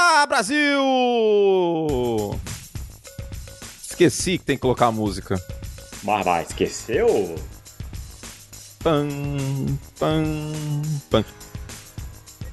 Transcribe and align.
Fala, 0.00 0.24
Brasil! 0.24 0.80
Esqueci 3.82 4.38
que 4.38 4.44
tem 4.46 4.56
que 4.56 4.62
colocar 4.62 4.86
a 4.86 4.92
música. 4.92 5.38
Mas, 6.02 6.48
esqueceu? 6.48 7.34
Pam, 8.82 9.06
pam, 9.98 10.22
pam. 11.10 11.22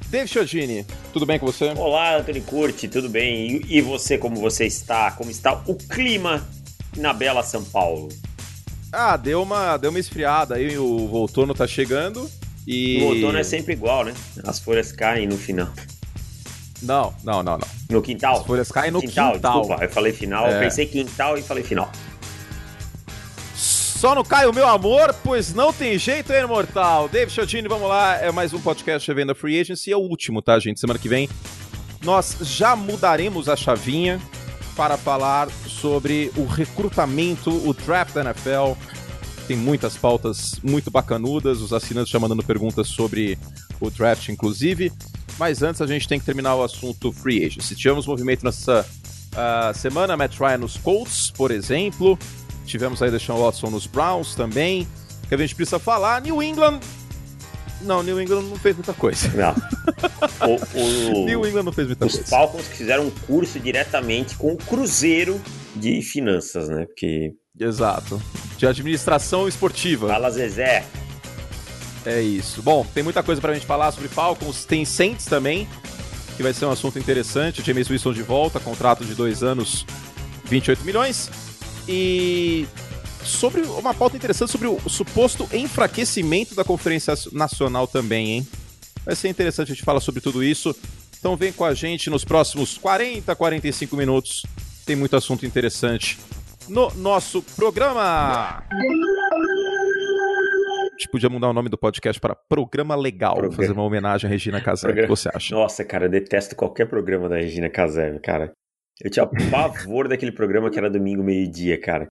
Dave 0.08 0.28
Chiodini, 0.28 0.86
tudo 1.14 1.26
bem 1.26 1.40
com 1.40 1.46
você? 1.46 1.70
Olá, 1.78 2.18
Antônio 2.18 2.44
Curti, 2.44 2.90
tudo 2.90 3.08
bem? 3.08 3.62
E 3.70 3.80
você, 3.80 4.18
como 4.18 4.36
você 4.42 4.66
está? 4.66 5.12
Como 5.12 5.32
está 5.32 5.54
o 5.68 5.76
clima 5.76 6.46
na 6.98 7.14
bela 7.14 7.42
São 7.44 7.64
Paulo? 7.64 8.10
Ah, 8.92 9.16
deu 9.16 9.42
uma, 9.42 9.78
deu 9.78 9.90
uma 9.90 10.00
esfriada 10.00 10.56
aí, 10.56 10.78
o 10.78 11.10
outono 11.14 11.54
tá 11.54 11.66
chegando 11.66 12.30
e... 12.68 13.02
O 13.02 13.06
outono 13.06 13.38
é 13.38 13.44
sempre 13.44 13.72
igual, 13.72 14.04
né? 14.04 14.14
As 14.44 14.60
folhas 14.60 14.92
caem 14.92 15.26
no 15.26 15.38
final. 15.38 15.72
Não, 16.82 17.14
não, 17.24 17.44
não, 17.44 17.58
não. 17.58 17.68
No 17.90 18.02
quintal? 18.02 18.40
As 18.40 18.46
folhas 18.46 18.72
caem 18.72 18.92
no 18.92 19.02
quintal. 19.02 19.34
quintal. 19.34 19.60
Desculpa, 19.62 19.84
eu 19.84 19.90
falei 19.90 20.14
final, 20.14 20.48
é. 20.48 20.56
eu 20.56 20.60
pensei 20.60 20.86
quintal 20.86 21.38
e 21.38 21.42
falei 21.42 21.64
final. 21.64 21.92
Só 23.56 24.14
não 24.14 24.24
cai 24.24 24.46
o 24.46 24.54
meu 24.54 24.68
amor, 24.68 25.14
pois 25.24 25.56
não 25.56 25.74
tem 25.74 25.98
jeito, 25.98 26.32
hein, 26.32 26.46
mortal? 26.46 27.10
David 27.10 27.34
Chiodini, 27.34 27.68
vamos 27.68 27.90
lá. 27.90 28.16
É 28.18 28.32
mais 28.32 28.54
um 28.54 28.60
podcast 28.60 29.08
Revenda 29.08 29.34
Free 29.34 29.60
Agency. 29.60 29.92
É 29.92 29.98
o 29.98 30.02
último, 30.02 30.40
tá, 30.40 30.60
gente? 30.60 30.80
Semana 30.80 31.00
que 31.00 31.10
vem 31.10 31.28
nós 32.04 32.38
já 32.42 32.76
mudaremos 32.76 33.50
a 33.50 33.56
chavinha 33.56 34.22
para 34.76 34.98
falar 34.98 35.50
sobre 35.68 36.32
o 36.36 36.46
recrutamento, 36.46 37.50
o 37.50 37.74
draft 37.74 38.14
da 38.14 38.22
NFL. 38.22 38.74
Tem 39.48 39.58
muitas 39.58 39.98
pautas 39.98 40.60
muito 40.62 40.92
bacanudas, 40.92 41.62
os 41.62 41.74
assinantes 41.74 42.12
já 42.12 42.20
mandando 42.20 42.44
perguntas 42.44 42.88
sobre 42.88 43.38
o 43.80 43.90
draft, 43.90 44.30
inclusive. 44.30 44.92
Mas 45.38 45.62
antes 45.62 45.82
a 45.82 45.88
gente 45.88 46.08
tem 46.08 46.20
que 46.20 46.26
terminar 46.26 46.56
o 46.56 46.64
assunto 46.64 47.12
free 47.12 47.46
agency. 47.46 47.76
Tivemos 47.76 48.08
movimento 48.08 48.44
nessa 48.44 48.86
uh, 49.34 49.78
semana, 49.78 50.18
Matt 50.18 50.38
Ryan 50.40 50.58
nos 50.60 50.78
Colts, 50.78 51.32
por 51.32 51.52
exemplo. 51.52 52.18
Tivemos 52.66 53.02
aí 53.02 53.12
Deshaun 53.12 53.40
Watson 53.40 53.70
nos 53.70 53.86
Browns 53.88 54.36
também. 54.36 54.88
Que 55.28 55.36
a 55.36 55.38
gente 55.38 55.56
precisa 55.56 55.80
falar. 55.80 56.22
New 56.22 56.42
England. 56.42 56.80
Não, 57.82 58.02
New 58.02 58.20
England 58.20 58.44
não 58.44 58.56
fez 58.56 58.76
muita 58.76 58.94
coisa. 58.94 59.30
Não. 59.30 59.56
O, 60.48 61.22
o, 61.22 61.26
New 61.26 61.46
England 61.46 61.64
não 61.64 61.72
fez 61.72 61.88
muita 61.88 62.06
os 62.06 62.14
coisa. 62.14 62.24
Os 62.24 62.30
Falcons 62.30 62.68
que 62.68 62.78
fizeram 62.78 63.06
um 63.06 63.12
curso 63.12 63.60
diretamente 63.60 64.36
com 64.36 64.54
o 64.54 64.58
Cruzeiro 64.58 65.40
de 65.76 66.02
finanças, 66.02 66.68
né? 66.68 66.86
Porque. 66.86 67.34
Exato. 67.60 68.22
De 68.58 68.66
administração 68.66 69.48
esportiva. 69.48 70.08
Fala 70.08 70.32
Zezé. 70.32 70.84
É 72.08 72.22
isso. 72.22 72.62
Bom, 72.62 72.86
tem 72.94 73.04
muita 73.04 73.22
coisa 73.22 73.42
pra 73.42 73.54
gente 73.54 73.66
falar 73.66 73.92
sobre 73.92 74.08
Falcons. 74.08 74.64
Tem 74.64 74.86
Saints 74.86 75.26
também, 75.26 75.68
que 76.38 76.42
vai 76.42 76.54
ser 76.54 76.66
um 76.66 76.72
assunto 76.72 76.98
interessante. 76.98 77.62
James 77.62 77.90
Wilson 77.90 78.14
de 78.14 78.24
volta, 78.24 78.62
contrato 78.62 79.04
de 79.04 79.14
dois 79.14 79.44
anos, 79.44 79.86
28 80.46 80.86
milhões. 80.86 81.30
E 81.86 82.66
sobre 83.26 83.60
uma 83.62 83.94
pauta 83.94 84.16
interessante 84.16 84.50
sobre 84.50 84.70
o 84.70 84.80
suposto 84.88 85.50
enfraquecimento 85.52 86.56
da 86.56 86.64
Conferência 86.64 87.14
Nacional 87.34 87.86
também, 87.88 88.38
hein? 88.38 88.48
Vai 89.04 89.14
ser 89.14 89.28
interessante 89.28 89.74
a 89.74 89.76
gente 89.76 89.84
falar 89.84 90.00
sobre 90.00 90.22
tudo 90.22 90.42
isso. 90.42 90.74
Então 91.20 91.36
vem 91.36 91.52
com 91.52 91.66
a 91.66 91.74
gente 91.74 92.10
nos 92.10 92.24
próximos 92.24 92.78
40, 92.78 93.36
45 93.36 93.98
minutos. 93.98 94.46
Tem 94.86 94.96
muito 94.96 95.18
assunto 95.18 95.46
interessante 95.46 96.18
no 96.70 96.90
nosso 96.96 97.42
programa. 97.42 98.64
A 100.98 101.00
gente 101.00 101.12
podia 101.12 101.30
mudar 101.30 101.48
o 101.50 101.54
nome 101.54 101.70
do 101.70 101.78
podcast 101.78 102.20
para 102.20 102.34
Programa 102.34 102.96
Legal, 102.96 103.36
programa. 103.36 103.56
fazer 103.56 103.72
uma 103.72 103.84
homenagem 103.84 104.28
à 104.28 104.32
Regina 104.32 104.60
Casé. 104.60 104.90
O 104.90 104.96
que 104.96 105.06
você 105.06 105.30
acha? 105.32 105.54
Nossa, 105.54 105.86
cara, 105.86 106.06
eu 106.06 106.10
detesto 106.10 106.56
qualquer 106.56 106.88
programa 106.88 107.30
da 107.30 107.36
Regina 107.36 107.70
Casé, 107.70 108.18
cara. 108.18 108.52
Eu 109.00 109.12
tinha 109.12 109.28
pavor 109.52 110.08
daquele 110.10 110.32
programa 110.32 110.72
que 110.72 110.80
era 110.80 110.90
domingo 110.90 111.24
meio-dia, 111.24 111.80
cara. 111.80 112.08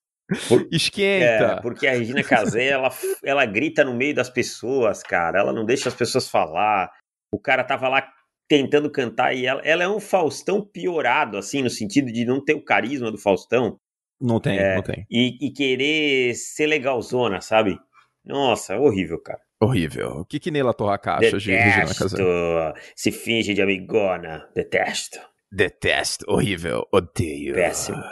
Por... 0.49 0.69
Esquenta! 0.71 1.25
É, 1.25 1.61
porque 1.61 1.85
a 1.89 1.95
Regina 1.95 2.23
Casé, 2.23 2.69
ela, 2.69 2.89
ela 3.25 3.45
grita 3.45 3.83
no 3.83 3.93
meio 3.93 4.15
das 4.15 4.31
pessoas, 4.31 5.03
cara. 5.03 5.41
Ela 5.41 5.53
não 5.53 5.65
deixa 5.65 5.89
as 5.89 5.95
pessoas 5.97 6.29
falar. 6.31 6.89
O 7.33 7.41
cara 7.41 7.65
tava 7.65 7.89
lá 7.89 8.09
tentando 8.49 8.89
cantar 8.89 9.35
e 9.35 9.47
ela, 9.47 9.61
ela 9.65 9.83
é 9.83 9.89
um 9.89 9.99
Faustão 9.99 10.65
piorado, 10.65 11.37
assim, 11.37 11.61
no 11.61 11.71
sentido 11.71 12.13
de 12.13 12.25
não 12.25 12.41
ter 12.41 12.55
o 12.55 12.65
carisma 12.65 13.11
do 13.11 13.19
Faustão. 13.19 13.79
Não 14.21 14.39
tem, 14.39 14.57
é, 14.57 14.77
não 14.77 14.83
tem. 14.85 15.05
E, 15.11 15.45
e, 15.45 15.53
querer 15.53 16.37
ser 16.37 16.67
legalzona, 16.67 17.41
sabe? 17.41 17.77
Nossa, 18.27 18.75
é 18.75 18.79
horrível, 18.79 19.19
cara. 19.21 19.41
Horrível. 19.61 20.09
O 20.19 20.25
que 20.25 20.41
que 20.41 20.51
Neila 20.51 20.75
Torraca 20.75 21.15
acha 21.15 21.39
de 21.39 21.51
Regina 21.51 21.95
Casé? 21.95 22.75
Se 22.95 23.13
finge 23.13 23.55
de 23.55 23.63
amigona. 23.63 24.49
Detesto. 24.55 25.19
Detesto. 25.51 26.27
Horrível. 26.29 26.87
Odeio. 26.93 27.55
Péssimo. 27.55 28.03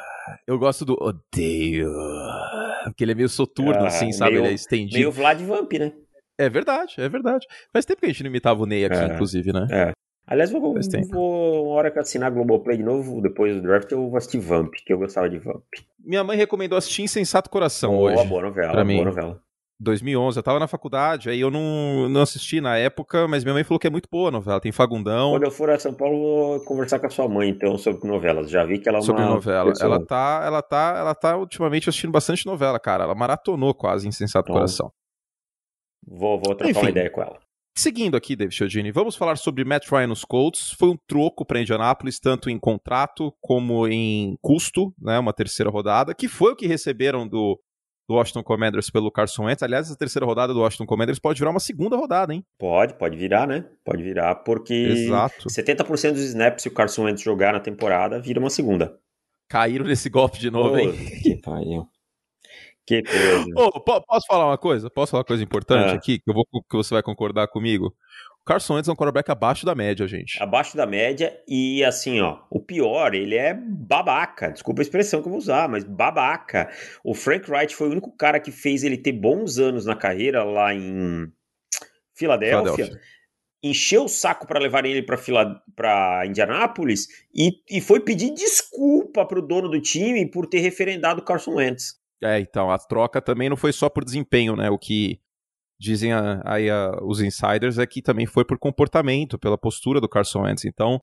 Eu 0.46 0.58
gosto 0.58 0.84
do 0.84 0.96
odeio. 1.00 1.90
Porque 2.84 3.04
ele 3.04 3.12
é 3.12 3.14
meio 3.14 3.28
soturno, 3.28 3.84
ah, 3.84 3.88
assim, 3.88 4.12
sabe? 4.12 4.32
Meio, 4.32 4.44
ele 4.44 4.52
é 4.52 4.54
estendido. 4.54 4.98
Meio 4.98 5.12
Vlad 5.12 5.40
Vamp, 5.42 5.72
né? 5.72 5.92
É 6.38 6.48
verdade, 6.48 6.94
é 6.98 7.08
verdade. 7.08 7.46
Faz 7.72 7.84
tempo 7.84 8.00
que 8.00 8.06
a 8.06 8.08
gente 8.08 8.22
não 8.22 8.30
imitava 8.30 8.62
o 8.62 8.66
Ney 8.66 8.84
aqui, 8.84 8.96
é, 8.96 9.06
inclusive, 9.06 9.52
né? 9.52 9.66
É. 9.70 9.92
Aliás, 10.26 10.50
vou, 10.50 10.60
vou, 10.60 11.66
uma 11.66 11.74
hora 11.74 11.90
que 11.90 11.98
eu 11.98 12.02
assinar 12.02 12.30
Globoplay 12.30 12.78
de 12.78 12.82
novo, 12.82 13.20
depois 13.20 13.54
do 13.54 13.62
draft, 13.62 13.90
eu 13.92 14.08
vou 14.08 14.16
assistir 14.16 14.38
Vamp, 14.38 14.72
que 14.84 14.92
eu 14.92 14.98
gostava 14.98 15.28
de 15.28 15.38
Vamp. 15.38 15.62
Minha 16.02 16.24
mãe 16.24 16.36
recomendou 16.36 16.78
assistir 16.78 17.02
Insensato 17.02 17.50
Coração 17.50 17.94
boa, 17.94 18.12
hoje. 18.12 18.26
Boa 18.26 18.42
novela, 18.42 18.72
pra 18.72 18.84
boa 18.84 18.84
mim. 18.84 19.04
novela. 19.04 19.40
2011, 19.80 20.38
eu 20.38 20.42
tava 20.42 20.60
na 20.60 20.68
faculdade, 20.68 21.28
aí 21.28 21.40
eu 21.40 21.50
não, 21.50 22.08
não 22.08 22.22
assisti 22.22 22.60
na 22.60 22.76
época, 22.76 23.26
mas 23.26 23.42
minha 23.42 23.54
mãe 23.54 23.64
falou 23.64 23.78
que 23.78 23.86
é 23.86 23.90
muito 23.90 24.08
boa 24.10 24.28
a 24.28 24.32
novela, 24.32 24.60
tem 24.60 24.72
Fagundão. 24.72 25.32
Quando 25.32 25.44
eu 25.44 25.50
for 25.50 25.70
a 25.70 25.78
São 25.78 25.92
Paulo, 25.92 26.18
vou 26.18 26.60
conversar 26.64 26.98
com 27.00 27.06
a 27.06 27.10
sua 27.10 27.28
mãe, 27.28 27.48
então, 27.48 27.76
sobre 27.76 28.06
novelas. 28.06 28.50
Já 28.50 28.64
vi 28.64 28.78
que 28.78 28.88
ela 28.88 28.98
é 28.98 29.00
uma... 29.00 29.06
Sobre 29.06 29.24
novela. 29.24 29.72
Ela 29.80 30.04
tá, 30.04 30.42
ela 30.44 30.62
tá, 30.62 30.94
ela 30.96 31.14
tá 31.14 31.36
ultimamente 31.36 31.88
assistindo 31.88 32.12
bastante 32.12 32.46
novela, 32.46 32.78
cara. 32.78 33.04
Ela 33.04 33.14
maratonou 33.14 33.74
quase 33.74 34.06
Insensato 34.06 34.46
então, 34.46 34.54
Coração. 34.54 34.92
Vou, 36.06 36.40
vou 36.40 36.54
trocar 36.54 36.70
Enfim, 36.70 36.80
uma 36.80 36.90
ideia 36.90 37.10
com 37.10 37.22
ela. 37.22 37.38
Seguindo 37.76 38.16
aqui, 38.16 38.36
David 38.36 38.54
Chiodini, 38.54 38.92
vamos 38.92 39.16
falar 39.16 39.36
sobre 39.36 39.64
Matt 39.64 39.90
Ryan 39.90 40.06
nos 40.06 40.24
Colts. 40.24 40.70
Foi 40.78 40.90
um 40.90 40.96
troco 41.08 41.44
para 41.44 41.60
Indianapolis, 41.60 42.20
tanto 42.20 42.48
em 42.48 42.58
contrato 42.58 43.34
como 43.40 43.88
em 43.88 44.36
custo, 44.40 44.94
né, 44.96 45.18
uma 45.18 45.32
terceira 45.32 45.70
rodada, 45.70 46.14
que 46.14 46.28
foi 46.28 46.52
o 46.52 46.56
que 46.56 46.68
receberam 46.68 47.26
do 47.26 47.58
do 48.08 48.14
Washington 48.14 48.42
Commanders 48.42 48.90
pelo 48.90 49.10
Carson 49.10 49.44
Wentz. 49.44 49.62
Aliás, 49.62 49.86
essa 49.86 49.96
terceira 49.96 50.26
rodada 50.26 50.52
do 50.52 50.60
Washington 50.60 50.86
Commanders 50.86 51.18
pode 51.18 51.38
virar 51.38 51.50
uma 51.50 51.60
segunda 51.60 51.96
rodada, 51.96 52.34
hein? 52.34 52.44
Pode, 52.58 52.94
pode 52.94 53.16
virar, 53.16 53.46
né? 53.46 53.64
Pode 53.84 54.02
virar, 54.02 54.36
porque 54.36 54.74
Exato. 54.74 55.48
70% 55.48 56.12
dos 56.12 56.22
snaps, 56.22 56.62
se 56.62 56.68
o 56.68 56.72
Carson 56.72 57.04
Wentz 57.04 57.22
jogar 57.22 57.52
na 57.52 57.60
temporada, 57.60 58.20
vira 58.20 58.40
uma 58.40 58.50
segunda. 58.50 58.98
Caíram 59.48 59.86
nesse 59.86 60.08
golpe 60.08 60.38
de 60.38 60.50
novo, 60.50 60.78
hein? 60.78 60.92
Que 61.22 61.36
pariu. 61.36 61.88
Que 62.86 63.02
coisa. 63.02 63.44
Oh, 63.56 63.80
posso 63.80 64.26
falar 64.26 64.46
uma 64.46 64.58
coisa? 64.58 64.90
Posso 64.90 65.12
falar 65.12 65.20
uma 65.20 65.26
coisa 65.26 65.42
importante 65.42 65.90
ah. 65.90 65.94
aqui? 65.94 66.18
Que, 66.18 66.30
eu 66.30 66.34
vou, 66.34 66.44
que 66.44 66.76
você 66.76 66.94
vai 66.94 67.02
concordar 67.02 67.48
comigo? 67.48 67.94
Carson 68.44 68.74
Wentz 68.74 68.88
é 68.88 68.92
um 68.92 68.96
quarterback 68.96 69.30
abaixo 69.30 69.64
da 69.64 69.74
média, 69.74 70.06
gente. 70.06 70.40
Abaixo 70.42 70.76
da 70.76 70.86
média 70.86 71.34
e 71.48 71.82
assim, 71.82 72.20
ó, 72.20 72.40
o 72.50 72.60
pior, 72.60 73.14
ele 73.14 73.36
é 73.36 73.54
babaca. 73.54 74.50
Desculpa 74.50 74.82
a 74.82 74.84
expressão 74.84 75.22
que 75.22 75.28
eu 75.28 75.30
vou 75.30 75.38
usar, 75.38 75.66
mas 75.68 75.82
babaca. 75.82 76.70
O 77.02 77.14
Frank 77.14 77.50
Wright 77.50 77.74
foi 77.74 77.88
o 77.88 77.92
único 77.92 78.14
cara 78.14 78.38
que 78.38 78.52
fez 78.52 78.84
ele 78.84 78.98
ter 78.98 79.12
bons 79.12 79.58
anos 79.58 79.86
na 79.86 79.96
carreira 79.96 80.44
lá 80.44 80.74
em 80.74 81.32
Filadélfia. 82.14 82.74
Filadélfia. 82.74 83.00
Encheu 83.62 84.04
o 84.04 84.08
saco 84.08 84.46
para 84.46 84.60
levar 84.60 84.84
ele 84.84 85.02
para 85.02 85.16
para 85.74 86.26
Indianápolis 86.26 87.08
e, 87.34 87.62
e 87.70 87.80
foi 87.80 87.98
pedir 87.98 88.34
desculpa 88.34 89.24
pro 89.24 89.40
dono 89.40 89.70
do 89.70 89.80
time 89.80 90.30
por 90.30 90.46
ter 90.46 90.58
referendado 90.58 91.22
o 91.22 91.24
Carson 91.24 91.54
Wentz. 91.54 91.94
É, 92.22 92.38
então, 92.40 92.70
a 92.70 92.76
troca 92.76 93.22
também 93.22 93.48
não 93.48 93.56
foi 93.56 93.72
só 93.72 93.88
por 93.88 94.04
desempenho, 94.04 94.54
né? 94.54 94.68
O 94.68 94.78
que 94.78 95.18
dizem 95.78 96.10
aí 96.44 96.68
os 97.02 97.20
insiders 97.20 97.78
é 97.78 97.86
que 97.86 98.02
também 98.02 98.26
foi 98.26 98.44
por 98.44 98.58
comportamento, 98.58 99.38
pela 99.38 99.58
postura 99.58 100.00
do 100.00 100.08
Carson 100.08 100.42
Wentz. 100.42 100.64
Então, 100.64 100.98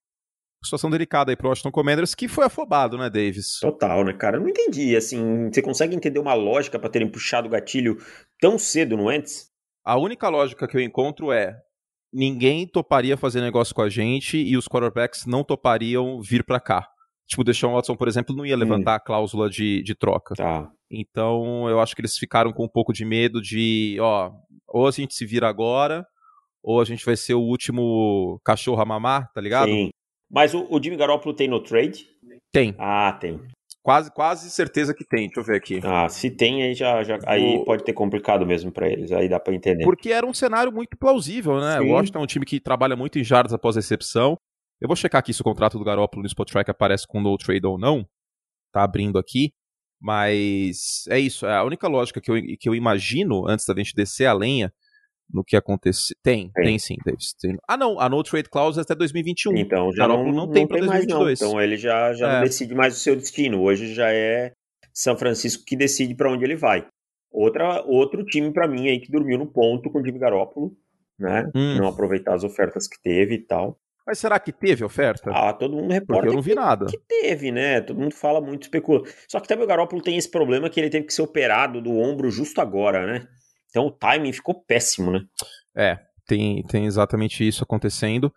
situação 0.63 0.89
delicada 0.89 1.31
aí 1.31 1.35
pro 1.35 1.50
Washington 1.50 1.71
Commanders, 1.71 2.15
que 2.15 2.27
foi 2.27 2.45
afobado, 2.45 2.97
né, 2.97 3.09
Davis? 3.09 3.59
Total, 3.59 4.03
né, 4.03 4.13
cara? 4.13 4.38
Eu 4.38 4.41
não 4.41 4.50
entendi, 4.50 4.95
assim, 4.95 5.50
você 5.51 5.62
consegue 5.62 5.95
entender 5.95 6.19
uma 6.19 6.33
lógica 6.33 6.79
para 6.79 6.89
terem 6.89 7.09
puxado 7.09 7.47
o 7.47 7.51
gatilho 7.51 7.97
tão 8.39 8.57
cedo 8.57 8.95
no 8.95 9.06
Wentz? 9.06 9.50
A 9.83 9.97
única 9.97 10.29
lógica 10.29 10.68
que 10.68 10.77
eu 10.77 10.81
encontro 10.81 11.31
é 11.31 11.57
ninguém 12.13 12.67
toparia 12.67 13.17
fazer 13.17 13.41
negócio 13.41 13.74
com 13.74 13.81
a 13.81 13.89
gente 13.89 14.38
e 14.38 14.57
os 14.57 14.67
quarterbacks 14.67 15.25
não 15.25 15.44
topariam 15.44 16.21
vir 16.21 16.44
para 16.44 16.59
cá. 16.59 16.88
Tipo, 17.25 17.41
o 17.41 17.45
Deshaun 17.45 17.74
Watson, 17.74 17.95
por 17.95 18.09
exemplo, 18.09 18.35
não 18.35 18.45
ia 18.45 18.57
levantar 18.57 18.91
hum. 18.91 18.95
a 18.95 19.00
cláusula 19.00 19.50
de, 19.50 19.81
de 19.83 19.95
troca. 19.95 20.35
Tá. 20.35 20.69
Então, 20.91 21.69
eu 21.69 21.79
acho 21.79 21.95
que 21.95 22.01
eles 22.01 22.17
ficaram 22.17 22.51
com 22.51 22.65
um 22.65 22.69
pouco 22.69 22.91
de 22.91 23.06
medo 23.06 23.41
de, 23.41 23.97
ó, 24.01 24.31
ou 24.71 24.88
a 24.88 24.91
gente 24.91 25.13
se 25.13 25.25
vira 25.25 25.47
agora, 25.47 26.06
ou 26.63 26.79
a 26.81 26.85
gente 26.85 27.06
vai 27.06 27.15
ser 27.15 27.33
o 27.33 27.41
último 27.41 28.39
cachorro 28.44 28.81
a 28.81 28.85
mamar, 28.85 29.31
tá 29.33 29.41
ligado? 29.41 29.69
Sim. 29.69 29.89
Mas 30.29 30.53
o, 30.53 30.65
o 30.69 30.81
Jimmy 30.81 30.95
Garoppolo 30.95 31.35
tem 31.35 31.47
no 31.47 31.62
trade? 31.62 32.07
Tem. 32.51 32.73
Ah, 32.77 33.12
tem. 33.19 33.39
Quase, 33.83 34.12
quase 34.12 34.50
certeza 34.51 34.94
que 34.94 35.03
tem. 35.03 35.25
Deixa 35.25 35.39
eu 35.39 35.44
ver 35.44 35.57
aqui. 35.57 35.79
Ah, 35.83 36.07
se 36.07 36.29
tem, 36.29 36.63
aí 36.63 36.73
já, 36.75 37.03
já 37.03 37.18
aí 37.25 37.57
o... 37.57 37.65
pode 37.65 37.83
ter 37.83 37.94
complicado 37.94 38.45
mesmo 38.45 38.71
para 38.71 38.88
eles. 38.88 39.12
Aí 39.12 39.27
dá 39.27 39.39
para 39.39 39.56
entender. 39.56 39.83
Porque 39.83 40.12
era 40.12 40.25
um 40.25 40.33
cenário 40.33 40.71
muito 40.71 40.95
plausível, 40.97 41.59
né? 41.59 41.79
Sim. 41.79 41.89
O 41.89 41.94
Washington 41.94 42.19
é 42.19 42.21
um 42.21 42.27
time 42.27 42.45
que 42.45 42.59
trabalha 42.59 42.95
muito 42.95 43.17
em 43.17 43.24
jardas 43.24 43.53
após 43.53 43.75
recepção. 43.75 44.38
Eu 44.79 44.88
vou 44.88 44.95
checar 44.95 45.19
aqui 45.19 45.33
se 45.33 45.41
o 45.41 45.44
contrato 45.44 45.77
do 45.79 45.83
Garoppolo 45.83 46.21
no 46.21 46.27
Spotrack 46.27 46.69
aparece 46.69 47.07
com 47.07 47.19
no 47.19 47.35
trade 47.38 47.65
ou 47.65 47.77
não. 47.77 48.06
Tá 48.71 48.83
abrindo 48.83 49.17
aqui. 49.17 49.51
Mas 50.01 51.06
é 51.09 51.19
isso. 51.19 51.45
É 51.45 51.56
a 51.56 51.63
única 51.63 51.88
lógica 51.88 52.19
que 52.19 52.31
eu, 52.31 52.36
que 52.59 52.68
eu 52.68 52.74
imagino, 52.74 53.48
antes 53.48 53.65
da 53.65 53.75
gente 53.75 53.95
descer 53.95 54.25
a 54.25 54.33
lenha, 54.33 54.74
no 55.33 55.44
que 55.44 55.56
aconteceu. 55.56 56.15
Tem, 56.24 56.51
tem, 56.53 56.65
tem 56.65 56.80
sim, 56.80 56.95
Davis. 57.06 57.33
Tem. 57.39 57.56
Ah, 57.68 57.77
não, 57.77 58.00
a 58.00 58.09
no 58.09 58.21
trade 58.24 58.50
clause 58.50 58.80
é 58.80 58.81
até 58.81 58.95
2021. 58.95 59.57
Então 59.57 59.94
já 59.94 60.07
não, 60.07 60.31
não, 60.31 60.50
tem 60.50 60.68
para 60.68 60.80
2022. 60.80 61.19
Mais, 61.19 61.39
não. 61.39 61.48
Então 61.50 61.62
ele 61.62 61.77
já, 61.77 62.13
já 62.13 62.30
é. 62.30 62.36
não 62.36 62.44
decide 62.44 62.74
mais 62.74 62.95
o 62.95 63.00
seu 63.00 63.15
destino. 63.15 63.62
Hoje 63.62 63.94
já 63.94 64.12
é 64.12 64.53
São 64.94 65.18
Francisco 65.18 65.63
que 65.65 65.75
decide 65.75 66.15
para 66.15 66.31
onde 66.31 66.44
ele 66.44 66.56
vai. 66.56 66.86
Outra, 67.31 67.81
outro 67.86 68.25
time 68.25 68.51
para 68.51 68.68
mim 68.68 68.89
aí 68.89 69.00
que 69.00 69.12
dormiu 69.12 69.38
no 69.38 69.48
ponto 69.48 69.89
com 69.89 70.01
o 70.01 70.06
Jimmy 70.06 70.19
Garoppolo, 70.19 70.75
né? 71.18 71.50
Hum. 71.56 71.77
Não 71.77 71.88
aproveitar 71.88 72.33
as 72.36 72.44
ofertas 72.44 72.88
que 72.88 73.01
teve 73.01 73.36
e 73.36 73.39
tal. 73.39 73.80
Mas 74.06 74.19
será 74.19 74.39
que 74.39 74.51
teve 74.51 74.83
oferta? 74.83 75.31
Ah, 75.33 75.53
todo 75.53 75.75
mundo 75.75 75.92
reporta 75.92 76.21
Porque 76.21 76.30
eu 76.30 76.33
não 76.33 76.42
vi 76.42 76.51
que, 76.51 76.56
nada. 76.56 76.86
que 76.88 76.98
teve, 76.98 77.51
né? 77.51 77.81
Todo 77.81 78.00
mundo 78.00 78.15
fala 78.15 78.42
muito, 78.42 78.63
especula. 78.63 79.03
Só 79.27 79.39
que 79.39 79.48
também 79.48 79.63
o 79.63 79.68
Garoppolo 79.68 80.01
tem 80.01 80.18
esse 80.18 80.30
problema 80.30 80.69
que 80.69 80.80
ele 80.80 80.89
teve 80.89 81.06
que 81.06 81.13
ser 81.13 81.21
operado 81.21 81.81
do 81.81 81.92
ombro 81.92 82.30
justo 82.31 82.59
agora, 82.59 83.06
né? 83.06 83.27
Então 83.69 83.86
o 83.86 83.92
timing 83.92 84.33
ficou 84.33 84.63
péssimo, 84.63 85.12
né? 85.12 85.21
É, 85.75 86.00
tem, 86.25 86.63
tem 86.63 86.86
exatamente 86.86 87.48
isso 87.48 87.63
acontecendo. 87.63 88.31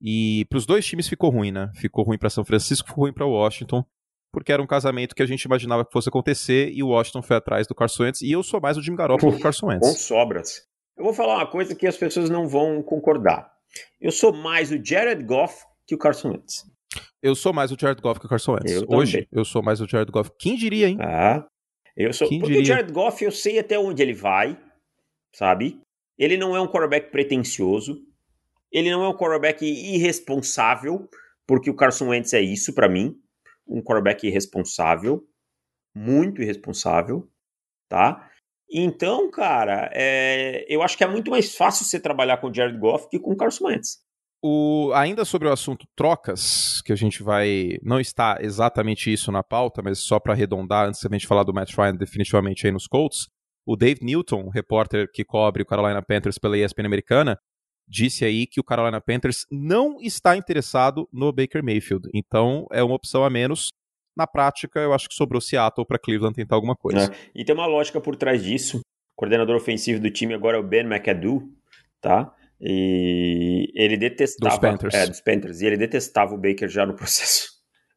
E 0.00 0.46
para 0.48 0.56
os 0.56 0.64
dois 0.64 0.86
times 0.86 1.08
ficou 1.08 1.30
ruim, 1.30 1.50
né? 1.50 1.70
Ficou 1.76 2.04
ruim 2.04 2.16
para 2.16 2.30
São 2.30 2.44
Francisco, 2.44 2.88
ficou 2.88 3.04
ruim 3.04 3.12
para 3.12 3.26
Washington, 3.26 3.84
porque 4.32 4.52
era 4.52 4.62
um 4.62 4.66
casamento 4.66 5.14
que 5.14 5.22
a 5.22 5.26
gente 5.26 5.42
imaginava 5.42 5.84
que 5.84 5.92
fosse 5.92 6.08
acontecer 6.08 6.70
e 6.72 6.82
o 6.82 6.88
Washington 6.88 7.20
foi 7.20 7.36
atrás 7.36 7.66
do 7.66 7.74
Carson 7.74 8.04
Wentz. 8.04 8.22
E 8.22 8.32
eu 8.32 8.42
sou 8.42 8.60
mais 8.60 8.78
o 8.78 8.82
Jim 8.82 8.94
Garoppolo 8.94 9.32
do 9.32 9.40
Carson 9.40 9.66
Wentz. 9.66 9.86
Com 9.86 9.94
sobras. 9.94 10.62
Eu 10.96 11.04
vou 11.04 11.12
falar 11.12 11.36
uma 11.36 11.50
coisa 11.50 11.74
que 11.74 11.86
as 11.86 11.96
pessoas 11.96 12.30
não 12.30 12.48
vão 12.48 12.82
concordar. 12.82 13.50
Eu 14.00 14.10
sou 14.12 14.32
mais 14.32 14.70
o 14.70 14.84
Jared 14.84 15.22
Goff 15.24 15.64
que 15.86 15.94
o 15.94 15.98
Carson 15.98 16.30
Wentz. 16.30 16.64
Eu 17.22 17.34
sou 17.34 17.52
mais 17.52 17.70
o 17.70 17.76
Jared 17.78 18.00
Goff 18.00 18.18
que 18.18 18.26
o 18.26 18.28
Carson 18.28 18.52
Wentz. 18.52 18.72
Eu 18.72 18.86
Hoje 18.88 19.12
também. 19.12 19.28
eu 19.32 19.44
sou 19.44 19.62
mais 19.62 19.80
o 19.80 19.86
Jared 19.88 20.10
Goff. 20.10 20.30
Quem 20.38 20.56
diria, 20.56 20.88
hein? 20.88 20.98
Ah, 21.00 21.46
eu 21.96 22.12
sou. 22.12 22.28
Quem 22.28 22.40
porque 22.40 22.54
diria? 22.54 22.62
o 22.62 22.66
Jared 22.66 22.92
Goff 22.92 23.24
eu 23.24 23.30
sei 23.30 23.58
até 23.58 23.78
onde 23.78 24.02
ele 24.02 24.14
vai, 24.14 24.58
sabe? 25.34 25.80
Ele 26.18 26.36
não 26.36 26.56
é 26.56 26.60
um 26.60 26.66
quarterback 26.66 27.10
pretencioso. 27.10 28.04
Ele 28.72 28.90
não 28.90 29.02
é 29.02 29.08
um 29.08 29.16
quarterback 29.16 29.64
irresponsável, 29.64 31.08
porque 31.46 31.68
o 31.68 31.74
Carson 31.74 32.08
Wentz 32.08 32.32
é 32.32 32.40
isso 32.40 32.72
para 32.72 32.88
mim, 32.88 33.20
um 33.66 33.82
quarterback 33.82 34.26
irresponsável, 34.26 35.26
muito 35.92 36.40
irresponsável, 36.40 37.28
tá? 37.88 38.29
Então, 38.72 39.30
cara, 39.30 39.90
é, 39.92 40.64
eu 40.68 40.82
acho 40.82 40.96
que 40.96 41.02
é 41.02 41.08
muito 41.08 41.30
mais 41.30 41.56
fácil 41.56 41.84
você 41.84 41.98
trabalhar 41.98 42.36
com 42.36 42.48
o 42.48 42.54
Jared 42.54 42.78
Goff 42.78 43.08
que 43.10 43.18
com 43.18 43.32
o 43.32 43.36
Carson 43.36 43.66
Wentz. 43.66 43.98
O, 44.42 44.90
ainda 44.94 45.24
sobre 45.24 45.48
o 45.48 45.52
assunto 45.52 45.86
trocas, 45.94 46.80
que 46.86 46.92
a 46.92 46.96
gente 46.96 47.22
vai. 47.22 47.78
Não 47.82 48.00
está 48.00 48.38
exatamente 48.40 49.12
isso 49.12 49.30
na 49.30 49.42
pauta, 49.42 49.82
mas 49.82 49.98
só 49.98 50.18
para 50.18 50.32
arredondar, 50.32 50.88
antes 50.88 51.02
da 51.02 51.10
gente 51.12 51.26
falar 51.26 51.42
do 51.42 51.52
Matt 51.52 51.76
Ryan 51.76 51.96
definitivamente 51.96 52.66
aí 52.66 52.72
nos 52.72 52.86
Colts, 52.86 53.26
o 53.66 53.76
Dave 53.76 54.00
Newton, 54.02 54.48
repórter 54.48 55.10
que 55.12 55.24
cobre 55.24 55.62
o 55.62 55.66
Carolina 55.66 56.00
Panthers 56.00 56.38
pela 56.38 56.56
ESPN 56.56 56.86
americana, 56.86 57.38
disse 57.86 58.24
aí 58.24 58.46
que 58.46 58.60
o 58.60 58.64
Carolina 58.64 59.00
Panthers 59.00 59.44
não 59.50 60.00
está 60.00 60.36
interessado 60.36 61.06
no 61.12 61.32
Baker 61.32 61.62
Mayfield. 61.62 62.08
Então 62.14 62.66
é 62.72 62.82
uma 62.82 62.94
opção 62.94 63.24
a 63.24 63.28
menos. 63.28 63.68
Na 64.16 64.26
prática, 64.26 64.80
eu 64.80 64.92
acho 64.92 65.08
que 65.08 65.14
sobrou 65.14 65.40
Seattle 65.40 65.86
para 65.86 65.98
Cleveland 65.98 66.34
tentar 66.34 66.56
alguma 66.56 66.74
coisa. 66.74 67.12
É. 67.12 67.16
E 67.34 67.44
tem 67.44 67.54
uma 67.54 67.66
lógica 67.66 68.00
por 68.00 68.16
trás 68.16 68.42
disso. 68.42 68.78
O 68.78 68.82
coordenador 69.16 69.56
ofensivo 69.56 70.00
do 70.00 70.10
time 70.10 70.34
agora 70.34 70.56
é 70.56 70.60
o 70.60 70.62
Ben 70.62 70.84
McAdoo, 70.84 71.48
tá? 72.00 72.34
E 72.60 73.72
ele 73.74 73.96
detestava. 73.96 74.50
Dos 74.50 74.58
Panthers. 74.58 74.94
É, 74.94 75.06
dos 75.06 75.20
Panthers. 75.20 75.60
E 75.60 75.66
ele 75.66 75.76
detestava 75.76 76.34
o 76.34 76.38
Baker 76.38 76.68
já 76.68 76.84
no 76.84 76.94
processo 76.96 77.48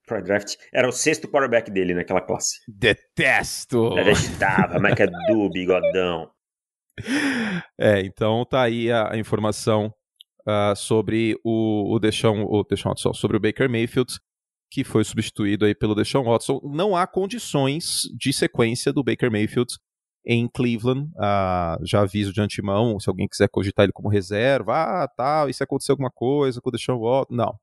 para 0.08 0.22
draft. 0.22 0.56
Era 0.74 0.88
o 0.88 0.92
sexto 0.92 1.28
quarterback 1.28 1.72
dele 1.72 1.94
naquela 1.94 2.22
classe. 2.22 2.60
Detesto! 2.68 3.96
Detestava, 3.96 4.78
McAdoo, 4.78 5.50
bigodão. 5.50 6.30
É, 7.80 8.02
então 8.02 8.46
tá 8.46 8.62
aí 8.62 8.92
a, 8.92 9.14
a 9.14 9.18
informação 9.18 9.94
uh, 10.48 10.76
sobre 10.76 11.36
o, 11.44 11.94
o 11.96 12.00
Deshaun, 12.00 12.44
o 12.44 12.64
Watson, 12.64 13.14
sobre 13.14 13.38
o 13.38 13.40
Baker 13.40 13.70
Mayfield, 13.70 14.14
que 14.74 14.84
foi 14.84 15.04
substituído 15.04 15.66
aí 15.66 15.76
pelo 15.76 15.94
Deshaun 15.94 16.24
Watson. 16.24 16.60
Não 16.64 16.96
há 16.96 17.06
condições 17.06 18.10
de 18.18 18.34
sequência 18.34 18.92
do 18.92 19.04
Baker 19.04 19.32
Mayfield 19.32 19.72
em 20.26 20.48
Cleveland. 20.48 21.12
Uh, 21.12 21.86
já 21.86 22.02
aviso 22.02 22.34
de 22.34 22.42
antemão, 22.42 23.00
se 23.00 23.08
alguém 23.08 23.28
quiser 23.28 23.48
cogitar 23.50 23.84
ele 23.84 23.94
como 23.94 24.10
reserva, 24.10 24.74
ah, 24.74 25.08
tal, 25.08 25.48
e 25.48 25.54
se 25.54 25.64
acontecer 25.64 25.92
alguma 25.92 26.10
coisa 26.10 26.60
com 26.60 26.70
o 26.70 26.72
Deshaun 26.72 27.00
Watson, 27.00 27.36
não 27.36 27.60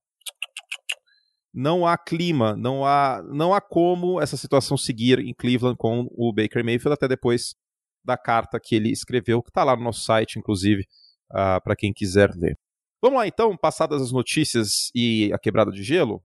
não 1.52 1.84
há 1.84 1.98
clima, 1.98 2.54
não 2.56 2.84
há, 2.86 3.20
não 3.24 3.52
há 3.52 3.60
como 3.60 4.20
essa 4.20 4.36
situação 4.36 4.76
seguir 4.76 5.18
em 5.18 5.34
Cleveland 5.34 5.76
com 5.76 6.06
o 6.12 6.32
Baker 6.32 6.64
Mayfield 6.64 6.94
até 6.94 7.08
depois 7.08 7.56
da 8.04 8.16
carta 8.16 8.60
que 8.62 8.76
ele 8.76 8.92
escreveu, 8.92 9.42
que 9.42 9.50
está 9.50 9.64
lá 9.64 9.74
no 9.74 9.82
nosso 9.82 10.02
site, 10.04 10.38
inclusive, 10.38 10.84
ah, 11.32 11.60
para 11.60 11.74
quem 11.74 11.92
quiser 11.92 12.30
ler. 12.36 12.56
Vamos 13.02 13.18
lá 13.18 13.26
então, 13.26 13.56
passadas 13.56 14.00
as 14.00 14.12
notícias 14.12 14.92
e 14.94 15.32
a 15.32 15.38
quebrada 15.40 15.72
de 15.72 15.82
gelo. 15.82 16.22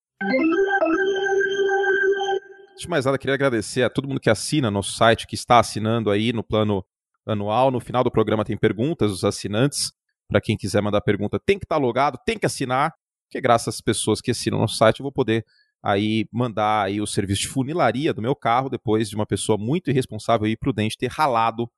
Antes 2.76 2.84
de 2.84 2.90
mais 2.90 3.06
nada, 3.06 3.18
queria 3.18 3.34
agradecer 3.34 3.84
a 3.84 3.90
todo 3.90 4.06
mundo 4.06 4.20
que 4.20 4.30
assina 4.30 4.70
nosso 4.70 4.92
site, 4.92 5.26
que 5.26 5.36
está 5.36 5.60
assinando 5.60 6.12
aí 6.12 6.34
no 6.34 6.44
plano 6.44 6.86
anual. 7.26 7.72
No 7.72 7.80
final 7.80 8.04
do 8.04 8.12
programa 8.12 8.44
tem 8.44 8.58
perguntas 8.58 9.12
dos 9.12 9.24
assinantes. 9.24 9.94
Para 10.28 10.42
quem 10.42 10.58
quiser 10.58 10.82
mandar 10.82 11.00
pergunta, 11.00 11.40
tem 11.40 11.58
que 11.58 11.64
estar 11.64 11.76
tá 11.76 11.82
logado, 11.82 12.20
tem 12.26 12.38
que 12.38 12.46
assinar 12.46 12.94
porque 13.26 13.40
graças 13.40 13.76
às 13.76 13.82
pessoas 13.82 14.20
que 14.20 14.32
assinam 14.32 14.60
nosso 14.60 14.76
site 14.76 15.00
eu 15.00 15.06
vou 15.06 15.12
poder 15.12 15.46
aí 15.82 16.28
mandar 16.34 16.84
aí 16.86 17.00
o 17.00 17.08
serviço 17.08 17.44
de 17.44 17.48
funilaria 17.48 18.14
do 18.14 18.22
meu 18.22 18.36
carro 18.36 18.70
depois 18.70 19.10
de 19.10 19.16
uma 19.16 19.26
pessoa 19.26 19.58
muito 19.58 19.90
irresponsável 19.90 20.46
e 20.46 20.58
prudente 20.58 20.98
ter 20.98 21.10
ralado 21.10 21.70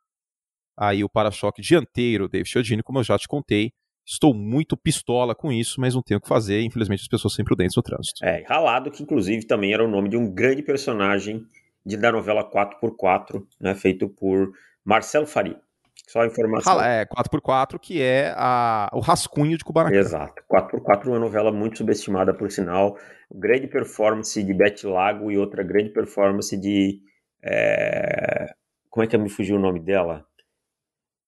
aí 0.75 1.03
o 1.03 1.09
para-choque 1.09 1.61
dianteiro, 1.61 2.27
David 2.27 2.49
Chiodini, 2.49 2.81
como 2.83 2.99
eu 2.99 3.03
já 3.03 3.17
te 3.19 3.27
contei. 3.27 3.71
Estou 4.07 4.33
muito 4.33 4.77
pistola 4.77 5.35
com 5.35 5.51
isso, 5.51 5.81
mas 5.81 5.93
não 5.93 6.01
tenho 6.01 6.17
o 6.17 6.21
que 6.21 6.29
fazer. 6.29 6.61
Infelizmente, 6.61 7.01
as 7.01 7.07
pessoas 7.09 7.33
são 7.33 7.43
imprudentes 7.43 7.75
no 7.75 7.83
trânsito. 7.83 8.23
É, 8.23 8.41
Ralado, 8.47 8.89
que 8.89 9.03
inclusive 9.03 9.45
também 9.45 9.73
era 9.73 9.83
o 9.83 9.87
nome 9.87 10.07
de 10.07 10.15
um 10.15 10.33
grande 10.33 10.63
personagem 10.63 11.45
de, 11.85 11.97
da 11.97 12.09
novela 12.09 12.49
4x4, 12.49 13.45
né, 13.59 13.75
feito 13.75 14.07
por 14.07 14.53
Marcelo 14.85 15.27
Faria. 15.27 15.59
Só 16.07 16.21
a 16.21 16.27
informação. 16.27 16.81
É, 16.81 17.05
4x4, 17.05 17.77
que 17.77 18.01
é 18.01 18.33
a, 18.37 18.89
o 18.93 19.01
rascunho 19.01 19.57
de 19.57 19.65
Kubanacan. 19.65 19.97
Exato. 19.97 20.41
4x4 20.49 21.07
é 21.07 21.09
uma 21.09 21.19
novela 21.19 21.51
muito 21.51 21.77
subestimada, 21.77 22.33
por 22.33 22.49
sinal. 22.49 22.97
Grande 23.29 23.67
performance 23.67 24.41
de 24.41 24.53
Beth 24.53 24.85
Lago 24.85 25.29
e 25.29 25.37
outra 25.37 25.63
grande 25.63 25.89
performance 25.89 26.55
de. 26.55 27.01
É... 27.43 28.53
Como 28.89 29.03
é 29.03 29.07
que 29.07 29.17
me 29.17 29.29
fugiu 29.29 29.57
o 29.57 29.59
nome 29.59 29.81
dela? 29.81 30.25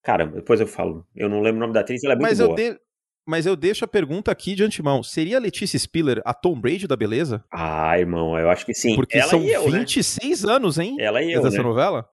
Cara, 0.02 0.26
depois 0.26 0.60
eu 0.60 0.66
falo. 0.66 1.06
Eu 1.14 1.28
não 1.28 1.40
lembro 1.40 1.58
o 1.58 1.60
nome 1.60 1.74
da 1.74 1.80
atriz, 1.80 2.02
ela 2.04 2.14
é 2.14 2.16
muito 2.16 2.28
Mas 2.28 2.38
boa. 2.38 2.50
Eu 2.50 2.54
de... 2.54 2.80
Mas 3.26 3.46
eu 3.46 3.54
deixo 3.54 3.84
a 3.84 3.88
pergunta 3.88 4.32
aqui 4.32 4.54
de 4.54 4.64
antemão. 4.64 5.02
Seria 5.02 5.36
a 5.36 5.40
Letícia 5.40 5.78
Spiller 5.78 6.20
a 6.24 6.34
Tom 6.34 6.58
Brady 6.60 6.86
da 6.86 6.96
beleza? 6.96 7.44
Ah, 7.52 7.98
irmão, 7.98 8.36
eu 8.38 8.50
acho 8.50 8.64
que 8.66 8.74
sim. 8.74 8.96
Porque 8.96 9.18
ela 9.18 9.28
são 9.28 9.42
eu, 9.42 9.70
26 9.70 10.42
né? 10.42 10.52
anos, 10.52 10.78
hein? 10.78 10.96
Ela 10.98 11.22
e 11.22 11.32
eu, 11.32 11.42
dessa 11.42 11.58
né? 11.58 11.62
novela? 11.62 12.08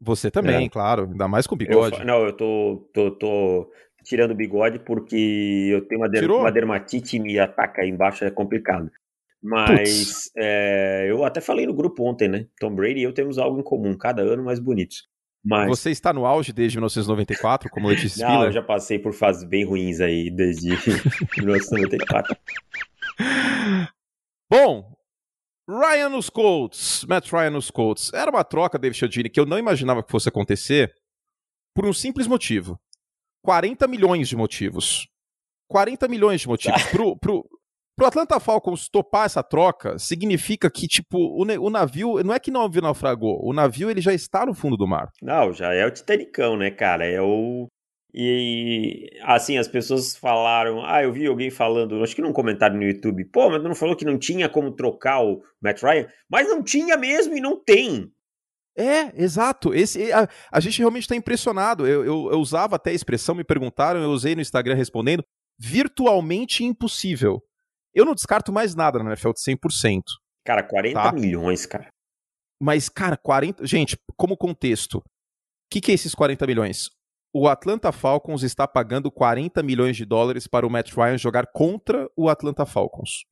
Você 0.00 0.30
também, 0.30 0.66
é. 0.66 0.68
claro. 0.68 1.08
Ainda 1.10 1.28
mais 1.28 1.46
com 1.46 1.56
bigode. 1.56 2.00
Eu, 2.00 2.04
não, 2.04 2.26
eu 2.26 2.32
tô, 2.32 2.90
tô, 2.92 3.10
tô 3.12 3.70
tirando 4.04 4.32
o 4.32 4.36
bigode 4.36 4.78
porque 4.80 5.68
eu 5.70 5.86
tenho 5.86 6.02
uma, 6.02 6.08
der, 6.08 6.30
uma 6.30 6.52
dermatite 6.52 7.16
e 7.16 7.20
me 7.20 7.38
ataca 7.38 7.82
aí 7.82 7.88
embaixo, 7.88 8.24
é 8.24 8.30
complicado. 8.30 8.90
Mas 9.42 10.30
é, 10.36 11.06
eu 11.08 11.24
até 11.24 11.40
falei 11.40 11.66
no 11.66 11.74
grupo 11.74 12.04
ontem, 12.04 12.28
né? 12.28 12.46
Tom 12.58 12.74
Brady 12.74 13.00
e 13.00 13.02
eu 13.04 13.12
temos 13.12 13.38
algo 13.38 13.60
em 13.60 13.62
comum, 13.62 13.96
cada 13.96 14.22
ano 14.22 14.44
mais 14.44 14.58
bonitos. 14.58 15.08
Mas... 15.44 15.68
Você 15.68 15.90
está 15.90 16.12
no 16.12 16.26
auge 16.26 16.52
desde 16.52 16.76
1994, 16.78 17.70
como 17.70 17.88
Letícia 17.88 18.26
Não, 18.28 18.44
eu 18.44 18.52
já 18.52 18.62
passei 18.62 18.98
por 18.98 19.12
fases 19.12 19.44
bem 19.44 19.64
ruins 19.64 20.00
aí 20.00 20.30
desde 20.30 20.70
1994. 21.38 22.36
Bom, 24.50 24.96
Ryan 25.68 26.10
nos 26.10 26.30
Colts, 26.30 27.04
Matt 27.08 27.30
Ryan 27.30 27.50
nos 27.50 27.70
Colts. 27.70 28.12
Era 28.12 28.30
uma 28.30 28.44
troca, 28.44 28.78
David 28.78 28.98
Chiodini, 28.98 29.30
que 29.30 29.40
eu 29.40 29.46
não 29.46 29.58
imaginava 29.58 30.02
que 30.02 30.10
fosse 30.10 30.28
acontecer 30.28 30.94
por 31.74 31.84
um 31.84 31.92
simples 31.92 32.26
motivo. 32.26 32.78
40 33.44 33.86
milhões 33.86 34.28
de 34.28 34.36
motivos. 34.36 35.08
40 35.68 36.08
milhões 36.08 36.40
de 36.40 36.48
motivos. 36.48 36.82
pro, 36.90 37.16
pro, 37.16 37.48
pro 37.96 38.06
Atlanta 38.06 38.38
Falcons 38.38 38.88
topar 38.88 39.26
essa 39.26 39.42
troca, 39.42 39.98
significa 39.98 40.70
que, 40.70 40.86
tipo, 40.86 41.18
o, 41.18 41.42
o 41.42 41.70
navio, 41.70 42.22
não 42.22 42.34
é 42.34 42.38
que 42.38 42.50
não 42.50 42.68
naufragou, 42.68 43.40
o 43.42 43.52
navio 43.52 43.90
ele 43.90 44.00
já 44.00 44.12
está 44.12 44.44
no 44.44 44.54
fundo 44.54 44.76
do 44.76 44.86
mar. 44.86 45.10
Não, 45.22 45.52
já 45.52 45.72
é 45.72 45.84
o 45.86 45.90
Titanicão, 45.90 46.56
né, 46.56 46.70
cara? 46.70 47.06
É 47.06 47.20
o 47.20 47.68
e 48.18 49.10
assim, 49.24 49.58
as 49.58 49.68
pessoas 49.68 50.16
falaram. 50.16 50.82
Ah, 50.86 51.02
eu 51.02 51.12
vi 51.12 51.26
alguém 51.26 51.50
falando, 51.50 52.02
acho 52.02 52.16
que 52.16 52.22
num 52.22 52.32
comentário 52.32 52.74
no 52.74 52.82
YouTube, 52.82 53.26
pô, 53.26 53.50
mas 53.50 53.62
não 53.62 53.74
falou 53.74 53.94
que 53.94 54.06
não 54.06 54.18
tinha 54.18 54.48
como 54.48 54.72
trocar 54.72 55.22
o 55.22 55.42
Matt 55.60 55.82
Ryan? 55.82 56.08
Mas 56.26 56.48
não 56.48 56.62
tinha 56.62 56.96
mesmo 56.96 57.36
e 57.36 57.42
não 57.42 57.62
tem. 57.62 58.10
É, 58.74 59.12
exato. 59.22 59.74
Esse, 59.74 60.10
a, 60.12 60.26
a 60.50 60.60
gente 60.60 60.78
realmente 60.78 61.02
está 61.02 61.14
impressionado. 61.14 61.86
Eu, 61.86 62.04
eu, 62.06 62.30
eu, 62.32 62.38
usava 62.38 62.76
até 62.76 62.90
a 62.90 62.94
expressão, 62.94 63.34
me 63.34 63.44
perguntaram, 63.44 64.00
eu 64.00 64.10
usei 64.10 64.34
no 64.34 64.40
Instagram 64.40 64.74
respondendo, 64.74 65.22
virtualmente 65.58 66.64
impossível. 66.64 67.42
Eu 67.96 68.04
não 68.04 68.14
descarto 68.14 68.52
mais 68.52 68.74
nada 68.74 68.98
na 68.98 69.12
NFL 69.12 69.30
de 69.30 69.40
100%. 69.40 70.02
Cara, 70.44 70.62
40 70.62 71.02
tá? 71.02 71.12
milhões, 71.12 71.64
cara. 71.64 71.88
Mas, 72.60 72.90
cara, 72.90 73.16
40. 73.16 73.66
Gente, 73.66 73.96
como 74.18 74.36
contexto, 74.36 74.98
o 74.98 75.02
que, 75.70 75.80
que 75.80 75.92
é 75.92 75.94
esses 75.94 76.14
40 76.14 76.46
milhões? 76.46 76.90
O 77.34 77.48
Atlanta 77.48 77.90
Falcons 77.92 78.42
está 78.42 78.68
pagando 78.68 79.10
40 79.10 79.62
milhões 79.62 79.96
de 79.96 80.04
dólares 80.04 80.46
para 80.46 80.66
o 80.66 80.70
Matt 80.70 80.92
Ryan 80.92 81.16
jogar 81.16 81.46
contra 81.46 82.06
o 82.14 82.28
Atlanta 82.28 82.66
Falcons. 82.66 83.24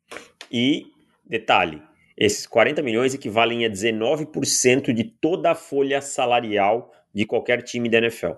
E, 0.50 0.87
detalhe, 1.23 1.83
esses 2.16 2.47
40 2.47 2.83
milhões 2.83 3.12
equivalem 3.12 3.66
a 3.66 3.68
19% 3.68 4.94
de 4.94 5.04
toda 5.04 5.50
a 5.50 5.54
folha 5.54 6.00
salarial 6.00 6.90
de 7.14 7.26
qualquer 7.26 7.62
time 7.62 7.90
da 7.90 7.99
NFL. 7.99 8.33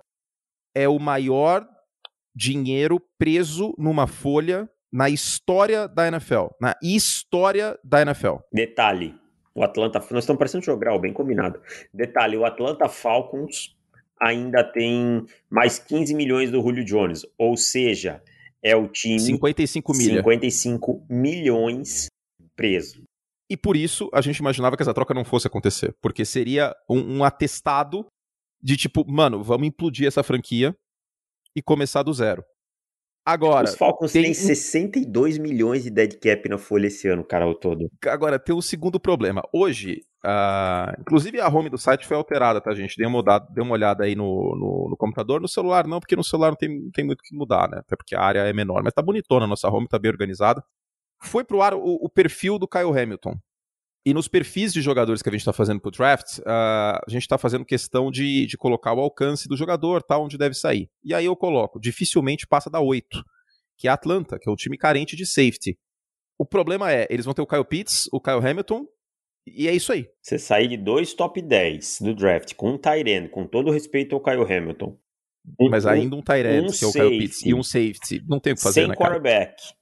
É 0.74 0.88
o 0.88 0.98
maior 0.98 1.64
dinheiro 2.34 3.00
preso 3.16 3.74
numa 3.78 4.08
folha 4.08 4.68
na 4.92 5.08
história 5.08 5.88
da 5.88 6.06
NFL. 6.08 6.46
Na 6.60 6.74
história 6.82 7.78
da 7.84 8.02
NFL. 8.02 8.36
Detalhe: 8.52 9.14
o 9.54 9.62
Atlanta. 9.62 9.98
Nós 10.10 10.24
estamos 10.24 10.38
parecendo 10.38 10.64
jogar, 10.64 10.98
bem 10.98 11.12
combinado. 11.12 11.60
Detalhe: 11.92 12.36
o 12.36 12.44
Atlanta 12.44 12.88
Falcons 12.88 13.76
ainda 14.20 14.64
tem 14.64 15.24
mais 15.50 15.78
15 15.78 16.14
milhões 16.14 16.50
do 16.50 16.60
Julio 16.60 16.84
Jones. 16.84 17.26
Ou 17.38 17.56
seja, 17.56 18.22
é 18.62 18.74
o 18.74 18.88
time. 18.88 19.20
55 19.20 19.92
milhões. 19.92 20.16
55 20.18 21.06
milhões 21.08 22.06
preso. 22.54 23.02
E 23.48 23.56
por 23.56 23.76
isso 23.76 24.10
a 24.12 24.20
gente 24.20 24.38
imaginava 24.38 24.76
que 24.76 24.82
essa 24.82 24.94
troca 24.94 25.14
não 25.14 25.24
fosse 25.24 25.46
acontecer. 25.46 25.94
Porque 26.00 26.24
seria 26.24 26.74
um, 26.88 27.18
um 27.18 27.24
atestado 27.24 28.06
de 28.60 28.76
tipo, 28.76 29.04
mano, 29.06 29.42
vamos 29.42 29.68
implodir 29.68 30.06
essa 30.06 30.22
franquia 30.22 30.74
e 31.54 31.62
começar 31.62 32.02
do 32.02 32.12
zero. 32.12 32.44
Agora. 33.26 33.64
Os 33.64 33.74
Falcons 33.74 34.12
têm 34.12 34.32
62 34.32 35.36
milhões 35.36 35.82
de 35.82 35.90
dead 35.90 36.16
cap 36.20 36.48
na 36.48 36.56
folha 36.56 36.86
esse 36.86 37.08
ano, 37.08 37.24
cara, 37.24 37.44
o 37.44 37.56
todo. 37.56 37.90
Agora, 38.06 38.38
tem 38.38 38.54
um 38.54 38.62
segundo 38.62 39.00
problema. 39.00 39.42
Hoje, 39.52 40.02
uh, 40.24 41.00
inclusive 41.00 41.40
a 41.40 41.48
home 41.48 41.68
do 41.68 41.76
site 41.76 42.06
foi 42.06 42.16
alterada, 42.16 42.60
tá, 42.60 42.72
gente? 42.72 42.96
Dê 42.96 43.04
uma, 43.04 43.22
dê 43.50 43.60
uma 43.60 43.72
olhada 43.72 44.04
aí 44.04 44.14
no, 44.14 44.54
no, 44.54 44.90
no, 44.90 44.96
computador. 44.96 45.40
No 45.40 45.48
celular, 45.48 45.88
não, 45.88 45.98
porque 45.98 46.14
no 46.14 46.22
celular 46.22 46.50
não 46.50 46.56
tem, 46.56 46.88
tem 46.92 47.04
muito 47.04 47.18
o 47.18 47.22
que 47.24 47.36
mudar, 47.36 47.68
né? 47.68 47.78
Até 47.78 47.96
porque 47.96 48.14
a 48.14 48.20
área 48.20 48.40
é 48.40 48.52
menor. 48.52 48.84
Mas 48.84 48.94
tá 48.94 49.02
bonitona 49.02 49.44
a 49.44 49.48
nossa 49.48 49.68
home, 49.68 49.88
tá 49.88 49.98
bem 49.98 50.12
organizada. 50.12 50.62
Foi 51.20 51.42
pro 51.42 51.62
ar 51.62 51.74
o, 51.74 51.80
o 51.82 52.08
perfil 52.08 52.60
do 52.60 52.68
Kyle 52.68 52.96
Hamilton. 52.96 53.36
E 54.06 54.14
nos 54.14 54.28
perfis 54.28 54.72
de 54.72 54.80
jogadores 54.80 55.20
que 55.20 55.28
a 55.28 55.32
gente 55.32 55.40
está 55.40 55.52
fazendo 55.52 55.80
para 55.80 55.88
o 55.88 55.90
draft, 55.90 56.38
uh, 56.38 56.44
a 56.46 57.04
gente 57.08 57.22
está 57.22 57.36
fazendo 57.36 57.64
questão 57.64 58.08
de, 58.08 58.46
de 58.46 58.56
colocar 58.56 58.92
o 58.92 59.00
alcance 59.00 59.48
do 59.48 59.56
jogador, 59.56 60.00
tá 60.00 60.16
onde 60.16 60.38
deve 60.38 60.54
sair. 60.54 60.88
E 61.02 61.12
aí 61.12 61.24
eu 61.24 61.34
coloco, 61.34 61.80
dificilmente 61.80 62.46
passa 62.46 62.70
da 62.70 62.78
8, 62.78 63.20
que 63.76 63.88
é 63.88 63.90
a 63.90 63.94
Atlanta, 63.94 64.38
que 64.38 64.48
é 64.48 64.52
o 64.52 64.54
time 64.54 64.78
carente 64.78 65.16
de 65.16 65.26
safety. 65.26 65.76
O 66.38 66.46
problema 66.46 66.92
é, 66.92 67.08
eles 67.10 67.24
vão 67.24 67.34
ter 67.34 67.42
o 67.42 67.46
Kyle 67.48 67.64
Pitts, 67.64 68.08
o 68.12 68.20
Kyle 68.20 68.46
Hamilton, 68.48 68.86
e 69.44 69.66
é 69.66 69.74
isso 69.74 69.90
aí. 69.90 70.06
Você 70.22 70.38
sair 70.38 70.68
de 70.68 70.76
dois 70.76 71.12
top 71.12 71.42
10 71.42 71.98
do 72.02 72.14
draft 72.14 72.54
com 72.54 72.74
um 72.74 72.78
tight 72.78 73.28
com 73.30 73.44
todo 73.44 73.72
respeito 73.72 74.14
ao 74.14 74.22
Kyle 74.22 74.44
Hamilton. 74.44 74.96
Um, 75.60 75.68
Mas 75.68 75.84
ainda 75.84 76.14
um 76.14 76.22
tight 76.22 76.46
um 76.46 76.70
que 76.70 76.84
é 76.84 76.86
o 76.86 76.92
Kyle 76.92 77.18
Pitts, 77.18 77.44
e 77.44 77.52
um 77.52 77.62
safety, 77.64 78.22
não 78.28 78.38
tem 78.38 78.52
o 78.52 78.56
que 78.56 78.62
fazer, 78.62 78.82
sem 78.82 78.88
né, 78.88 78.94
quarterback. 78.94 79.56
Cara? 79.56 79.75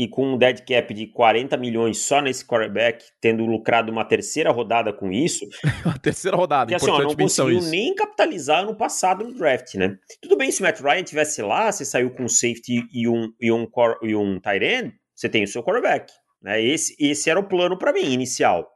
E 0.00 0.08
com 0.08 0.32
um 0.32 0.38
dead 0.38 0.64
cap 0.64 0.94
de 0.94 1.08
40 1.08 1.58
milhões 1.58 1.98
só 1.98 2.22
nesse 2.22 2.42
quarterback, 2.42 3.04
tendo 3.20 3.44
lucrado 3.44 3.92
uma 3.92 4.02
terceira 4.02 4.50
rodada 4.50 4.94
com 4.94 5.12
isso. 5.12 5.46
a 5.84 5.98
terceira 5.98 6.38
rodada, 6.38 6.72
porque, 6.72 6.76
assim, 6.76 6.90
ó, 6.90 7.02
não 7.02 7.14
conseguiu 7.14 7.58
isso. 7.58 7.70
nem 7.70 7.94
capitalizar 7.94 8.62
ano 8.62 8.74
passado 8.74 9.22
no 9.22 9.34
draft, 9.34 9.74
né? 9.74 9.98
Tudo 10.22 10.38
bem 10.38 10.50
se 10.50 10.62
o 10.62 10.64
Matt 10.64 10.80
Ryan 10.80 11.02
tivesse 11.02 11.42
lá, 11.42 11.70
você 11.70 11.84
saiu 11.84 12.14
com 12.14 12.22
um 12.22 12.28
safety 12.30 12.82
e 12.90 13.06
um, 13.06 13.30
e 13.38 13.52
um, 13.52 13.66
e 14.00 14.16
um 14.16 14.40
tight 14.40 14.64
end, 14.64 14.94
você 15.14 15.28
tem 15.28 15.44
o 15.44 15.46
seu 15.46 15.62
quarterback. 15.62 16.10
Né? 16.40 16.64
Esse, 16.64 16.96
esse 16.98 17.28
era 17.28 17.38
o 17.38 17.46
plano 17.46 17.76
para 17.76 17.92
mim, 17.92 18.10
inicial. 18.10 18.66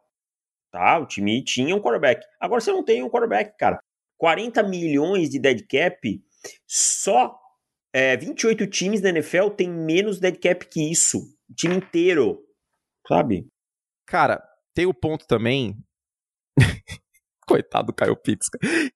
Tá? 0.71 0.99
O 0.99 1.07
time 1.07 1.43
tinha 1.43 1.75
um 1.75 1.81
quarterback. 1.81 2.23
Agora 2.39 2.61
você 2.61 2.71
não 2.71 2.85
tem 2.85 3.03
um 3.03 3.09
quarterback, 3.09 3.57
cara. 3.57 3.81
40 4.19 4.63
milhões 4.65 5.31
de 5.31 5.39
dead 5.39 5.63
cap 5.67 6.23
só 6.67 7.35
é, 7.95 8.17
28 8.17 8.67
times 8.67 9.01
da 9.01 9.11
NFL 9.11 9.51
tem 9.57 9.71
menos 9.71 10.19
dead 10.19 10.37
cap 10.41 10.67
que 10.67 10.91
isso. 10.91 11.19
O 11.49 11.55
time 11.55 11.77
inteiro. 11.77 12.41
Sabe? 13.07 13.47
Cara, 14.05 14.43
tem 14.75 14.85
o 14.85 14.93
ponto 14.93 15.25
também. 15.29 15.77
Coitado 17.47 17.89
do 17.89 17.93
Kyle 17.93 18.17
Pitts, 18.17 18.49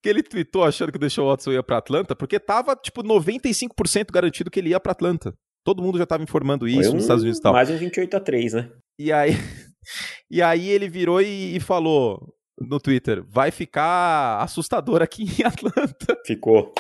que 0.02 0.08
ele 0.08 0.22
tweetou 0.22 0.64
achando 0.64 0.90
que 0.90 0.96
o 0.96 1.00
Deshaun 1.00 1.28
Watson 1.28 1.52
ia 1.52 1.62
pra 1.62 1.76
Atlanta, 1.76 2.16
porque 2.16 2.40
tava, 2.40 2.74
tipo, 2.74 3.02
95% 3.02 4.10
garantido 4.10 4.50
que 4.50 4.58
ele 4.58 4.70
ia 4.70 4.80
pra 4.80 4.92
Atlanta. 4.92 5.34
Todo 5.62 5.82
mundo 5.82 5.98
já 5.98 6.06
tava 6.06 6.22
informando 6.22 6.66
isso 6.66 6.90
um, 6.90 6.94
nos 6.94 7.02
Estados 7.02 7.22
Unidos 7.22 7.38
e 7.38 7.42
tal. 7.42 7.52
Mais 7.52 7.70
um 7.70 7.76
28 7.76 8.16
a 8.16 8.20
3, 8.20 8.52
né? 8.54 8.72
E 8.98 9.12
aí, 9.12 9.32
e 10.30 10.40
aí 10.40 10.70
ele 10.70 10.88
virou 10.88 11.20
e, 11.20 11.56
e 11.56 11.60
falou 11.60 12.34
no 12.58 12.80
Twitter: 12.80 13.22
vai 13.28 13.50
ficar 13.50 14.40
assustador 14.40 15.02
aqui 15.02 15.24
em 15.24 15.44
Atlanta. 15.44 16.18
Ficou. 16.26 16.72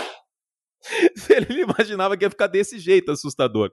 ele 1.30 1.62
imaginava 1.62 2.16
que 2.16 2.24
ia 2.24 2.30
ficar 2.30 2.46
desse 2.46 2.78
jeito 2.78 3.10
assustador. 3.10 3.70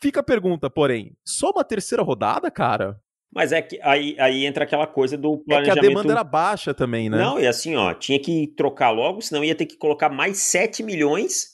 Fica 0.00 0.20
a 0.20 0.24
pergunta, 0.24 0.68
porém, 0.68 1.16
só 1.24 1.50
uma 1.50 1.64
terceira 1.64 2.02
rodada, 2.02 2.50
cara? 2.50 3.00
Mas 3.32 3.52
é 3.52 3.60
que 3.60 3.78
aí, 3.82 4.16
aí 4.18 4.46
entra 4.46 4.64
aquela 4.64 4.86
coisa 4.86 5.16
do 5.16 5.38
planejamento... 5.38 5.78
É 5.78 5.80
que 5.80 5.86
a 5.86 5.88
demanda 5.88 6.12
era 6.12 6.24
baixa 6.24 6.72
também, 6.72 7.10
né? 7.10 7.18
Não, 7.18 7.38
e 7.38 7.46
assim, 7.46 7.76
ó, 7.76 7.92
tinha 7.92 8.18
que 8.20 8.46
trocar 8.56 8.90
logo, 8.90 9.20
senão 9.20 9.44
ia 9.44 9.54
ter 9.54 9.66
que 9.66 9.76
colocar 9.76 10.08
mais 10.08 10.38
7 10.38 10.82
milhões, 10.82 11.48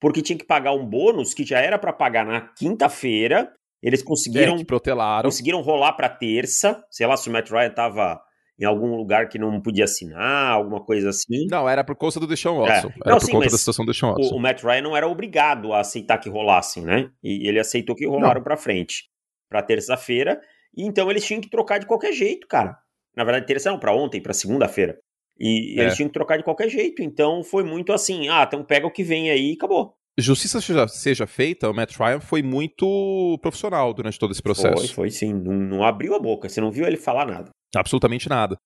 porque 0.00 0.22
tinha 0.22 0.38
que 0.38 0.44
pagar 0.44 0.72
um 0.72 0.84
bônus 0.84 1.32
que 1.32 1.44
já 1.44 1.58
era 1.58 1.78
para 1.78 1.92
pagar 1.92 2.26
na 2.26 2.40
quinta-feira. 2.40 3.52
Eles 3.82 4.02
conseguiram... 4.02 4.56
É, 4.56 4.64
protelaram. 4.64 5.30
Conseguiram 5.30 5.60
rolar 5.60 5.92
pra 5.94 6.08
terça. 6.08 6.84
Sei 6.90 7.06
lá 7.06 7.16
se 7.16 7.28
o 7.28 7.32
Matt 7.32 7.50
Ryan 7.50 7.70
tava 7.70 8.20
em 8.58 8.64
algum 8.64 8.94
lugar 8.96 9.28
que 9.28 9.38
não 9.38 9.60
podia 9.60 9.84
assinar, 9.84 10.52
alguma 10.52 10.84
coisa 10.84 11.10
assim. 11.10 11.46
Não, 11.50 11.68
era 11.68 11.82
por 11.82 11.96
conta 11.96 12.20
do 12.20 12.26
Deshaun 12.26 12.60
Watson. 12.60 12.88
É. 12.88 12.92
Era 13.04 13.10
não, 13.10 13.18
por 13.18 13.26
sim, 13.26 13.32
conta 13.32 13.50
da 13.50 13.58
situação 13.58 13.84
do 13.84 13.92
Deshaun 13.92 14.10
Watson. 14.10 14.34
O, 14.34 14.36
o, 14.36 14.40
Matt 14.40 14.62
Ryan 14.62 14.82
não 14.82 14.96
era 14.96 15.08
obrigado 15.08 15.72
a 15.72 15.80
aceitar 15.80 16.18
que 16.18 16.28
rolassem, 16.28 16.84
né? 16.84 17.10
E 17.22 17.48
ele 17.48 17.58
aceitou 17.58 17.96
que 17.96 18.06
rolaram 18.06 18.42
para 18.42 18.56
frente, 18.56 19.04
para 19.48 19.62
terça-feira. 19.62 20.40
E 20.76 20.84
então 20.84 21.10
eles 21.10 21.24
tinham 21.24 21.40
que 21.40 21.50
trocar 21.50 21.78
de 21.78 21.86
qualquer 21.86 22.12
jeito, 22.12 22.46
cara. 22.46 22.76
Na 23.16 23.24
verdade, 23.24 23.46
terça 23.46 23.70
não, 23.70 23.78
para 23.78 23.94
ontem, 23.94 24.20
para 24.20 24.32
segunda-feira. 24.32 24.98
E 25.38 25.78
é. 25.78 25.82
eles 25.82 25.96
tinham 25.96 26.08
que 26.08 26.14
trocar 26.14 26.36
de 26.36 26.44
qualquer 26.44 26.68
jeito. 26.68 27.02
Então 27.02 27.42
foi 27.42 27.64
muito 27.64 27.92
assim: 27.92 28.28
ah, 28.28 28.44
então 28.46 28.64
pega 28.64 28.86
o 28.86 28.90
que 28.90 29.02
vem 29.02 29.30
aí 29.30 29.50
e 29.50 29.54
acabou. 29.54 29.94
Justiça 30.18 30.60
seja, 30.60 30.86
seja 30.88 31.26
feita, 31.26 31.70
o 31.70 31.74
Matt 31.74 31.96
Ryan 31.96 32.20
foi 32.20 32.42
muito 32.42 33.38
profissional 33.40 33.94
durante 33.94 34.18
todo 34.18 34.30
esse 34.30 34.42
processo. 34.42 34.76
Foi, 34.88 34.88
foi 34.88 35.10
sim. 35.10 35.32
Não, 35.32 35.54
não 35.54 35.84
abriu 35.84 36.14
a 36.14 36.18
boca, 36.18 36.48
você 36.48 36.60
não 36.60 36.70
viu 36.70 36.86
ele 36.86 36.98
falar 36.98 37.26
nada. 37.26 37.50
Absolutamente 37.74 38.28
nada. 38.28 38.58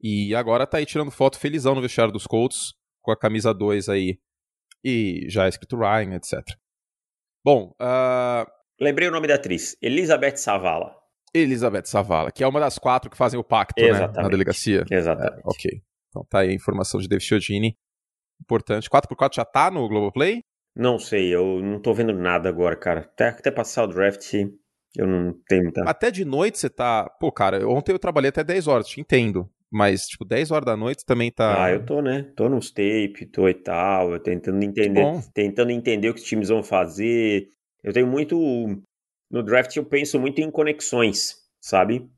E 0.00 0.34
agora 0.34 0.66
tá 0.66 0.78
aí 0.78 0.86
tirando 0.86 1.10
foto 1.10 1.38
felizão 1.38 1.74
no 1.74 1.82
vestiário 1.82 2.12
dos 2.12 2.26
Colts, 2.26 2.74
com 3.02 3.10
a 3.10 3.18
camisa 3.18 3.54
2 3.54 3.88
aí. 3.88 4.18
E 4.84 5.26
já 5.28 5.46
é 5.46 5.48
escrito 5.48 5.76
Ryan, 5.76 6.16
etc. 6.16 6.42
Bom, 7.44 7.74
uh... 7.80 8.50
Lembrei 8.80 9.08
o 9.08 9.10
nome 9.10 9.26
da 9.26 9.36
atriz, 9.36 9.76
Elizabeth 9.80 10.36
Savala. 10.36 10.94
Elizabeth 11.32 11.86
Savala, 11.86 12.30
que 12.30 12.44
é 12.44 12.46
uma 12.46 12.60
das 12.60 12.78
quatro 12.78 13.10
que 13.10 13.16
fazem 13.16 13.38
o 13.38 13.44
pacto 13.44 13.82
né, 13.82 13.90
na 13.90 14.28
delegacia. 14.28 14.84
Exatamente. 14.90 15.38
É, 15.38 15.42
ok. 15.44 15.82
Então 16.08 16.24
tá 16.28 16.40
aí 16.40 16.50
a 16.50 16.54
informação 16.54 17.00
de 17.00 17.08
David 17.08 17.26
Chiodini. 17.26 17.76
Importante. 18.40 18.88
4x4 18.88 19.34
já 19.34 19.44
tá 19.44 19.70
no 19.70 19.88
Globoplay? 19.88 20.42
Não 20.76 20.98
sei, 20.98 21.34
eu 21.34 21.60
não 21.60 21.80
tô 21.80 21.92
vendo 21.94 22.12
nada 22.12 22.48
agora, 22.48 22.76
cara. 22.76 23.00
Até, 23.00 23.28
até 23.28 23.50
passar 23.50 23.84
o 23.84 23.86
draft, 23.86 24.32
eu 24.96 25.06
não 25.06 25.34
tenho 25.48 25.64
muita. 25.64 25.82
Até 25.84 26.10
de 26.10 26.24
noite 26.24 26.58
você 26.58 26.70
tá. 26.70 27.08
Pô, 27.20 27.32
cara, 27.32 27.68
ontem 27.68 27.92
eu 27.92 27.98
trabalhei 27.98 28.28
até 28.28 28.44
10 28.44 28.66
horas, 28.66 28.86
te 28.86 29.00
entendo. 29.00 29.48
Mas, 29.70 30.02
tipo, 30.02 30.24
10 30.24 30.52
horas 30.52 30.66
da 30.66 30.76
noite 30.76 31.04
também 31.04 31.32
tá. 31.32 31.64
Ah, 31.64 31.72
eu 31.72 31.84
tô, 31.84 32.00
né? 32.00 32.30
Tô 32.36 32.48
nos 32.48 32.70
tape, 32.70 33.26
tô 33.26 33.48
e 33.48 33.54
tal, 33.54 34.12
eu 34.12 34.20
tentando 34.20 34.62
entender, 34.62 35.04
tentando 35.34 35.72
entender 35.72 36.10
o 36.10 36.14
que 36.14 36.20
os 36.20 36.26
times 36.26 36.48
vão 36.48 36.62
fazer. 36.62 37.48
Eu 37.82 37.92
tenho 37.92 38.06
muito. 38.06 38.36
No 39.28 39.42
draft 39.42 39.74
eu 39.74 39.84
penso 39.84 40.20
muito 40.20 40.40
em 40.40 40.48
conexões, 40.48 41.38
sabe? 41.60 42.08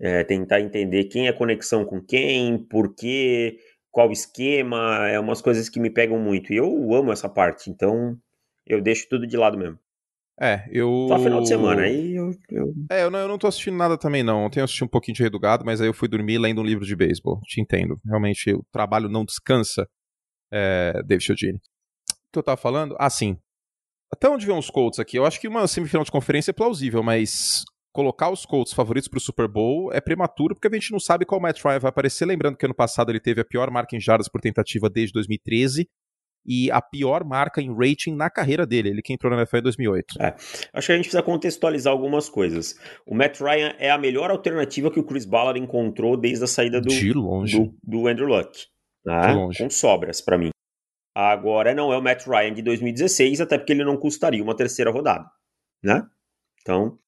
É, 0.00 0.24
tentar 0.24 0.60
entender 0.60 1.04
quem 1.04 1.28
é 1.28 1.32
conexão 1.32 1.84
com 1.84 2.00
quem, 2.00 2.58
por 2.58 2.94
quê, 2.94 3.58
qual 3.90 4.10
esquema, 4.10 5.06
é 5.06 5.20
umas 5.20 5.42
coisas 5.42 5.68
que 5.68 5.78
me 5.78 5.90
pegam 5.90 6.18
muito. 6.18 6.54
E 6.54 6.56
eu 6.56 6.94
amo 6.94 7.12
essa 7.12 7.28
parte, 7.28 7.70
então 7.70 8.16
eu 8.66 8.80
deixo 8.80 9.06
tudo 9.10 9.26
de 9.26 9.36
lado 9.36 9.58
mesmo. 9.58 9.78
É, 10.40 10.68
eu. 10.70 11.06
Só 11.08 11.18
final 11.18 11.40
de 11.40 11.48
semana, 11.48 11.82
aí 11.82 12.16
eu. 12.16 12.32
eu... 12.50 12.74
É, 12.90 13.04
eu 13.04 13.10
não, 13.10 13.18
eu 13.20 13.28
não 13.28 13.38
tô 13.38 13.46
assistindo 13.46 13.76
nada 13.76 13.96
também, 13.96 14.22
não. 14.22 14.50
Eu 14.54 14.64
assisti 14.64 14.82
um 14.82 14.88
pouquinho 14.88 15.14
de 15.14 15.22
Redugado, 15.22 15.64
mas 15.64 15.80
aí 15.80 15.86
eu 15.86 15.94
fui 15.94 16.08
dormir 16.08 16.38
lendo 16.38 16.60
um 16.60 16.64
livro 16.64 16.84
de 16.84 16.96
beisebol. 16.96 17.40
Te 17.42 17.60
entendo. 17.60 18.00
Realmente, 18.04 18.52
o 18.52 18.64
trabalho 18.72 19.08
não 19.08 19.24
descansa, 19.24 19.88
é, 20.52 21.00
David 21.04 21.24
Chiodini. 21.24 21.58
O 21.58 22.32
que 22.32 22.38
eu 22.38 22.42
tava 22.42 22.56
falando? 22.56 22.96
Ah, 22.98 23.08
sim. 23.08 23.38
Até 24.12 24.28
onde 24.28 24.44
vem 24.44 24.58
os 24.58 24.70
Colts 24.70 24.98
aqui? 24.98 25.16
Eu 25.16 25.24
acho 25.24 25.40
que 25.40 25.46
uma 25.46 25.66
semifinal 25.68 26.04
de 26.04 26.10
conferência 26.10 26.50
é 26.50 26.54
plausível, 26.54 27.02
mas 27.02 27.64
colocar 27.92 28.28
os 28.28 28.44
Colts 28.44 28.72
favoritos 28.72 29.08
para 29.08 29.18
o 29.18 29.20
Super 29.20 29.46
Bowl 29.46 29.92
é 29.92 30.00
prematuro, 30.00 30.54
porque 30.54 30.66
a 30.66 30.78
gente 30.78 30.90
não 30.90 30.98
sabe 30.98 31.24
qual 31.24 31.40
Matt 31.40 31.62
Ryan 31.64 31.78
vai 31.78 31.88
aparecer. 31.90 32.26
Lembrando 32.26 32.56
que 32.56 32.64
ano 32.64 32.74
passado 32.74 33.10
ele 33.10 33.20
teve 33.20 33.40
a 33.40 33.44
pior 33.44 33.70
marca 33.70 33.94
em 33.96 34.00
jardas 34.00 34.28
por 34.28 34.40
tentativa 34.40 34.90
desde 34.90 35.12
2013 35.12 35.88
e 36.46 36.70
a 36.70 36.80
pior 36.80 37.24
marca 37.24 37.60
em 37.60 37.74
rating 37.74 38.14
na 38.14 38.28
carreira 38.28 38.66
dele, 38.66 38.90
ele 38.90 39.02
que 39.02 39.12
entrou 39.12 39.30
na 39.30 39.38
NFL 39.38 39.56
em 39.56 39.62
2008. 39.62 40.14
É, 40.20 40.34
acho 40.72 40.86
que 40.86 40.92
a 40.92 40.96
gente 40.96 41.04
precisa 41.04 41.22
contextualizar 41.22 41.92
algumas 41.92 42.28
coisas. 42.28 42.78
O 43.06 43.14
Matt 43.14 43.40
Ryan 43.40 43.74
é 43.78 43.90
a 43.90 43.98
melhor 43.98 44.30
alternativa 44.30 44.90
que 44.90 45.00
o 45.00 45.04
Chris 45.04 45.24
Ballard 45.24 45.58
encontrou 45.58 46.16
desde 46.16 46.44
a 46.44 46.48
saída 46.48 46.80
do, 46.80 46.88
do, 46.88 47.74
do 47.82 48.06
Andrew 48.06 48.28
Luck. 48.28 48.66
Né? 49.04 49.28
De 49.28 49.34
longe. 49.34 49.62
Com 49.62 49.70
sobras 49.70 50.20
para 50.20 50.38
mim. 50.38 50.50
Agora 51.14 51.74
não 51.74 51.92
é 51.92 51.96
o 51.96 52.02
Matt 52.02 52.26
Ryan 52.26 52.52
de 52.52 52.62
2016, 52.62 53.40
até 53.40 53.56
porque 53.56 53.72
ele 53.72 53.84
não 53.84 53.96
custaria 53.96 54.42
uma 54.42 54.56
terceira 54.56 54.90
rodada, 54.90 55.30
né? 55.80 56.04
Então, 56.60 56.98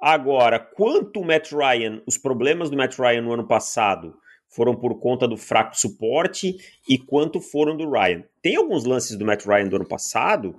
agora, 0.00 0.58
quanto 0.58 1.20
o 1.20 1.24
Matt 1.24 1.52
Ryan, 1.52 2.00
os 2.06 2.16
problemas 2.16 2.70
do 2.70 2.76
Matt 2.76 2.98
Ryan 2.98 3.20
no 3.20 3.34
ano 3.34 3.46
passado 3.46 4.16
foram 4.50 4.74
por 4.74 4.98
conta 5.00 5.26
do 5.28 5.36
fraco 5.36 5.76
suporte 5.78 6.56
e 6.88 6.98
quanto 6.98 7.40
foram 7.40 7.76
do 7.76 7.88
Ryan. 7.90 8.24
Tem 8.42 8.56
alguns 8.56 8.84
lances 8.84 9.16
do 9.16 9.24
Matt 9.24 9.46
Ryan 9.46 9.68
do 9.68 9.76
ano 9.76 9.86
passado 9.88 10.58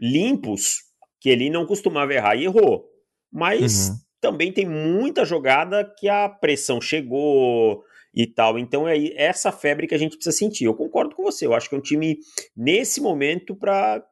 limpos 0.00 0.84
que 1.20 1.28
ele 1.28 1.50
não 1.50 1.66
costumava 1.66 2.12
errar 2.14 2.36
e 2.36 2.44
errou. 2.44 2.84
Mas 3.32 3.88
Uhum. 3.88 3.96
também 4.20 4.52
tem 4.52 4.66
muita 4.66 5.24
jogada 5.24 5.84
que 5.98 6.08
a 6.08 6.28
pressão 6.28 6.80
chegou 6.80 7.82
e 8.14 8.26
tal. 8.26 8.58
Então 8.58 8.86
é 8.88 8.96
essa 9.16 9.50
febre 9.50 9.86
que 9.86 9.94
a 9.94 9.98
gente 9.98 10.16
precisa 10.16 10.36
sentir. 10.36 10.64
Eu 10.64 10.74
concordo 10.74 11.14
com 11.14 11.22
você. 11.22 11.46
Eu 11.46 11.54
acho 11.54 11.68
que 11.68 11.74
é 11.74 11.78
um 11.78 11.82
time 11.82 12.18
nesse 12.56 13.00
momento 13.00 13.54
para 13.56 14.04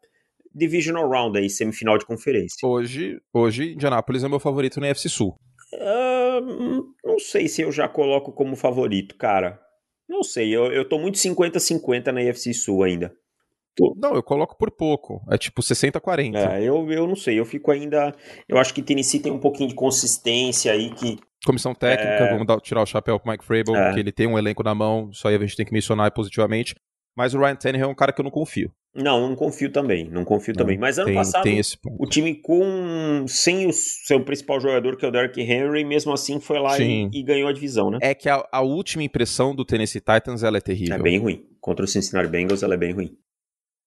divisional 0.55 1.09
round 1.09 1.39
aí, 1.39 1.49
semifinal 1.49 1.97
de 1.99 2.07
conferência. 2.07 2.57
Hoje, 2.67 3.19
hoje, 3.33 3.73
Indianapolis 3.75 4.25
é 4.25 4.29
meu 4.29 4.41
favorito 4.41 4.81
na 4.81 4.87
NFC 4.87 5.09
Sul. 5.09 5.37
Ah, 5.75 5.77
hum, 5.77 6.10
não 7.05 7.19
sei 7.19 7.49
se 7.49 7.63
eu 7.63 7.73
já 7.73 7.89
coloco 7.89 8.33
como 8.33 8.57
favorito, 8.57 9.17
cara. 9.17 9.61
Não 10.09 10.23
sei, 10.23 10.51
eu, 10.55 10.73
eu 10.73 10.89
tô 10.89 10.99
muito 10.99 11.17
50-50 11.19 12.07
na 12.13 12.21
UFC 12.21 12.53
Sul 12.53 12.83
ainda. 12.83 13.13
Não, 13.97 14.15
eu 14.15 14.23
coloco 14.23 14.59
por 14.59 14.71
pouco. 14.71 15.23
É 15.31 15.39
tipo 15.39 15.63
60-40. 15.63 16.37
É, 16.37 16.63
eu, 16.63 16.91
eu 16.91 17.07
não 17.07 17.15
sei, 17.17 17.39
eu 17.39 17.45
fico 17.47 17.71
ainda. 17.71 18.15
Eu 18.49 18.59
acho 18.59 18.75
que 18.75 18.83
Tennessee 18.83 19.21
tem 19.21 19.33
um 19.33 19.39
pouquinho 19.39 19.69
de 19.69 19.75
consistência 19.75 20.73
aí 20.73 20.91
que. 20.91 21.19
Comissão 21.47 21.75
técnica, 21.75 22.25
É. 22.25 22.31
vamos 22.33 22.47
dar- 22.47 22.61
tirar 22.61 22.83
o 22.83 22.87
chapéu 22.87 23.19
pro 23.19 23.31
Mike 23.31 23.47
Vrabel, 23.47 23.75
É. 23.77 23.85
porque 23.87 24.01
ele 24.01 24.13
tem 24.13 24.27
um 24.27 24.37
elenco 24.39 24.63
na 24.63 24.75
mão, 24.75 25.09
isso 25.11 25.27
aí 25.27 25.37
a 25.37 25.39
gente 25.39 25.57
tem 25.57 25.65
que 25.65 25.73
mencionar 25.73 26.11
positivamente. 26.13 26.75
Mas 27.17 27.33
o 27.33 27.39
Ryan 27.39 27.57
Tannehill 27.57 27.87
é 27.87 27.89
um 27.91 27.95
cara 27.95 28.13
que 28.13 28.21
eu 28.21 28.25
não 28.25 28.31
confio. 28.31 28.71
Não, 28.95 29.29
não 29.29 29.37
confio 29.37 29.71
também. 29.71 30.11
Não 30.11 30.25
confio 30.25 30.53
também. 30.53 30.77
Mas 30.77 30.99
ano 30.99 31.07
tem, 31.07 31.15
passado, 31.15 31.45
tem 31.45 31.61
o 31.99 32.07
time 32.07 32.35
com. 32.35 33.25
sem 33.29 33.67
o 33.69 33.73
seu 33.73 34.25
principal 34.25 34.61
jogador, 34.61 34.97
que 34.97 35.05
é 35.05 35.09
o 35.09 35.13
Derrick 35.13 35.41
Henry, 35.41 35.85
mesmo 35.85 36.13
assim 36.13 36.41
foi 36.41 36.59
lá 36.59 36.77
e, 36.79 37.09
e 37.13 37.23
ganhou 37.23 37.49
a 37.49 37.53
divisão, 37.53 37.91
né? 37.91 37.99
É 38.03 38.15
que 38.15 38.29
a, 38.29 38.45
a 38.51 38.61
última 38.63 39.05
impressão 39.05 39.55
do 39.55 39.65
Tennessee 39.65 40.01
Titans 40.01 40.43
ela 40.43 40.59
é 40.59 40.61
terrível. 40.61 40.97
É 40.97 40.99
bem 40.99 41.19
ruim. 41.19 41.47
Contra 41.61 41.85
o 41.85 41.89
Cincinnati 41.89 42.29
Bengals, 42.29 42.65
ela 42.65 42.75
é 42.75 42.77
bem 42.77 42.93
ruim. 42.93 43.17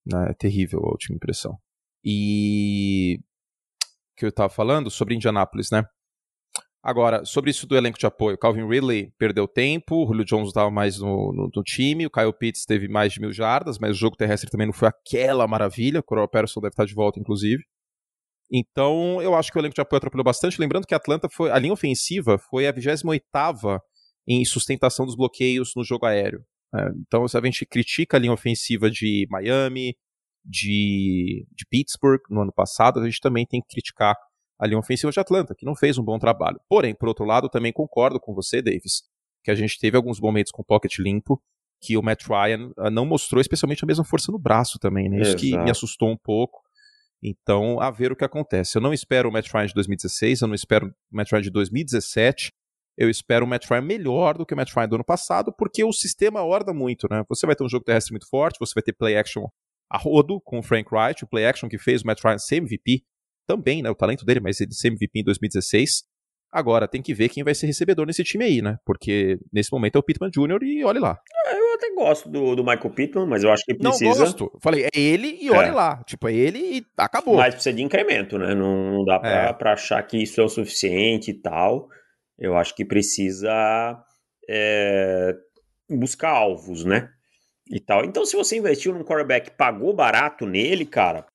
né? 0.05 0.27
É 0.29 0.33
terrível 0.33 0.79
a 0.79 0.89
última 0.91 1.15
impressão. 1.17 1.57
E 2.03 3.19
o 3.19 4.19
que 4.19 4.25
eu 4.25 4.31
tava 4.31 4.49
falando 4.49 4.89
sobre 4.89 5.15
Indianápolis, 5.15 5.69
né? 5.69 5.83
Agora, 6.83 7.23
sobre 7.23 7.49
isso 7.49 7.65
do 7.65 7.77
elenco 7.77 7.97
de 7.97 8.05
apoio, 8.05 8.37
Calvin 8.37 8.67
Ridley 8.67 9.13
perdeu 9.17 9.47
tempo, 9.47 10.03
o 10.03 10.07
Julio 10.07 10.25
Jones 10.25 10.49
estava 10.49 10.69
mais 10.69 10.99
no, 10.99 11.31
no- 11.31 11.49
no 11.55 11.63
time, 11.63 12.05
o 12.05 12.09
Kyle 12.11 12.33
Pitts 12.33 12.65
teve 12.65 12.89
mais 12.89 13.13
de 13.13 13.21
mil 13.21 13.31
jardas, 13.31 13.79
mas 13.79 13.91
o 13.91 13.99
jogo 13.99 14.17
terrestre 14.17 14.49
também 14.51 14.67
não 14.67 14.73
foi 14.73 14.89
aquela 14.89 15.47
maravilha, 15.47 16.01
o 16.01 16.03
Coral 16.03 16.27
Patterson 16.27 16.59
deve 16.59 16.73
estar 16.73 16.85
de 16.85 16.93
volta, 16.93 17.19
inclusive. 17.21 17.63
Então, 18.51 19.21
eu 19.21 19.33
acho 19.35 19.51
que 19.51 19.57
o 19.57 19.61
elenco 19.61 19.75
de 19.75 19.81
apoio 19.81 19.97
atrapalhou 19.97 20.23
bastante, 20.23 20.59
lembrando 20.59 20.85
que 20.85 20.93
a 20.93 20.97
Atlanta 20.97 21.29
foi, 21.29 21.49
a 21.51 21.57
linha 21.57 21.73
ofensiva 21.73 22.37
foi 22.37 22.67
a 22.67 22.73
28ª 22.73 23.79
em 24.27 24.43
sustentação 24.45 25.05
dos 25.05 25.15
bloqueios 25.15 25.73
no 25.75 25.83
jogo 25.83 26.05
aéreo. 26.05 26.43
É, 26.75 26.89
então, 26.97 27.27
se 27.27 27.37
a 27.37 27.41
gente 27.41 27.65
critica 27.65 28.17
a 28.17 28.19
linha 28.19 28.33
ofensiva 28.33 28.89
de 28.91 29.27
Miami, 29.29 29.95
de, 30.45 31.45
de 31.51 31.65
Pittsburgh 31.69 32.21
no 32.29 32.41
ano 32.41 32.53
passado, 32.53 32.99
a 32.99 33.05
gente 33.05 33.19
também 33.21 33.45
tem 33.45 33.61
que 33.61 33.67
criticar 33.69 34.15
a 34.63 34.65
linha 34.65 34.79
ofensiva 34.79 35.11
de 35.11 35.19
Atlanta, 35.19 35.53
que 35.53 35.65
não 35.65 35.75
fez 35.75 35.97
um 35.97 36.03
bom 36.03 36.17
trabalho. 36.17 36.57
Porém, 36.69 36.95
por 36.95 37.09
outro 37.09 37.25
lado, 37.25 37.49
também 37.49 37.73
concordo 37.73 38.17
com 38.17 38.33
você, 38.33 38.61
Davis, 38.61 39.03
que 39.43 39.51
a 39.51 39.55
gente 39.55 39.77
teve 39.77 39.97
alguns 39.97 40.21
momentos 40.21 40.53
com 40.53 40.61
o 40.61 40.65
pocket 40.65 40.99
limpo, 40.99 41.41
que 41.81 41.97
o 41.97 42.01
Matt 42.01 42.25
Ryan 42.25 42.71
ah, 42.77 42.89
não 42.89 43.05
mostrou 43.05 43.41
especialmente 43.41 43.83
a 43.83 43.87
mesma 43.87 44.05
força 44.05 44.31
no 44.31 44.39
braço 44.39 44.79
também, 44.79 45.09
né? 45.09 45.21
Isso 45.21 45.35
que 45.35 45.49
Exato. 45.49 45.63
me 45.65 45.69
assustou 45.69 46.09
um 46.09 46.15
pouco. 46.15 46.61
Então, 47.21 47.81
a 47.81 47.91
ver 47.91 48.13
o 48.13 48.15
que 48.15 48.23
acontece. 48.23 48.77
Eu 48.77 48.81
não 48.81 48.93
espero 48.93 49.27
o 49.27 49.33
Matt 49.33 49.51
Ryan 49.51 49.65
de 49.65 49.73
2016, 49.73 50.41
eu 50.41 50.47
não 50.47 50.55
espero 50.55 50.87
o 50.87 50.93
Matt 51.11 51.29
Ryan 51.29 51.41
de 51.41 51.49
2017, 51.49 52.53
eu 52.97 53.09
espero 53.09 53.45
o 53.45 53.47
Matt 53.47 53.69
Ryan 53.69 53.81
melhor 53.81 54.37
do 54.37 54.45
que 54.45 54.53
o 54.53 54.57
Matt 54.57 54.73
Ryan 54.73 54.87
do 54.87 54.95
ano 54.95 55.03
passado, 55.03 55.53
porque 55.57 55.83
o 55.83 55.91
sistema 55.91 56.41
orda 56.41 56.73
muito, 56.73 57.05
né? 57.11 57.21
Você 57.27 57.45
vai 57.45 57.53
ter 57.53 57.65
um 57.65 57.69
jogo 57.69 57.83
terrestre 57.83 58.13
muito 58.13 58.29
forte, 58.29 58.57
você 58.59 58.73
vai 58.73 58.83
ter 58.83 58.93
play 58.93 59.17
action 59.17 59.45
a 59.89 59.97
rodo 59.97 60.39
com 60.39 60.59
o 60.59 60.63
Frank 60.63 60.87
Wright, 60.89 61.21
o 61.25 61.27
play 61.27 61.45
action 61.45 61.67
que 61.67 61.77
fez 61.77 62.01
o 62.01 62.07
Matt 62.07 62.23
Ryan 62.23 62.37
ser 62.37 62.55
MVP 62.57 63.03
também, 63.47 63.81
né? 63.81 63.89
O 63.89 63.95
talento 63.95 64.25
dele, 64.25 64.39
mas 64.39 64.59
ele 64.61 64.73
ser 64.73 64.87
MVP 64.89 65.19
em 65.19 65.23
2016. 65.23 66.03
Agora, 66.51 66.87
tem 66.87 67.01
que 67.01 67.15
ver 67.15 67.29
quem 67.29 67.43
vai 67.43 67.55
ser 67.55 67.65
recebedor 67.65 68.05
nesse 68.05 68.23
time 68.23 68.45
aí, 68.45 68.61
né? 68.61 68.77
Porque 68.85 69.39
nesse 69.51 69.71
momento 69.71 69.95
é 69.95 69.99
o 69.99 70.03
Pittman 70.03 70.29
Jr. 70.29 70.61
e 70.63 70.83
olhe 70.83 70.99
lá. 70.99 71.17
Eu 71.51 71.73
até 71.73 71.89
gosto 71.95 72.29
do, 72.29 72.55
do 72.55 72.63
Michael 72.63 72.91
Pittman, 72.91 73.25
mas 73.25 73.43
eu 73.43 73.51
acho 73.51 73.63
que 73.65 73.73
Não 73.81 73.89
precisa. 73.89 74.19
gosto. 74.25 74.51
Falei, 74.61 74.83
é 74.85 74.89
ele 74.93 75.39
e 75.41 75.49
olhe 75.49 75.69
É. 75.69 75.71
lá. 75.71 76.03
Tipo, 76.05 76.27
é 76.27 76.33
ele 76.35 76.59
e 76.59 76.85
acabou. 76.95 77.37
Mas 77.37 77.55
precisa 77.55 77.75
de 77.75 77.81
incremento, 77.81 78.37
né? 78.37 78.53
Não, 78.53 78.91
não 78.93 79.03
dá 79.03 79.19
pra, 79.19 79.29
É. 79.49 79.53
pra 79.53 79.73
achar 79.73 80.01
que 80.03 80.17
isso 80.21 80.39
é 80.39 80.43
o 80.43 80.47
suficiente 80.49 81.31
e 81.31 81.33
tal. 81.41 81.87
Eu 82.37 82.55
acho 82.55 82.75
que 82.75 82.85
precisa 82.85 83.97
é, 84.47 85.33
buscar 85.89 86.29
alvos, 86.29 86.85
né? 86.85 87.09
E 87.71 87.79
tal. 87.79 88.05
Então, 88.05 88.25
se 88.25 88.35
você 88.35 88.57
investiu 88.57 88.93
num 88.93 89.03
quarterback 89.03 89.47
e 89.49 89.57
pagou 89.57 89.91
barato 89.95 90.45
nele, 90.45 90.85
cara, 90.85 91.25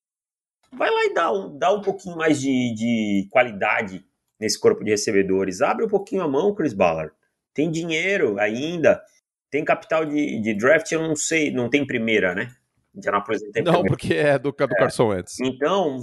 vai 0.71 0.89
lá 0.89 1.05
e 1.05 1.13
dá 1.13 1.31
um, 1.31 1.57
dá 1.57 1.73
um 1.73 1.81
pouquinho 1.81 2.17
mais 2.17 2.39
de, 2.39 2.73
de 2.73 3.27
qualidade 3.29 4.03
nesse 4.39 4.59
corpo 4.59 4.83
de 4.83 4.91
recebedores. 4.91 5.61
Abre 5.61 5.85
um 5.85 5.89
pouquinho 5.89 6.23
a 6.23 6.27
mão, 6.27 6.53
Chris 6.53 6.73
Ballard. 6.73 7.11
Tem 7.53 7.69
dinheiro 7.69 8.39
ainda. 8.39 9.01
Tem 9.51 9.65
capital 9.65 10.05
de, 10.05 10.39
de 10.39 10.53
draft, 10.53 10.91
eu 10.91 11.01
não 11.01 11.15
sei, 11.15 11.51
não 11.51 11.69
tem 11.69 11.85
primeira, 11.85 12.35
né? 12.35 12.51
Indianapolis 12.95 13.41
não 13.43 13.51
tem 13.51 13.63
Não, 13.63 13.73
primeira. 13.73 13.89
porque 13.97 14.13
é 14.13 14.37
do, 14.37 14.51
do 14.51 14.75
Carson 14.75 15.07
Wentz. 15.07 15.39
Então, 15.39 15.99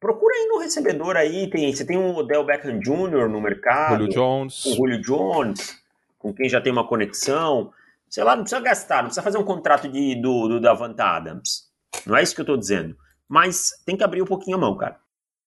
procura 0.00 0.34
aí 0.34 0.46
no 0.48 0.58
recebedor 0.58 1.16
aí. 1.16 1.48
Tem, 1.48 1.72
você 1.72 1.84
tem 1.84 1.96
o 1.96 2.14
Odell 2.16 2.44
Beckham 2.44 2.78
Jr. 2.80 3.28
no 3.28 3.40
mercado, 3.40 3.98
Julio 4.00 4.08
Jones. 4.08 4.64
o 4.66 4.74
Julio 4.74 5.00
Jones, 5.00 5.78
com 6.18 6.32
quem 6.34 6.48
já 6.48 6.60
tem 6.60 6.72
uma 6.72 6.86
conexão. 6.86 7.72
Sei 8.08 8.22
lá, 8.22 8.34
não 8.36 8.42
precisa 8.42 8.60
gastar, 8.60 8.96
não 8.96 9.04
precisa 9.04 9.22
fazer 9.22 9.38
um 9.38 9.44
contrato 9.44 9.88
de, 9.88 10.20
do, 10.20 10.48
do 10.48 10.60
Davante 10.60 11.00
Adams. 11.00 11.70
Não 12.04 12.16
é 12.16 12.22
isso 12.22 12.34
que 12.34 12.40
eu 12.40 12.46
tô 12.46 12.56
dizendo. 12.56 12.96
Mas 13.32 13.70
tem 13.86 13.96
que 13.96 14.04
abrir 14.04 14.20
um 14.20 14.26
pouquinho 14.26 14.58
a 14.58 14.60
mão, 14.60 14.76
cara. 14.76 15.00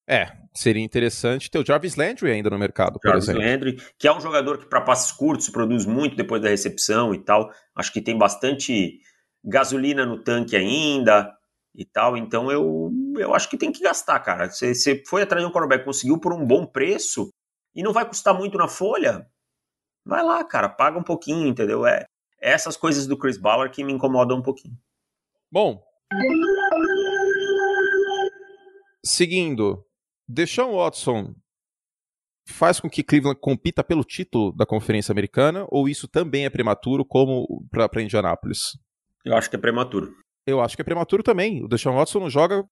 É, 0.08 0.32
seria 0.52 0.82
interessante 0.82 1.48
ter 1.48 1.58
o 1.58 1.64
Jarvis 1.64 1.94
Landry 1.94 2.32
ainda 2.32 2.50
no 2.50 2.58
mercado, 2.58 2.98
por 2.98 3.08
Jarvis 3.08 3.28
exemplo. 3.28 3.42
Landry, 3.42 3.76
que 3.96 4.08
é 4.08 4.12
um 4.12 4.20
jogador 4.20 4.58
que 4.58 4.66
para 4.66 4.80
passes 4.80 5.12
curtos 5.12 5.48
produz 5.48 5.86
muito 5.86 6.16
depois 6.16 6.42
da 6.42 6.48
recepção 6.48 7.14
e 7.14 7.18
tal. 7.18 7.48
Acho 7.76 7.92
que 7.92 8.00
tem 8.00 8.18
bastante 8.18 8.98
gasolina 9.44 10.04
no 10.04 10.22
tanque 10.22 10.56
ainda 10.56 11.32
e 11.74 11.84
tal. 11.84 12.16
Então 12.16 12.50
eu, 12.50 12.90
eu 13.18 13.32
acho 13.32 13.48
que 13.48 13.56
tem 13.56 13.70
que 13.70 13.82
gastar, 13.82 14.18
cara. 14.18 14.50
Você, 14.50 14.74
você 14.74 15.02
foi 15.06 15.22
atrás 15.22 15.44
de 15.44 15.48
um 15.48 15.52
quarterback, 15.52 15.84
conseguiu 15.84 16.18
por 16.18 16.32
um 16.32 16.44
bom 16.44 16.66
preço 16.66 17.30
e 17.72 17.84
não 17.84 17.92
vai 17.92 18.04
custar 18.04 18.34
muito 18.34 18.58
na 18.58 18.66
folha. 18.66 19.26
Vai 20.04 20.24
lá, 20.24 20.42
cara, 20.44 20.68
paga 20.68 20.98
um 20.98 21.04
pouquinho, 21.04 21.46
entendeu? 21.46 21.86
É 21.86 22.04
é 22.40 22.52
essas 22.52 22.76
coisas 22.76 23.06
do 23.06 23.18
Chris 23.18 23.38
Ballard 23.38 23.74
que 23.74 23.82
me 23.82 23.92
incomodam 23.92 24.38
um 24.38 24.42
pouquinho. 24.42 24.76
Bom. 25.50 25.82
Seguindo, 29.06 29.86
Deshaun 30.28 30.74
Watson 30.74 31.32
faz 32.48 32.80
com 32.80 32.90
que 32.90 33.04
Cleveland 33.04 33.38
compita 33.40 33.84
pelo 33.84 34.02
título 34.02 34.52
da 34.52 34.66
Conferência 34.66 35.12
Americana 35.12 35.64
ou 35.68 35.88
isso 35.88 36.08
também 36.08 36.44
é 36.44 36.50
prematuro 36.50 37.04
como 37.04 37.64
para 37.70 38.02
Indianápolis? 38.02 38.58
Eu 39.24 39.36
acho 39.36 39.48
que 39.48 39.54
é 39.54 39.58
prematuro. 39.60 40.12
Eu 40.44 40.60
acho 40.60 40.74
que 40.74 40.82
é 40.82 40.84
prematuro 40.84 41.22
também. 41.22 41.64
O 41.64 41.68
Deshaun 41.68 41.94
Watson 41.94 42.18
não 42.18 42.30
joga 42.30 42.64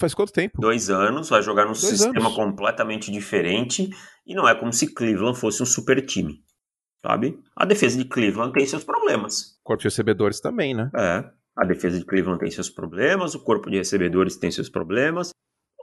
faz 0.00 0.14
quanto 0.14 0.32
tempo? 0.32 0.62
Dois 0.62 0.88
anos, 0.88 1.28
vai 1.28 1.42
jogar 1.42 1.64
num 1.64 1.72
Dois 1.72 1.80
sistema 1.80 2.20
anos. 2.20 2.34
completamente 2.34 3.12
diferente 3.12 3.90
e 4.26 4.34
não 4.34 4.48
é 4.48 4.54
como 4.54 4.72
se 4.72 4.94
Cleveland 4.94 5.38
fosse 5.38 5.62
um 5.62 5.66
super 5.66 6.04
time, 6.06 6.42
sabe? 7.02 7.38
A 7.54 7.66
defesa 7.66 7.98
de 7.98 8.08
Cleveland 8.08 8.54
tem 8.54 8.64
seus 8.64 8.82
problemas. 8.82 9.58
Corpo 9.62 9.82
de 9.82 9.88
recebedores 9.88 10.40
também, 10.40 10.74
né? 10.74 10.90
É, 10.96 11.22
a 11.54 11.66
defesa 11.66 11.98
de 11.98 12.04
Cleveland 12.06 12.40
tem 12.40 12.50
seus 12.50 12.70
problemas, 12.70 13.34
o 13.34 13.44
corpo 13.44 13.68
de 13.70 13.76
recebedores 13.76 14.38
tem 14.38 14.50
seus 14.50 14.70
problemas. 14.70 15.32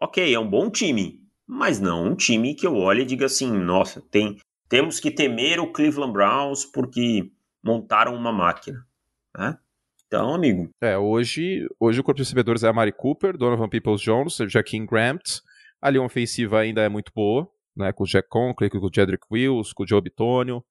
Ok, 0.03 0.33
é 0.33 0.37
um 0.37 0.49
bom 0.49 0.69
time, 0.69 1.21
mas 1.47 1.79
não 1.79 2.07
um 2.07 2.13
time 2.13 2.53
que 2.53 2.67
eu 2.67 2.75
olhe 2.75 3.03
e 3.03 3.05
diga 3.05 3.25
assim, 3.25 3.49
nossa, 3.49 4.01
tem, 4.11 4.37
temos 4.67 4.99
que 4.99 5.09
temer 5.09 5.61
o 5.61 5.71
Cleveland 5.71 6.11
Browns 6.11 6.65
porque 6.65 7.31
montaram 7.63 8.13
uma 8.13 8.33
máquina, 8.33 8.85
né? 9.33 9.57
Então, 10.05 10.35
amigo, 10.35 10.69
É, 10.81 10.97
hoje, 10.97 11.65
hoje 11.79 12.01
o 12.01 12.03
corpo 12.03 12.17
de 12.17 12.23
recebedores 12.23 12.63
é 12.63 12.67
a 12.67 12.73
Mari 12.73 12.91
Cooper, 12.91 13.37
Donovan 13.37 13.69
Peoples-Jones, 13.69 14.39
Jaquim 14.49 14.85
Grant. 14.85 15.39
A 15.81 15.89
linha 15.89 16.03
ofensiva 16.03 16.59
ainda 16.59 16.81
é 16.81 16.89
muito 16.89 17.13
boa, 17.15 17.49
né? 17.73 17.93
Com 17.93 18.03
o 18.03 18.07
Jack 18.07 18.27
Conklin, 18.27 18.67
com 18.67 18.79
o 18.79 18.91
Jedrick 18.93 19.25
Wills, 19.31 19.73
com 19.73 19.83
o 19.83 19.87
Joe 19.87 20.01
Bitonio. 20.01 20.61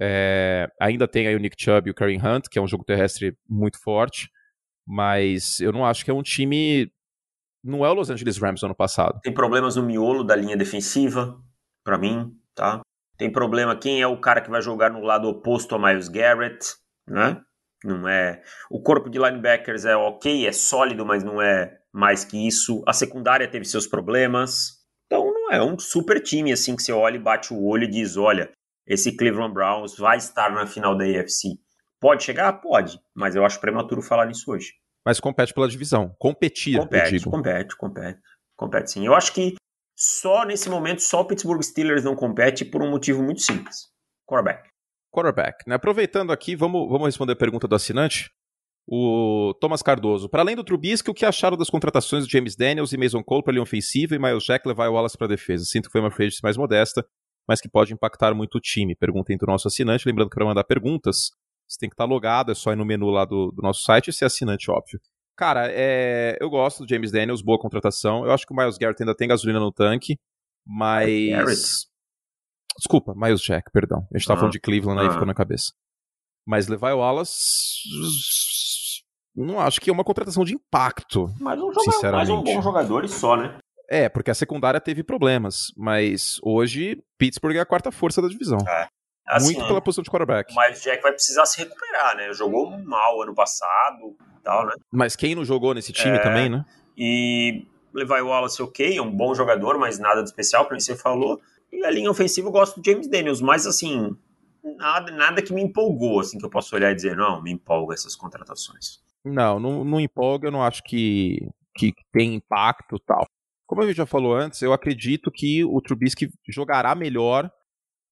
É, 0.00 0.66
ainda 0.80 1.06
tem 1.06 1.26
aí 1.26 1.36
o 1.36 1.38
Nick 1.38 1.62
Chubb 1.62 1.88
e 1.88 1.90
o 1.90 1.94
Karen 1.94 2.16
Hunt, 2.16 2.48
que 2.50 2.58
é 2.58 2.62
um 2.62 2.66
jogo 2.66 2.84
terrestre 2.84 3.36
muito 3.46 3.78
forte. 3.78 4.30
Mas 4.86 5.60
eu 5.60 5.72
não 5.72 5.84
acho 5.84 6.04
que 6.04 6.10
é 6.10 6.14
um 6.14 6.22
time. 6.22 6.91
Não 7.64 7.84
é 7.84 7.90
o 7.90 7.94
Los 7.94 8.10
Angeles 8.10 8.38
Rams 8.38 8.62
ano 8.62 8.74
passado. 8.74 9.20
Tem 9.22 9.32
problemas 9.32 9.76
no 9.76 9.82
miolo 9.82 10.24
da 10.24 10.34
linha 10.34 10.56
defensiva, 10.56 11.40
para 11.84 11.96
mim, 11.96 12.36
tá? 12.54 12.80
Tem 13.16 13.30
problema 13.30 13.76
quem 13.76 14.02
é 14.02 14.06
o 14.06 14.20
cara 14.20 14.40
que 14.40 14.50
vai 14.50 14.60
jogar 14.60 14.90
no 14.90 15.00
lado 15.00 15.28
oposto 15.28 15.74
a 15.74 15.78
Miles 15.78 16.08
Garrett, 16.08 16.74
né? 17.06 17.40
Não 17.84 18.08
é. 18.08 18.42
O 18.70 18.80
corpo 18.80 19.10
de 19.10 19.18
linebackers 19.18 19.84
é 19.84 19.96
ok, 19.96 20.46
é 20.46 20.52
sólido, 20.52 21.04
mas 21.04 21.22
não 21.22 21.40
é 21.40 21.78
mais 21.92 22.24
que 22.24 22.46
isso. 22.46 22.82
A 22.86 22.92
secundária 22.92 23.48
teve 23.48 23.64
seus 23.64 23.86
problemas. 23.86 24.80
Então 25.06 25.32
não 25.32 25.50
é 25.50 25.62
um 25.62 25.78
super 25.78 26.20
time 26.20 26.52
assim 26.52 26.74
que 26.74 26.82
você 26.82 26.92
olha 26.92 27.16
e 27.16 27.22
bate 27.22 27.52
o 27.52 27.64
olho 27.64 27.84
e 27.84 27.90
diz: 27.90 28.16
olha, 28.16 28.50
esse 28.86 29.16
Cleveland 29.16 29.52
Browns 29.52 29.96
vai 29.96 30.16
estar 30.16 30.50
na 30.50 30.66
final 30.66 30.96
da 30.96 31.04
AFC. 31.04 31.58
Pode 32.00 32.24
chegar? 32.24 32.52
Pode, 32.54 32.98
mas 33.14 33.36
eu 33.36 33.44
acho 33.44 33.60
prematuro 33.60 34.02
falar 34.02 34.26
nisso 34.26 34.50
hoje. 34.50 34.72
Mas 35.04 35.20
compete 35.20 35.52
pela 35.52 35.68
divisão. 35.68 36.14
Competir, 36.18 36.78
compete, 36.78 37.24
compete, 37.24 37.76
compete, 37.76 38.20
compete 38.56 38.90
sim. 38.90 39.06
Eu 39.06 39.14
acho 39.14 39.32
que 39.32 39.54
só 39.96 40.44
nesse 40.44 40.68
momento, 40.68 41.00
só 41.00 41.20
o 41.20 41.26
Pittsburgh 41.26 41.62
Steelers 41.62 42.04
não 42.04 42.16
compete 42.16 42.64
por 42.64 42.82
um 42.82 42.90
motivo 42.90 43.22
muito 43.22 43.40
simples. 43.40 43.88
Quarterback. 44.26 44.68
Quarterback. 45.12 45.58
Né? 45.66 45.74
Aproveitando 45.74 46.32
aqui, 46.32 46.56
vamos, 46.56 46.88
vamos 46.88 47.06
responder 47.06 47.32
a 47.32 47.36
pergunta 47.36 47.68
do 47.68 47.74
assinante. 47.74 48.30
O 48.86 49.54
Thomas 49.60 49.82
Cardoso. 49.82 50.28
Para 50.28 50.42
além 50.42 50.56
do 50.56 50.64
Trubisky, 50.64 51.10
o 51.10 51.14
que 51.14 51.24
acharam 51.24 51.56
das 51.56 51.70
contratações 51.70 52.26
de 52.26 52.32
James 52.32 52.56
Daniels 52.56 52.92
e 52.92 52.96
Mason 52.96 53.22
Cole 53.22 53.42
para 53.42 53.52
a 53.52 53.54
linha 53.54 53.62
ofensiva 53.62 54.16
e 54.16 54.18
Miles 54.18 54.42
Jack 54.42 54.66
levar 54.66 54.88
o 54.88 54.94
Wallace 54.94 55.16
para 55.16 55.26
a 55.26 55.30
defesa? 55.30 55.64
Sinto 55.64 55.86
que 55.86 55.92
foi 55.92 56.00
uma 56.00 56.10
free 56.10 56.28
mais 56.42 56.56
modesta, 56.56 57.06
mas 57.46 57.60
que 57.60 57.68
pode 57.68 57.92
impactar 57.92 58.34
muito 58.34 58.56
o 58.56 58.60
time. 58.60 58.96
Pergunta 58.96 59.32
entre 59.32 59.46
o 59.46 59.52
nosso 59.52 59.68
assinante. 59.68 60.06
Lembrando 60.06 60.30
que 60.30 60.34
para 60.34 60.46
mandar 60.46 60.64
perguntas, 60.64 61.30
você 61.72 61.78
tem 61.78 61.88
que 61.88 61.94
estar 61.94 62.04
tá 62.04 62.10
logado, 62.10 62.52
é 62.52 62.54
só 62.54 62.72
ir 62.72 62.76
no 62.76 62.84
menu 62.84 63.08
lá 63.10 63.24
do, 63.24 63.50
do 63.50 63.62
nosso 63.62 63.82
site 63.82 64.08
e 64.08 64.12
ser 64.12 64.26
assinante, 64.26 64.70
óbvio. 64.70 65.00
Cara, 65.36 65.68
é... 65.70 66.36
eu 66.40 66.50
gosto 66.50 66.84
do 66.84 66.88
James 66.88 67.10
Daniels, 67.10 67.42
boa 67.42 67.58
contratação. 67.58 68.24
Eu 68.24 68.32
acho 68.32 68.46
que 68.46 68.52
o 68.52 68.56
Miles 68.56 68.76
Garrett 68.76 69.02
ainda 69.02 69.14
tem 69.14 69.28
gasolina 69.28 69.58
no 69.58 69.72
tanque, 69.72 70.18
mas. 70.66 71.86
Desculpa, 72.76 73.14
Miles 73.14 73.40
Jack, 73.40 73.70
perdão. 73.72 74.06
A 74.12 74.18
gente 74.18 74.26
tava 74.26 74.38
ah. 74.38 74.40
falando 74.40 74.52
de 74.52 74.60
Cleveland 74.60 75.00
aí, 75.00 75.08
ah. 75.08 75.12
ficou 75.12 75.26
na 75.26 75.34
cabeça. 75.34 75.72
Mas 76.46 76.68
Levi 76.68 76.92
Wallace. 76.92 77.34
Não 79.34 79.60
acho 79.60 79.80
que 79.80 79.88
é 79.88 79.92
uma 79.92 80.04
contratação 80.04 80.44
de 80.44 80.54
impacto. 80.54 81.32
Mas 81.40 81.58
um, 81.60 81.72
jogador, 81.72 82.12
mais 82.12 82.28
um 82.28 82.42
bom 82.42 82.60
jogador 82.60 83.04
e 83.04 83.08
só, 83.08 83.36
né? 83.36 83.58
É, 83.88 84.08
porque 84.08 84.30
a 84.30 84.34
secundária 84.34 84.80
teve 84.80 85.02
problemas. 85.02 85.72
Mas 85.76 86.38
hoje, 86.42 87.02
Pittsburgh 87.18 87.56
é 87.56 87.60
a 87.60 87.66
quarta 87.66 87.90
força 87.90 88.20
da 88.20 88.28
divisão. 88.28 88.58
É. 88.68 88.88
Assim, 89.32 89.54
Muito 89.54 89.66
pela 89.66 89.80
posição 89.80 90.02
de 90.02 90.10
quarterback. 90.10 90.54
Mas 90.54 90.82
Jack 90.82 91.02
vai 91.02 91.12
precisar 91.12 91.46
se 91.46 91.58
recuperar, 91.58 92.14
né? 92.16 92.34
Jogou 92.34 92.70
mal 92.78 93.22
ano 93.22 93.34
passado 93.34 94.14
tal, 94.44 94.66
né? 94.66 94.72
Mas 94.90 95.16
quem 95.16 95.34
não 95.34 95.42
jogou 95.42 95.72
nesse 95.72 95.90
time 95.90 96.16
é, 96.16 96.22
também, 96.22 96.50
né? 96.50 96.66
E 96.98 97.66
Levi 97.94 98.20
Wallace, 98.20 98.60
ok, 98.62 98.98
é 98.98 99.00
um 99.00 99.10
bom 99.10 99.34
jogador, 99.34 99.78
mas 99.78 99.98
nada 99.98 100.22
de 100.22 100.28
especial, 100.28 100.66
como 100.66 100.78
você 100.78 100.94
falou. 100.94 101.40
E 101.72 101.82
a 101.82 101.90
linha 101.90 102.10
ofensiva 102.10 102.48
eu 102.48 102.52
gosto 102.52 102.78
do 102.78 102.84
James 102.84 103.08
Daniels, 103.08 103.40
mas 103.40 103.66
assim, 103.66 104.14
nada, 104.76 105.10
nada 105.12 105.40
que 105.40 105.54
me 105.54 105.62
empolgou, 105.62 106.20
assim, 106.20 106.38
que 106.38 106.44
eu 106.44 106.50
posso 106.50 106.74
olhar 106.76 106.92
e 106.92 106.94
dizer, 106.94 107.16
não, 107.16 107.40
me 107.40 107.50
empolga 107.50 107.94
essas 107.94 108.14
contratações. 108.14 109.00
Não, 109.24 109.58
não, 109.58 109.82
não 109.82 109.98
empolga, 109.98 110.48
eu 110.48 110.52
não 110.52 110.62
acho 110.62 110.82
que, 110.82 111.48
que 111.74 111.94
tem 112.12 112.34
impacto 112.34 112.98
tal. 112.98 113.24
Como 113.66 113.80
a 113.80 113.86
gente 113.86 113.96
já 113.96 114.04
falou 114.04 114.34
antes, 114.34 114.60
eu 114.60 114.74
acredito 114.74 115.30
que 115.30 115.64
o 115.64 115.80
Trubisky 115.80 116.28
jogará 116.50 116.94
melhor 116.94 117.50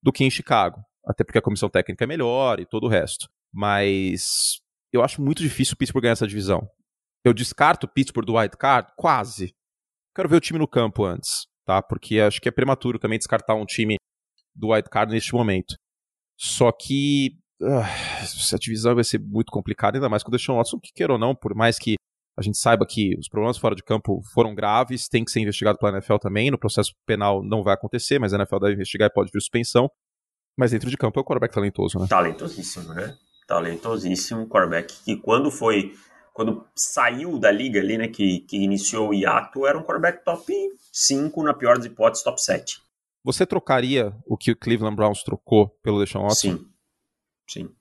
do 0.02 0.10
que 0.10 0.24
em 0.24 0.30
Chicago 0.30 0.80
até 1.04 1.24
porque 1.24 1.38
a 1.38 1.42
comissão 1.42 1.68
técnica 1.68 2.04
é 2.04 2.06
melhor 2.06 2.60
e 2.60 2.66
todo 2.66 2.84
o 2.84 2.88
resto. 2.88 3.28
Mas 3.52 4.60
eu 4.92 5.02
acho 5.02 5.22
muito 5.22 5.42
difícil 5.42 5.74
o 5.74 5.76
Pittsburgh 5.76 6.02
ganhar 6.02 6.12
essa 6.12 6.26
divisão. 6.26 6.68
Eu 7.24 7.34
descarto 7.34 7.86
o 7.86 7.88
Pittsburgh 7.88 8.26
do 8.26 8.36
wild 8.36 8.56
card? 8.56 8.92
Quase. 8.96 9.54
Quero 10.14 10.28
ver 10.28 10.36
o 10.36 10.40
time 10.40 10.58
no 10.58 10.68
campo 10.68 11.04
antes, 11.04 11.46
tá? 11.64 11.82
Porque 11.82 12.20
acho 12.20 12.40
que 12.40 12.48
é 12.48 12.52
prematuro 12.52 12.98
também 12.98 13.18
descartar 13.18 13.54
um 13.54 13.66
time 13.66 13.96
do 14.54 14.68
wild 14.68 14.88
card 14.88 15.12
neste 15.12 15.34
momento. 15.34 15.76
Só 16.36 16.72
que 16.72 17.36
uh, 17.60 17.84
essa 18.22 18.58
divisão 18.58 18.94
vai 18.94 19.04
ser 19.04 19.18
muito 19.18 19.52
complicada, 19.52 19.98
ainda 19.98 20.08
mais 20.08 20.22
com 20.22 20.30
o 20.30 20.32
Deshaun 20.32 20.56
Watson, 20.56 20.80
que 20.80 20.92
queira 20.92 21.12
ou 21.12 21.18
não, 21.18 21.34
por 21.34 21.54
mais 21.54 21.78
que 21.78 21.94
a 22.38 22.42
gente 22.42 22.58
saiba 22.58 22.86
que 22.86 23.14
os 23.18 23.28
problemas 23.28 23.58
fora 23.58 23.74
de 23.74 23.82
campo 23.82 24.22
foram 24.32 24.54
graves, 24.54 25.08
tem 25.08 25.24
que 25.24 25.30
ser 25.30 25.40
investigado 25.40 25.78
pela 25.78 25.92
NFL 25.92 26.16
também, 26.16 26.50
no 26.50 26.58
processo 26.58 26.92
penal 27.06 27.42
não 27.42 27.62
vai 27.62 27.74
acontecer, 27.74 28.18
mas 28.18 28.32
a 28.32 28.36
NFL 28.36 28.58
deve 28.58 28.74
investigar 28.74 29.08
e 29.08 29.12
pode 29.12 29.30
vir 29.30 29.40
suspensão. 29.40 29.90
Mas 30.56 30.70
dentro 30.70 30.90
de 30.90 30.96
campo 30.96 31.18
é 31.18 31.22
o 31.22 31.24
quarterback 31.24 31.54
talentoso, 31.54 31.98
né? 31.98 32.06
Talentosíssimo, 32.08 32.92
né? 32.94 33.16
Talentosíssimo. 33.46 34.48
Quarterback 34.48 34.94
que 35.04 35.16
quando 35.16 35.50
foi. 35.50 35.94
Quando 36.32 36.64
saiu 36.74 37.38
da 37.38 37.50
liga 37.50 37.80
ali, 37.80 37.98
né? 37.98 38.08
Que, 38.08 38.40
que 38.40 38.56
iniciou 38.56 39.10
o 39.10 39.14
hiato, 39.14 39.66
era 39.66 39.78
um 39.78 39.82
quarterback 39.82 40.24
top 40.24 40.52
5, 40.92 41.42
na 41.42 41.54
pior 41.54 41.76
das 41.76 41.86
hipóteses, 41.86 42.24
top 42.24 42.40
7. 42.40 42.80
Você 43.24 43.44
trocaria 43.44 44.16
o 44.26 44.36
que 44.36 44.52
o 44.52 44.56
Cleveland 44.56 44.96
Browns 44.96 45.22
trocou 45.22 45.68
pelo 45.82 45.98
Deshaun 45.98 46.22
Watson? 46.22 46.56
Sim. 46.56 46.70
Sim. 47.48 47.74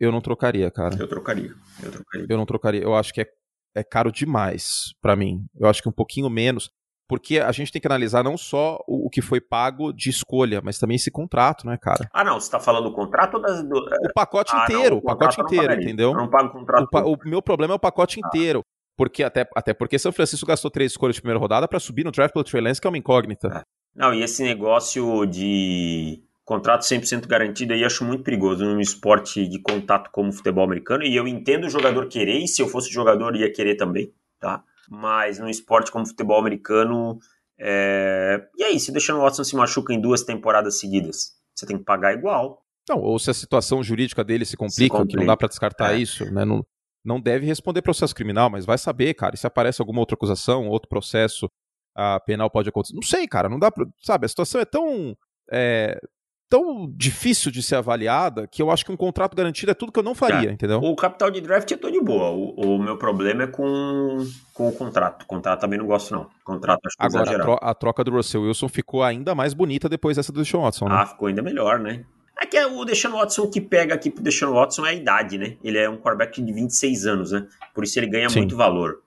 Eu 0.00 0.10
não 0.10 0.20
trocaria, 0.20 0.68
cara. 0.70 0.96
Eu 0.98 1.06
trocaria. 1.06 1.54
Eu 1.82 1.92
trocaria. 1.92 2.26
Eu 2.28 2.36
não 2.36 2.46
trocaria. 2.46 2.82
Eu 2.82 2.94
acho 2.94 3.14
que 3.14 3.20
é, 3.20 3.26
é 3.74 3.84
caro 3.84 4.10
demais 4.10 4.94
para 5.00 5.14
mim. 5.14 5.46
Eu 5.54 5.68
acho 5.68 5.80
que 5.80 5.88
um 5.88 5.92
pouquinho 5.92 6.28
menos 6.28 6.70
porque 7.08 7.38
a 7.38 7.52
gente 7.52 7.70
tem 7.70 7.80
que 7.80 7.86
analisar 7.86 8.24
não 8.24 8.36
só 8.36 8.78
o, 8.86 9.10
que 9.10 9.20
foi 9.20 9.40
pago 9.40 9.92
de 9.92 10.08
escolha, 10.08 10.60
mas 10.62 10.78
também 10.78 10.96
esse 10.96 11.10
contrato, 11.10 11.66
né, 11.66 11.76
cara? 11.76 12.08
Ah, 12.12 12.24
não, 12.24 12.40
você 12.40 12.50
tá 12.50 12.58
falando 12.58 12.84
do 12.84 12.94
contrato 12.94 13.34
ou 13.34 13.42
das, 13.42 13.62
do... 13.62 13.78
O 13.78 14.12
pacote 14.14 14.52
ah, 14.54 14.64
inteiro, 14.64 14.96
não, 14.96 14.98
o, 14.98 15.02
pacote 15.02 15.40
inteiro, 15.40 15.74
entendeu? 15.74 16.10
Eu 16.10 16.16
não 16.16 16.30
pago 16.30 16.48
o 16.48 16.52
contrato. 16.52 16.88
O, 16.94 17.12
o, 17.12 17.18
meu 17.24 17.42
problema 17.42 17.74
é 17.74 17.76
o 17.76 17.80
pacote 17.80 18.20
ah. 18.22 18.26
inteiro. 18.26 18.62
Porque 18.96 19.24
até, 19.24 19.48
até 19.56 19.72
porque 19.72 19.98
São 19.98 20.12
Francisco 20.12 20.46
gastou 20.46 20.70
três 20.70 20.92
escolhas 20.92 21.16
de 21.16 21.22
primeira 21.22 21.40
rodada 21.40 21.66
para 21.66 21.80
subir 21.80 22.04
no 22.04 22.12
draft 22.12 22.32
pelo 22.32 22.44
Trey 22.44 22.62
Lance, 22.62 22.80
que 22.80 22.86
é 22.86 22.90
uma 22.90 22.98
incógnita. 22.98 23.48
É. 23.48 23.62
Não, 23.94 24.12
e 24.12 24.22
esse 24.22 24.42
negócio 24.42 25.26
de 25.26 26.22
contrato 26.44 26.82
100% 26.82 27.26
garantido 27.26 27.72
aí 27.72 27.84
acho 27.84 28.04
muito 28.04 28.22
perigoso 28.22 28.64
num 28.64 28.80
esporte 28.80 29.46
de 29.46 29.60
contato 29.60 30.10
como 30.10 30.28
o 30.28 30.32
futebol 30.32 30.64
americano. 30.64 31.04
E 31.04 31.14
eu 31.14 31.26
entendo 31.26 31.64
o 31.64 31.70
jogador 31.70 32.06
querer, 32.08 32.38
e 32.38 32.48
se 32.48 32.60
eu 32.62 32.68
fosse 32.68 32.90
jogador 32.90 33.34
ia 33.36 33.52
querer 33.52 33.76
também, 33.76 34.12
tá? 34.38 34.62
Mas 34.94 35.38
num 35.38 35.48
esporte 35.48 35.90
como 35.90 36.06
futebol 36.06 36.38
americano, 36.38 37.18
é... 37.58 38.46
E 38.58 38.62
aí, 38.64 38.78
se 38.78 38.90
o 38.90 38.92
Deshaun 38.92 39.20
Watson 39.20 39.42
se 39.42 39.56
machuca 39.56 39.94
em 39.94 40.00
duas 40.00 40.22
temporadas 40.22 40.78
seguidas, 40.78 41.32
você 41.54 41.64
tem 41.64 41.78
que 41.78 41.84
pagar 41.84 42.12
igual. 42.12 42.62
Não, 42.88 42.98
ou 42.98 43.18
se 43.18 43.30
a 43.30 43.34
situação 43.34 43.82
jurídica 43.82 44.22
dele 44.22 44.44
se 44.44 44.56
complica, 44.56 44.82
se 44.82 44.88
complica. 44.90 45.08
que 45.08 45.16
não 45.16 45.26
dá 45.26 45.36
para 45.36 45.48
descartar 45.48 45.94
é. 45.94 45.98
isso, 45.98 46.30
né? 46.30 46.44
Não, 46.44 46.62
não 47.02 47.20
deve 47.20 47.46
responder 47.46 47.80
processo 47.80 48.14
criminal, 48.14 48.50
mas 48.50 48.66
vai 48.66 48.76
saber, 48.76 49.14
cara. 49.14 49.34
E 49.34 49.38
se 49.38 49.46
aparece 49.46 49.80
alguma 49.80 50.00
outra 50.00 50.14
acusação, 50.14 50.68
outro 50.68 50.88
processo 50.88 51.48
a 51.96 52.20
penal 52.20 52.50
pode 52.50 52.68
acontecer. 52.68 52.94
Não 52.94 53.02
sei, 53.02 53.26
cara. 53.26 53.48
Não 53.48 53.58
dá 53.58 53.70
pra. 53.70 53.86
Sabe, 54.00 54.26
a 54.26 54.28
situação 54.28 54.60
é 54.60 54.64
tão. 54.64 55.16
É, 55.50 55.98
tão 56.52 56.86
difícil 56.94 57.50
de 57.50 57.62
ser 57.62 57.76
avaliada 57.76 58.46
que 58.46 58.60
eu 58.60 58.70
acho 58.70 58.84
que 58.84 58.92
um 58.92 58.96
contrato 58.96 59.34
garantido 59.34 59.72
é 59.72 59.74
tudo 59.74 59.90
que 59.90 59.98
eu 59.98 60.02
não 60.02 60.14
faria, 60.14 60.50
é. 60.50 60.52
entendeu? 60.52 60.80
O 60.80 60.94
capital 60.94 61.30
de 61.30 61.40
draft 61.40 61.70
eu 61.70 61.78
tô 61.78 61.90
de 61.90 61.98
boa. 61.98 62.28
O, 62.28 62.74
o, 62.74 62.78
meu 62.78 62.98
problema 62.98 63.44
é 63.44 63.46
com, 63.46 64.18
com 64.52 64.68
o 64.68 64.72
contrato. 64.72 65.22
O 65.22 65.26
contrato 65.26 65.60
também 65.60 65.78
não 65.78 65.86
gosto, 65.86 66.12
não. 66.12 66.24
O 66.24 66.44
contrato 66.44 66.80
acho 66.84 66.94
que 66.94 67.06
Agora, 67.06 67.36
a, 67.36 67.40
tro 67.40 67.58
a, 67.58 67.74
troca 67.74 68.04
do 68.04 68.10
Russell 68.10 68.42
Wilson 68.42 68.68
ficou 68.68 69.02
ainda 69.02 69.34
mais 69.34 69.54
bonita 69.54 69.88
depois 69.88 70.18
dessa 70.18 70.30
do 70.30 70.42
Deshaun 70.42 70.64
Watson, 70.64 70.88
né? 70.90 70.94
Ah, 70.94 71.06
ficou 71.06 71.28
ainda 71.28 71.40
melhor, 71.40 71.78
né? 71.78 72.04
É 72.38 72.44
que 72.44 72.58
é 72.58 72.66
o 72.66 72.84
Deshaun 72.84 73.12
Watson 73.12 73.48
que 73.48 73.58
pega 73.58 73.94
aqui 73.94 74.10
pro 74.10 74.22
Deshaun 74.22 74.52
Watson 74.52 74.84
é 74.84 74.90
a 74.90 74.94
idade, 74.94 75.38
né? 75.38 75.56
Ele 75.64 75.78
é 75.78 75.88
um 75.88 75.96
quarterback 75.96 76.42
de 76.42 76.52
26 76.52 77.06
anos, 77.06 77.32
né? 77.32 77.46
Por 77.74 77.82
isso 77.82 77.98
ele 77.98 78.08
ganha 78.08 78.28
Sim. 78.28 78.40
muito 78.40 78.58
valor. 78.58 78.98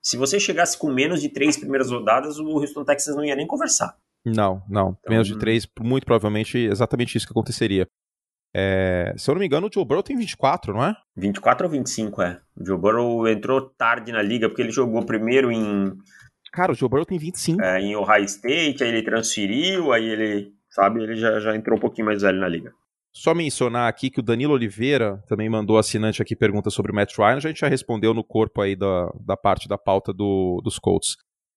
Se 0.00 0.16
você 0.16 0.40
chegasse 0.40 0.78
com 0.78 0.90
menos 0.90 1.20
de 1.20 1.28
três 1.28 1.58
primeiras 1.58 1.90
rodadas, 1.90 2.38
o 2.38 2.46
Houston 2.46 2.82
Texas 2.82 3.14
não 3.14 3.22
ia 3.22 3.36
nem 3.36 3.46
conversar. 3.46 3.94
Não, 4.24 4.62
não. 4.68 4.96
Então, 5.00 5.12
Menos 5.12 5.28
de 5.28 5.38
3, 5.38 5.66
muito 5.80 6.06
provavelmente 6.06 6.58
exatamente 6.58 7.16
isso 7.16 7.26
que 7.26 7.32
aconteceria. 7.32 7.86
É, 8.56 9.12
se 9.16 9.28
eu 9.28 9.34
não 9.34 9.40
me 9.40 9.46
engano, 9.46 9.66
o 9.66 9.70
Joe 9.72 9.84
Burrow 9.84 10.02
tem 10.02 10.16
24, 10.16 10.72
não 10.72 10.84
é? 10.84 10.94
24 11.16 11.66
ou 11.66 11.72
25, 11.72 12.22
é. 12.22 12.40
O 12.56 12.64
Joe 12.64 12.78
Burrow 12.78 13.28
entrou 13.28 13.60
tarde 13.60 14.12
na 14.12 14.22
liga, 14.22 14.48
porque 14.48 14.62
ele 14.62 14.70
jogou 14.70 15.04
primeiro 15.04 15.50
em. 15.50 15.92
Cara, 16.52 16.70
o 16.70 16.74
Joe 16.74 16.88
Burrow 16.88 17.04
tem 17.04 17.18
25. 17.18 17.60
É, 17.60 17.80
em 17.80 17.96
Ohio 17.96 18.24
State, 18.24 18.84
aí 18.84 18.90
ele 18.90 19.02
transferiu, 19.02 19.92
aí 19.92 20.04
ele, 20.04 20.52
sabe, 20.70 21.02
ele 21.02 21.16
já, 21.16 21.40
já 21.40 21.56
entrou 21.56 21.76
um 21.76 21.80
pouquinho 21.80 22.06
mais 22.06 22.22
velho 22.22 22.38
na 22.38 22.48
liga. 22.48 22.72
Só 23.12 23.34
mencionar 23.34 23.88
aqui 23.88 24.08
que 24.08 24.20
o 24.20 24.22
Danilo 24.22 24.54
Oliveira 24.54 25.22
também 25.28 25.48
mandou 25.48 25.76
assinante 25.76 26.22
aqui 26.22 26.34
pergunta 26.36 26.70
sobre 26.70 26.92
o 26.92 26.94
Matt 26.94 27.16
Ryan, 27.16 27.36
a 27.36 27.40
gente 27.40 27.60
já 27.60 27.68
respondeu 27.68 28.14
no 28.14 28.24
corpo 28.24 28.60
aí 28.60 28.76
da, 28.76 29.08
da 29.20 29.36
parte 29.36 29.68
da 29.68 29.78
pauta 29.78 30.12
do, 30.12 30.60
dos 30.64 30.78
Colts. 30.78 31.16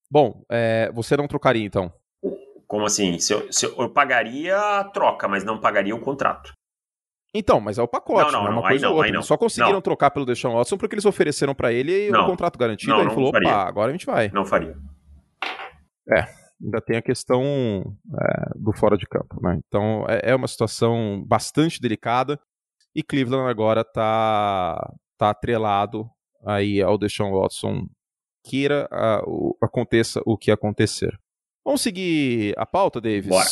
Bom, 0.10 0.43
é, 0.51 0.91
você 0.93 1.15
não 1.15 1.27
trocaria 1.27 1.65
então? 1.65 1.91
Como 2.67 2.86
assim? 2.86 3.17
Se 3.17 3.34
eu, 3.34 3.51
se 3.51 3.65
eu, 3.65 3.75
eu, 3.77 3.89
pagaria 3.89 4.58
a 4.58 4.84
troca, 4.84 5.27
mas 5.27 5.43
não 5.43 5.60
pagaria 5.60 5.95
o 5.95 6.01
contrato. 6.01 6.51
Então, 7.34 7.60
mas 7.60 7.77
é 7.77 7.82
o 7.82 7.88
pacote, 7.88 8.32
não, 8.32 8.43
não, 8.43 8.43
não 8.43 8.47
é 8.47 8.60
uma 8.60 8.67
coisa 8.67 8.86
não, 8.86 8.91
ou 8.91 8.97
outra. 8.97 9.12
Eles 9.13 9.25
só 9.25 9.38
conseguiram 9.38 9.82
trocar 9.82 10.12
pelo 10.12 10.25
Deshaun 10.25 10.56
Watson 10.56 10.77
porque 10.77 10.95
eles 10.95 11.06
ofereceram 11.06 11.53
para 11.53 11.71
ele 11.71 12.10
um 12.10 12.25
contrato 12.25 12.58
garantido. 12.58 12.93
Não, 12.93 13.01
ele 13.01 13.12
falou, 13.12 13.32
faria. 13.32 13.49
opa, 13.49 13.67
agora 13.67 13.89
a 13.89 13.91
gente 13.91 14.06
vai. 14.06 14.30
Não 14.30 14.45
faria. 14.45 14.75
É, 16.10 16.25
ainda 16.62 16.82
tem 16.82 16.97
a 16.97 17.01
questão 17.01 17.43
é, 17.43 18.49
do 18.56 18.73
fora 18.73 18.97
de 18.97 19.06
campo, 19.06 19.39
né? 19.41 19.60
Então 19.67 20.06
é, 20.08 20.32
é, 20.32 20.36
uma 20.36 20.47
situação 20.47 21.23
bastante 21.27 21.82
delicada 21.82 22.39
e 22.95 23.03
Cleveland 23.03 23.49
agora 23.49 23.84
tá, 23.84 24.93
tá 25.17 25.30
atrelado 25.30 26.10
aí 26.45 26.82
ao 26.82 26.97
Deshaun 26.97 27.32
Watson, 27.32 27.88
queira 28.43 28.88
a, 28.89 29.21
o, 29.25 29.56
aconteça 29.62 30.21
o 30.25 30.38
que 30.38 30.49
acontecer. 30.49 31.17
Vamos 31.67 31.82
seguir 31.82 32.53
a 32.58 32.65
pauta, 32.65 33.01
Davis? 33.01 33.27
Bora. 33.27 33.45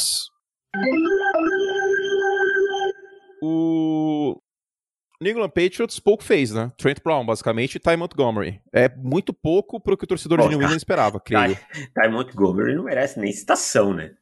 O 3.44 4.42
New 5.20 5.34
England 5.34 5.50
Patriots 5.50 6.00
pouco 6.00 6.24
fez, 6.24 6.54
né? 6.54 6.72
Trent 6.78 7.00
Brown, 7.04 7.26
basicamente, 7.26 7.76
e 7.76 7.80
Ty 7.80 7.98
Montgomery. 7.98 8.62
É 8.72 8.88
muito 8.88 9.34
pouco 9.34 9.82
pro 9.82 9.98
que 9.98 10.06
o 10.06 10.08
torcedor 10.08 10.40
de 10.40 10.48
New 10.48 10.62
England 10.62 10.78
esperava, 10.78 11.20
creio. 11.20 11.58
Ty, 11.58 11.92
Ty 11.94 12.08
Montgomery 12.10 12.74
não 12.74 12.86
merece 12.86 13.20
nem 13.20 13.34
citação, 13.34 13.94
né? 13.94 14.14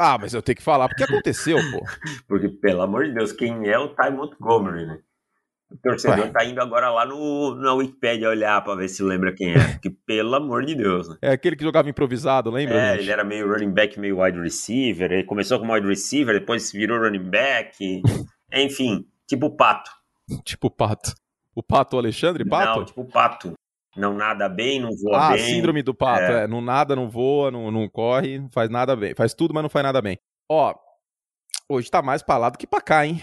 Ah, 0.00 0.16
mas 0.16 0.32
eu 0.32 0.40
tenho 0.40 0.54
que 0.54 0.62
falar 0.62 0.88
porque 0.88 1.02
aconteceu, 1.02 1.58
pô. 1.72 1.84
Porque, 2.28 2.48
pelo 2.48 2.82
amor 2.82 3.04
de 3.04 3.14
Deus, 3.14 3.32
quem 3.32 3.68
é 3.68 3.76
o 3.76 3.96
Ty 3.96 4.12
Montgomery, 4.12 4.86
né? 4.86 5.00
O 5.74 5.78
torcedor 5.82 6.26
Ué. 6.26 6.30
tá 6.30 6.44
indo 6.44 6.60
agora 6.60 6.88
lá 6.88 7.04
no, 7.04 7.56
na 7.56 7.74
Wikipedia 7.74 8.28
olhar 8.28 8.62
pra 8.62 8.76
ver 8.76 8.88
se 8.88 9.02
lembra 9.02 9.34
quem 9.34 9.54
é. 9.54 9.72
Porque, 9.72 9.90
pelo 9.90 10.36
amor 10.36 10.64
de 10.64 10.76
Deus, 10.76 11.08
né? 11.08 11.16
É 11.20 11.32
aquele 11.32 11.56
que 11.56 11.64
jogava 11.64 11.90
improvisado, 11.90 12.48
lembra? 12.48 12.76
É, 12.76 12.92
gente? 12.92 13.00
ele 13.02 13.10
era 13.10 13.24
meio 13.24 13.50
running 13.50 13.72
back, 13.72 13.98
meio 13.98 14.22
wide 14.22 14.40
receiver. 14.40 15.10
Ele 15.10 15.24
começou 15.24 15.58
como 15.58 15.72
wide 15.72 15.86
receiver, 15.86 16.38
depois 16.38 16.70
virou 16.70 17.00
running 17.00 17.28
back. 17.28 18.02
Enfim, 18.52 19.04
tipo 19.26 19.46
o 19.46 19.56
Pato. 19.56 19.90
tipo 20.44 20.68
o 20.68 20.70
Pato. 20.70 21.12
O 21.56 21.62
Pato 21.62 21.98
Alexandre 21.98 22.44
Pato? 22.44 22.78
Não, 22.78 22.84
tipo 22.84 23.00
o 23.00 23.08
Pato. 23.08 23.52
Não 23.96 24.14
nada 24.14 24.48
bem, 24.48 24.80
não 24.80 24.90
voa 24.90 25.18
ah, 25.18 25.32
bem. 25.32 25.40
Ah, 25.40 25.44
síndrome 25.44 25.82
do 25.82 25.94
pato, 25.94 26.22
é. 26.22 26.44
é. 26.44 26.46
Não 26.48 26.60
nada, 26.60 26.96
não 26.96 27.08
voa, 27.08 27.50
não, 27.50 27.70
não 27.70 27.88
corre, 27.88 28.38
não 28.38 28.50
faz 28.50 28.68
nada 28.68 28.96
bem. 28.96 29.14
Faz 29.14 29.34
tudo, 29.34 29.54
mas 29.54 29.62
não 29.62 29.70
faz 29.70 29.84
nada 29.84 30.02
bem. 30.02 30.18
Ó, 30.48 30.74
hoje 31.68 31.90
tá 31.90 32.02
mais 32.02 32.22
pra 32.22 32.36
lá 32.36 32.50
do 32.50 32.58
que 32.58 32.66
pra 32.66 32.80
cá, 32.80 33.06
hein? 33.06 33.20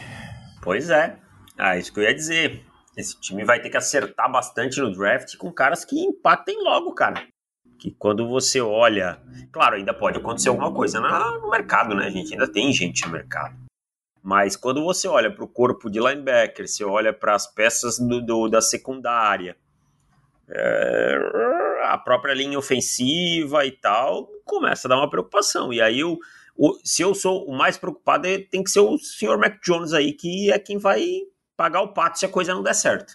Pois 0.62 0.90
é. 0.90 1.18
Ah, 1.58 1.78
isso 1.78 1.94
que 1.94 2.00
eu 2.00 2.04
ia 2.04 2.14
dizer. 2.14 2.66
Esse 2.96 3.20
time 3.20 3.44
vai 3.44 3.62
ter 3.62 3.70
que 3.70 3.78
acertar 3.78 4.30
bastante 4.32 4.80
no 4.82 4.92
draft 4.92 5.38
com 5.38 5.52
caras 5.52 5.86
que 5.86 6.00
impactem 6.00 6.62
logo, 6.64 6.94
cara. 6.94 7.26
Que 7.80 7.92
quando 7.92 8.28
você 8.28 8.60
olha. 8.60 9.20
Claro, 9.52 9.76
ainda 9.76 9.94
pode 9.94 10.18
acontecer 10.18 10.50
alguma 10.50 10.74
coisa 10.74 11.00
no 11.00 11.50
mercado, 11.50 11.96
né, 11.96 12.10
gente? 12.12 12.34
Ainda 12.34 12.52
tem 12.52 12.72
gente 12.72 13.06
no 13.06 13.14
mercado. 13.14 13.56
Mas 14.22 14.56
quando 14.56 14.84
você 14.84 15.08
olha 15.08 15.34
para 15.34 15.44
o 15.44 15.48
corpo 15.48 15.90
de 15.90 16.00
linebacker, 16.00 16.68
você 16.68 16.84
olha 16.84 17.12
para 17.12 17.34
as 17.34 17.48
peças 17.48 17.98
do, 17.98 18.22
do, 18.22 18.48
da 18.48 18.62
secundária, 18.62 19.58
é, 20.48 21.18
a 21.86 21.98
própria 21.98 22.34
linha 22.34 22.60
ofensiva 22.60 23.66
e 23.66 23.72
tal, 23.72 24.28
começa 24.46 24.88
a 24.88 24.90
dar 24.90 24.98
uma 24.98 25.10
preocupação. 25.10 25.74
E 25.74 25.82
aí, 25.82 26.02
eu, 26.02 26.20
o, 26.56 26.78
se 26.84 27.02
eu 27.02 27.16
sou 27.16 27.46
o 27.46 27.58
mais 27.58 27.78
preocupado, 27.78 28.28
é, 28.28 28.38
tem 28.38 28.64
que 28.64 28.70
ser 28.70 28.82
o 28.82 28.98
senhor 29.00 29.40
Mac 29.40 29.60
Jones 29.64 29.94
aí, 29.94 30.14
que 30.14 30.52
é 30.52 30.60
quem 30.60 30.78
vai 30.78 31.04
pagar 31.62 31.82
o 31.82 31.94
pato 31.94 32.18
se 32.18 32.26
a 32.26 32.30
coisa 32.30 32.56
não 32.56 32.64
der 32.64 32.74
certo. 32.74 33.14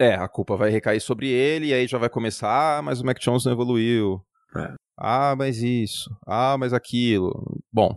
É, 0.00 0.14
a 0.14 0.26
culpa 0.26 0.56
vai 0.56 0.68
recair 0.68 1.00
sobre 1.00 1.28
ele, 1.28 1.66
e 1.66 1.74
aí 1.74 1.86
já 1.86 1.96
vai 1.96 2.08
começar, 2.08 2.78
ah, 2.78 2.82
mas 2.82 3.00
o 3.00 3.06
Mac 3.06 3.20
Jones 3.20 3.44
não 3.44 3.52
evoluiu. 3.52 4.20
É. 4.56 4.74
Ah, 4.96 5.36
mas 5.36 5.62
isso. 5.62 6.10
Ah, 6.26 6.56
mas 6.58 6.72
aquilo. 6.72 7.32
Bom, 7.72 7.96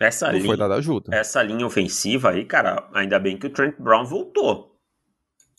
essa 0.00 0.28
não 0.28 0.34
linha, 0.34 0.46
foi 0.46 0.56
dada 0.56 0.76
ajuda. 0.76 1.14
Essa 1.14 1.42
linha 1.42 1.66
ofensiva 1.66 2.30
aí, 2.30 2.46
cara, 2.46 2.88
ainda 2.94 3.18
bem 3.18 3.36
que 3.36 3.46
o 3.46 3.50
Trent 3.50 3.76
Brown 3.78 4.06
voltou, 4.06 4.74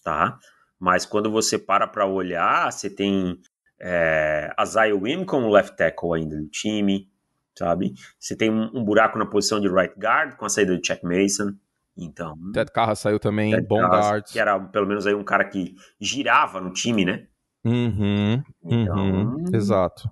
tá? 0.04 0.40
Mas 0.80 1.06
quando 1.06 1.30
você 1.30 1.60
para 1.60 1.86
para 1.86 2.08
olhar, 2.08 2.72
você 2.72 2.90
tem 2.90 3.38
é, 3.80 4.52
a 4.58 4.66
Zaya 4.66 4.96
Wim 4.96 5.26
como 5.26 5.50
left 5.50 5.78
tackle 5.78 6.16
ainda 6.16 6.36
do 6.36 6.50
time, 6.50 7.08
sabe? 7.56 7.94
Você 8.20 8.36
tem 8.36 8.50
um, 8.50 8.72
um, 8.74 8.84
buraco 8.84 9.20
na 9.20 9.28
posição 9.28 9.60
de 9.60 9.68
right 9.68 9.94
guard 10.00 10.38
com 10.38 10.46
a 10.46 10.50
saída 10.50 10.76
do 10.76 10.84
Chuck 10.84 11.04
Mason. 11.04 11.54
Então, 12.00 12.36
Ted 12.54 12.72
Carra 12.72 12.96
saiu 12.96 13.20
também, 13.20 13.52
Ted 13.52 13.68
bom 13.68 13.82
Carras, 13.82 14.08
guard. 14.08 14.26
Que 14.32 14.40
era 14.40 14.60
pelo 14.60 14.88
menos 14.88 15.06
aí 15.06 15.14
um 15.14 15.24
cara 15.24 15.44
que 15.44 15.76
girava 16.00 16.62
no 16.62 16.72
time, 16.72 17.04
né? 17.04 17.28
Uhum, 17.66 18.42
então, 18.64 18.96
uhum, 18.96 19.46
exato. 19.54 20.10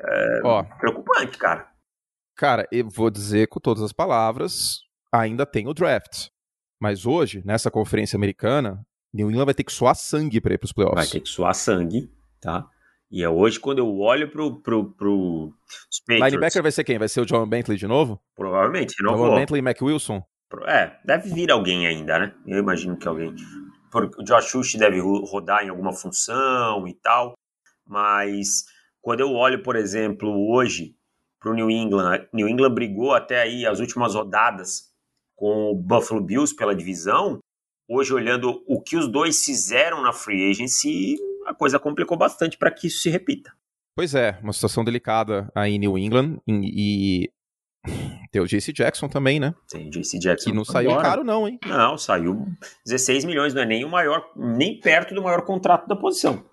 É 0.00 0.40
Ó, 0.42 0.62
preocupante, 0.62 1.36
cara. 1.36 1.68
Cara, 2.34 2.66
eu 2.72 2.88
vou 2.88 3.10
dizer 3.10 3.48
com 3.48 3.60
todas 3.60 3.82
as 3.82 3.92
palavras, 3.92 4.80
ainda 5.12 5.44
tem 5.44 5.68
o 5.68 5.74
draft. 5.74 6.28
Mas 6.80 7.06
hoje, 7.06 7.42
nessa 7.44 7.70
conferência 7.70 8.16
americana, 8.16 8.84
New 9.12 9.30
England 9.30 9.46
vai 9.46 9.54
ter 9.54 9.64
que 9.64 9.72
suar 9.72 9.94
sangue 9.94 10.40
para 10.40 10.54
ir 10.54 10.58
para 10.58 10.66
os 10.66 10.72
playoffs. 10.72 10.96
Vai 10.96 11.06
ter 11.06 11.20
que 11.20 11.28
suar 11.28 11.54
sangue, 11.54 12.10
tá? 12.40 12.66
E 13.10 13.22
é 13.22 13.28
hoje 13.28 13.60
quando 13.60 13.78
eu 13.78 13.98
olho 13.98 14.30
pro, 14.30 14.60
pro, 14.60 14.92
pro 14.92 15.54
Patriots... 16.06 16.32
Linebacker 16.32 16.62
vai 16.62 16.72
ser 16.72 16.84
quem? 16.84 16.98
Vai 16.98 17.08
ser 17.08 17.20
o 17.20 17.26
John 17.26 17.46
Bentley 17.46 17.78
de 17.78 17.86
novo? 17.86 18.20
Provavelmente, 18.34 18.94
John 19.02 19.34
Bentley 19.34 19.60
e 19.60 19.62
Mac 19.62 19.80
Wilson? 19.80 20.22
É, 20.66 20.96
deve 21.04 21.32
vir 21.32 21.50
alguém 21.50 21.86
ainda, 21.86 22.18
né? 22.18 22.34
Eu 22.46 22.58
imagino 22.58 22.96
que 22.96 23.08
alguém... 23.08 23.34
O 23.94 24.22
Josh 24.22 24.54
Hush 24.54 24.74
deve 24.74 25.00
rodar 25.00 25.64
em 25.64 25.70
alguma 25.70 25.92
função 25.92 26.86
e 26.86 26.94
tal, 26.94 27.34
mas 27.86 28.64
quando 29.00 29.20
eu 29.20 29.32
olho, 29.32 29.62
por 29.62 29.74
exemplo, 29.74 30.28
hoje 30.52 30.94
pro 31.40 31.54
New 31.54 31.70
England, 31.70 32.26
New 32.32 32.48
England 32.48 32.74
brigou 32.74 33.14
até 33.14 33.40
aí 33.40 33.64
as 33.64 33.80
últimas 33.80 34.14
rodadas 34.14 34.92
com 35.34 35.70
o 35.70 35.74
Buffalo 35.74 36.20
Bills 36.20 36.54
pela 36.54 36.74
divisão, 36.74 37.38
hoje 37.88 38.12
olhando 38.12 38.62
o 38.66 38.82
que 38.82 38.96
os 38.96 39.10
dois 39.10 39.42
fizeram 39.44 40.02
na 40.02 40.12
free 40.12 40.50
agency, 40.50 41.16
a 41.46 41.54
coisa 41.54 41.78
complicou 41.78 42.18
bastante 42.18 42.58
para 42.58 42.70
que 42.70 42.88
isso 42.88 42.98
se 42.98 43.08
repita. 43.08 43.52
Pois 43.94 44.14
é, 44.14 44.38
uma 44.42 44.52
situação 44.52 44.84
delicada 44.84 45.50
aí 45.54 45.72
em 45.74 45.78
New 45.78 45.96
England 45.96 46.38
e... 46.46 47.30
tem 48.30 48.40
o 48.42 48.46
JC 48.46 48.72
Jackson 48.72 49.08
também, 49.08 49.38
né? 49.40 49.54
Tem 49.68 49.88
o 49.88 49.90
JC 49.90 50.18
Jackson. 50.18 50.50
Que 50.50 50.56
não 50.56 50.64
saiu 50.64 50.96
caro 50.98 51.24
não, 51.24 51.46
hein? 51.46 51.58
Não, 51.66 51.96
saiu 51.98 52.46
16 52.86 53.24
milhões, 53.24 53.54
não 53.54 53.62
é 53.62 53.66
nem 53.66 53.84
o 53.84 53.88
maior, 53.88 54.30
nem 54.36 54.80
perto 54.80 55.14
do 55.14 55.22
maior 55.22 55.42
contrato 55.44 55.86
da 55.86 55.96
posição. 55.96 56.44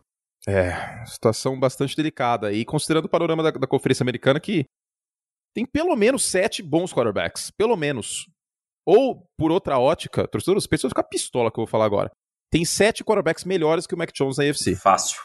É, 0.48 1.06
situação 1.06 1.60
bastante 1.60 1.96
delicada. 1.96 2.52
E 2.52 2.66
considerando 2.66 3.06
o 3.06 3.10
panorama 3.10 3.44
da, 3.44 3.52
da 3.52 3.68
Conferência 3.68 4.04
Americana, 4.04 4.40
que 4.40 4.66
tem 5.54 5.66
pelo 5.66 5.96
menos 5.96 6.26
sete 6.26 6.62
bons 6.62 6.92
quarterbacks. 6.92 7.52
Pelo 7.52 7.78
menos. 7.78 8.28
Ou, 8.86 9.26
por 9.38 9.52
outra 9.52 9.80
ótica, 9.80 10.28
torcedor 10.28 10.56
dos 10.56 10.68
Patriots 10.68 10.90
ficar 10.90 11.04
pistola 11.04 11.50
que 11.50 11.60
eu 11.60 11.64
vou 11.64 11.72
falar 11.72 11.86
agora. 11.86 12.12
Tem 12.52 12.66
sete 12.66 13.04
quarterbacks 13.04 13.46
melhores 13.46 13.88
que 13.88 13.96
o 13.96 13.98
Mac 13.98 14.12
Jones 14.14 14.38
na 14.38 14.44
AFC. 14.44 14.76
Fácil. 14.76 15.22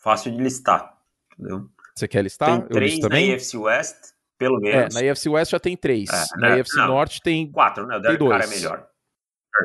Fácil 0.00 0.32
de 0.32 0.42
listar. 0.42 0.98
Entendeu? 1.32 1.68
Você 1.94 2.08
quer 2.08 2.22
listar? 2.22 2.60
Tem 2.60 2.68
três 2.68 2.98
na 2.98 3.16
AFC 3.16 3.56
West, 3.56 3.96
pelo 4.38 4.60
menos. 4.60 4.94
É, 4.94 5.02
na 5.02 5.12
AFC 5.12 5.28
West 5.28 5.50
já 5.50 5.58
tem 5.58 5.76
três. 5.76 6.08
É, 6.08 6.40
na 6.40 6.50
né? 6.50 6.60
AFC 6.60 6.76
não, 6.76 6.86
Norte 6.88 7.20
tem. 7.20 7.50
Quatro, 7.50 7.86
né? 7.86 7.96
O 7.96 8.00
Derek 8.00 8.28
Carr 8.28 8.42
é 8.42 8.46
melhor. 8.46 8.86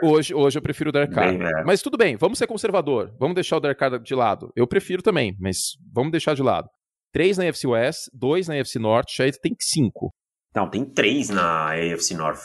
Hoje, 0.01 0.33
hoje 0.33 0.57
eu 0.57 0.62
prefiro 0.62 0.89
o 0.89 0.93
Derek 0.93 1.13
Carr. 1.13 1.36
É. 1.36 1.63
Mas 1.63 1.81
tudo 1.81 1.97
bem, 1.97 2.15
vamos 2.15 2.39
ser 2.39 2.47
conservador. 2.47 3.13
Vamos 3.19 3.36
deixar 3.36 3.57
o 3.57 3.59
Derek 3.59 3.79
Carr 3.79 3.99
de 3.99 4.15
lado. 4.15 4.51
Eu 4.55 4.67
prefiro 4.67 5.03
também, 5.03 5.38
mas 5.39 5.77
vamos 5.91 6.12
deixar 6.12 6.33
de 6.33 6.41
lado. 6.41 6.67
Três 7.12 7.38
na 7.38 7.47
AFC 7.47 7.67
West, 7.67 8.09
dois 8.12 8.47
na 8.47 8.59
AFC 8.59 8.79
Norte, 8.79 9.21
aí 9.21 9.31
tem 9.31 9.55
cinco. 9.59 10.12
Não, 10.55 10.67
tem 10.67 10.83
três 10.83 11.29
na 11.29 11.73
AFC 11.73 12.15
North. 12.15 12.41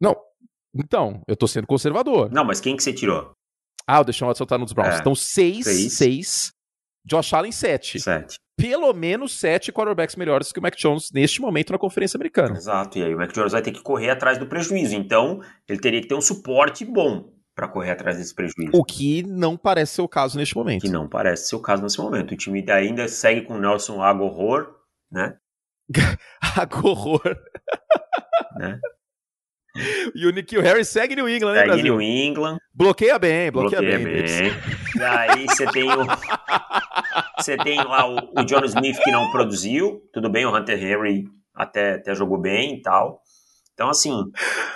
Não. 0.00 0.16
Então, 0.74 1.22
eu 1.28 1.36
tô 1.36 1.46
sendo 1.46 1.66
conservador. 1.66 2.30
Não, 2.32 2.44
mas 2.44 2.60
quem 2.60 2.76
que 2.76 2.82
você 2.82 2.92
tirou? 2.92 3.32
Ah, 3.86 4.00
o 4.00 4.04
Deshaun 4.04 4.28
Watson 4.28 4.46
tá 4.46 4.58
nos 4.58 4.72
Browns. 4.72 4.96
É. 4.96 4.98
Então, 4.98 5.14
seis, 5.14 5.64
seis, 5.64 5.92
seis. 5.94 6.52
Josh 7.04 7.32
Allen, 7.32 7.52
sete. 7.52 7.98
Sete. 7.98 8.36
Pelo 8.60 8.92
menos 8.92 9.38
sete 9.38 9.72
quarterbacks 9.72 10.16
melhores 10.16 10.52
que 10.52 10.58
o 10.58 10.62
Mac 10.62 10.76
Jones 10.76 11.10
neste 11.12 11.40
momento 11.40 11.72
na 11.72 11.78
Conferência 11.78 12.16
Americana. 12.16 12.56
Exato. 12.56 12.98
E 12.98 13.04
aí 13.04 13.14
o 13.14 13.18
Mac 13.18 13.32
Jones 13.32 13.52
vai 13.52 13.62
ter 13.62 13.72
que 13.72 13.82
correr 13.82 14.10
atrás 14.10 14.38
do 14.38 14.46
prejuízo. 14.46 14.94
Então, 14.94 15.40
ele 15.68 15.80
teria 15.80 16.00
que 16.00 16.08
ter 16.08 16.14
um 16.14 16.20
suporte 16.20 16.84
bom 16.84 17.32
para 17.54 17.68
correr 17.68 17.90
atrás 17.90 18.16
desse 18.16 18.34
prejuízo. 18.34 18.70
O 18.74 18.84
que 18.84 19.22
não 19.22 19.56
parece 19.56 19.94
ser 19.94 20.02
o 20.02 20.08
caso 20.08 20.36
neste 20.36 20.56
momento. 20.56 20.82
Que 20.82 20.88
não 20.88 21.08
parece 21.08 21.48
ser 21.48 21.56
o 21.56 21.60
caso 21.60 21.82
nesse 21.82 21.98
momento. 21.98 22.32
O 22.32 22.36
time 22.36 22.64
ainda 22.70 23.08
segue 23.08 23.42
com 23.42 23.54
o 23.54 23.60
Nelson 23.60 24.02
Agorror, 24.02 24.74
né? 25.10 25.36
Agorror. 26.56 27.36
Né? 28.56 28.78
E 30.14 30.26
o 30.26 30.30
Nikhil 30.30 30.60
Harris 30.60 30.88
segue 30.88 31.14
New 31.16 31.28
England, 31.28 31.52
né, 31.54 31.66
segue? 31.66 31.82
New 31.82 32.00
England. 32.00 32.58
Bloqueia 32.74 33.18
bem, 33.18 33.50
bloqueia, 33.50 33.80
bloqueia 33.80 33.98
bem. 33.98 34.24
bem. 34.24 34.52
Aí 35.02 35.46
você 35.46 35.66
tem 35.66 35.90
o... 35.90 36.06
Você 37.38 37.56
tem 37.56 37.82
lá 37.82 38.06
o, 38.06 38.40
o 38.40 38.44
John 38.44 38.64
Smith 38.64 38.98
que 39.02 39.10
não 39.10 39.30
produziu. 39.30 40.02
Tudo 40.12 40.28
bem, 40.28 40.44
o 40.44 40.54
Hunter 40.54 40.82
Henry 40.82 41.24
até, 41.54 41.94
até 41.94 42.14
jogou 42.14 42.38
bem 42.38 42.76
e 42.76 42.82
tal. 42.82 43.20
Então, 43.72 43.88
assim, 43.88 44.12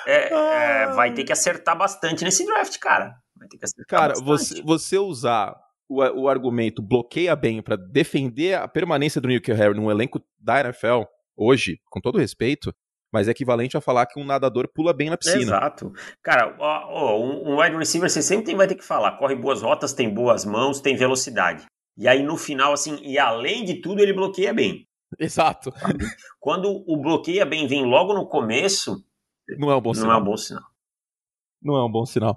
é, 0.07 0.33
é, 0.33 0.87
vai 0.95 1.13
ter 1.13 1.25
que 1.25 1.33
acertar 1.33 1.77
bastante 1.77 2.25
nesse 2.25 2.47
draft, 2.47 2.79
cara. 2.79 3.15
Vai 3.37 3.49
ter 3.49 3.59
que 3.59 3.65
acertar 3.65 3.87
Cara, 3.87 4.15
você, 4.15 4.63
você 4.63 4.97
usar 4.97 5.55
o, 5.89 6.01
o 6.23 6.29
argumento 6.29 6.81
bloqueia 6.81 7.37
bem 7.37 7.61
para 7.61 7.77
defender 7.77 8.55
a 8.55 8.67
permanência 8.67 9.21
do 9.21 9.29
Nikhil 9.29 9.55
Harry 9.57 9.75
no 9.75 9.91
elenco 9.91 10.23
da 10.41 10.61
NFL 10.61 11.03
hoje, 11.37 11.81
com 11.91 12.01
todo 12.01 12.19
respeito, 12.19 12.75
mas 13.15 13.29
é 13.29 13.31
equivalente 13.31 13.77
a 13.77 13.81
falar 13.81 14.07
que 14.07 14.19
um 14.19 14.25
nadador 14.25 14.67
pula 14.67 14.93
bem 14.93 15.09
na 15.09 15.17
piscina. 15.17 15.41
Exato. 15.41 15.93
Cara, 16.21 16.57
ó, 16.59 17.15
ó, 17.15 17.21
um 17.23 17.61
wide 17.61 17.77
receiver 17.77 18.11
você 18.11 18.21
sempre 18.21 18.47
tem, 18.47 18.57
vai 18.57 18.67
ter 18.67 18.75
que 18.75 18.85
falar, 18.85 19.17
corre 19.19 19.37
boas 19.37 19.63
rotas, 19.63 19.93
tem 19.93 20.13
boas 20.13 20.45
mãos, 20.45 20.81
tem 20.81 20.97
velocidade. 20.97 21.65
E 21.97 22.09
aí 22.09 22.25
no 22.25 22.37
final, 22.37 22.73
assim, 22.73 22.99
e 23.05 23.17
além 23.17 23.65
de 23.65 23.81
tudo, 23.81 24.03
ele 24.03 24.13
bloqueia 24.13 24.53
bem. 24.53 24.85
Exato. 25.17 25.73
Quando 26.41 26.83
o 26.89 27.01
bloqueia 27.01 27.47
bem 27.47 27.69
vem 27.69 27.85
logo 27.85 28.13
no 28.13 28.27
começo, 28.27 28.97
não 29.59 29.71
é 29.71 29.77
um 29.77 29.81
bom 29.81 29.91
não 29.91 29.95
sinal. 29.95 30.19
é 30.19 30.21
um 30.21 30.25
bom 30.25 30.37
sinal. 30.37 30.65
Não 31.63 31.77
é 31.77 31.85
um 31.85 31.91
bom 31.91 32.05
sinal. 32.05 32.37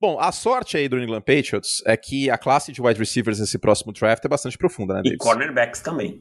Bom, 0.00 0.20
a 0.20 0.30
sorte 0.30 0.76
aí 0.76 0.88
do 0.88 0.96
New 0.96 1.04
England 1.04 1.22
Patriots 1.22 1.82
é 1.84 1.96
que 1.96 2.30
a 2.30 2.38
classe 2.38 2.70
de 2.70 2.80
wide 2.80 2.98
receivers 2.98 3.40
nesse 3.40 3.58
próximo 3.58 3.92
draft 3.92 4.24
é 4.24 4.28
bastante 4.28 4.56
profunda, 4.56 4.94
né, 4.94 5.00
E 5.00 5.02
Davis? 5.02 5.18
cornerbacks 5.18 5.80
também. 5.80 6.18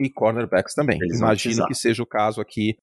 E 0.00 0.10
cornerbacks 0.10 0.74
também. 0.74 0.98
Eles 1.00 1.18
Imagino 1.18 1.66
que 1.66 1.74
seja 1.74 2.02
o 2.02 2.06
caso 2.06 2.40
aqui 2.40 2.76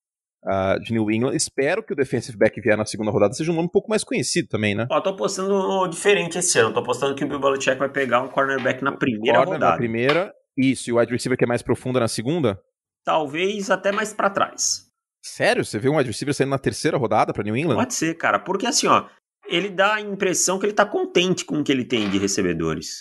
ah, 0.47 0.77
de 0.77 0.93
New 0.93 1.09
England. 1.09 1.35
Espero 1.35 1.81
que 1.83 1.93
o 1.93 1.95
defensive 1.95 2.37
back 2.37 2.59
vier 2.61 2.77
na 2.77 2.85
segunda 2.85 3.11
rodada 3.11 3.33
seja 3.33 3.51
um 3.51 3.55
nome 3.55 3.67
um 3.67 3.71
pouco 3.71 3.89
mais 3.89 4.03
conhecido 4.03 4.47
também, 4.47 4.75
né? 4.75 4.87
Ó, 4.89 5.01
tô 5.01 5.09
apostando 5.09 5.87
diferente 5.87 6.37
esse 6.37 6.59
ano. 6.59 6.73
Tô 6.73 6.79
apostando 6.79 7.15
que 7.15 7.23
o 7.23 7.27
Bill 7.27 7.39
Belichick 7.39 7.77
vai 7.77 7.89
pegar 7.89 8.21
um 8.21 8.27
cornerback 8.27 8.83
na 8.83 8.91
primeira 8.91 9.39
Corner 9.39 9.53
rodada. 9.53 9.71
na 9.71 9.77
primeira. 9.77 10.33
Isso, 10.57 10.89
e 10.89 10.93
o 10.93 10.99
wide 10.99 11.11
receiver 11.11 11.37
que 11.37 11.43
é 11.43 11.47
mais 11.47 11.61
profunda 11.61 11.99
na 11.99 12.07
segunda? 12.07 12.59
Talvez 13.03 13.69
até 13.69 13.91
mais 13.91 14.13
pra 14.13 14.29
trás. 14.29 14.85
Sério? 15.21 15.65
Você 15.65 15.79
vê 15.79 15.89
um 15.89 15.97
wide 15.97 16.09
receiver 16.09 16.33
saindo 16.33 16.51
na 16.51 16.59
terceira 16.59 16.97
rodada 16.97 17.33
pra 17.33 17.43
New 17.43 17.57
England? 17.57 17.75
Pode 17.75 17.93
ser, 17.93 18.15
cara. 18.15 18.39
Porque 18.39 18.65
assim, 18.67 18.87
ó, 18.87 19.05
ele 19.47 19.69
dá 19.69 19.95
a 19.95 20.01
impressão 20.01 20.59
que 20.59 20.65
ele 20.65 20.73
tá 20.73 20.85
contente 20.85 21.43
com 21.43 21.59
o 21.59 21.63
que 21.63 21.71
ele 21.71 21.83
tem 21.83 22.09
de 22.09 22.17
recebedores. 22.17 22.99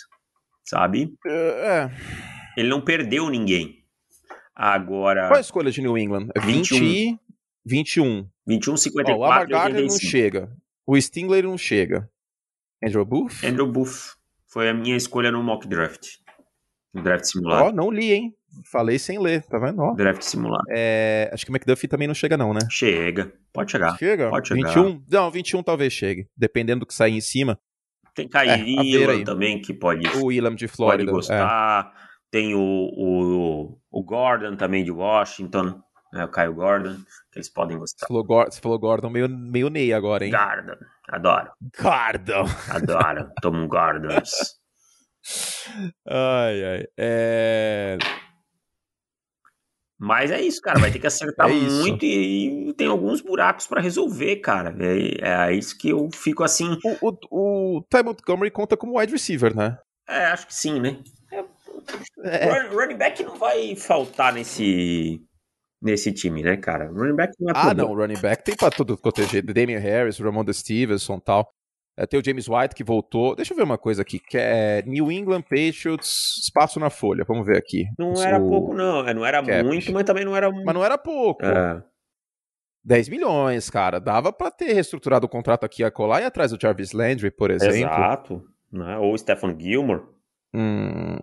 Sabe? 0.65 1.13
É. 1.27 1.89
Ele 2.57 2.67
não 2.67 2.81
perdeu 2.81 3.29
ninguém. 3.29 3.83
Agora, 4.55 5.27
Qual 5.27 5.37
a 5.37 5.41
escolha 5.41 5.69
de 5.69 5.81
New 5.81 5.97
England? 5.97 6.29
É 6.33 6.39
20 6.39 6.71
e 6.83 7.19
21. 7.65 8.27
21, 8.47 8.73
Ó, 8.73 8.77
54 8.77 9.15
o 9.15 9.19
Lamar 9.21 9.43
e 9.45 9.49
Gardner 9.49 9.81
não 9.85 9.89
85. 9.93 10.11
chega. 10.11 10.51
O 10.85 10.95
Stingler 11.01 11.43
não 11.43 11.57
chega. 11.57 12.09
Andrew 12.83 13.03
Booth? 13.05 13.43
Andrew 13.43 13.67
Booth 13.71 14.15
foi 14.47 14.69
a 14.69 14.73
minha 14.73 14.95
escolha 14.95 15.31
no 15.31 15.41
mock 15.41 15.67
draft. 15.67 16.05
No 16.93 17.01
draft 17.01 17.23
Ó, 17.25 17.27
simulado. 17.27 17.75
não 17.75 17.89
li, 17.89 18.13
hein? 18.13 18.35
Falei 18.71 18.97
sem 18.97 19.19
ler, 19.19 19.43
tá 19.43 19.57
vendo? 19.59 19.81
Ó. 19.81 19.93
Draft 19.95 20.21
simulado. 20.21 20.63
É, 20.69 21.29
acho 21.33 21.45
que 21.45 21.51
o 21.51 21.53
McDuffie 21.55 21.87
também 21.89 22.07
não 22.07 22.13
chega, 22.15 22.37
não, 22.37 22.53
né? 22.53 22.61
Chega. 22.69 23.33
Pode 23.51 23.71
chegar. 23.71 23.97
Chega? 23.97 24.29
pode 24.29 24.47
chegar. 24.47 24.69
21? 24.73 25.03
Não, 25.09 25.29
21 25.31 25.63
talvez 25.63 25.91
chegue. 25.91 26.29
Dependendo 26.37 26.81
do 26.81 26.85
que 26.85 26.93
sair 26.93 27.13
em 27.15 27.21
cima. 27.21 27.59
Tem 28.13 28.29
É, 28.33 28.57
Kyrie 28.57 29.05
aí. 29.09 29.23
também, 29.25 29.59
que 29.61 29.73
pode, 29.73 30.07
O 30.17 30.27
Willam 30.27 30.55
de 30.55 30.67
pode 30.67 30.75
Flórida. 30.77 31.11
é. 31.11 31.13
gostar. 31.13 31.91
Tem 32.31 32.53
o, 32.55 32.59
o, 32.61 33.77
o 33.91 34.03
Gordon 34.03 34.55
também 34.55 34.85
de 34.85 34.91
Washington. 34.91 35.81
Né, 36.15 36.23
o 36.23 36.31
Kyle 36.31 36.53
Gordon, 36.53 36.95
que 37.29 37.37
eles 37.39 37.49
podem 37.49 37.75
Você 37.75 37.93
gostar. 37.97 38.07
falou, 38.07 38.23
Gor- 38.23 38.45
você 38.49 38.61
falou 38.61 38.79
Gordon 38.79 39.09
meio, 39.09 39.27
meio 39.27 39.69
Ney 39.69 39.91
agora, 39.93 40.25
hein? 40.25 40.31
Gordon. 40.31 40.77
Adoro. 41.09 41.51
Gordon! 41.77 42.45
Adoro. 42.69 43.29
Tomo 43.41 43.57
um 43.61 43.67
Gordons. 43.67 44.31
Ai, 46.07 46.63
ai. 46.63 46.85
É... 46.97 47.97
Mas 49.99 50.31
é 50.31 50.39
isso, 50.41 50.61
cara. 50.61 50.79
Vai 50.79 50.89
ter 50.91 50.99
que 50.99 51.07
acertar 51.07 51.47
É 51.51 51.53
muito 51.53 52.05
e, 52.05 52.69
e 52.69 52.73
tem 52.73 52.87
alguns 52.87 53.19
buracos 53.21 53.67
pra 53.67 53.81
resolver, 53.81 54.37
cara. 54.37 54.73
É, 54.79 55.49
é 55.51 55.53
isso 55.53 55.77
que 55.77 55.89
eu 55.89 56.09
fico 56.13 56.43
assim. 56.43 56.77
O, 57.01 57.09
o, 57.29 57.77
o 57.77 57.81
Ty 57.89 58.03
Montgomery 58.03 58.51
conta 58.51 58.77
como 58.77 58.97
wide 58.99 59.11
receiver, 59.11 59.53
né? 59.55 59.77
É, 60.07 60.25
acho 60.27 60.47
que 60.47 60.55
sim, 60.55 60.79
né? 60.79 61.01
É. 62.23 62.45
Run- 62.69 62.73
Running 62.73 62.97
back 62.97 63.21
não 63.23 63.35
vai 63.35 63.75
faltar 63.75 64.31
nesse, 64.33 65.21
nesse 65.85 66.11
time, 66.11 66.41
né, 66.43 66.57
cara? 66.57 66.87
Running 66.89 67.15
back 67.15 67.33
não 67.39 67.49
é 67.49 67.51
Ah, 67.55 67.61
problema. 67.67 67.89
não, 67.89 67.95
running 67.95 68.19
back 68.19 68.43
tem 68.43 68.55
pra 68.55 68.69
tudo 68.71 68.97
quanto 68.97 69.21
é 69.21 69.25
jeito. 69.27 69.53
Damian 69.53 69.79
Harris, 69.79 70.17
Ramon 70.19 70.43
Stevenson 70.51 71.15
e 71.17 71.21
tal. 71.21 71.49
É, 71.97 72.05
tem 72.05 72.19
o 72.19 72.25
James 72.25 72.49
White 72.49 72.75
que 72.75 72.83
voltou. 72.83 73.35
Deixa 73.35 73.53
eu 73.53 73.57
ver 73.57 73.63
uma 73.63 73.77
coisa 73.77 74.01
aqui, 74.01 74.19
que 74.19 74.37
é 74.37 74.81
New 74.85 75.09
England 75.09 75.43
Patriots, 75.43 76.41
espaço 76.43 76.77
na 76.79 76.89
folha. 76.89 77.23
Vamos 77.25 77.45
ver 77.45 77.57
aqui. 77.57 77.85
Não 77.97 78.11
O- 78.13 78.21
era 78.21 78.37
pouco, 78.37 78.73
não. 78.73 79.07
É, 79.07 79.13
Não 79.13 79.25
era 79.25 79.41
Cap. 79.41 79.63
muito, 79.63 79.93
mas 79.93 80.03
também 80.03 80.25
não 80.25 80.35
era 80.35 80.51
muito. 80.51 80.65
Mas 80.65 80.75
não 80.75 80.83
era 80.83 80.97
pouco. 80.97 81.45
É. 81.45 81.81
10 82.83 83.07
milhões, 83.07 83.69
cara. 83.69 83.99
Dava 83.99 84.33
pra 84.33 84.51
ter 84.51 84.73
reestruturado 84.73 85.25
o 85.25 85.29
contrato 85.29 85.63
aqui 85.65 85.83
a 85.83 85.89
colar 85.91 86.21
e 86.21 86.25
atrás 86.25 86.51
do 86.51 86.59
Jarvis 86.61 86.91
Landry, 86.91 87.31
por 87.31 87.49
exemplo. 87.49 87.77
Exato. 87.77 88.43
Né? 88.71 88.97
Ou 88.97 89.17
Stephen 89.17 89.57
Gilmore. 89.57 90.01
Hum, 90.53 91.17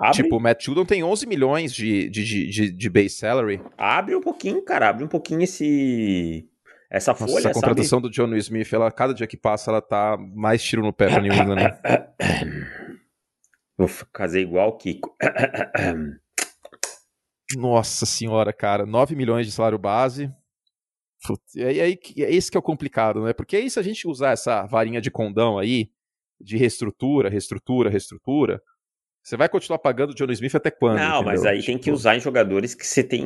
Abre, 0.00 0.22
tipo, 0.22 0.38
o 0.38 0.40
Matt 0.40 0.64
Judon 0.64 0.86
tem 0.86 1.04
11 1.04 1.26
milhões 1.26 1.74
de, 1.74 2.08
de, 2.08 2.48
de, 2.48 2.72
de, 2.72 2.88
base 2.88 3.10
salary. 3.10 3.60
abre 3.76 4.16
um 4.16 4.20
pouquinho, 4.22 4.64
cara. 4.64 4.88
Abre 4.88 5.04
um 5.04 5.08
pouquinho 5.08 5.42
esse. 5.42 6.48
Essa 6.90 7.12
Nossa, 7.12 7.26
folha, 7.26 7.38
essa 7.38 7.52
contratação 7.52 8.00
do 8.00 8.08
John 8.08 8.34
Smith, 8.36 8.72
ela, 8.72 8.90
cada 8.90 9.12
dia 9.12 9.26
que 9.26 9.36
passa, 9.36 9.70
ela 9.70 9.82
tá 9.82 10.16
mais 10.34 10.62
tiro 10.62 10.82
no 10.82 10.92
pé 10.92 11.08
pra 11.08 11.20
New 11.20 11.32
England. 11.32 11.56
né? 11.56 11.78
sabe? 12.18 12.66
Vou 13.76 13.88
casei 14.10 14.42
igual 14.42 14.70
o 14.70 14.76
Kiko. 14.78 15.14
Nossa 17.56 18.06
senhora, 18.06 18.54
cara. 18.54 18.86
9 18.86 19.14
milhões 19.14 19.46
de 19.46 19.52
salário 19.52 19.78
base. 19.78 20.32
Putz, 21.26 21.54
e 21.54 21.62
aí, 21.62 21.80
é 21.80 22.34
esse 22.34 22.50
que 22.50 22.56
é 22.56 22.60
o 22.60 22.62
complicado, 22.62 23.22
né? 23.22 23.34
Porque 23.34 23.56
aí 23.56 23.68
se 23.68 23.78
a 23.78 23.82
gente 23.82 24.08
usar 24.08 24.30
essa 24.30 24.64
varinha 24.64 25.00
de 25.00 25.10
condão 25.10 25.58
aí, 25.58 25.90
de 26.40 26.56
reestrutura, 26.56 27.28
reestrutura, 27.28 27.90
reestrutura, 27.90 28.62
você 29.22 29.36
vai 29.36 29.48
continuar 29.48 29.78
pagando 29.78 30.10
o 30.10 30.14
John 30.14 30.30
Smith 30.32 30.54
até 30.54 30.70
quando? 30.70 30.98
Não, 30.98 31.22
mas 31.22 31.40
entendeu? 31.40 31.58
aí 31.58 31.62
tem 31.64 31.76
que 31.78 31.84
Tipo, 31.84 31.96
usar 31.96 32.16
em 32.16 32.20
jogadores 32.20 32.74
que 32.74 32.86
você 32.86 33.02
tem 33.04 33.22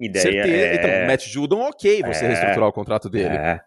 ideia. 0.00 0.22
Certeza. 0.22 0.48
é- 0.66 0.74
Então, 0.74 1.06
Matt 1.06 1.26
Judon, 1.28 1.60
ok 1.60 2.02
você 2.02 2.24
É. 2.24 2.28
reestruturar 2.28 2.68
o 2.68 2.72
contrato 2.72 3.08
dele. 3.10 3.34
É. 3.36 3.60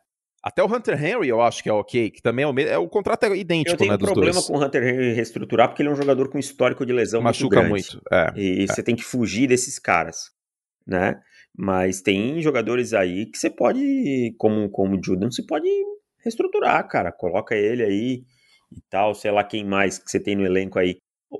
Até 0.44 0.62
o 0.64 0.68
Hunter 0.68 1.04
Henry 1.04 1.28
eu 1.28 1.42
acho 1.42 1.64
que 1.64 1.70
é 1.70 1.74
ok, 1.74 2.12
que 2.12 2.22
também 2.22 2.44
é 2.44 2.48
o 2.48 2.54
mesmo. 2.54 2.70
É, 2.72 2.78
o 2.78 2.88
contrato 2.88 3.24
é 3.24 3.36
idêntico, 3.36 3.74
Eu 3.74 3.78
tenho 3.78 3.90
né, 3.92 3.96
um 3.96 4.00
problema 4.00 4.34
dois. 4.34 4.46
com 4.46 4.54
o 4.58 4.64
Hunter 4.64 4.84
Henry 4.84 5.14
reestruturar 5.14 5.70
porque 5.70 5.82
ele 5.82 5.90
é 5.90 5.92
um 5.92 5.96
jogador 5.96 6.30
com 6.30 6.38
histórico 6.38 6.86
de 6.86 6.94
lesão 6.94 7.20
Machuca 7.22 7.62
muito 7.64 7.72
muito. 7.94 8.02
É. 8.12 8.32
E 8.36 8.68
você 8.68 8.84
tem 8.84 8.96
que 8.96 9.04
fugir 9.04 9.48
desses 9.48 9.80
caras, 9.80 10.30
né? 10.86 11.20
Mas 11.58 12.02
tem 12.02 12.40
jogadores 12.44 12.94
aí 12.94 13.26
que 13.26 13.38
você 13.40 13.50
pode, 13.50 14.36
como, 14.38 14.70
como 14.70 14.98
o 14.98 15.04
Judon, 15.04 15.32
você 15.32 15.44
pode 15.44 15.68
reestruturar, 16.24 16.88
cara. 16.88 17.12
Coloca 17.12 17.56
ele 17.56 17.82
aí 17.84 18.24
e 18.72 18.82
tal, 18.90 19.16
sei 19.16 19.32
lá 19.32 19.44
quem 19.44 19.64
mais 19.66 19.98
que 19.98 20.10
você 20.12 20.20
tem 20.20 20.36
no 20.36 20.46
elenco 20.46 20.78
aí. 20.78 20.98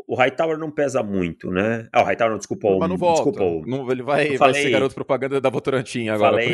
O 0.08 0.16
Hightower 0.16 0.58
não 0.58 0.72
pesa 0.72 1.02
muito, 1.04 1.50
né? 1.52 1.88
Ah, 1.92 2.02
o 2.02 2.06
Hightower 2.06 2.32
não, 2.32 2.38
desculpa. 2.38 2.68
o- 2.68 2.80
Mas 2.80 2.90
não 2.90 2.98
volta. 2.98 3.24
Desculpa, 3.24 3.44
o- 3.44 3.66
Não, 3.66 3.92
ele 3.92 4.02
vai, 4.04 4.26
Eu 4.26 4.30
vai 4.30 4.38
falei- 4.50 4.64
ser 4.64 4.70
garoto 4.72 4.96
propaganda 4.96 5.40
da 5.42 5.50
Votorantim 5.50 6.08
agora. 6.10 6.34
falei, 6.34 6.50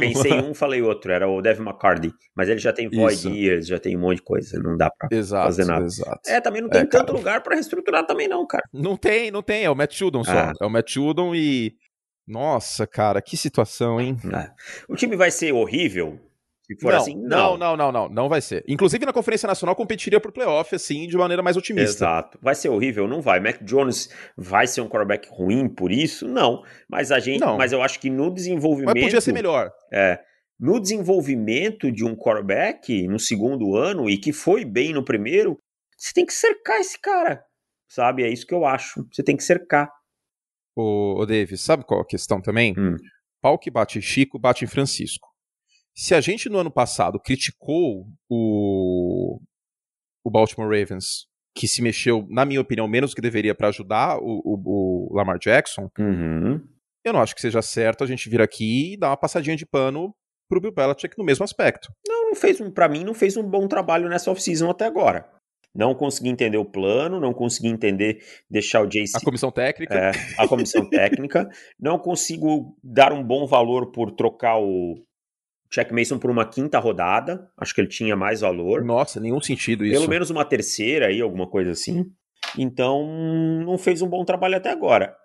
pensei 0.00 0.32
um, 0.40 0.54
falei 0.54 0.82
outro. 0.82 1.12
Era 1.12 1.28
o 1.28 1.40
Devin 1.42 1.62
McCarty. 1.62 2.12
Mas 2.34 2.48
ele 2.48 2.58
já 2.58 2.72
tem 2.72 2.88
void 2.88 3.28
years, 3.28 3.66
já 3.66 3.78
tem 3.78 3.96
um 3.96 4.00
monte 4.00 4.16
de 4.16 4.22
coisa. 4.22 4.58
Não 4.62 4.76
dá 4.76 4.90
pra... 4.90 5.08
Exato, 5.10 5.44
fazer 5.46 5.64
nada. 5.64 5.84
exato. 5.84 6.20
É, 6.28 6.40
também 6.40 6.62
não 6.62 6.68
tem 6.68 6.80
É, 6.82 6.84
tanto 6.84 7.06
cara. 7.06 7.18
lugar 7.18 7.42
pra 7.42 7.54
reestruturar 7.54 8.06
também 8.06 8.28
não, 8.28 8.46
cara. 8.46 8.64
Não 8.72 8.96
tem, 8.96 9.30
não 9.30 9.42
tem. 9.42 9.64
É 9.64 9.70
o 9.70 9.74
Matt 9.76 9.94
Judon 9.96 10.24
só. 10.24 10.32
Ah. 10.32 10.52
É 10.60 10.64
o 10.66 10.70
Matt 10.70 10.90
Judon 10.92 11.34
e... 11.34 11.74
Nossa, 12.26 12.86
cara, 12.86 13.20
que 13.20 13.36
situação, 13.36 14.00
hein? 14.00 14.16
É. 14.32 14.50
O 14.88 14.94
time 14.94 15.16
vai 15.16 15.30
ser 15.30 15.52
horrível? 15.52 16.18
Se 16.74 16.80
for 16.80 16.92
não, 16.92 16.98
assim, 17.00 17.16
não, 17.16 17.56
não, 17.56 17.76
não, 17.76 17.92
não, 17.92 18.08
não 18.08 18.28
vai 18.28 18.40
ser. 18.40 18.64
Inclusive 18.68 19.04
na 19.06 19.12
Conferência 19.12 19.46
Nacional 19.46 19.74
competiria 19.76 20.20
por 20.20 20.32
playoff, 20.32 20.74
assim, 20.74 21.06
de 21.06 21.16
maneira 21.16 21.42
mais 21.42 21.56
otimista. 21.56 22.04
Exato. 22.04 22.38
Vai 22.42 22.54
ser 22.54 22.68
horrível? 22.68 23.06
Não 23.08 23.20
vai. 23.20 23.40
Mac 23.40 23.62
Jones 23.62 24.08
vai 24.36 24.66
ser 24.66 24.80
um 24.80 24.88
quarterback 24.88 25.28
ruim 25.30 25.68
por 25.68 25.90
isso? 25.92 26.26
Não. 26.28 26.62
Mas 26.88 27.10
a 27.12 27.18
gente, 27.18 27.40
Não. 27.40 27.56
mas 27.56 27.72
eu 27.72 27.82
acho 27.82 27.98
que 28.00 28.10
no 28.10 28.32
desenvolvimento, 28.32 28.94
Mas 28.94 29.04
podia 29.04 29.20
ser 29.20 29.32
melhor. 29.32 29.70
é, 29.92 30.18
no 30.58 30.78
desenvolvimento 30.80 31.90
de 31.90 32.04
um 32.04 32.14
quarterback 32.14 33.06
no 33.08 33.18
segundo 33.18 33.74
ano 33.76 34.08
e 34.08 34.16
que 34.16 34.32
foi 34.32 34.64
bem 34.64 34.92
no 34.92 35.04
primeiro, 35.04 35.58
você 35.96 36.12
tem 36.14 36.24
que 36.24 36.32
cercar 36.32 36.78
esse 36.80 37.00
cara. 37.00 37.42
Sabe? 37.88 38.22
É 38.22 38.28
isso 38.28 38.46
que 38.46 38.54
eu 38.54 38.64
acho. 38.64 39.04
Você 39.12 39.22
tem 39.22 39.36
que 39.36 39.44
cercar. 39.44 39.90
Ô, 40.74 41.20
ô 41.20 41.26
Davis, 41.26 41.60
sabe 41.60 41.84
qual 41.84 42.00
a 42.00 42.06
questão 42.06 42.40
também? 42.40 42.74
Hum. 42.78 42.96
Pau 43.40 43.58
que 43.58 43.70
bate 43.70 43.98
em 43.98 44.00
Chico, 44.02 44.38
bate 44.38 44.64
em 44.64 44.68
Francisco. 44.68 45.28
Se 45.94 46.14
a 46.14 46.20
gente 46.20 46.48
no 46.48 46.58
ano 46.58 46.70
passado 46.70 47.20
criticou 47.20 48.06
o, 48.30 49.38
o 50.24 50.30
Baltimore 50.30 50.68
Ravens, 50.68 51.26
que 51.54 51.68
se 51.68 51.82
mexeu, 51.82 52.26
na 52.30 52.44
minha 52.44 52.60
opinião, 52.60 52.88
menos 52.88 53.10
do 53.10 53.14
que 53.16 53.20
deveria 53.20 53.54
para 53.54 53.68
ajudar 53.68 54.18
o, 54.18 54.40
o- 54.44 55.08
o 55.12 55.14
Lamar 55.14 55.38
Jackson, 55.38 55.90
Uhum. 55.98 56.60
eu 57.04 57.12
não 57.12 57.20
acho 57.20 57.34
que 57.34 57.40
seja 57.42 57.60
certo 57.60 58.02
a 58.04 58.06
gente 58.06 58.28
vir 58.30 58.40
aqui 58.40 58.94
e 58.94 58.96
dar 58.96 59.10
uma 59.10 59.16
passadinha 59.18 59.54
de 59.56 59.66
pano 59.66 60.14
pro 60.48 60.60
Bill 60.60 60.72
Belichick 60.72 61.16
no 61.18 61.24
mesmo 61.24 61.44
aspecto. 61.44 61.88
Não, 62.08 62.28
não 62.30 62.34
fez 62.34 62.60
um, 62.60 62.70
para 62.70 62.88
mim, 62.88 63.04
não 63.04 63.14
fez 63.14 63.36
um 63.36 63.42
bom 63.42 63.68
trabalho 63.68 64.08
nessa 64.08 64.30
off-season 64.30 64.70
até 64.70 64.86
agora. 64.86 65.30
Não 65.74 65.94
consegui 65.94 66.28
entender 66.28 66.58
o 66.58 66.64
plano, 66.66 67.18
não 67.20 67.32
consegui 67.32 67.68
entender 67.68 68.22
deixar 68.50 68.82
o 68.82 68.86
JC 68.86 69.16
A 69.16 69.20
comissão 69.24 69.50
técnica, 69.50 69.94
é, 69.94 70.10
a 70.38 70.46
comissão 70.46 70.86
técnica. 70.90 71.48
Não 71.80 71.98
consigo 71.98 72.76
dar 72.84 73.12
um 73.12 73.22
bom 73.24 73.46
valor 73.46 73.90
por 73.90 74.10
trocar 74.12 74.58
o 74.58 75.02
Check 75.72 75.90
Mason 75.90 76.18
por 76.18 76.30
uma 76.30 76.44
quinta 76.44 76.78
rodada. 76.78 77.48
Acho 77.56 77.74
que 77.74 77.80
ele 77.80 77.88
tinha 77.88 78.14
mais 78.14 78.42
valor. 78.42 78.84
nossa, 78.84 79.18
nenhum 79.18 79.40
sentido 79.40 79.84
isso. 79.84 79.94
Pelo 79.94 80.08
menos 80.08 80.28
uma 80.28 80.44
terceira 80.44 81.06
aí, 81.06 81.20
alguma 81.20 81.46
coisa 81.46 81.70
assim. 81.70 82.12
Então, 82.58 83.06
não 83.64 83.78
fez 83.78 84.02
um 84.02 84.08
bom 84.08 84.24
trabalho 84.24 84.56
até 84.56 84.70
agora. 84.70 85.16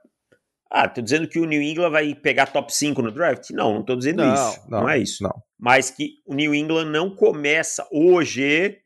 Ah, 0.70 0.88
tô 0.88 1.02
dizendo 1.02 1.28
que 1.28 1.40
o 1.40 1.46
New 1.46 1.62
England 1.62 1.92
vai 1.92 2.16
pegar 2.16 2.46
top 2.48 2.74
5 2.74 3.02
no 3.02 3.12
draft? 3.12 3.50
Não, 3.52 3.74
não 3.74 3.84
tô 3.84 3.96
dizendo 3.96 4.24
Não, 4.24 4.34
isso. 4.34 4.62
Não, 4.70 4.82
não, 4.82 4.90
é 4.90 4.98
isso. 4.98 5.24
não. 5.24 5.34
Mas 5.60 5.90
que 5.90 6.16
o 6.26 6.34
New 6.34 6.54
England 6.54 6.86
não 6.86 7.10
começa 7.10 7.88
hoje, 7.92 8.78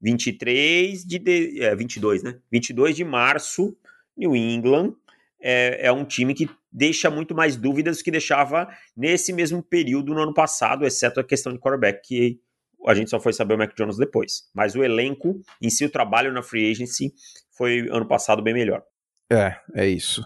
23 0.00 1.04
de, 1.04 1.18
de 1.18 1.62
é, 1.62 1.74
22, 1.74 2.22
né? 2.22 2.38
22 2.50 2.94
de 2.94 3.04
março, 3.04 3.76
New 4.16 4.34
England 4.36 4.94
é, 5.40 5.86
é 5.86 5.92
um 5.92 6.04
time 6.04 6.34
que 6.34 6.48
deixa 6.76 7.08
muito 7.10 7.34
mais 7.34 7.56
dúvidas 7.56 7.96
do 7.96 8.04
que 8.04 8.10
deixava 8.10 8.68
nesse 8.94 9.32
mesmo 9.32 9.62
período 9.62 10.12
no 10.12 10.20
ano 10.20 10.34
passado, 10.34 10.84
exceto 10.84 11.18
a 11.18 11.24
questão 11.24 11.50
de 11.50 11.58
quarterback, 11.58 12.06
que 12.06 12.38
a 12.86 12.94
gente 12.94 13.08
só 13.08 13.18
foi 13.18 13.32
saber 13.32 13.54
o 13.54 13.58
Mac 13.58 13.74
Jones 13.74 13.96
depois. 13.96 14.50
Mas 14.54 14.74
o 14.76 14.84
elenco, 14.84 15.40
em 15.60 15.70
si, 15.70 15.86
o 15.86 15.90
trabalho 15.90 16.30
na 16.34 16.42
free 16.42 16.70
agency 16.70 17.14
foi 17.56 17.88
ano 17.90 18.06
passado 18.06 18.42
bem 18.42 18.52
melhor. 18.52 18.84
É, 19.32 19.58
é 19.74 19.88
isso. 19.88 20.22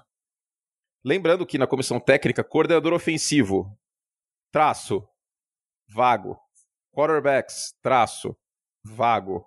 Lembrando 1.04 1.46
que 1.46 1.56
na 1.56 1.68
comissão 1.68 2.00
técnica, 2.00 2.42
coordenador 2.42 2.92
ofensivo, 2.92 3.78
traço, 4.52 5.06
vago. 5.88 6.36
Quarterbacks, 6.92 7.74
traço, 7.80 8.36
vago. 8.84 9.46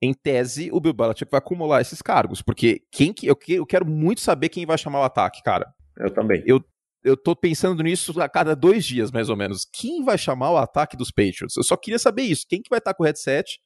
Em 0.00 0.14
tese, 0.14 0.70
o 0.72 0.80
Bill 0.80 0.94
Belichick 0.94 1.30
vai 1.30 1.38
acumular 1.38 1.82
esses 1.82 2.00
cargos, 2.00 2.40
porque 2.40 2.86
quem 2.90 3.12
que 3.12 3.26
eu, 3.26 3.38
eu 3.48 3.66
quero 3.66 3.84
muito 3.84 4.22
saber 4.22 4.48
quem 4.48 4.64
vai 4.64 4.78
chamar 4.78 5.00
o 5.00 5.04
ataque, 5.04 5.42
cara. 5.42 5.74
Eu 5.98 6.10
também. 6.12 6.42
Eu, 6.46 6.64
eu 7.04 7.16
tô 7.16 7.34
pensando 7.34 7.82
nisso 7.82 8.20
a 8.20 8.28
cada 8.28 8.54
dois 8.54 8.84
dias, 8.84 9.10
mais 9.10 9.28
ou 9.28 9.36
menos. 9.36 9.64
Quem 9.64 10.04
vai 10.04 10.16
chamar 10.16 10.50
o 10.52 10.56
ataque 10.56 10.96
dos 10.96 11.10
Patriots? 11.10 11.56
Eu 11.56 11.64
só 11.64 11.76
queria 11.76 11.98
saber 11.98 12.22
isso. 12.22 12.46
Quem 12.48 12.62
que 12.62 12.70
vai 12.70 12.78
estar 12.78 12.94
com 12.94 13.02
o 13.02 13.06
headset 13.06 13.58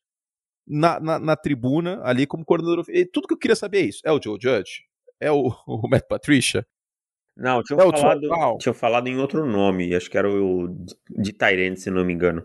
na, 0.66 0.98
na, 1.00 1.18
na 1.18 1.36
tribuna, 1.36 2.00
ali 2.02 2.26
como 2.26 2.44
coordenador? 2.44 2.84
Tudo 3.12 3.28
que 3.28 3.34
eu 3.34 3.38
queria 3.38 3.56
saber 3.56 3.78
é 3.78 3.86
isso. 3.86 4.00
É 4.04 4.12
o 4.12 4.20
Joe 4.22 4.38
Judge? 4.40 4.84
É 5.20 5.30
o, 5.30 5.48
o 5.66 5.88
Matt 5.88 6.06
Patricia? 6.08 6.66
Não, 7.36 7.62
tinham, 7.62 7.80
é 7.80 7.98
falado, 7.98 8.58
tinham 8.58 8.74
falado 8.74 9.08
em 9.08 9.16
outro 9.16 9.46
nome. 9.46 9.94
Acho 9.94 10.10
que 10.10 10.18
era 10.18 10.30
o 10.30 10.68
de 11.08 11.32
Tyrant, 11.32 11.76
se 11.76 11.90
não 11.90 12.04
me 12.04 12.12
engano. 12.12 12.44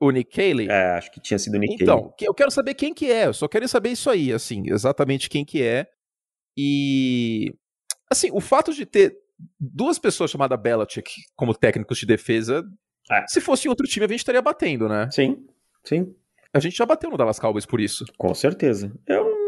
O 0.00 0.10
Nick 0.10 0.34
Cayley? 0.34 0.68
É, 0.68 0.92
acho 0.92 1.10
que 1.10 1.20
tinha 1.20 1.38
sido 1.38 1.54
o 1.54 1.58
Nick 1.58 1.82
Então, 1.82 2.12
eu 2.20 2.34
quero 2.34 2.50
saber 2.50 2.74
quem 2.74 2.94
que 2.94 3.10
é. 3.10 3.26
Eu 3.26 3.34
só 3.34 3.48
queria 3.48 3.68
saber 3.68 3.90
isso 3.90 4.08
aí, 4.08 4.32
assim, 4.32 4.64
exatamente 4.66 5.28
quem 5.28 5.44
que 5.44 5.62
é. 5.62 5.86
E... 6.56 7.52
Assim, 8.10 8.30
o 8.32 8.40
fato 8.40 8.72
de 8.72 8.86
ter 8.86 9.16
duas 9.58 9.98
pessoas 9.98 10.30
chamadas 10.30 10.60
Belichick 10.60 11.10
como 11.36 11.54
técnicos 11.54 11.98
de 11.98 12.06
defesa, 12.06 12.64
é. 13.10 13.26
se 13.26 13.40
fosse 13.40 13.66
em 13.66 13.70
outro 13.70 13.86
time 13.86 14.04
a 14.04 14.08
gente 14.08 14.20
estaria 14.20 14.42
batendo, 14.42 14.88
né? 14.88 15.08
Sim, 15.10 15.46
sim. 15.84 16.14
A 16.52 16.60
gente 16.60 16.76
já 16.76 16.86
bateu 16.86 17.10
no 17.10 17.16
Dallas 17.16 17.38
Cowboys 17.38 17.66
por 17.66 17.80
isso. 17.80 18.04
Com 18.16 18.34
certeza. 18.34 18.92
Eu 19.06 19.38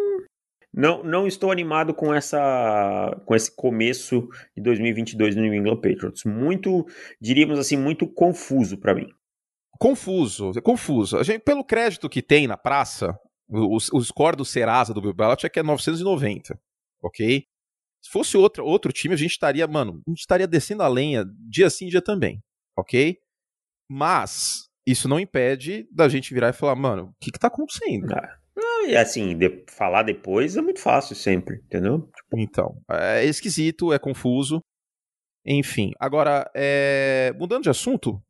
não, 0.72 1.02
não 1.02 1.26
estou 1.26 1.50
animado 1.50 1.92
com 1.92 2.14
essa 2.14 3.20
com 3.26 3.34
esse 3.34 3.54
começo 3.54 4.28
de 4.56 4.62
2022 4.62 5.34
no 5.34 5.42
New 5.42 5.54
England 5.54 5.80
Patriots. 5.80 6.24
Muito, 6.24 6.86
diríamos 7.20 7.58
assim, 7.58 7.76
muito 7.76 8.06
confuso 8.06 8.78
para 8.78 8.94
mim. 8.94 9.08
Confuso, 9.78 10.52
confuso. 10.62 11.16
A 11.16 11.22
gente, 11.22 11.40
pelo 11.40 11.64
crédito 11.64 12.08
que 12.08 12.22
tem 12.22 12.46
na 12.46 12.56
praça, 12.56 13.18
o, 13.48 13.76
o 13.76 14.00
score 14.00 14.36
do 14.36 14.44
Serasa 14.44 14.92
do 14.92 15.00
Bill 15.00 15.14
Belichick 15.14 15.58
é 15.58 15.62
990, 15.62 16.58
ok? 17.02 17.46
Se 18.02 18.10
fosse 18.10 18.36
outro, 18.36 18.64
outro 18.64 18.92
time, 18.92 19.14
a 19.14 19.16
gente 19.16 19.32
estaria, 19.32 19.66
mano, 19.66 20.00
a 20.06 20.10
gente 20.10 20.20
estaria 20.20 20.46
descendo 20.46 20.82
a 20.82 20.88
lenha 20.88 21.24
dia 21.48 21.68
sim, 21.68 21.88
dia 21.88 22.00
também, 22.00 22.42
ok? 22.76 23.18
Mas 23.88 24.68
isso 24.86 25.08
não 25.08 25.20
impede 25.20 25.86
da 25.92 26.08
gente 26.08 26.32
virar 26.32 26.48
e 26.48 26.54
falar, 26.54 26.74
mano, 26.76 27.10
o 27.10 27.14
que 27.20 27.30
que 27.30 27.38
tá 27.38 27.48
acontecendo? 27.48 28.06
Ah, 28.14 28.86
e 28.86 28.96
assim, 28.96 29.36
de, 29.36 29.64
falar 29.68 30.02
depois 30.02 30.56
é 30.56 30.62
muito 30.62 30.80
fácil 30.80 31.14
sempre, 31.14 31.56
entendeu? 31.56 32.10
Tipo... 32.14 32.38
Então, 32.38 32.80
é 32.90 33.24
esquisito, 33.24 33.92
é 33.92 33.98
confuso. 33.98 34.62
Enfim, 35.44 35.92
agora, 35.98 36.50
é... 36.54 37.32
mudando 37.38 37.64
de 37.64 37.70
assunto, 37.70 38.22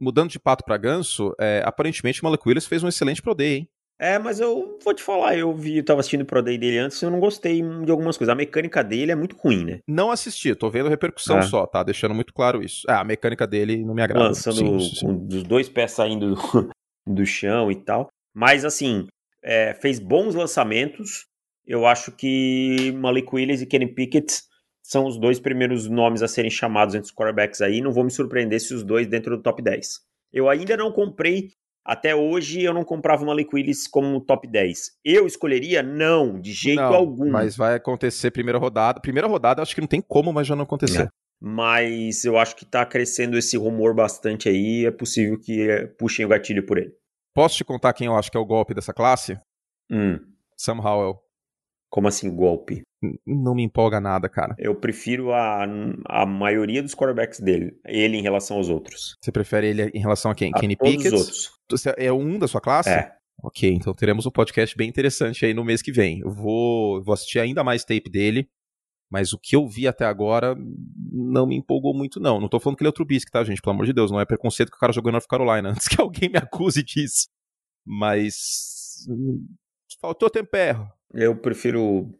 mudando 0.00 0.30
de 0.30 0.40
pato 0.40 0.64
para 0.64 0.76
ganso, 0.76 1.34
é... 1.40 1.62
aparentemente 1.64 2.20
o 2.20 2.24
Malik 2.24 2.46
Willis 2.46 2.66
fez 2.66 2.82
um 2.82 2.88
excelente 2.88 3.22
Pro 3.22 3.34
Day, 3.34 3.58
hein? 3.58 3.68
É, 4.02 4.18
mas 4.18 4.40
eu 4.40 4.80
vou 4.82 4.92
te 4.92 5.00
falar, 5.00 5.38
eu 5.38 5.54
vi, 5.54 5.76
eu 5.76 5.84
tava 5.84 6.00
assistindo 6.00 6.22
o 6.22 6.26
Pro 6.26 6.42
Day 6.42 6.58
dele 6.58 6.78
antes 6.78 7.00
e 7.00 7.04
eu 7.04 7.10
não 7.10 7.20
gostei 7.20 7.62
de 7.62 7.88
algumas 7.88 8.18
coisas. 8.18 8.32
A 8.32 8.34
mecânica 8.34 8.82
dele 8.82 9.12
é 9.12 9.14
muito 9.14 9.36
ruim, 9.36 9.64
né? 9.64 9.78
Não 9.86 10.10
assisti, 10.10 10.52
tô 10.56 10.68
vendo 10.68 10.88
repercussão 10.88 11.38
é. 11.38 11.42
só, 11.42 11.64
tá? 11.68 11.84
Deixando 11.84 12.12
muito 12.12 12.34
claro 12.34 12.64
isso. 12.64 12.84
É, 12.90 12.94
a 12.94 13.04
mecânica 13.04 13.46
dele 13.46 13.84
não 13.84 13.94
me 13.94 14.02
agrada. 14.02 14.24
Lançando 14.24 14.56
sim, 14.56 14.80
sim. 14.80 15.06
com 15.06 15.28
os 15.28 15.44
dois 15.44 15.68
pés 15.68 15.92
saindo 15.92 16.34
do 17.06 17.24
chão 17.24 17.70
e 17.70 17.76
tal. 17.76 18.08
Mas 18.34 18.64
assim, 18.64 19.06
é, 19.40 19.72
fez 19.74 20.00
bons 20.00 20.34
lançamentos. 20.34 21.26
Eu 21.64 21.86
acho 21.86 22.10
que 22.10 22.90
Malik 22.96 23.32
Willis 23.32 23.62
e 23.62 23.66
Kenny 23.66 23.86
Pickett 23.86 24.42
são 24.82 25.06
os 25.06 25.16
dois 25.16 25.38
primeiros 25.38 25.88
nomes 25.88 26.24
a 26.24 26.28
serem 26.28 26.50
chamados 26.50 26.96
entre 26.96 27.06
os 27.06 27.14
quarterbacks 27.14 27.60
aí. 27.60 27.80
Não 27.80 27.92
vou 27.92 28.02
me 28.02 28.10
surpreender 28.10 28.60
se 28.60 28.74
os 28.74 28.82
dois 28.82 29.06
dentro 29.06 29.36
do 29.36 29.42
top 29.44 29.62
10. 29.62 30.00
Eu 30.32 30.48
ainda 30.48 30.76
não 30.76 30.90
comprei, 30.90 31.50
até 31.84 32.14
hoje 32.14 32.62
eu 32.62 32.72
não 32.72 32.84
comprava 32.84 33.22
o 33.22 33.26
Malik 33.26 33.54
Willis 33.54 33.88
como 33.88 34.20
top 34.20 34.46
10. 34.46 34.92
Eu 35.04 35.26
escolheria? 35.26 35.82
Não, 35.82 36.40
de 36.40 36.52
jeito 36.52 36.80
não, 36.80 36.94
algum. 36.94 37.30
Mas 37.30 37.56
vai 37.56 37.74
acontecer 37.74 38.30
primeira 38.30 38.58
rodada. 38.58 39.00
Primeira 39.00 39.26
rodada 39.26 39.60
acho 39.62 39.74
que 39.74 39.80
não 39.80 39.88
tem 39.88 40.00
como, 40.00 40.32
mas 40.32 40.46
já 40.46 40.54
não 40.54 40.62
acontecer. 40.62 41.02
É. 41.02 41.08
Mas 41.40 42.24
eu 42.24 42.38
acho 42.38 42.54
que 42.54 42.64
tá 42.64 42.86
crescendo 42.86 43.36
esse 43.36 43.56
rumor 43.56 43.94
bastante 43.94 44.48
aí. 44.48 44.86
É 44.86 44.92
possível 44.92 45.38
que 45.40 45.68
é, 45.68 45.86
puxem 45.86 46.24
o 46.24 46.28
gatilho 46.28 46.64
por 46.64 46.78
ele. 46.78 46.94
Posso 47.34 47.56
te 47.56 47.64
contar 47.64 47.92
quem 47.94 48.06
eu 48.06 48.16
acho 48.16 48.30
que 48.30 48.36
é 48.36 48.40
o 48.40 48.46
golpe 48.46 48.74
dessa 48.74 48.92
classe? 48.92 49.36
Hum. 49.90 50.20
Sam 50.56 50.78
Howell. 50.78 51.18
Como 51.90 52.06
assim, 52.06 52.34
golpe? 52.34 52.82
Não 53.26 53.54
me 53.54 53.62
empolga 53.62 54.00
nada, 54.00 54.28
cara. 54.28 54.54
Eu 54.58 54.74
prefiro 54.74 55.32
a, 55.32 55.66
a 56.06 56.24
maioria 56.24 56.82
dos 56.82 56.94
quarterbacks 56.94 57.40
dele, 57.40 57.76
ele 57.84 58.16
em 58.16 58.22
relação 58.22 58.56
aos 58.56 58.68
outros. 58.68 59.16
Você 59.20 59.32
prefere 59.32 59.68
ele 59.68 59.90
em 59.94 60.00
relação 60.00 60.30
a 60.30 60.34
quem? 60.34 60.52
A 60.54 60.58
Kenny 60.58 60.76
todos 60.76 60.94
Pickett? 60.94 61.14
Os 61.14 61.20
outros. 61.20 61.50
Você 61.70 61.94
é 61.98 62.12
um 62.12 62.38
da 62.38 62.46
sua 62.46 62.60
classe? 62.60 62.90
É. 62.90 63.12
Ok, 63.42 63.68
então 63.68 63.92
teremos 63.92 64.24
um 64.24 64.30
podcast 64.30 64.76
bem 64.76 64.88
interessante 64.88 65.44
aí 65.44 65.52
no 65.52 65.64
mês 65.64 65.82
que 65.82 65.90
vem. 65.90 66.20
Eu 66.20 66.30
vou, 66.30 67.02
vou 67.02 67.12
assistir 67.12 67.40
ainda 67.40 67.64
mais 67.64 67.84
tape 67.84 68.08
dele, 68.08 68.48
mas 69.10 69.32
o 69.32 69.38
que 69.38 69.56
eu 69.56 69.66
vi 69.66 69.88
até 69.88 70.04
agora 70.04 70.56
não 71.10 71.46
me 71.46 71.56
empolgou 71.56 71.92
muito, 71.92 72.20
não. 72.20 72.40
Não 72.40 72.48
tô 72.48 72.60
falando 72.60 72.76
que 72.76 72.82
ele 72.82 72.88
é 72.88 72.90
o 72.90 72.94
Trubisky, 72.94 73.32
tá, 73.32 73.42
gente? 73.42 73.60
Pelo 73.60 73.74
amor 73.74 73.86
de 73.86 73.92
Deus, 73.92 74.12
não 74.12 74.20
é 74.20 74.24
preconceito 74.24 74.70
que 74.70 74.76
o 74.76 74.80
cara 74.80 74.92
jogou 74.92 75.10
em 75.10 75.12
North 75.12 75.26
Carolina, 75.26 75.70
antes 75.74 75.88
que 75.88 76.00
alguém 76.00 76.28
me 76.28 76.38
acuse 76.38 76.84
disso. 76.84 77.28
Mas 77.84 79.04
hum, 79.08 79.44
faltou 80.00 80.30
tempero. 80.30 80.88
Eu 81.12 81.36
prefiro 81.36 82.14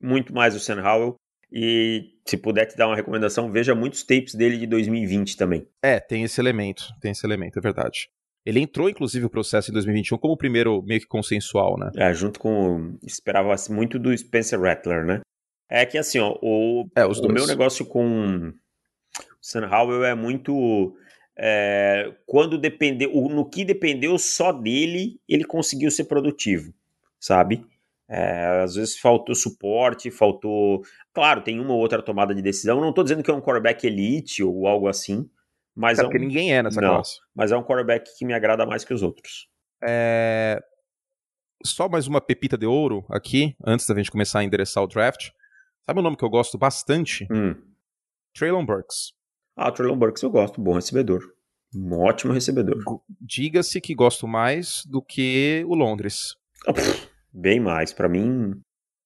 muito 0.00 0.34
mais 0.34 0.54
o 0.54 0.60
Sam 0.60 0.82
Howell. 0.82 1.16
E 1.52 2.12
se 2.24 2.36
puder 2.36 2.66
te 2.66 2.76
dar 2.76 2.86
uma 2.86 2.94
recomendação, 2.94 3.50
veja 3.50 3.74
muitos 3.74 4.04
tapes 4.04 4.34
dele 4.34 4.56
de 4.56 4.66
2020 4.66 5.36
também. 5.36 5.66
É, 5.82 5.98
tem 5.98 6.22
esse 6.22 6.40
elemento, 6.40 6.84
tem 7.00 7.10
esse 7.10 7.26
elemento, 7.26 7.58
é 7.58 7.62
verdade. 7.62 8.08
Ele 8.46 8.60
entrou, 8.60 8.88
inclusive, 8.88 9.26
o 9.26 9.30
processo 9.30 9.70
em 9.70 9.74
2021 9.74 10.16
como 10.18 10.34
o 10.34 10.36
primeiro 10.36 10.82
meio 10.82 11.00
que 11.00 11.06
consensual, 11.06 11.78
né? 11.78 11.90
É, 11.96 12.14
junto 12.14 12.40
com. 12.40 12.96
Esperava 13.02 13.54
muito 13.68 13.98
do 13.98 14.16
Spencer 14.16 14.60
Rattler, 14.60 15.04
né? 15.04 15.20
É 15.68 15.84
que 15.84 15.98
assim, 15.98 16.18
ó, 16.18 16.36
o, 16.40 16.88
é, 16.96 17.04
o 17.04 17.28
meu 17.28 17.46
negócio 17.46 17.84
com 17.84 18.48
o 18.48 18.52
Sam 19.40 19.68
Howell 19.68 20.04
é 20.04 20.14
muito. 20.14 20.94
É, 21.38 22.12
quando 22.26 22.58
dependeu, 22.58 23.10
no 23.12 23.48
que 23.48 23.64
dependeu 23.64 24.18
só 24.18 24.52
dele, 24.52 25.20
ele 25.28 25.44
conseguiu 25.44 25.90
ser 25.90 26.04
produtivo, 26.04 26.72
sabe? 27.18 27.64
É, 28.12 28.62
às 28.64 28.74
vezes 28.74 28.98
faltou 28.98 29.34
suporte, 29.36 30.10
faltou. 30.10 30.82
Claro, 31.14 31.42
tem 31.42 31.60
uma 31.60 31.72
ou 31.72 31.78
outra 31.78 32.02
tomada 32.02 32.34
de 32.34 32.42
decisão. 32.42 32.80
Não 32.80 32.88
estou 32.88 33.04
dizendo 33.04 33.22
que 33.22 33.30
é 33.30 33.34
um 33.34 33.40
quarterback 33.40 33.86
elite 33.86 34.42
ou 34.42 34.66
algo 34.66 34.88
assim, 34.88 35.30
mas 35.76 36.00
é, 36.00 36.02
é 36.02 36.06
um... 36.06 36.10
ninguém 36.10 36.52
é 36.52 36.60
nessa 36.60 36.80
Não, 36.80 36.94
classe. 36.94 37.20
Mas 37.34 37.52
é 37.52 37.56
um 37.56 37.62
quarterback 37.62 38.10
que 38.18 38.24
me 38.24 38.34
agrada 38.34 38.66
mais 38.66 38.84
que 38.84 38.92
os 38.92 39.02
outros. 39.02 39.48
É... 39.82 40.60
Só 41.64 41.88
mais 41.88 42.08
uma 42.08 42.20
pepita 42.20 42.58
de 42.58 42.66
ouro 42.66 43.04
aqui, 43.08 43.54
antes 43.64 43.86
da 43.86 43.94
gente 43.94 44.10
começar 44.10 44.40
a 44.40 44.44
endereçar 44.44 44.82
o 44.82 44.88
draft. 44.88 45.30
Sabe 45.86 46.00
um 46.00 46.02
nome 46.02 46.16
que 46.16 46.24
eu 46.24 46.30
gosto 46.30 46.58
bastante? 46.58 47.28
Hum. 47.30 47.54
Traylon 48.34 48.66
Burks. 48.66 49.12
Ah, 49.56 49.68
o 49.68 49.72
Traylon 49.72 49.96
Burks 49.96 50.22
eu 50.22 50.30
gosto, 50.30 50.60
bom 50.60 50.72
recebedor. 50.72 51.20
Um 51.74 52.00
ótimo 52.00 52.32
recebedor. 52.32 52.82
Diga-se 53.20 53.80
que 53.80 53.94
gosto 53.94 54.26
mais 54.26 54.84
do 54.86 55.00
que 55.00 55.64
o 55.68 55.74
Londres. 55.74 56.34
Oh, 56.66 56.72
bem 57.32 57.60
mais, 57.60 57.92
para 57.92 58.08
mim. 58.08 58.52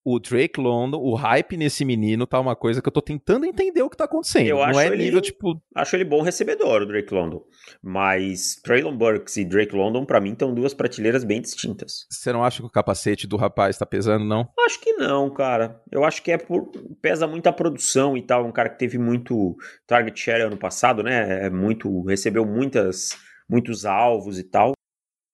O 0.07 0.19
Drake 0.19 0.61
London, 0.61 0.99
o 0.99 1.15
hype 1.15 1.57
nesse 1.57 1.83
menino 1.83 2.27
tá 2.27 2.39
uma 2.39 2.55
coisa 2.55 2.83
que 2.83 2.87
eu 2.87 2.93
tô 2.93 3.01
tentando 3.01 3.47
entender 3.47 3.81
o 3.81 3.89
que 3.89 3.97
tá 3.97 4.05
acontecendo. 4.05 4.47
Eu 4.47 4.57
Não 4.57 4.65
acho 4.65 4.81
é 4.81 4.87
ele, 4.89 5.05
nível 5.05 5.21
tipo. 5.23 5.59
Acho 5.75 5.97
ele 5.97 6.05
bom 6.05 6.21
recebedor, 6.21 6.83
o 6.83 6.87
Drake 6.87 7.15
London. 7.15 7.43
Mas 7.83 8.57
Traylon 8.63 8.95
Burks 8.95 9.39
e 9.39 9.47
Drake 9.47 9.75
London, 9.75 10.05
para 10.05 10.21
mim, 10.21 10.33
estão 10.33 10.53
duas 10.55 10.75
prateleiras 10.75 11.25
bem 11.25 11.41
distintas. 11.41 12.07
Você 12.11 12.31
não 12.35 12.45
acha 12.45 12.61
que 12.61 12.67
o 12.67 12.71
capacete 12.71 13.27
do 13.27 13.39
rapaz 13.39 13.79
tá 13.79 13.87
pesando, 13.87 14.27
não? 14.27 14.47
Acho 14.67 14.79
que 14.79 14.93
não, 14.93 15.33
cara. 15.33 15.81
Eu 15.91 16.05
acho 16.05 16.23
que 16.23 16.31
é 16.31 16.37
por. 16.37 16.71
pesa 17.01 17.27
muito 17.27 17.47
a 17.47 17.53
produção 17.53 18.15
e 18.15 18.21
tal. 18.21 18.45
Um 18.45 18.53
cara 18.53 18.69
que 18.69 18.79
teve 18.79 18.99
muito 18.99 19.57
target 19.87 20.21
share 20.21 20.43
ano 20.43 20.59
passado, 20.59 21.03
né? 21.03 21.47
É 21.47 21.49
muito. 21.49 22.03
recebeu 22.03 22.45
muitas, 22.45 23.17
muitos 23.49 23.87
alvos 23.87 24.39
e 24.39 24.45
tal. 24.45 24.75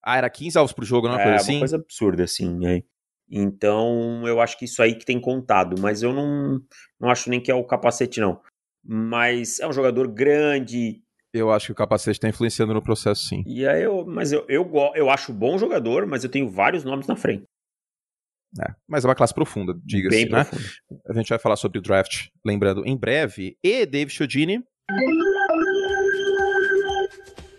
Ah, 0.03 0.17
era 0.17 0.31
15 0.31 0.59
alvos 0.59 0.73
pro 0.73 0.85
jogo, 0.85 1.09
não 1.09 1.15
é 1.15 1.17
uma 1.17 1.23
é, 1.23 1.25
coisa 1.25 1.43
assim? 1.43 1.53
uma 1.55 1.61
coisa 1.61 1.77
absurda, 1.77 2.25
assim. 2.25 2.67
É. 2.67 2.83
Então, 3.31 4.27
eu 4.27 4.41
acho 4.41 4.59
que 4.59 4.65
isso 4.65 4.83
aí 4.83 4.95
que 4.95 5.05
tem 5.05 5.21
contado, 5.21 5.81
mas 5.81 6.03
eu 6.03 6.13
não, 6.13 6.61
não 6.99 7.11
acho 7.11 7.31
nem 7.31 7.41
que 7.41 7.51
é 7.51 7.55
o 7.55 7.65
capacete, 7.65 8.21
não. 8.21 8.41
Mas 8.85 9.61
é 9.61 9.69
um 9.69 9.73
jogador 9.73 10.09
grande. 10.09 11.03
Eu 11.33 11.53
acho 11.53 11.67
que 11.67 11.73
o 11.73 11.77
capacete 11.77 12.19
está 12.19 12.29
influenciando 12.29 12.75
no 12.75 12.83
processo, 12.83 13.27
sim. 13.27 13.45
E 13.47 13.67
aí 13.67 13.83
eu, 13.85 14.05
mas 14.05 14.33
eu, 14.33 14.45
eu, 14.49 14.69
eu 14.97 15.09
acho 15.11 15.33
bom 15.33 15.57
jogador, 15.59 16.07
mas 16.07 16.25
eu 16.25 16.31
tenho 16.31 16.49
vários 16.49 16.83
nomes 16.83 17.07
na 17.07 17.15
frente. 17.15 17.45
É, 18.61 18.75
mas 18.89 19.05
é 19.05 19.09
uma 19.09 19.15
classe 19.15 19.33
profunda, 19.33 19.79
diga-se, 19.85 20.17
Bem 20.17 20.29
né? 20.29 20.43
profundo. 20.43 21.01
A 21.09 21.13
gente 21.13 21.29
vai 21.29 21.39
falar 21.39 21.55
sobre 21.55 21.79
o 21.79 21.83
draft, 21.83 22.29
lembrando, 22.45 22.85
em 22.85 22.97
breve. 22.97 23.57
E 23.63 23.87
Dave 23.87 24.11
Chiodini. 24.11 24.65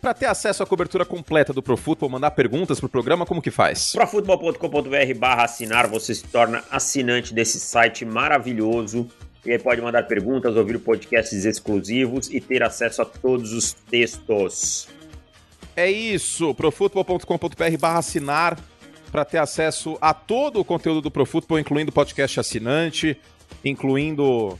Para 0.02 0.14
ter 0.16 0.26
acesso 0.26 0.64
à 0.64 0.66
cobertura 0.66 1.06
completa 1.06 1.54
do 1.54 1.62
Pro 1.62 1.78
Football, 1.78 2.10
mandar 2.10 2.32
perguntas 2.32 2.80
pro 2.80 2.89
programa, 2.89 3.26
como 3.26 3.41
que 3.41 3.52
faz? 3.52 3.91
Profutbol.com.br 3.91 5.14
barra 5.18 5.43
assinar, 5.43 5.88
você 5.88 6.16
se 6.16 6.24
torna 6.24 6.64
assinante 6.72 7.34
desse 7.34 7.60
site 7.60 8.04
maravilhoso. 8.04 9.08
E 9.45 9.52
aí 9.52 9.60
pode 9.60 9.82
mandar 9.82 10.04
perguntas, 10.04 10.56
ouvir 10.56 10.80
podcasts 10.80 11.45
exclusivos 11.45 12.30
e 12.30 12.41
ter 12.41 12.64
acesso 12.64 13.02
a 13.02 13.06
todos 13.06 13.54
os 13.54 13.74
textos. 13.74 14.88
É 15.76 15.89
isso, 15.89 16.54
profutbol.com.br 16.54 17.78
barra 17.80 17.99
assinar 17.99 18.60
para 19.12 19.26
ter 19.26 19.38
acesso 19.38 19.97
a 20.02 20.14
todo 20.14 20.60
o 20.60 20.66
conteúdo 20.66 21.02
do 21.02 21.12
Profutbol, 21.12 21.60
incluindo 21.60 21.91
podcast 21.91 22.39
assinante, 22.39 23.18
incluindo 23.64 24.58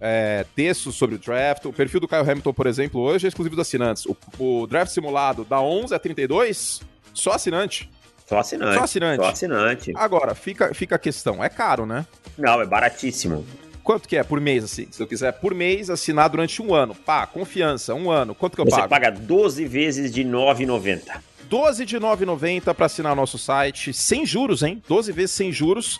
é, 0.00 0.44
textos 0.56 0.94
sobre 0.94 1.16
o 1.16 1.18
draft. 1.18 1.64
O 1.66 1.72
perfil 1.72 2.00
do 2.00 2.08
Kyle 2.08 2.20
Hamilton, 2.28 2.52
por 2.52 2.66
exemplo, 2.66 3.00
hoje 3.00 3.26
é 3.26 3.28
exclusivo 3.28 3.54
dos 3.54 3.66
assinantes. 3.66 4.06
O, 4.06 4.16
o 4.38 4.66
draft 4.66 4.92
simulado 4.92 5.44
da 5.44 5.60
11 5.60 5.94
a 5.94 5.98
32, 5.98 6.80
só 7.12 7.32
assinante. 7.32 7.90
Só 8.26 8.38
assinante. 8.38 8.74
Só 8.74 8.84
assinante. 8.84 9.22
Só 9.22 9.30
assinante. 9.30 9.92
Agora, 9.96 10.34
fica, 10.34 10.72
fica 10.72 10.94
a 10.94 10.98
questão, 10.98 11.42
é 11.42 11.48
caro, 11.48 11.84
né? 11.84 12.06
Não, 12.38 12.60
é 12.60 12.66
baratíssimo. 12.66 13.44
Quanto 13.82 14.08
que 14.08 14.16
é 14.16 14.22
por 14.22 14.40
mês, 14.40 14.62
assim? 14.62 14.86
Se 14.90 15.02
eu 15.02 15.06
quiser 15.06 15.32
por 15.32 15.52
mês 15.52 15.90
assinar 15.90 16.28
durante 16.28 16.62
um 16.62 16.72
ano. 16.74 16.94
Pá, 16.94 17.26
confiança, 17.26 17.94
um 17.94 18.10
ano. 18.10 18.34
Quanto 18.34 18.54
que 18.54 18.60
eu 18.60 18.64
Você 18.64 18.76
pago? 18.76 18.88
paga 18.88 19.10
12 19.10 19.64
vezes 19.64 20.12
de 20.12 20.22
R$ 20.22 20.28
9,90. 20.28 21.20
12 21.48 21.84
de 21.84 21.98
9,90 21.98 22.72
para 22.72 22.86
assinar 22.86 23.12
o 23.12 23.16
nosso 23.16 23.36
site, 23.36 23.92
sem 23.92 24.24
juros, 24.24 24.62
hein? 24.62 24.80
12 24.86 25.10
vezes 25.10 25.32
sem 25.32 25.50
juros. 25.50 25.98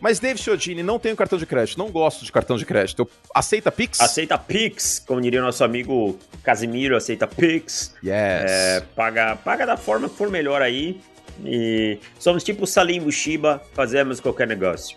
Mas, 0.00 0.18
David 0.18 0.42
Chiodini, 0.42 0.82
não 0.82 0.98
tenho 0.98 1.14
cartão 1.14 1.38
de 1.38 1.44
crédito, 1.44 1.78
não 1.78 1.90
gosto 1.90 2.24
de 2.24 2.32
cartão 2.32 2.56
de 2.56 2.64
crédito. 2.64 3.02
Eu- 3.02 3.10
Aceita 3.34 3.70
Pix? 3.70 4.00
Aceita 4.00 4.38
Pix, 4.38 4.98
como 5.06 5.20
diria 5.20 5.40
o 5.40 5.44
nosso 5.44 5.62
amigo 5.62 6.18
Casimiro, 6.42 6.96
aceita 6.96 7.26
Pix. 7.26 7.94
Yes. 8.02 8.10
É, 8.50 8.80
paga, 8.96 9.36
paga 9.36 9.66
da 9.66 9.76
forma 9.76 10.08
que 10.08 10.16
for 10.16 10.30
melhor 10.30 10.62
aí. 10.62 11.00
E 11.44 11.98
somos 12.18 12.42
tipo 12.42 12.66
Salim 12.66 13.00
Bushiba, 13.00 13.62
fazemos 13.74 14.20
qualquer 14.20 14.46
negócio. 14.46 14.96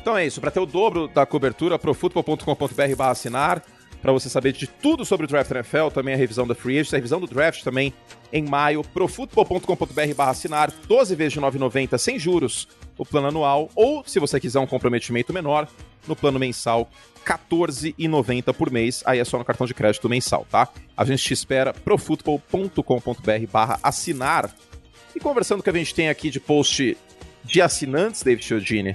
Então 0.00 0.16
é 0.16 0.26
isso, 0.26 0.40
para 0.40 0.50
ter 0.50 0.60
o 0.60 0.66
dobro 0.66 1.08
da 1.08 1.26
cobertura, 1.26 1.78
profutbol.com.br 1.78 2.96
barra 2.96 3.10
assinar, 3.10 3.62
para 4.00 4.12
você 4.12 4.30
saber 4.30 4.52
de 4.52 4.66
tudo 4.66 5.04
sobre 5.04 5.26
o 5.26 5.28
Draft 5.28 5.50
NFL, 5.50 5.88
também 5.92 6.14
a 6.14 6.16
revisão 6.16 6.46
da 6.46 6.54
Free 6.54 6.78
Agent, 6.78 6.94
a 6.94 6.96
revisão 6.96 7.20
do 7.20 7.26
Draft 7.26 7.62
também 7.62 7.92
em 8.32 8.42
maio, 8.42 8.82
profutbol.com.br 8.82 10.14
barra 10.16 10.30
assinar, 10.30 10.72
12 10.88 11.14
vezes 11.14 11.34
de 11.34 11.40
9,90 11.40 11.98
sem 11.98 12.18
juros, 12.18 12.66
o 13.00 13.06
plano 13.06 13.28
anual, 13.28 13.70
ou 13.74 14.04
se 14.06 14.20
você 14.20 14.38
quiser 14.38 14.60
um 14.60 14.66
comprometimento 14.66 15.32
menor, 15.32 15.66
no 16.06 16.14
plano 16.14 16.38
mensal, 16.38 16.90
14,90 17.24 18.52
por 18.52 18.70
mês, 18.70 19.02
aí 19.06 19.18
é 19.18 19.24
só 19.24 19.38
no 19.38 19.44
cartão 19.44 19.66
de 19.66 19.72
crédito 19.72 20.06
mensal, 20.06 20.46
tá? 20.50 20.68
A 20.94 21.02
gente 21.06 21.24
te 21.24 21.32
espera, 21.32 21.72
profutbol.com.br 21.72 23.46
barra 23.50 23.80
assinar. 23.82 24.54
E 25.16 25.18
conversando 25.18 25.62
que 25.62 25.70
a 25.70 25.72
gente 25.72 25.94
tem 25.94 26.10
aqui 26.10 26.28
de 26.28 26.38
post 26.38 26.94
de 27.42 27.62
assinantes, 27.62 28.22
David 28.22 28.44
Chiodini, 28.44 28.94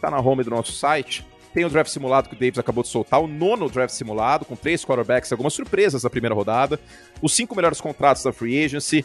tá 0.00 0.12
na 0.12 0.20
home 0.20 0.44
do 0.44 0.50
nosso 0.50 0.70
site. 0.70 1.26
Tem 1.52 1.64
o 1.64 1.68
draft 1.68 1.90
simulado 1.90 2.28
que 2.28 2.36
o 2.36 2.38
Davis 2.38 2.58
acabou 2.60 2.84
de 2.84 2.88
soltar, 2.88 3.20
o 3.20 3.26
nono 3.26 3.68
draft 3.68 3.92
simulado, 3.92 4.44
com 4.44 4.54
três 4.54 4.84
quarterbacks, 4.84 5.32
algumas 5.32 5.54
surpresas 5.54 6.02
da 6.02 6.10
primeira 6.10 6.36
rodada, 6.36 6.78
os 7.20 7.32
cinco 7.34 7.56
melhores 7.56 7.80
contratos 7.80 8.22
da 8.22 8.32
free 8.32 8.64
agency, 8.64 9.04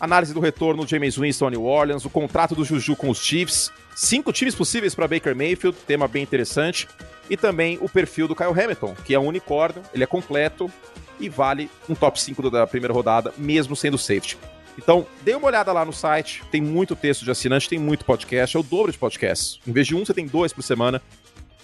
análise 0.00 0.34
do 0.34 0.40
retorno 0.40 0.84
do 0.84 0.88
James 0.88 1.16
Winston 1.16 1.46
a 1.46 1.50
New 1.50 1.64
Orleans, 1.64 2.04
o 2.04 2.10
contrato 2.10 2.54
do 2.54 2.64
Juju 2.64 2.96
com 2.96 3.10
os 3.10 3.18
Chiefs, 3.18 3.72
cinco 3.94 4.32
times 4.32 4.54
possíveis 4.54 4.94
para 4.94 5.08
Baker 5.08 5.34
Mayfield, 5.34 5.76
tema 5.86 6.06
bem 6.06 6.22
interessante, 6.22 6.88
e 7.28 7.36
também 7.36 7.78
o 7.80 7.88
perfil 7.88 8.28
do 8.28 8.36
Kyle 8.36 8.50
Hamilton, 8.50 8.94
que 9.04 9.14
é 9.14 9.18
um 9.18 9.26
unicórnio, 9.26 9.82
ele 9.92 10.04
é 10.04 10.06
completo 10.06 10.70
e 11.18 11.28
vale 11.28 11.70
um 11.88 11.94
top 11.94 12.20
5 12.20 12.50
da 12.50 12.66
primeira 12.66 12.92
rodada, 12.92 13.32
mesmo 13.38 13.74
sendo 13.74 13.98
safety. 13.98 14.38
Então, 14.78 15.06
dê 15.22 15.34
uma 15.34 15.46
olhada 15.46 15.72
lá 15.72 15.84
no 15.84 15.92
site, 15.92 16.42
tem 16.50 16.60
muito 16.60 16.94
texto 16.94 17.24
de 17.24 17.30
assinante, 17.30 17.68
tem 17.68 17.78
muito 17.78 18.04
podcast, 18.04 18.56
é 18.56 18.60
o 18.60 18.62
dobro 18.62 18.92
de 18.92 18.98
podcasts. 18.98 19.58
Em 19.66 19.72
vez 19.72 19.86
de 19.86 19.94
um, 19.94 20.04
você 20.04 20.12
tem 20.12 20.26
dois 20.26 20.52
por 20.52 20.62
semana. 20.62 21.00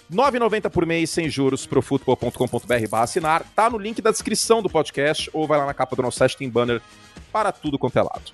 R$ 0.09 0.17
9,90 0.17 0.69
por 0.69 0.85
mês, 0.85 1.09
sem 1.09 1.29
juros, 1.29 1.65
profutbol.com.br 1.65 2.87
barra 2.89 3.03
assinar. 3.03 3.43
Tá 3.55 3.69
no 3.69 3.77
link 3.77 4.01
da 4.01 4.11
descrição 4.11 4.61
do 4.61 4.69
podcast, 4.69 5.29
ou 5.33 5.47
vai 5.47 5.57
lá 5.57 5.65
na 5.65 5.73
capa 5.73 5.95
do 5.95 6.01
nosso 6.01 6.17
site, 6.17 6.37
tem 6.37 6.49
banner 6.49 6.81
para 7.31 7.51
tudo 7.51 7.79
quanto 7.79 7.97
é 7.97 8.01
lado. 8.01 8.31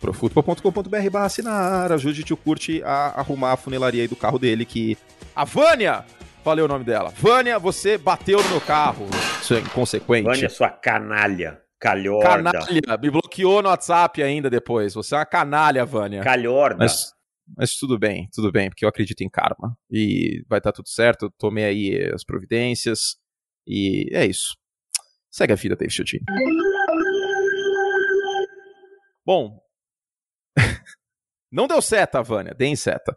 profutbol.com.br 0.00 1.10
barra 1.10 1.26
assinar. 1.26 1.92
Ajude 1.92 2.20
o 2.20 2.24
tio 2.24 2.36
Curte 2.36 2.82
a 2.84 3.20
arrumar 3.20 3.52
a 3.52 3.56
funelaria 3.56 4.02
aí 4.02 4.08
do 4.08 4.16
carro 4.16 4.38
dele, 4.38 4.64
que... 4.64 4.98
A 5.34 5.44
Vânia! 5.44 6.04
Falei 6.44 6.62
o 6.62 6.68
nome 6.68 6.84
dela. 6.84 7.10
Vânia, 7.16 7.58
você 7.58 7.96
bateu 7.96 8.42
no 8.42 8.48
meu 8.50 8.60
carro, 8.60 9.06
seu 9.42 9.58
inconsequente. 9.58 10.24
Vânia, 10.24 10.50
sua 10.50 10.68
canalha, 10.68 11.58
calhorda. 11.80 12.52
Canalha, 12.52 12.98
me 13.00 13.10
bloqueou 13.10 13.62
no 13.62 13.70
WhatsApp 13.70 14.22
ainda 14.22 14.50
depois. 14.50 14.92
Você 14.92 15.14
é 15.14 15.18
uma 15.18 15.24
canalha, 15.24 15.86
Vânia. 15.86 16.22
Calhorda. 16.22 16.76
Mas, 16.80 17.14
mas 17.56 17.76
tudo 17.76 17.98
bem, 17.98 18.28
tudo 18.32 18.50
bem, 18.50 18.68
porque 18.68 18.84
eu 18.84 18.88
acredito 18.88 19.20
em 19.22 19.28
karma. 19.28 19.76
E 19.90 20.44
vai 20.48 20.58
estar 20.58 20.72
tudo 20.72 20.88
certo, 20.88 21.26
eu 21.26 21.30
tomei 21.38 21.64
aí 21.64 22.10
as 22.12 22.24
providências. 22.24 23.16
E 23.66 24.08
é 24.12 24.26
isso. 24.26 24.56
Segue 25.30 25.52
a 25.52 25.56
vida, 25.56 25.76
Dave 25.76 25.90
Chiodini. 25.92 26.24
Bom. 29.24 29.58
Não 31.50 31.66
deu 31.66 31.80
seta, 31.80 32.22
Vânia, 32.22 32.54
dê 32.54 32.66
em 32.66 32.76
seta. 32.76 33.16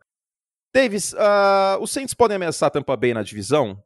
Davis, 0.73 1.13
uh, 1.13 1.81
os 1.81 1.91
Saints 1.91 2.13
podem 2.13 2.35
ameaçar 2.35 2.67
a 2.67 2.71
Tampa 2.71 2.95
Bay 2.95 3.13
na 3.13 3.23
divisão? 3.23 3.81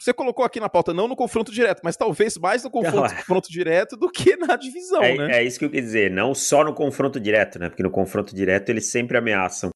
Você 0.00 0.14
colocou 0.14 0.44
aqui 0.44 0.58
na 0.58 0.70
pauta, 0.70 0.94
não 0.94 1.06
no 1.06 1.14
confronto 1.14 1.52
direto, 1.52 1.82
mas 1.84 1.94
talvez 1.94 2.38
mais 2.38 2.64
no 2.64 2.70
confronto, 2.70 3.12
confronto 3.16 3.50
direto 3.50 3.96
do 3.98 4.10
que 4.10 4.34
na 4.36 4.56
divisão, 4.56 5.02
é, 5.02 5.14
né? 5.14 5.38
é 5.38 5.44
isso 5.44 5.58
que 5.58 5.64
eu 5.66 5.70
quis 5.70 5.82
dizer, 5.82 6.10
não 6.10 6.34
só 6.34 6.64
no 6.64 6.72
confronto 6.72 7.20
direto, 7.20 7.58
né? 7.58 7.68
Porque 7.68 7.82
no 7.82 7.90
confronto 7.90 8.34
direto 8.34 8.70
eles 8.70 8.90
sempre 8.90 9.18
ameaçam. 9.18 9.70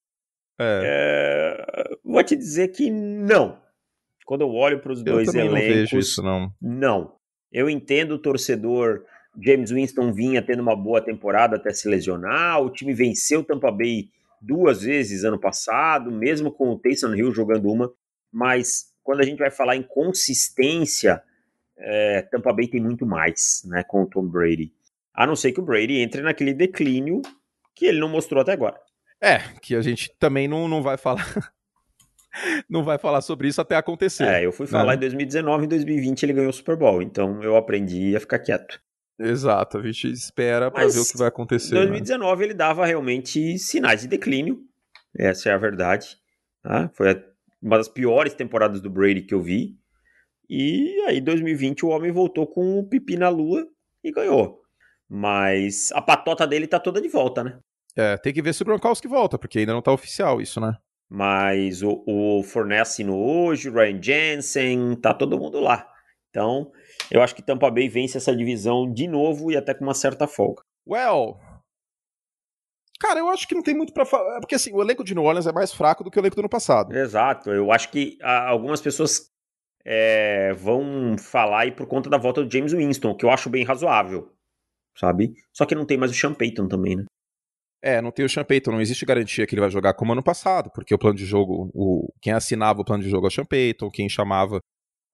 É. 0.59 0.83
É, 0.85 1.97
vou 2.05 2.23
te 2.23 2.37
dizer 2.37 2.69
que 2.69 2.91
não. 2.91 3.59
Quando 4.25 4.43
eu 4.43 4.51
olho 4.51 4.81
para 4.81 4.93
os 4.93 5.03
dois 5.03 5.27
também 5.27 5.49
não 5.49 5.57
elencos, 5.57 5.77
vejo 5.77 5.99
isso, 5.99 6.23
não. 6.23 6.53
não. 6.61 7.13
Eu 7.53 7.69
entendo 7.69 8.13
o 8.13 8.19
torcedor. 8.19 9.05
James 9.41 9.71
Winston 9.71 10.13
vinha 10.13 10.41
tendo 10.41 10.63
uma 10.63 10.77
boa 10.77 11.01
temporada 11.01 11.57
até 11.57 11.73
se 11.73 11.89
lesionar. 11.89 12.63
O 12.63 12.71
time 12.71 12.95
venceu 12.95 13.41
o 13.41 13.45
Tampa 13.45 13.71
Bay 13.71 14.09
duas 14.41 14.83
vezes 14.83 15.25
ano 15.25 15.39
passado, 15.39 16.11
mesmo 16.11 16.53
com 16.53 16.71
o 16.71 16.79
Taysom 16.79 17.15
Hill 17.15 17.33
jogando 17.33 17.71
uma. 17.71 17.93
Mas 18.33 18.93
quando 19.03 19.21
a 19.21 19.25
gente 19.25 19.39
vai 19.39 19.51
falar 19.51 19.77
em 19.77 19.83
consistência, 19.83 21.23
é, 21.77 22.23
Tampa 22.23 22.53
Bay 22.53 22.69
tem 22.69 22.81
muito 22.81 23.05
mais, 23.05 23.63
né, 23.67 23.83
com 23.87 24.03
o 24.03 24.07
Tom 24.07 24.27
Brady. 24.27 24.73
A 25.13 25.27
não 25.27 25.37
ser 25.37 25.53
que 25.53 25.61
o 25.61 25.65
Brady 25.65 25.99
entre 25.99 26.23
naquele 26.23 26.55
declínio 26.55 27.21
que 27.75 27.87
ele 27.87 28.01
não 28.01 28.09
mostrou 28.09 28.41
até 28.41 28.53
agora. 28.53 28.81
É, 29.25 29.39
que 29.62 29.75
a 29.75 29.81
gente 29.81 30.14
também 30.18 30.47
não, 30.47 30.68
não 30.68 30.83
vai 30.83 30.99
falar. 30.99 31.25
não 32.68 32.85
vai 32.85 32.99
falar 32.99 33.22
sobre 33.22 33.49
isso 33.49 33.61
até 33.61 33.75
acontecer. 33.75 34.25
É, 34.25 34.45
eu 34.45 34.53
fui 34.53 34.66
falar 34.66 34.93
né? 34.93 34.97
em 34.97 35.01
2019, 35.01 35.64
em 35.64 35.68
2020 35.68 36.22
ele 36.22 36.33
ganhou 36.35 36.51
o 36.51 36.53
Super 36.53 36.77
Bowl, 36.77 37.01
então 37.01 37.43
eu 37.43 37.57
aprendi 37.57 38.14
a 38.14 38.20
ficar 38.20 38.39
quieto. 38.39 38.79
Exato, 39.18 39.79
a 39.79 39.83
gente 39.83 40.11
espera 40.11 40.70
pra 40.70 40.85
Mas 40.85 40.95
ver 40.95 41.01
o 41.01 41.07
que 41.07 41.16
vai 41.16 41.29
acontecer. 41.29 41.75
Em 41.75 41.79
né? 41.79 41.87
2019 41.87 42.45
ele 42.45 42.55
dava 42.55 42.85
realmente 42.85 43.59
sinais 43.59 44.03
de 44.03 44.09
declínio, 44.09 44.61
essa 45.16 45.49
é 45.49 45.53
a 45.53 45.59
verdade. 45.59 46.18
tá? 46.62 46.91
Foi 46.93 47.25
uma 47.62 47.79
das 47.79 47.89
piores 47.89 48.35
temporadas 48.35 48.81
do 48.83 48.91
Brady 48.91 49.22
que 49.22 49.33
eu 49.33 49.41
vi. 49.41 49.75
E 50.51 51.03
aí, 51.07 51.18
em 51.18 51.22
2020, 51.25 51.87
o 51.87 51.89
homem 51.89 52.12
voltou 52.12 52.47
com 52.47 52.79
o 52.79 52.87
pipi 52.87 53.16
na 53.16 53.31
lua 53.31 53.66
e 54.03 54.12
ganhou. 54.12 54.61
Mas 55.09 55.91
a 55.93 56.03
patota 56.03 56.47
dele 56.47 56.66
tá 56.66 56.79
toda 56.79 57.01
de 57.01 57.09
volta, 57.09 57.43
né? 57.43 57.59
É, 57.97 58.17
tem 58.17 58.33
que 58.33 58.43
ver 58.43 58.53
se 58.53 58.63
o 58.63 58.65
Gronkowski 58.65 59.07
volta, 59.07 59.39
porque 59.39 59.61
ainda 59.61 59.73
não 59.73 59.83
tá 59.83 59.93
oficial 59.93 60.41
isso, 60.41 60.61
né? 60.61 60.77
Mas 61.09 61.83
o, 61.83 62.03
o 62.07 62.43
Fournette 62.43 62.83
assinou 62.83 63.47
hoje, 63.47 63.69
o 63.69 63.73
Ryan 63.73 64.03
Jensen, 64.03 64.97
tá 64.97 65.15
todo 65.15 65.39
mundo 65.39 65.61
lá. 65.61 65.89
Então, 66.31 66.73
eu 67.11 67.23
acho 67.23 67.35
que 67.35 67.43
Tampa 67.43 67.71
Bay 67.71 67.89
vence 67.89 68.19
essa 68.19 68.35
divisão 68.35 68.93
de 68.93 69.07
novo 69.07 69.53
e 69.53 69.57
até 69.57 69.73
com 69.73 69.85
uma 69.85 69.95
certa 69.95 70.27
folga. 70.27 70.63
Well. 70.87 71.39
Cara, 72.99 73.21
eu 73.21 73.29
acho 73.29 73.47
que 73.47 73.55
não 73.55 73.63
tem 73.63 73.75
muito 73.75 73.93
pra 73.93 74.05
falar. 74.05 74.41
Porque 74.41 74.57
assim, 74.57 74.73
o 74.73 74.83
elenco 74.83 75.05
de 75.05 75.15
New 75.15 75.23
Orleans 75.23 75.47
é 75.47 75.53
mais 75.53 75.73
fraco 75.73 76.03
do 76.03 76.11
que 76.11 76.19
o 76.19 76.21
elenco 76.21 76.35
do 76.35 76.41
ano 76.41 76.49
passado. 76.49 76.97
Exato, 76.97 77.51
eu 77.51 77.71
acho 77.71 77.91
que 77.91 78.19
ah, 78.21 78.49
algumas 78.49 78.81
pessoas 78.81 79.31
é, 79.85 80.53
vão 80.55 81.17
falar 81.19 81.61
aí 81.61 81.73
por 81.73 81.87
conta 81.87 82.11
da 82.11 82.19
volta 82.19 82.43
do 82.43 82.51
James 82.51 82.73
Winston, 82.73 83.15
que 83.15 83.25
eu 83.25 83.31
acho 83.31 83.51
bem 83.51 83.65
razoável, 83.65 84.33
sabe? 84.97 85.35
Só 85.53 85.67
que 85.67 85.75
não 85.75 85.87
tem 85.87 85.99
mais 85.99 86.11
o 86.11 86.15
Sean 86.15 86.35
Payton 86.35 86.67
também, 86.67 86.97
né? 86.97 87.05
É, 87.87 88.01
não 88.01 88.11
tem 88.11 88.24
o 88.24 88.28
Sean 88.30 88.45
Payton, 88.45 88.70
não 88.72 88.80
existe 88.80 89.05
garantia 89.05 89.47
que 89.47 89.55
ele 89.55 89.61
vai 89.61 89.70
jogar 89.70 89.93
como 89.93 90.12
ano 90.12 90.22
passado, 90.22 90.70
porque 90.74 90.95
o 90.95 90.99
plano 90.99 91.16
de 91.18 91.26
jogo, 91.26 91.70
o, 91.74 92.11
quem 92.22 92.32
assinava 92.32 92.80
o 92.80 92.85
plano 92.85 93.03
de 93.03 93.11
jogo 93.11 93.26
é 93.26 93.28
o 93.28 93.30
Sean 93.30 93.45
Payton, 93.45 93.91
quem 93.91 94.09
chamava 94.09 94.59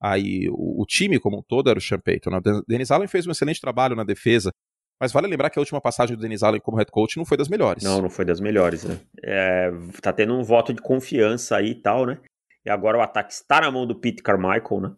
aí 0.00 0.48
o, 0.50 0.80
o 0.82 0.86
time 0.86 1.18
como 1.18 1.38
um 1.38 1.42
todo 1.42 1.68
era 1.68 1.80
o 1.80 1.82
Sean 1.82 1.98
Payton. 1.98 2.30
Né? 2.30 2.36
O 2.38 2.40
Den- 2.40 2.62
Dennis 2.68 2.92
Allen 2.92 3.08
fez 3.08 3.26
um 3.26 3.32
excelente 3.32 3.60
trabalho 3.60 3.96
na 3.96 4.04
defesa, 4.04 4.52
mas 5.00 5.10
vale 5.12 5.26
lembrar 5.26 5.50
que 5.50 5.58
a 5.58 5.62
última 5.62 5.80
passagem 5.80 6.16
do 6.16 6.22
Dennis 6.22 6.44
Allen 6.44 6.60
como 6.60 6.76
head 6.76 6.92
coach 6.92 7.16
não 7.16 7.24
foi 7.24 7.36
das 7.36 7.48
melhores. 7.48 7.82
Não, 7.82 8.00
não 8.02 8.08
foi 8.08 8.24
das 8.24 8.40
melhores, 8.40 8.84
né? 8.84 9.00
É, 9.20 9.70
tá 10.00 10.12
tendo 10.12 10.34
um 10.38 10.44
voto 10.44 10.72
de 10.72 10.80
confiança 10.80 11.56
aí 11.56 11.70
e 11.70 11.74
tal, 11.74 12.06
né? 12.06 12.20
E 12.64 12.70
agora 12.70 12.98
o 12.98 13.00
ataque 13.00 13.32
está 13.32 13.62
na 13.62 13.70
mão 13.70 13.84
do 13.84 13.98
Pete 13.98 14.22
Carmichael, 14.22 14.80
né? 14.80 14.92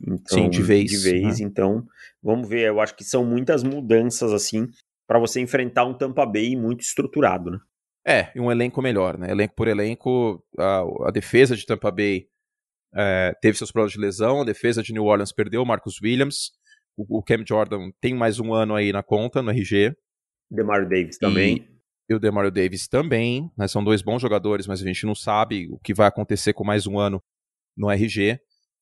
Então, 0.00 0.22
Sim, 0.28 0.48
de 0.48 0.62
vez, 0.62 0.90
De 0.90 0.96
vez, 0.96 1.40
então 1.40 1.84
vamos 2.22 2.48
ver. 2.48 2.68
Eu 2.68 2.80
acho 2.80 2.94
que 2.96 3.04
são 3.04 3.24
muitas 3.24 3.62
mudanças, 3.62 4.32
assim. 4.32 4.68
Para 5.08 5.18
você 5.18 5.40
enfrentar 5.40 5.86
um 5.86 5.94
Tampa 5.94 6.26
Bay 6.26 6.54
muito 6.54 6.82
estruturado, 6.82 7.50
né? 7.50 7.58
É, 8.06 8.30
e 8.34 8.40
um 8.40 8.52
elenco 8.52 8.80
melhor, 8.82 9.18
né? 9.18 9.30
Elenco 9.30 9.54
por 9.54 9.66
elenco, 9.66 10.44
a, 10.58 10.82
a 11.06 11.10
defesa 11.10 11.56
de 11.56 11.64
Tampa 11.64 11.90
Bay 11.90 12.28
é, 12.94 13.34
teve 13.40 13.56
seus 13.56 13.72
problemas 13.72 13.92
de 13.92 13.98
lesão, 13.98 14.42
a 14.42 14.44
defesa 14.44 14.82
de 14.82 14.92
New 14.92 15.04
Orleans 15.04 15.32
perdeu 15.32 15.62
o 15.62 15.66
Marcus 15.66 16.00
Williams, 16.00 16.52
o, 16.96 17.18
o 17.18 17.22
Cam 17.22 17.42
Jordan 17.46 17.90
tem 18.00 18.14
mais 18.14 18.38
um 18.38 18.52
ano 18.52 18.74
aí 18.74 18.92
na 18.92 19.02
conta, 19.02 19.42
no 19.42 19.50
RG. 19.50 19.96
Demario 20.50 20.88
Davis 20.88 21.18
também. 21.18 21.66
E, 22.08 22.12
e 22.12 22.14
o 22.14 22.20
Demario 22.20 22.50
Davis 22.50 22.86
também, 22.86 23.50
né? 23.56 23.66
São 23.66 23.82
dois 23.82 24.02
bons 24.02 24.20
jogadores, 24.20 24.66
mas 24.66 24.82
a 24.82 24.86
gente 24.86 25.06
não 25.06 25.14
sabe 25.14 25.68
o 25.70 25.78
que 25.78 25.94
vai 25.94 26.06
acontecer 26.06 26.52
com 26.52 26.64
mais 26.64 26.86
um 26.86 26.98
ano 26.98 27.22
no 27.76 27.90
RG. 27.90 28.38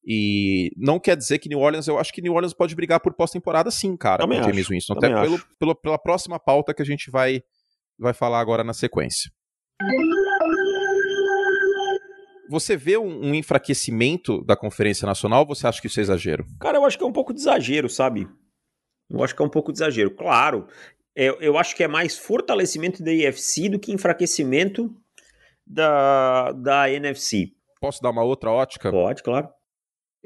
E 0.09 0.71
não 0.77 1.01
quer 1.01 1.17
dizer 1.17 1.39
que 1.41 1.49
New 1.49 1.59
Orleans, 1.59 1.89
eu 1.89 1.99
acho 1.99 2.13
que 2.13 2.23
New 2.23 2.33
Orleans 2.35 2.55
pode 2.55 2.77
brigar 2.77 3.01
por 3.01 3.13
pós-temporada 3.13 3.71
sim, 3.73 3.97
cara, 3.97 4.23
Também 4.23 4.39
com 4.39 4.45
acho, 4.45 4.53
James 4.55 4.69
Winston. 4.69 4.93
Até 4.93 5.09
pelo, 5.21 5.39
pelo- 5.59 5.75
pela 5.75 5.99
próxima 5.99 6.39
pauta 6.39 6.73
que 6.73 6.81
a 6.81 6.85
gente 6.85 7.11
vai, 7.11 7.43
vai 7.99 8.13
falar 8.15 8.39
agora 8.39 8.63
na 8.63 8.73
sequência. 8.73 9.31
Você 12.49 12.77
vê 12.77 12.97
um, 12.97 13.27
um 13.31 13.35
enfraquecimento 13.35 14.45
da 14.45 14.55
Conferência 14.57 15.05
Nacional 15.07 15.41
ou 15.41 15.47
você 15.55 15.67
acha 15.67 15.81
que 15.81 15.89
isso 15.89 15.99
é 15.99 16.03
exagero? 16.05 16.47
Cara, 16.61 16.79
eu 16.79 16.85
acho 16.85 16.97
que 16.97 17.03
é 17.03 17.07
um 17.07 17.13
pouco 17.13 17.35
de 17.35 17.41
exagero, 17.41 17.89
sabe? 17.89 18.29
Eu 19.11 19.23
acho 19.25 19.35
que 19.35 19.43
é 19.43 19.45
um 19.45 19.49
pouco 19.51 19.73
de 19.73 19.79
exagero. 19.79 20.13
Claro, 20.15 20.69
eu, 21.15 21.35
eu 21.41 21.59
acho 21.59 21.75
que 21.75 21.83
é 21.83 21.89
mais 21.89 22.17
fortalecimento 22.17 23.03
da 23.03 23.13
IFC 23.13 23.69
do 23.69 23.81
que 23.81 23.93
enfraquecimento 23.93 24.95
da, 25.67 26.53
da 26.53 26.89
NFC. 26.89 27.49
Posso 27.81 28.01
dar 28.01 28.11
uma 28.11 28.23
outra 28.23 28.51
ótica? 28.53 28.91
Pode, 28.93 29.25
claro. 29.25 29.49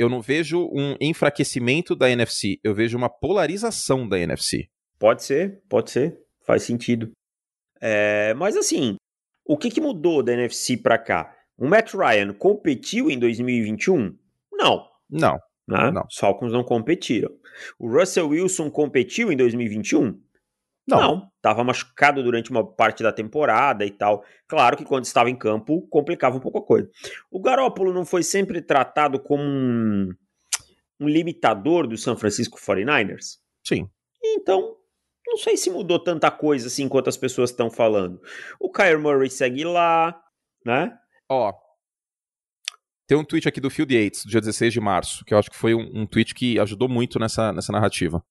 Eu 0.01 0.09
não 0.09 0.23
vejo 0.23 0.67
um 0.73 0.97
enfraquecimento 0.99 1.95
da 1.95 2.09
NFC, 2.11 2.59
eu 2.65 2.75
vejo 2.75 2.97
uma 2.97 3.11
polarização 3.11 4.09
da 4.09 4.19
NFC. 4.19 4.67
Pode 4.99 5.23
ser, 5.23 5.61
pode 5.69 5.91
ser. 5.91 6.19
Faz 6.41 6.63
sentido. 6.63 7.11
É, 7.79 8.33
mas 8.33 8.57
assim, 8.57 8.97
o 9.45 9.59
que, 9.59 9.69
que 9.69 9.79
mudou 9.79 10.23
da 10.23 10.33
NFC 10.33 10.79
pra 10.79 10.97
cá? 10.97 11.37
O 11.55 11.69
Matt 11.69 11.93
Ryan 11.93 12.33
competiu 12.33 13.11
em 13.11 13.19
2021? 13.19 14.17
Não. 14.51 14.89
Não, 15.11 15.39
Né? 15.69 15.91
Não. 15.91 16.07
Os 16.11 16.17
Falcons 16.17 16.51
não 16.51 16.65
competiram. 16.65 17.31
O 17.79 17.87
Russell 17.87 18.31
Wilson 18.31 18.71
competiu 18.71 19.31
em 19.31 19.37
2021? 19.37 20.19
Não. 20.91 21.31
Estava 21.37 21.65
machucado 21.65 22.23
durante 22.23 22.51
uma 22.51 22.65
parte 22.65 23.03
da 23.03 23.13
temporada 23.13 23.85
e 23.85 23.91
tal. 23.91 24.25
Claro 24.47 24.77
que 24.77 24.85
quando 24.85 25.05
estava 25.05 25.31
em 25.31 25.37
campo 25.37 25.87
complicava 25.89 26.37
um 26.37 26.41
pouco 26.41 26.59
a 26.59 26.63
coisa. 26.63 26.91
O 27.31 27.41
Garópolo 27.41 27.93
não 27.93 28.05
foi 28.05 28.23
sempre 28.23 28.61
tratado 28.61 29.19
como 29.19 29.43
um, 29.43 30.15
um 31.01 31.09
limitador 31.09 31.87
do 31.87 31.97
San 31.97 32.17
Francisco 32.17 32.59
49ers? 32.59 33.39
Sim. 33.67 33.89
Então, 34.23 34.77
não 35.27 35.37
sei 35.37 35.57
se 35.57 35.71
mudou 35.71 35.99
tanta 35.99 36.31
coisa 36.31 36.67
assim 36.67 36.89
quanto 36.89 37.09
as 37.09 37.17
pessoas 37.17 37.51
estão 37.51 37.71
falando. 37.71 38.21
O 38.59 38.71
Kyler 38.71 39.01
Murray 39.01 39.31
segue 39.31 39.65
lá, 39.65 40.21
né? 40.65 40.93
Ó, 41.29 41.55
tem 43.11 43.19
um 43.19 43.25
tweet 43.25 43.49
aqui 43.49 43.61
do 43.61 43.69
Field 43.69 43.93
Yates, 43.93 44.25
do 44.25 44.31
dia 44.31 44.41
16 44.41 44.73
de 44.73 44.79
março, 44.79 45.25
que 45.25 45.35
eu 45.35 45.39
acho 45.39 45.51
que 45.51 45.57
foi 45.57 45.75
um, 45.75 45.91
um 45.93 46.07
tweet 46.07 46.33
que 46.33 46.61
ajudou 46.61 46.89
muito 46.89 47.19
nessa, 47.19 47.53
nessa 47.53 47.73
narrativa. 47.73 48.25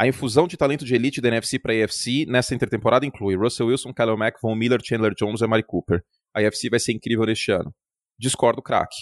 A 0.00 0.06
infusão 0.06 0.48
de 0.48 0.56
talento 0.56 0.82
de 0.82 0.94
elite 0.94 1.20
da 1.20 1.28
NFC 1.28 1.58
para 1.58 1.74
a 1.74 1.84
AFC 1.84 2.24
nessa 2.26 2.54
intertemporada 2.54 3.04
inclui 3.04 3.36
Russell 3.36 3.66
Wilson, 3.66 3.92
Kyle 3.92 4.16
Mack, 4.16 4.40
Von 4.40 4.54
Miller, 4.54 4.80
Chandler 4.82 5.12
Jones 5.14 5.42
e 5.42 5.46
Mari 5.46 5.62
Cooper. 5.62 6.02
A 6.34 6.40
AFC 6.40 6.70
vai 6.70 6.80
ser 6.80 6.92
incrível 6.92 7.26
neste 7.26 7.52
ano. 7.52 7.70
Discordo, 8.18 8.62
craque. 8.62 8.96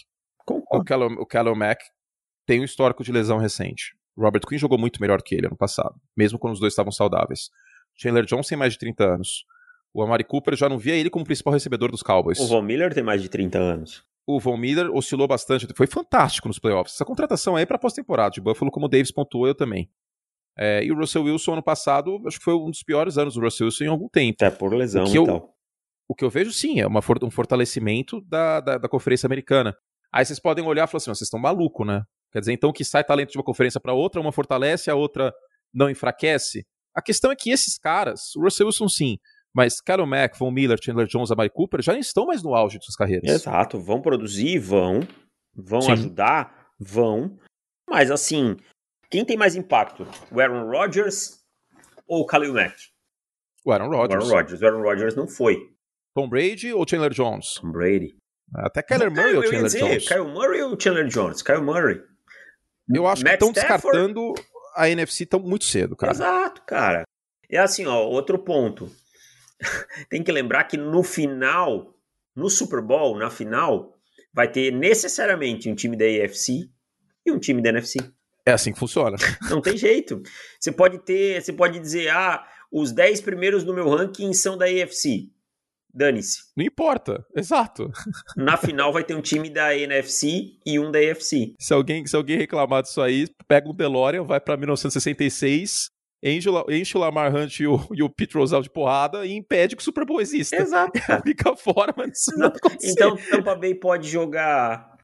O. 0.49 0.83
Kyle, 0.83 1.05
o 1.05 1.25
Kyle 1.25 1.55
Mack 1.55 1.85
tem 2.45 2.61
um 2.61 2.65
histórico 2.65 3.05
de 3.05 3.13
lesão 3.13 3.39
recente. 3.39 3.95
Robert 4.19 4.41
Quinn 4.41 4.59
jogou 4.59 4.77
muito 4.77 5.01
melhor 5.01 5.23
que 5.23 5.37
ele 5.37 5.47
ano 5.47 5.57
passado, 5.57 5.95
mesmo 6.17 6.37
quando 6.37 6.55
os 6.55 6.59
dois 6.59 6.73
estavam 6.73 6.91
saudáveis. 6.91 7.49
Chandler 7.95 8.25
Jones 8.25 8.49
tem 8.49 8.59
mais 8.59 8.73
de 8.73 8.81
30 8.81 9.05
anos. 9.05 9.45
O 9.95 10.03
Amari 10.03 10.25
Cooper 10.25 10.57
já 10.57 10.69
não 10.69 10.79
via 10.79 10.97
ele 10.97 11.11
como 11.11 11.25
principal 11.25 11.53
recebedor 11.53 11.93
dos 11.93 12.03
Cowboys. 12.03 12.41
O 12.41 12.49
Von 12.49 12.63
Miller 12.63 12.93
tem 12.93 13.05
mais 13.05 13.23
de 13.23 13.29
30 13.29 13.57
anos. 13.57 14.03
O 14.27 14.41
Von 14.41 14.57
Miller 14.57 14.91
oscilou 14.93 15.29
bastante, 15.29 15.69
foi 15.77 15.87
fantástico 15.87 16.49
nos 16.49 16.59
playoffs. 16.59 16.97
Essa 16.97 17.05
contratação 17.05 17.55
aí 17.55 17.63
é 17.63 17.67
para 17.67 17.79
pós-temporada 17.79 18.33
de 18.33 18.41
Buffalo, 18.41 18.73
como 18.73 18.87
o 18.87 18.89
Davis 18.89 19.13
pontuou, 19.13 19.47
eu 19.47 19.55
também. 19.55 19.89
É, 20.59 20.83
e 20.85 20.91
o 20.91 20.97
Russell 20.97 21.23
Wilson, 21.25 21.53
ano 21.55 21.63
passado, 21.63 22.21
acho 22.27 22.39
que 22.39 22.45
foi 22.45 22.55
um 22.55 22.71
dos 22.71 22.83
piores 22.83 23.17
anos 23.17 23.35
do 23.35 23.41
Russell 23.41 23.67
Wilson 23.67 23.85
em 23.85 23.89
algum 23.89 24.09
tempo. 24.09 24.37
Até 24.45 24.51
por 24.51 24.75
lesão 24.75 25.07
e 25.07 25.15
eu- 25.17 25.25
tal. 25.27 25.55
O 26.11 26.15
que 26.15 26.25
eu 26.25 26.31
vejo, 26.31 26.51
sim, 26.53 26.81
é 26.81 26.87
uma 26.87 27.01
um 27.23 27.31
fortalecimento 27.31 28.21
da, 28.23 28.61
da, 28.61 28.79
da 28.79 28.89
Conferência 28.89 29.27
Americana. 29.27 29.77
Aí 30.11 30.25
vocês 30.25 30.41
podem 30.41 30.65
olhar 30.65 30.85
e 30.85 30.87
falar 30.87 30.97
assim, 30.97 31.11
"Mas 31.11 31.19
vocês 31.19 31.27
estão 31.27 31.39
malucos, 31.39 31.87
né? 31.87 32.03
Quer 32.33 32.41
dizer, 32.41 32.53
então 32.55 32.73
que 32.73 32.83
sai 32.85 33.05
talento 33.05 33.31
de 33.33 33.39
uma 33.39 33.45
conferência 33.45 33.79
para 33.79 33.93
outra, 33.93 34.19
uma 34.21 34.33
fortalece, 34.33 34.91
a 34.91 34.95
outra 34.95 35.33
não 35.73 35.91
enfraquece? 35.91 36.65
A 36.95 37.03
questão 37.03 37.31
é 37.31 37.37
que 37.37 37.51
esses 37.51 37.77
caras, 37.79 38.35
o 38.37 38.41
Russell 38.43 38.67
Wilson 38.67 38.89
sim, 38.89 39.19
mas 39.55 39.81
Kyle 39.83 40.07
Mack, 40.07 40.39
Von 40.39 40.51
Miller, 40.51 40.79
Chandler 40.83 41.07
Jones, 41.07 41.31
Amari 41.31 41.51
Cooper 41.51 41.83
já 41.83 41.93
não 41.93 42.01
estão 42.01 42.27
mais 42.27 42.43
no 42.43 42.55
auge 42.55 42.79
de 42.79 42.85
suas 42.87 42.97
carreiras. 42.97 43.29
Exato, 43.31 43.79
vão 43.79 44.01
produzir, 44.01 44.59
vão. 44.59 45.01
Vão 45.55 45.83
Sim. 45.83 45.93
ajudar, 45.93 46.69
vão. 46.79 47.37
Mas 47.89 48.11
assim, 48.11 48.57
quem 49.11 49.25
tem 49.25 49.37
mais 49.37 49.57
impacto? 49.57 50.07
O 50.31 50.41
Aaron 50.41 50.71
Rodgers 50.71 51.39
ou 52.07 52.23
o 52.23 52.27
Khalil 52.27 52.55
Mack? 52.55 52.77
O 53.65 53.73
Aaron 53.73 53.89
O 53.89 53.97
Rodgers. 53.97 54.25
Aaron 54.25 54.35
Rodgers. 54.37 54.63
O 54.63 54.67
Aaron 54.67 54.83
Rodgers 54.83 55.15
não 55.17 55.29
foi. 55.29 55.57
Tom 56.15 56.29
Brady 56.29 56.73
ou 56.73 56.87
Chandler 56.89 57.13
Jones? 57.13 57.55
Tom 57.61 57.71
Brady. 57.71 58.17
Até 58.55 58.83
Kyler 58.83 59.11
Murray 59.11 59.33
eu 59.33 59.37
ou 59.39 59.43
Chandler 59.43 59.63
dizer, 59.65 59.79
Jones? 59.81 60.09
Kyle 60.09 60.25
Murray 60.25 60.63
ou 60.63 60.81
Chandler 60.81 61.07
Jones? 61.07 61.43
Kyle 61.43 61.61
Murray. 61.61 62.01
Eu 62.93 63.07
acho 63.07 63.23
que 63.23 63.29
Matt 63.31 63.35
estão 63.43 63.51
Stafford? 63.51 63.99
descartando 63.99 64.35
a 64.75 64.89
NFC 64.89 65.27
tão 65.27 65.41
muito 65.41 65.65
cedo, 65.65 65.95
cara. 65.95 66.13
Exato, 66.13 66.63
cara. 66.67 67.03
É 67.51 67.59
assim, 67.59 67.87
ó, 67.87 68.03
outro 68.07 68.39
ponto. 68.39 68.91
Tem 70.09 70.23
que 70.23 70.33
lembrar 70.33 70.65
que 70.65 70.77
no 70.77 71.03
final, 71.03 71.95
no 72.35 72.49
Super 72.49 72.81
Bowl, 72.81 73.19
na 73.19 73.29
final, 73.29 73.95
vai 74.33 74.51
ter 74.51 74.71
necessariamente 74.71 75.69
um 75.69 75.75
time 75.75 75.97
da 75.97 76.05
AFC 76.05 76.71
e 77.27 77.31
um 77.31 77.39
time 77.39 77.61
da 77.61 77.69
NFC. 77.71 77.99
É 78.49 78.53
assim 78.53 78.73
que 78.73 78.79
funciona. 78.79 79.19
Não 79.51 79.61
tem 79.61 79.77
jeito. 79.77 80.23
Você 80.59 80.73
pode 80.73 80.99
ter, 81.01 81.43
você 81.43 81.53
pode 81.53 81.79
dizer, 81.79 82.09
ah, 82.09 82.43
os 82.73 82.93
10 82.93 83.21
primeiros 83.21 83.63
no 83.63 83.75
meu 83.75 83.87
ranking 83.91 84.33
são 84.33 84.57
da 84.57 84.65
AFC. 84.65 85.29
Dane-se. 85.93 86.45
Não 86.57 86.65
importa, 86.65 87.27
exato. 87.37 87.91
Na 88.37 88.57
final 88.57 88.91
vai 88.91 89.05
ter 89.05 89.15
um 89.15 89.21
time 89.21 89.51
da 89.51 89.77
NFC 89.77 90.57
e 90.65 90.79
um 90.79 90.91
da 90.91 90.99
AFC. 90.99 91.57
Se 91.61 91.75
alguém, 91.75 92.07
se 92.07 92.17
alguém 92.17 92.39
reclamar 92.39 92.83
disso 92.83 93.03
aí, 93.03 93.27
pega 93.47 93.69
um 93.69 93.75
DeLorean, 93.75 94.25
vai 94.25 94.41
pra 94.41 94.57
1966, 94.57 95.91
enche 96.23 96.49
o, 96.49 96.71
enche 96.71 96.97
o 96.97 97.01
Lamar 97.01 97.35
Hunt 97.35 97.61
e 97.61 97.67
o, 97.67 97.79
e 97.93 98.03
o 98.03 98.09
Pete 98.09 98.35
Rozelle 98.35 98.63
de 98.63 98.71
porrada 98.71 99.27
e 99.27 99.33
impede 99.35 99.77
que 99.77 99.83
o 99.83 99.85
Super 99.85 100.07
Bowl 100.07 100.23
exista. 100.23 100.57
Exato. 100.57 100.99
Fica 101.23 101.55
fora, 101.55 101.93
mas 101.95 102.19
isso 102.19 102.31
não, 102.39 102.49
Não. 102.49 102.77
Então, 102.83 103.17
Tampa 103.31 103.55
Bay 103.55 103.75
pode 103.75 104.09
jogar. 104.09 104.97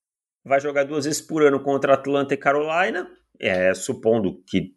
Vai 0.43 0.61
jogar 0.61 0.85
duas 0.85 1.05
vezes 1.05 1.21
por 1.21 1.43
ano 1.43 1.61
contra 1.61 1.93
Atlanta 1.93 2.33
e 2.33 2.39
Carolina. 2.39 3.07
É, 3.41 3.75
supondo 3.75 4.43
que 4.47 4.75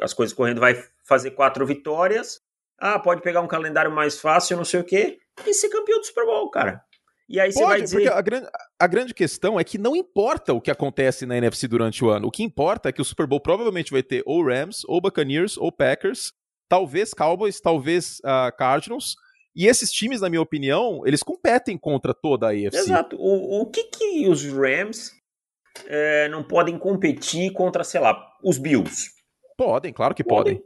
as 0.00 0.12
coisas 0.12 0.34
correndo 0.34 0.60
vai 0.60 0.74
fazer 1.04 1.30
quatro 1.32 1.64
vitórias. 1.66 2.40
Ah, 2.78 2.98
pode 2.98 3.22
pegar 3.22 3.40
um 3.40 3.48
calendário 3.48 3.90
mais 3.90 4.20
fácil, 4.20 4.56
não 4.56 4.64
sei 4.64 4.80
o 4.80 4.84
quê, 4.84 5.18
e 5.46 5.54
ser 5.54 5.68
campeão 5.70 5.98
do 5.98 6.04
Super 6.04 6.26
Bowl, 6.26 6.50
cara. 6.50 6.82
E 7.28 7.40
aí 7.40 7.50
você 7.50 7.60
vai 7.60 7.68
Pode, 7.70 7.82
dizer. 7.82 7.96
porque 7.96 8.08
a 8.08 8.20
grande, 8.20 8.48
a 8.78 8.86
grande 8.86 9.14
questão 9.14 9.58
é 9.58 9.64
que 9.64 9.78
não 9.78 9.96
importa 9.96 10.52
o 10.52 10.60
que 10.60 10.70
acontece 10.70 11.26
na 11.26 11.36
NFC 11.36 11.66
durante 11.66 12.04
o 12.04 12.10
ano. 12.10 12.28
O 12.28 12.30
que 12.30 12.42
importa 12.42 12.88
é 12.88 12.92
que 12.92 13.00
o 13.00 13.04
Super 13.04 13.26
Bowl 13.26 13.40
provavelmente 13.40 13.90
vai 13.90 14.02
ter 14.02 14.22
ou 14.24 14.44
Rams, 14.44 14.82
ou 14.86 15.00
Buccaneers, 15.00 15.56
ou 15.56 15.72
Packers, 15.72 16.32
talvez 16.68 17.12
Cowboys, 17.12 17.60
talvez 17.60 18.20
ah, 18.24 18.52
Cardinals. 18.56 19.16
E 19.56 19.66
esses 19.66 19.90
times, 19.90 20.20
na 20.20 20.28
minha 20.28 20.42
opinião, 20.42 21.02
eles 21.04 21.22
competem 21.22 21.76
contra 21.76 22.14
toda 22.14 22.46
a 22.46 22.50
AFC. 22.50 22.76
Exato. 22.76 23.16
O, 23.18 23.62
o 23.62 23.66
que 23.66 23.84
que 23.84 24.28
os 24.28 24.44
Rams 24.44 25.10
é, 25.86 26.28
não 26.28 26.42
podem 26.42 26.78
competir 26.78 27.52
contra, 27.52 27.84
sei 27.84 28.00
lá, 28.00 28.16
os 28.42 28.58
Bills? 28.58 29.10
Podem, 29.56 29.92
claro 29.92 30.14
que 30.14 30.24
podem. 30.24 30.62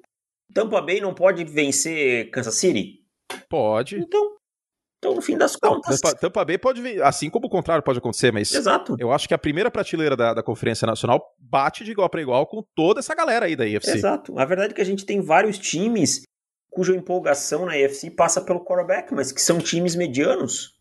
Tampa 0.53 0.81
Bay 0.81 1.01
não 1.01 1.15
pode 1.15 1.45
vencer 1.45 2.31
Kansas 2.31 2.57
City? 2.57 3.01
Pode. 3.49 3.97
Então, 3.97 4.37
então 4.99 5.15
no 5.15 5.23
fim 5.23 5.37
das 5.37 5.57
Não, 5.63 5.75
contas. 5.75 6.01
Tampa, 6.01 6.17
Tampa 6.17 6.45
Bay 6.45 6.59
pode 6.59 6.83
vir, 6.83 7.03
assim 7.03 7.31
como 7.31 7.47
o 7.47 7.51
contrário 7.51 7.83
pode 7.83 7.99
acontecer, 7.99 8.33
mas 8.33 8.53
Exato. 8.53 8.97
eu 8.99 9.13
acho 9.13 9.27
que 9.27 9.35
a 9.35 9.39
primeira 9.39 9.71
prateleira 9.71 10.17
da, 10.17 10.35
da 10.35 10.43
Conferência 10.43 10.87
Nacional 10.87 11.25
bate 11.39 11.85
de 11.85 11.93
igual 11.93 12.09
para 12.11 12.21
igual 12.21 12.47
com 12.47 12.63
toda 12.75 13.01
essa 13.01 13.15
galera 13.15 13.47
aí 13.47 13.57
da 13.57 13.65
AFC. 13.65 13.93
Exato. 13.93 14.39
A 14.39 14.45
verdade 14.45 14.73
é 14.73 14.75
que 14.75 14.83
a 14.83 14.85
gente 14.85 15.07
tem 15.07 15.21
vários 15.21 15.59
times 15.59 16.23
cuja 16.71 16.95
empolgação 16.95 17.67
na 17.67 17.73
AFC 17.73 18.11
passa 18.11 18.41
pelo 18.41 18.65
quarterback, 18.65 19.13
mas 19.13 19.33
que 19.33 19.41
são 19.41 19.59
times 19.59 19.97
medianos, 19.97 20.73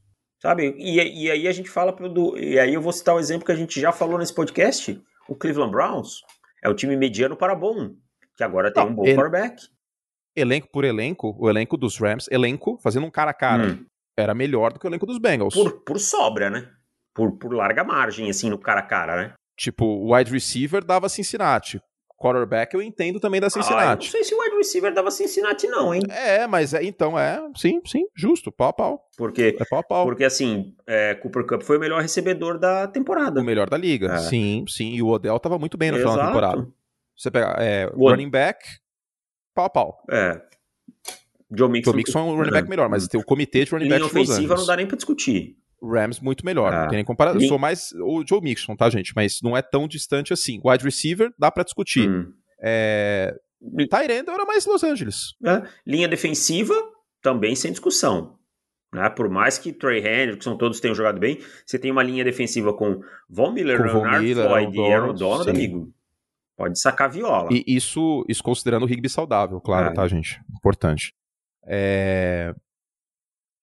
sabe? 0.41 0.73
E, 0.77 1.25
e 1.25 1.31
aí 1.31 1.47
a 1.47 1.51
gente 1.51 1.69
fala 1.69 1.91
do, 1.91 2.37
e 2.37 2.59
aí 2.59 2.73
eu 2.73 2.81
vou 2.81 2.91
citar 2.93 3.15
o 3.15 3.19
exemplo 3.19 3.45
que 3.45 3.51
a 3.51 3.55
gente 3.55 3.79
já 3.79 3.91
falou 3.91 4.17
nesse 4.17 4.33
podcast, 4.33 5.01
o 5.27 5.35
Cleveland 5.35 5.71
Browns 5.71 6.21
é 6.63 6.69
o 6.69 6.73
time 6.75 6.95
mediano 6.97 7.35
para 7.37 7.55
bom, 7.55 7.95
que 8.35 8.43
agora 8.43 8.71
tem 8.73 8.83
Não, 8.83 8.91
um 8.91 8.95
bom 8.95 9.05
ele- 9.05 9.15
quarterback. 9.15 9.61
Elenco 10.35 10.69
por 10.71 10.83
elenco, 10.85 11.35
o 11.37 11.49
elenco 11.49 11.75
dos 11.75 11.97
Rams, 11.97 12.27
elenco, 12.31 12.77
fazendo 12.81 13.05
um 13.05 13.11
cara 13.11 13.31
a 13.31 13.33
cara, 13.33 13.71
Hum. 13.73 13.85
era 14.17 14.33
melhor 14.33 14.71
do 14.71 14.79
que 14.79 14.85
o 14.85 14.89
elenco 14.89 15.05
dos 15.05 15.17
Bengals. 15.17 15.53
Por, 15.53 15.81
por 15.83 15.99
sobra, 15.99 16.49
né? 16.49 16.69
Por, 17.13 17.37
por 17.37 17.51
larga 17.53 17.83
margem, 17.83 18.29
assim, 18.29 18.49
no 18.49 18.57
cara 18.57 18.79
a 18.79 18.83
cara, 18.85 19.15
né? 19.17 19.33
Tipo, 19.57 19.83
o 19.85 20.15
wide 20.15 20.31
receiver 20.31 20.83
dava 20.85 21.09
Cincinnati. 21.09 21.81
Quarterback 22.19 22.73
eu 22.75 22.81
entendo 22.81 23.19
também 23.19 23.39
da 23.41 23.47
Ah, 23.47 23.49
Cincinnati. 23.49 24.05
não 24.05 24.11
sei 24.11 24.23
se 24.23 24.35
o 24.35 24.39
wide 24.41 24.55
receiver 24.57 24.93
dava 24.93 25.09
Cincinnati, 25.09 25.65
não, 25.67 25.93
hein? 25.95 26.01
é, 26.09 26.45
mas 26.45 26.73
é, 26.73 26.83
então 26.83 27.17
é, 27.17 27.41
sim, 27.55 27.81
sim, 27.85 28.05
justo, 28.15 28.51
pau 28.51 28.67
a 28.69 28.73
pau. 28.73 29.09
Porque, 29.17 29.55
É 29.59 29.65
pau 29.65 29.79
a 29.79 29.83
pau. 29.83 30.05
porque 30.05 30.23
assim, 30.23 30.75
é, 30.85 31.15
Cooper 31.15 31.45
Cup 31.45 31.61
foi 31.63 31.77
o 31.77 31.79
melhor 31.79 32.01
recebedor 32.01 32.59
da 32.59 32.87
temporada. 32.87 33.39
O 33.39 33.43
melhor 33.43 33.69
da 33.69 33.77
liga. 33.77 34.13
É. 34.13 34.17
Sim, 34.19 34.65
sim. 34.67 34.91
E 34.93 35.01
o 35.01 35.07
Odell 35.07 35.39
tava 35.39 35.57
muito 35.57 35.77
bem 35.77 35.91
no 35.91 35.97
final 35.97 36.15
da 36.17 36.27
temporada. 36.27 36.67
Você 37.17 37.31
pega 37.31 37.55
é, 37.59 37.89
O- 37.95 38.09
running 38.09 38.29
back, 38.29 38.59
pau 39.55 39.65
a 39.65 39.69
pau. 39.69 40.03
É. 40.11 40.41
Joe 41.51 41.67
Mixon. 41.69 41.91
Joe 41.91 41.97
Mixon 41.97 42.19
é 42.19 42.21
um 42.23 42.35
running 42.35 42.51
back 42.51 42.67
É. 42.67 42.69
melhor, 42.69 42.89
mas 42.89 43.07
tem 43.07 43.19
o 43.19 43.23
comitê 43.23 43.65
de 43.65 43.71
running 43.71 43.85
Linha 43.85 43.99
back 43.99 44.13
Los 44.15 44.29
ofensiva 44.29 44.55
não 44.55 44.65
dá 44.65 44.75
nem 44.75 44.85
pra 44.85 44.95
discutir. 44.95 45.57
Rams 45.83 46.19
muito 46.19 46.45
melhor, 46.45 46.73
Ah. 46.73 46.81
não 46.81 46.87
tem 46.89 46.97
nem 46.97 47.05
comparação. 47.05 47.41
Eu 47.41 47.47
sou 47.47 47.57
mais 47.59 47.91
o 47.93 48.23
Joe 48.27 48.41
Mixon, 48.41 48.75
tá, 48.75 48.89
gente? 48.89 49.13
Mas 49.15 49.39
não 49.41 49.55
é 49.55 49.61
tão 49.61 49.87
distante 49.87 50.33
assim. 50.33 50.59
Wide 50.63 50.83
receiver, 50.83 51.31
dá 51.37 51.49
pra 51.51 51.63
discutir. 51.63 52.09
Hum. 52.09 52.31
É... 52.61 53.35
Tyrande 53.89 54.29
era 54.29 54.45
mais 54.45 54.65
Los 54.65 54.83
Angeles. 54.83 55.33
É. 55.45 55.63
Linha 55.85 56.07
defensiva, 56.07 56.73
também 57.21 57.55
sem 57.55 57.71
discussão. 57.71 58.37
Né? 58.93 59.07
Por 59.09 59.29
mais 59.29 59.57
que 59.57 59.71
Trey 59.71 59.99
Hendrickson 59.99 60.57
todos 60.57 60.79
tenham 60.79 60.95
jogado 60.95 61.19
bem, 61.19 61.39
você 61.65 61.77
tem 61.77 61.91
uma 61.91 62.01
linha 62.01 62.23
defensiva 62.23 62.73
com 62.73 63.01
Von 63.29 63.51
Miller, 63.51 63.77
Com 63.77 63.87
Von 63.89 64.01
Leonard 64.01 64.25
Miller, 64.25 64.47
Floyd 64.47 64.77
e 64.77 64.93
Aaron 64.93 65.13
Donald, 65.13 65.49
amigo. 65.49 65.93
Pode 66.57 66.79
sacar 66.79 67.09
viola. 67.09 67.49
E 67.51 67.63
isso, 67.67 68.25
isso 68.27 68.43
considerando 68.43 68.83
o 68.83 68.85
Rigby 68.85 69.07
saudável, 69.07 69.61
claro, 69.61 69.89
É. 69.89 69.93
tá, 69.93 70.07
gente? 70.07 70.41
Importante. 70.57 71.13
É... 71.65 72.53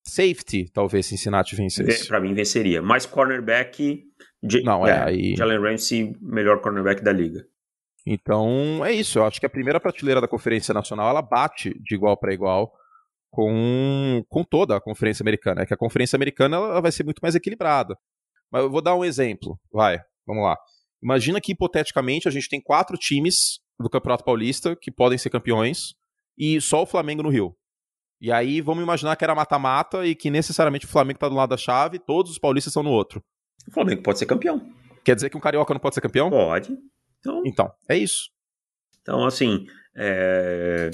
Safety, 0.06 0.70
talvez 0.72 1.06
Cincinnati 1.06 1.56
vencesse. 1.56 2.06
Pra 2.08 2.20
mim 2.20 2.32
venceria. 2.34 2.80
Mas 2.80 3.04
cornerback. 3.06 4.04
J- 4.42 4.62
Não, 4.64 4.86
é, 4.86 5.02
aí- 5.02 5.34
Jalen 5.36 5.60
Ramsey, 5.60 6.16
melhor 6.20 6.60
cornerback 6.60 7.02
da 7.02 7.12
liga. 7.12 7.44
Então, 8.06 8.84
é 8.84 8.92
isso. 8.92 9.18
Eu 9.18 9.24
acho 9.26 9.40
que 9.40 9.46
a 9.46 9.50
primeira 9.50 9.80
prateleira 9.80 10.20
da 10.20 10.28
Conferência 10.28 10.72
Nacional 10.72 11.08
ela 11.10 11.22
bate 11.22 11.74
de 11.82 11.94
igual 11.96 12.16
para 12.16 12.32
igual 12.32 12.72
com, 13.30 14.24
com 14.28 14.44
toda 14.44 14.76
a 14.76 14.80
Conferência 14.80 15.22
Americana. 15.24 15.62
É 15.62 15.66
que 15.66 15.74
a 15.74 15.76
Conferência 15.76 16.16
Americana 16.16 16.56
ela 16.56 16.80
vai 16.80 16.92
ser 16.92 17.04
muito 17.04 17.18
mais 17.20 17.34
equilibrada. 17.34 17.96
Mas 18.50 18.62
eu 18.62 18.70
vou 18.70 18.80
dar 18.80 18.94
um 18.94 19.04
exemplo. 19.04 19.58
Vai, 19.72 19.98
vamos 20.24 20.44
lá. 20.44 20.56
Imagina 21.02 21.40
que, 21.40 21.52
hipoteticamente, 21.52 22.28
a 22.28 22.30
gente 22.30 22.48
tem 22.48 22.60
quatro 22.60 22.96
times 22.96 23.58
do 23.78 23.90
Campeonato 23.90 24.24
Paulista 24.24 24.76
que 24.80 24.90
podem 24.90 25.18
ser 25.18 25.30
campeões 25.30 25.94
e 26.38 26.60
só 26.60 26.82
o 26.82 26.86
Flamengo 26.86 27.22
no 27.24 27.28
Rio. 27.28 27.54
E 28.20 28.32
aí, 28.32 28.60
vamos 28.60 28.82
imaginar 28.82 29.14
que 29.16 29.24
era 29.24 29.34
mata-mata 29.34 30.06
e 30.06 30.14
que 30.14 30.30
necessariamente 30.30 30.86
o 30.86 30.88
Flamengo 30.88 31.18
tá 31.18 31.28
do 31.28 31.34
lado 31.34 31.50
da 31.50 31.56
chave 31.56 31.96
e 31.96 32.00
todos 32.00 32.32
os 32.32 32.38
paulistas 32.38 32.72
são 32.72 32.82
no 32.82 32.90
outro. 32.90 33.22
O 33.68 33.72
Flamengo 33.72 34.02
pode 34.02 34.18
ser 34.18 34.26
campeão. 34.26 34.60
Quer 35.04 35.14
dizer 35.14 35.28
que 35.30 35.36
um 35.36 35.40
carioca 35.40 35.72
não 35.74 35.80
pode 35.80 35.94
ser 35.94 36.00
campeão? 36.00 36.30
Pode. 36.30 36.76
Então, 37.20 37.42
Então, 37.44 37.72
é 37.88 37.96
isso. 37.96 38.30
Então, 39.02 39.24
assim. 39.24 39.66
é- 39.94 40.90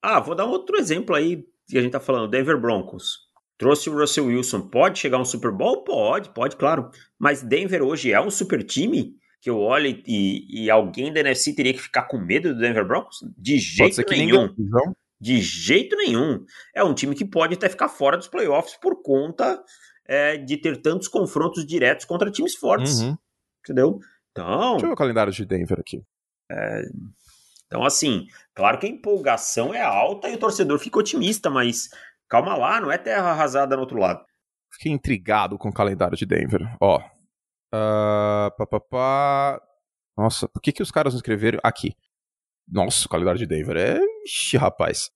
Ah, 0.00 0.18
vou 0.20 0.34
dar 0.34 0.46
outro 0.46 0.76
exemplo 0.78 1.14
aí 1.14 1.44
que 1.68 1.78
a 1.78 1.82
gente 1.82 1.92
tá 1.92 2.00
falando: 2.00 2.28
Denver 2.30 2.58
Broncos. 2.60 3.30
Trouxe 3.58 3.88
o 3.88 3.96
Russell 3.96 4.26
Wilson. 4.26 4.68
Pode 4.68 4.98
chegar 4.98 5.18
a 5.18 5.20
um 5.20 5.24
Super 5.24 5.52
Bowl? 5.52 5.84
Pode, 5.84 6.30
pode, 6.30 6.56
claro. 6.56 6.90
Mas 7.18 7.42
Denver 7.42 7.82
hoje 7.82 8.12
é 8.12 8.20
um 8.20 8.30
super 8.30 8.64
time 8.64 9.14
que 9.40 9.48
eu 9.50 9.58
olho 9.60 9.86
e, 10.06 10.64
e 10.64 10.70
alguém 10.70 11.12
da 11.12 11.20
NFC 11.20 11.54
teria 11.54 11.72
que 11.72 11.80
ficar 11.80 12.02
com 12.04 12.18
medo 12.18 12.52
do 12.54 12.58
Denver 12.60 12.86
Broncos? 12.86 13.18
De 13.38 13.52
Pode 13.54 13.60
jeito 13.60 13.94
ser 13.96 14.04
que 14.04 14.16
nenhum. 14.16 14.48
divisão. 14.48 14.96
De 15.22 15.40
jeito 15.40 15.94
nenhum. 15.94 16.44
É 16.74 16.82
um 16.82 16.92
time 16.92 17.14
que 17.14 17.24
pode 17.24 17.54
até 17.54 17.68
ficar 17.68 17.88
fora 17.88 18.16
dos 18.16 18.26
playoffs 18.26 18.76
por 18.76 19.00
conta 19.04 19.62
é, 20.04 20.36
de 20.36 20.56
ter 20.56 20.82
tantos 20.82 21.06
confrontos 21.06 21.64
diretos 21.64 22.04
contra 22.04 22.28
times 22.28 22.56
fortes. 22.56 23.00
Uhum. 23.00 23.16
Entendeu? 23.60 24.00
Então. 24.32 24.72
Deixa 24.72 24.86
eu 24.86 24.88
ver 24.88 24.94
o 24.94 24.96
calendário 24.96 25.32
de 25.32 25.46
Denver 25.46 25.78
aqui. 25.78 26.02
Então, 27.66 27.84
assim, 27.84 28.26
claro 28.52 28.80
que 28.80 28.86
a 28.86 28.90
empolgação 28.90 29.72
é 29.72 29.80
alta 29.80 30.28
e 30.28 30.34
o 30.34 30.38
torcedor 30.38 30.80
fica 30.80 30.98
otimista, 30.98 31.48
mas 31.48 31.88
calma 32.28 32.56
lá, 32.56 32.80
não 32.80 32.90
é 32.90 32.98
terra 32.98 33.30
arrasada 33.30 33.76
no 33.76 33.82
outro 33.82 34.00
lado. 34.00 34.24
Fiquei 34.72 34.90
intrigado 34.90 35.56
com 35.56 35.68
o 35.68 35.72
calendário 35.72 36.16
de 36.16 36.26
Denver. 36.26 36.60
Ó. 36.80 37.00
Ah, 37.72 38.50
pá, 38.58 38.66
pá, 38.66 38.80
pá. 38.80 39.62
Nossa, 40.18 40.48
por 40.48 40.60
que, 40.60 40.72
que 40.72 40.82
os 40.82 40.90
caras 40.90 41.14
não 41.14 41.18
escreveram 41.18 41.60
aqui? 41.62 41.94
Nossa, 42.72 43.06
o 43.06 43.08
calendário 43.08 43.38
de 43.38 43.46
Denver 43.46 43.76
é. 43.76 44.00
Ixi, 44.24 44.56
rapaz. 44.56 45.10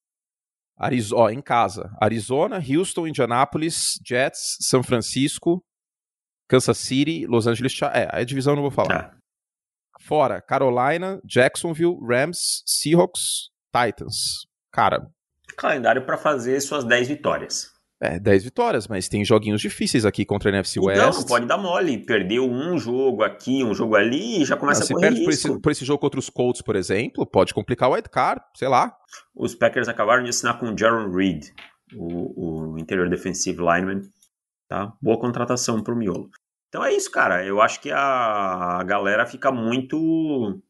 Arizona, 0.78 1.22
ó, 1.22 1.30
em 1.30 1.40
casa. 1.40 1.90
Arizona, 2.00 2.58
Houston, 2.58 3.06
Indianapolis, 3.06 3.98
Jets, 4.06 4.58
São 4.60 4.82
Francisco, 4.82 5.64
Kansas 6.48 6.76
City, 6.76 7.26
Los 7.26 7.46
Angeles. 7.46 7.72
É, 7.94 8.08
a 8.12 8.22
divisão 8.24 8.52
eu 8.52 8.56
não 8.56 8.62
vou 8.62 8.70
falar. 8.70 9.10
Tá. 9.10 9.16
Fora, 10.02 10.42
Carolina, 10.42 11.18
Jacksonville, 11.24 11.96
Rams, 12.06 12.62
Seahawks, 12.66 13.50
Titans. 13.74 14.46
Cara, 14.70 15.10
Calendário 15.56 16.04
para 16.04 16.18
fazer 16.18 16.60
suas 16.60 16.84
10 16.84 17.08
vitórias. 17.08 17.70
É 18.00 18.18
10 18.18 18.44
vitórias, 18.44 18.86
mas 18.86 19.08
tem 19.08 19.24
joguinhos 19.24 19.60
difíceis 19.60 20.04
aqui 20.04 20.24
contra 20.24 20.50
a 20.50 20.52
NFC 20.52 20.78
West. 20.78 21.00
Então, 21.00 21.20
não 21.20 21.26
pode 21.26 21.46
dar 21.46 21.56
mole. 21.56 22.04
Perdeu 22.04 22.44
um 22.44 22.78
jogo 22.78 23.22
aqui, 23.22 23.64
um 23.64 23.74
jogo 23.74 23.96
ali 23.96 24.42
e 24.42 24.44
já 24.44 24.56
começa 24.56 24.82
Ah, 24.82 24.84
a 24.84 24.86
se 24.86 24.92
correr 24.92 25.08
perde 25.08 25.24
por 25.24 25.32
esse, 25.32 25.60
por 25.60 25.72
esse 25.72 25.84
jogo 25.84 25.98
contra 25.98 26.20
os 26.20 26.28
Colts, 26.28 26.60
por 26.60 26.76
exemplo, 26.76 27.24
pode 27.24 27.54
complicar 27.54 27.88
o 27.88 27.94
wild 27.94 28.08
card, 28.10 28.42
sei 28.54 28.68
lá. 28.68 28.94
Os 29.34 29.54
Packers 29.54 29.88
acabaram 29.88 30.22
de 30.22 30.30
assinar 30.30 30.58
com 30.58 30.72
o 30.72 30.78
Jaron 30.78 31.10
Reed, 31.10 31.46
o, 31.94 32.72
o 32.74 32.78
interior 32.78 33.08
defensive 33.08 33.58
lineman. 33.58 34.02
Tá? 34.68 34.92
Boa 35.00 35.18
contratação 35.18 35.82
pro 35.82 35.96
miolo. 35.96 36.28
Então 36.68 36.84
é 36.84 36.92
isso, 36.92 37.10
cara. 37.10 37.46
Eu 37.46 37.62
acho 37.62 37.80
que 37.80 37.90
a 37.90 38.82
galera 38.84 39.24
fica 39.24 39.50
muito 39.50 40.60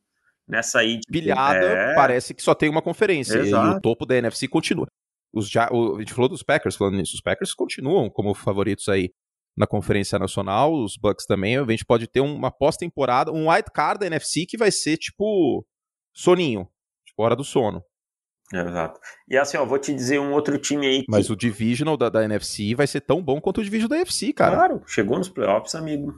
nessa 0.47 0.81
aí. 0.81 1.01
tipo, 1.01 1.13
Pilhada, 1.13 1.65
é, 1.65 1.95
parece 1.95 2.35
que 2.35 2.43
só 2.43 2.55
tem 2.55 2.69
uma 2.69 2.83
conferência. 2.83 3.39
E 3.39 3.49
Exato. 3.49 3.79
o 3.79 3.81
topo 3.81 4.07
da 4.07 4.15
NFC 4.17 4.47
continua. 4.47 4.87
Os 5.37 5.51
ja 5.51 5.69
o, 5.71 5.97
a 5.97 5.99
gente 5.99 6.15
falou 6.15 6.29
dos 6.29 6.43
Packers 6.43 6.77
falando 6.77 6.97
nisso. 6.97 7.15
Os 7.15 7.21
Packers 7.21 7.53
continuam 7.53 8.09
como 8.09 8.35
favoritos 8.35 8.89
aí 8.89 9.11
na 9.57 9.67
Conferência 9.67 10.19
Nacional. 10.19 10.73
Os 10.73 10.97
Bucks 10.97 11.27
também. 11.27 11.59
A 11.59 11.65
gente 11.65 11.85
pode 11.85 12.07
ter 12.07 12.21
uma 12.21 12.51
pós-temporada, 12.51 13.31
um 13.31 13.51
wild 13.51 13.71
card 13.75 14.01
da 14.01 14.07
NFC 14.07 14.47
que 14.47 14.57
vai 14.57 14.71
ser 14.71 14.97
tipo 14.97 15.65
soninho. 16.15 16.67
Tipo, 17.07 17.23
hora 17.23 17.37
do 17.37 17.45
sono. 17.45 17.83
Exato. 18.53 19.01
E 19.29 19.37
assim, 19.37 19.57
ó, 19.57 19.65
vou 19.65 19.79
te 19.79 19.93
dizer 19.93 20.21
um 20.21 20.33
outro 20.33 20.57
time 20.57 20.87
aí 20.87 21.01
que. 21.01 21.11
Mas 21.11 21.29
o 21.29 21.37
Divisional 21.37 21.97
da, 21.97 22.09
da 22.09 22.25
NFC 22.25 22.75
vai 22.75 22.87
ser 22.87 23.01
tão 23.01 23.23
bom 23.23 23.41
quanto 23.41 23.61
o 23.61 23.65
Divisional 23.65 23.91
da 23.91 23.97
NFC, 23.97 24.33
cara. 24.33 24.57
Claro, 24.57 24.83
chegou 24.87 25.19
nos 25.19 25.29
playoffs, 25.29 25.75
amigo. 25.75 26.15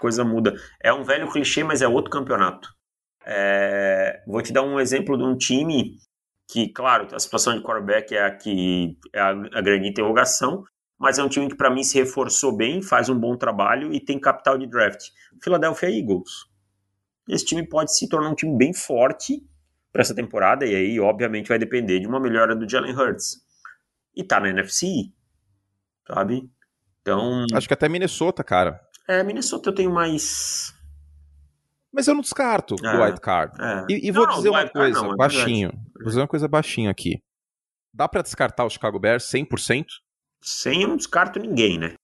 Coisa 0.00 0.24
muda. 0.24 0.54
É 0.82 0.92
um 0.92 1.04
velho 1.04 1.30
clichê, 1.30 1.62
mas 1.62 1.82
é 1.82 1.88
outro 1.88 2.10
campeonato. 2.10 2.68
É, 3.24 4.22
Vou 4.26 4.40
te 4.40 4.52
dar 4.52 4.62
um 4.62 4.78
exemplo 4.78 5.16
de 5.16 5.24
um 5.24 5.36
time 5.36 5.96
que, 6.48 6.68
claro, 6.68 7.08
a 7.14 7.18
situação 7.18 7.56
de 7.56 7.62
quarterback 7.62 8.14
é 8.14 8.24
a 8.24 8.30
que 8.30 8.96
é 9.12 9.20
a, 9.20 9.30
a 9.30 9.60
grande 9.60 9.88
interrogação, 9.88 10.64
mas 10.98 11.18
é 11.18 11.22
um 11.22 11.28
time 11.28 11.48
que 11.48 11.56
para 11.56 11.70
mim 11.70 11.82
se 11.82 11.98
reforçou 11.98 12.56
bem, 12.56 12.80
faz 12.80 13.08
um 13.08 13.18
bom 13.18 13.36
trabalho 13.36 13.92
e 13.92 14.00
tem 14.00 14.18
capital 14.18 14.56
de 14.56 14.66
draft. 14.66 15.08
Philadelphia 15.42 15.90
Eagles. 15.90 16.30
Esse 17.28 17.44
time 17.44 17.66
pode 17.68 17.94
se 17.96 18.08
tornar 18.08 18.30
um 18.30 18.34
time 18.34 18.56
bem 18.56 18.72
forte 18.72 19.42
para 19.92 20.02
essa 20.02 20.14
temporada 20.14 20.64
e 20.64 20.74
aí, 20.74 21.00
obviamente, 21.00 21.48
vai 21.48 21.58
depender 21.58 21.98
de 22.00 22.06
uma 22.06 22.20
melhora 22.20 22.54
do 22.54 22.68
Jalen 22.68 22.94
Hurts. 22.94 23.38
E 24.14 24.22
tá 24.22 24.38
na 24.40 24.48
NFC, 24.48 24.86
sabe? 26.06 26.48
Então, 27.02 27.44
Acho 27.52 27.66
que 27.68 27.74
até 27.74 27.88
Minnesota, 27.88 28.42
cara. 28.44 28.80
é, 29.08 29.22
Minnesota 29.22 29.70
eu 29.70 29.74
tenho 29.74 29.92
mais. 29.92 30.72
Mas 31.92 32.06
eu 32.08 32.14
não 32.14 32.20
descarto 32.20 32.76
É. 32.84 32.94
o 32.96 33.02
wild 33.02 33.20
card. 33.20 33.52
É. 33.60 33.84
E, 33.90 34.08
e 34.08 34.12
Não, 34.12 34.24
vou 34.24 34.36
dizer 34.36 34.48
uma 34.50 34.68
coisa, 34.68 35.02
não, 35.02 35.12
é 35.12 35.16
baixinho. 35.16 35.72
Vou 35.98 36.06
dizer 36.08 36.20
uma 36.20 36.28
coisa 36.28 36.48
baixinho 36.48 36.90
aqui. 36.90 37.18
Dá 37.94 38.08
pra 38.08 38.22
descartar 38.22 38.64
o 38.64 38.70
Chicago 38.70 38.98
Bears 38.98 39.24
100%? 39.24 39.84
Sem 40.42 40.82
eu 40.82 40.88
não 40.88 40.96
descarto 40.96 41.38
ninguém, 41.38 41.78
né? 41.78 41.94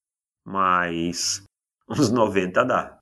Mas 0.45 1.43
uns 1.89 2.11
90 2.11 2.65
dá. 2.65 2.99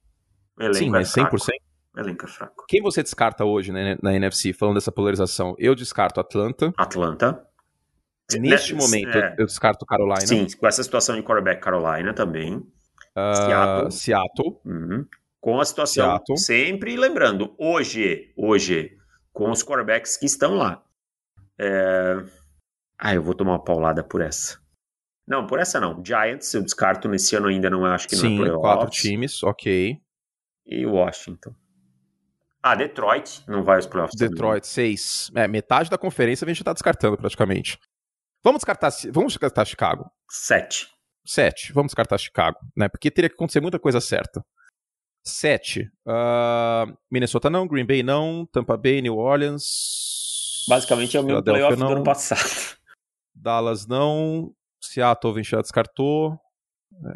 O 0.59 0.63
elenco 0.63 0.79
Sim, 0.79 0.89
é 0.89 0.91
mas 0.91 1.13
fraco. 1.13 1.37
100%. 1.37 1.51
O 1.97 2.01
elenco 2.01 2.25
é 2.25 2.29
fraco. 2.29 2.65
Quem 2.69 2.83
você 2.83 3.03
descarta 3.03 3.45
hoje 3.45 3.73
né, 3.73 3.97
na 4.03 4.15
NFC, 4.15 4.53
falando 4.53 4.75
dessa 4.75 4.93
polarização? 4.93 5.55
Eu 5.59 5.75
descarto 5.75 6.21
Atlanta. 6.21 6.73
Atlanta. 6.77 7.47
Neste 8.39 8.75
Né, 8.75 8.79
momento, 8.81 9.19
é. 9.19 9.35
eu 9.39 9.47
descarto 9.47 9.85
Carolina. 9.85 10.21
Sim, 10.27 10.47
com 10.57 10.67
essa 10.67 10.83
situação 10.85 11.17
de 11.17 11.23
quarterback 11.23 11.61
Carolina 11.61 12.15
também. 12.15 12.65
Ah, 13.17 13.35
Seattle. 13.35 13.91
Seattle. 13.91 14.61
Uhum. 14.65 15.07
Com 15.41 15.59
a 15.61 15.65
situação, 15.65 16.05
Seattle. 16.11 16.39
sempre 16.39 16.97
lembrando, 16.97 17.55
hoje, 17.59 18.33
hoje, 18.37 18.97
com 19.33 19.51
os 19.51 19.63
quarterbacks 19.63 20.17
que 20.17 20.27
estão 20.27 20.55
lá. 20.55 20.83
É... 21.59 22.17
Ah, 22.99 23.15
eu 23.15 23.23
vou 23.23 23.35
tomar 23.35 23.53
uma 23.53 23.65
paulada 23.65 24.03
por 24.05 24.21
essa. 24.21 24.59
Não, 25.27 25.47
por 25.47 25.59
essa 25.59 25.79
não. 25.81 26.03
Giants, 26.05 26.53
eu 26.55 26.63
descarto 26.63 27.09
nesse 27.09 27.37
ano 27.37 27.47
ainda, 27.47 27.71
não 27.71 27.85
acho 27.85 28.09
que 28.09 28.17
não 28.17 28.25
é 28.25 28.29
Sim, 28.29 28.37
playoffs. 28.37 28.61
quatro 28.61 28.91
times, 28.91 29.43
ok. 29.43 29.97
E 30.67 30.87
Washington. 30.87 31.55
Ah, 32.63 32.75
Detroit 32.75 33.43
não 33.49 33.63
vai 33.63 33.77
aos 33.77 33.87
playoffs. 33.87 34.19
também. 34.19 34.31
Detroit, 34.31 34.67
seis. 34.67 35.31
É, 35.35 35.49
metade 35.49 35.89
da 35.89 35.97
conferência 35.97 36.45
a 36.45 36.49
gente 36.49 36.59
já 36.59 36.65
tá 36.65 36.73
descartando 36.73 37.17
praticamente. 37.17 37.79
Vamos 38.43 38.59
descartar, 38.59 38.91
vamos 39.13 39.33
descartar 39.33 39.65
Chicago. 39.65 40.11
Sete. 40.29 40.89
Sete. 41.25 41.73
Vamos 41.73 41.91
descartar 41.91 42.19
Chicago, 42.19 42.59
né? 42.77 42.89
Porque 42.89 43.11
teria 43.11 43.29
que 43.29 43.35
acontecer 43.35 43.61
muita 43.61 43.79
coisa 43.79 44.01
certa. 44.01 44.45
Sete. 45.23 45.91
Uh, 46.07 46.97
Minnesota 47.11 47.51
não, 47.51 47.67
Green 47.67 47.85
Bay 47.85 48.03
não, 48.03 48.47
Tampa 48.47 48.77
Bay, 48.77 49.03
New 49.03 49.17
Orleans. 49.17 50.65
Basicamente 50.69 51.17
é 51.17 51.21
o 51.21 51.25
meu 51.25 51.43
playoff 51.43 51.77
não, 51.79 51.89
do 51.89 51.93
ano 51.95 52.05
passado. 52.05 52.79
Dallas 53.35 53.87
não, 53.87 54.53
Seattle 54.81 55.33
a 55.33 55.37
gente 55.37 55.51
já 55.51 55.61
descartou. 55.61 56.39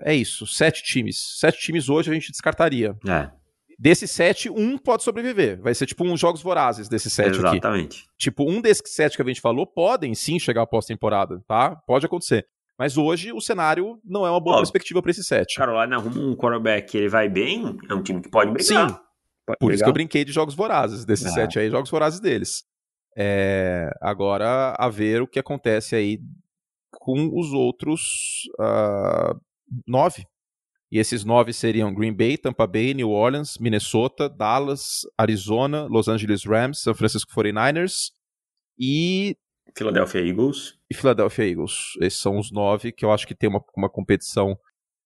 É 0.02 0.14
isso, 0.14 0.46
sete 0.46 0.82
times. 0.82 1.18
Sete 1.38 1.58
times 1.60 1.88
hoje 1.88 2.10
a 2.10 2.14
gente 2.14 2.30
descartaria. 2.30 2.96
É. 3.06 3.30
Desses 3.78 4.10
sete, 4.10 4.48
um 4.48 4.78
pode 4.78 5.02
sobreviver. 5.02 5.60
Vai 5.60 5.74
ser 5.74 5.86
tipo 5.86 6.04
uns 6.04 6.20
jogos 6.20 6.42
vorazes 6.42 6.88
desses 6.88 7.12
sete 7.12 7.30
Exatamente. 7.30 7.48
aqui. 7.48 7.66
Exatamente. 7.66 8.08
Tipo, 8.16 8.48
um 8.48 8.60
desses 8.60 8.94
sete 8.94 9.16
que 9.16 9.22
a 9.22 9.26
gente 9.26 9.40
falou 9.40 9.66
podem 9.66 10.14
sim 10.14 10.38
chegar 10.38 10.62
à 10.62 10.66
pós-temporada, 10.66 11.42
tá? 11.46 11.74
Pode 11.86 12.06
acontecer. 12.06 12.46
Mas 12.78 12.96
hoje 12.96 13.32
o 13.32 13.40
cenário 13.40 14.00
não 14.04 14.26
é 14.26 14.30
uma 14.30 14.40
boa 14.40 14.56
perspectiva 14.58 15.00
para 15.00 15.10
esses 15.10 15.26
sete. 15.26 15.56
Carolina 15.56 15.96
arruma 15.96 16.20
um 16.20 16.34
quarterback 16.34 16.96
ele 16.96 17.08
vai 17.08 17.28
bem, 17.28 17.76
é 17.88 17.94
um 17.94 18.02
time 18.02 18.20
que 18.20 18.28
pode 18.28 18.50
brigar. 18.50 18.90
Sim. 18.90 18.96
Pode 19.46 19.58
Por 19.58 19.66
brigar. 19.66 19.74
isso 19.74 19.84
que 19.84 19.90
eu 19.90 19.94
brinquei 19.94 20.24
de 20.24 20.32
jogos 20.32 20.54
vorazes, 20.54 21.04
desses 21.04 21.26
é. 21.26 21.30
sete 21.30 21.58
aí, 21.58 21.70
jogos 21.70 21.90
vorazes 21.90 22.18
deles. 22.18 22.64
É, 23.16 23.90
agora, 24.00 24.74
a 24.76 24.88
ver 24.88 25.22
o 25.22 25.28
que 25.28 25.38
acontece 25.38 25.94
aí 25.94 26.18
com 26.90 27.30
os 27.38 27.52
outros 27.52 28.48
uh, 28.58 29.38
nove. 29.86 30.24
E 30.90 30.98
esses 30.98 31.24
nove 31.24 31.52
seriam 31.52 31.94
Green 31.94 32.14
Bay, 32.14 32.36
Tampa 32.36 32.66
Bay, 32.66 32.94
New 32.94 33.10
Orleans, 33.10 33.58
Minnesota, 33.58 34.28
Dallas, 34.28 35.00
Arizona, 35.18 35.86
Los 35.88 36.08
Angeles 36.08 36.44
Rams, 36.44 36.80
San 36.80 36.94
Francisco 36.94 37.32
49ers 37.32 38.12
e 38.78 39.36
Philadelphia 39.76 40.20
Eagles. 40.20 40.78
E 40.90 40.94
Philadelphia 40.94 41.48
Eagles. 41.48 41.96
Esses 42.00 42.20
são 42.20 42.38
os 42.38 42.52
nove 42.52 42.92
que 42.92 43.04
eu 43.04 43.12
acho 43.12 43.26
que 43.26 43.34
tem 43.34 43.48
uma, 43.48 43.62
uma 43.76 43.90
competição 43.90 44.56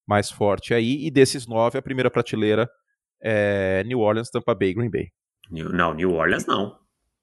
mais 0.06 0.30
forte 0.30 0.74
aí. 0.74 1.06
E 1.06 1.10
desses 1.10 1.46
nove, 1.46 1.78
a 1.78 1.82
primeira 1.82 2.10
prateleira 2.10 2.68
é 3.22 3.82
New 3.84 4.00
Orleans, 4.00 4.30
Tampa 4.30 4.54
Bay, 4.54 4.74
Green 4.74 4.90
Bay. 4.90 5.08
New, 5.50 5.70
não, 5.70 5.94
New 5.94 6.12
Orleans 6.12 6.46
não. 6.46 6.78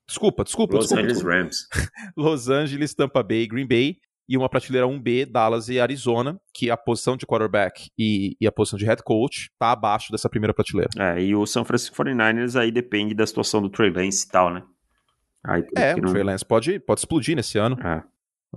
Desculpa, 0.07 0.43
desculpa. 0.43 0.75
Los 0.75 0.85
desculpa, 0.85 1.01
Angeles 1.01 1.17
desculpa. 1.17 1.37
Rams. 1.37 1.67
Los 2.15 2.49
Angeles, 2.49 2.93
Tampa 2.93 3.23
Bay, 3.23 3.47
Green 3.47 3.67
Bay. 3.67 3.97
E 4.27 4.35
uma 4.35 4.49
prateleira 4.49 4.87
1B, 4.87 5.27
Dallas 5.27 5.69
e 5.69 5.79
Arizona, 5.79 6.39
que 6.51 6.71
a 6.71 6.75
posição 6.75 7.15
de 7.15 7.27
quarterback 7.27 7.89
e, 7.95 8.35
e 8.41 8.47
a 8.47 8.51
posição 8.51 8.77
de 8.77 8.83
head 8.83 9.03
coach 9.03 9.51
tá 9.59 9.71
abaixo 9.71 10.11
dessa 10.11 10.27
primeira 10.27 10.51
prateleira. 10.51 10.89
É, 10.97 11.21
e 11.21 11.35
o 11.35 11.45
San 11.45 11.63
Francisco 11.63 11.95
49ers 11.95 12.59
aí 12.59 12.71
depende 12.71 13.13
da 13.13 13.25
situação 13.27 13.61
do 13.61 13.69
Trey 13.69 13.91
Lance 13.91 14.25
e 14.25 14.29
tal, 14.31 14.51
né? 14.51 14.63
Aí, 15.47 15.63
é, 15.77 15.93
o 15.93 15.97
não... 15.97 16.11
Trey 16.11 16.23
Lance 16.23 16.45
pode, 16.45 16.79
pode 16.79 17.01
explodir 17.01 17.35
nesse 17.35 17.57
ano. 17.57 17.77
É. 17.81 18.03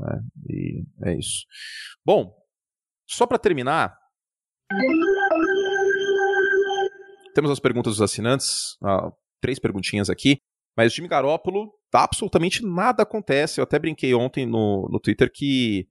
é. 0.01 0.19
E 0.49 0.85
é 1.05 1.19
isso. 1.19 1.45
Bom, 2.05 2.35
só 3.07 3.27
para 3.27 3.39
terminar, 3.39 3.97
temos 7.35 7.51
as 7.51 7.61
perguntas 7.61 7.95
dos 7.95 8.03
assinantes, 8.03 8.77
ah, 8.83 9.11
três 9.41 9.59
perguntinhas 9.59 10.11
aqui, 10.11 10.39
mas 10.77 10.93
o 10.93 10.95
time 10.95 11.09
Garópolo, 11.09 11.73
absolutamente 11.93 12.65
nada 12.65 13.03
acontece. 13.03 13.61
Eu 13.61 13.65
até 13.65 13.79
brinquei 13.79 14.15
ontem 14.15 14.47
no, 14.47 14.89
no 14.91 15.01
Twitter 15.01 15.31
que 15.33 15.89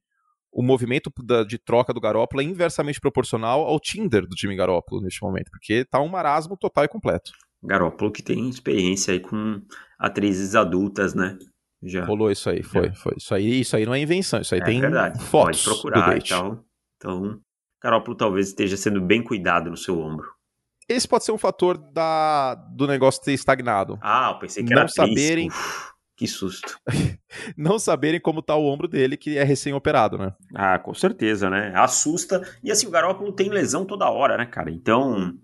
o 0.51 0.63
movimento 0.63 1.11
da, 1.23 1.43
de 1.43 1.57
troca 1.57 1.93
do 1.93 2.01
Garópolo 2.01 2.41
é 2.41 2.45
inversamente 2.45 2.99
proporcional 2.99 3.61
ao 3.61 3.79
Tinder 3.79 4.25
do 4.25 4.35
time 4.35 4.55
Garópolo 4.55 5.01
neste 5.01 5.21
momento, 5.21 5.51
porque 5.51 5.85
tá 5.85 6.01
um 6.01 6.07
marasmo 6.07 6.57
total 6.57 6.85
e 6.85 6.87
completo. 6.87 7.31
Garópolo 7.67 8.11
que 8.11 8.23
tem 8.23 8.49
experiência 8.49 9.13
aí 9.13 9.19
com 9.19 9.61
atrizes 9.99 10.55
adultas, 10.55 11.13
né? 11.13 11.37
Já. 11.83 12.05
Rolou 12.05 12.31
isso 12.31 12.49
aí, 12.49 12.63
foi, 12.63 12.87
Já. 12.87 12.95
foi. 12.95 13.13
Isso 13.17 13.35
aí, 13.35 13.59
isso 13.59 13.75
aí 13.75 13.85
não 13.85 13.93
é 13.93 13.99
invenção, 13.99 14.41
isso 14.41 14.55
aí 14.55 14.61
é 14.61 14.63
tem 14.63 14.81
verdade. 14.81 15.21
fotos 15.23 15.63
Pode 15.63 15.75
procurar 15.75 16.17
e 16.17 16.21
tal. 16.21 16.63
Então, 16.95 17.39
Garópolo 17.83 18.17
talvez 18.17 18.47
esteja 18.47 18.75
sendo 18.75 18.99
bem 18.99 19.21
cuidado 19.21 19.69
no 19.69 19.77
seu 19.77 19.99
ombro. 19.99 20.27
Esse 20.89 21.07
pode 21.07 21.25
ser 21.25 21.33
um 21.33 21.37
fator 21.37 21.77
da, 21.77 22.55
do 22.55 22.87
negócio 22.87 23.21
ter 23.21 23.33
estagnado. 23.33 23.99
Ah, 24.01 24.31
eu 24.33 24.39
pensei 24.39 24.63
que 24.63 24.73
não 24.73 24.79
era 24.79 24.87
saberem 24.87 25.49
Uf, 25.49 25.91
Que 26.15 26.25
susto. 26.25 26.79
não 27.57 27.77
saberem 27.77 28.19
como 28.21 28.41
tá 28.41 28.55
o 28.55 28.65
ombro 28.65 28.87
dele, 28.87 29.17
que 29.17 29.37
é 29.37 29.43
recém-operado, 29.43 30.17
né? 30.17 30.33
Ah, 30.55 30.79
com 30.79 30.93
certeza, 30.93 31.49
né? 31.49 31.73
Assusta. 31.75 32.41
E 32.63 32.71
assim, 32.71 32.87
o 32.87 32.91
Garópolo 32.91 33.33
tem 33.33 33.49
lesão 33.49 33.85
toda 33.85 34.09
hora, 34.09 34.37
né, 34.37 34.45
cara? 34.45 34.71
Então, 34.71 35.37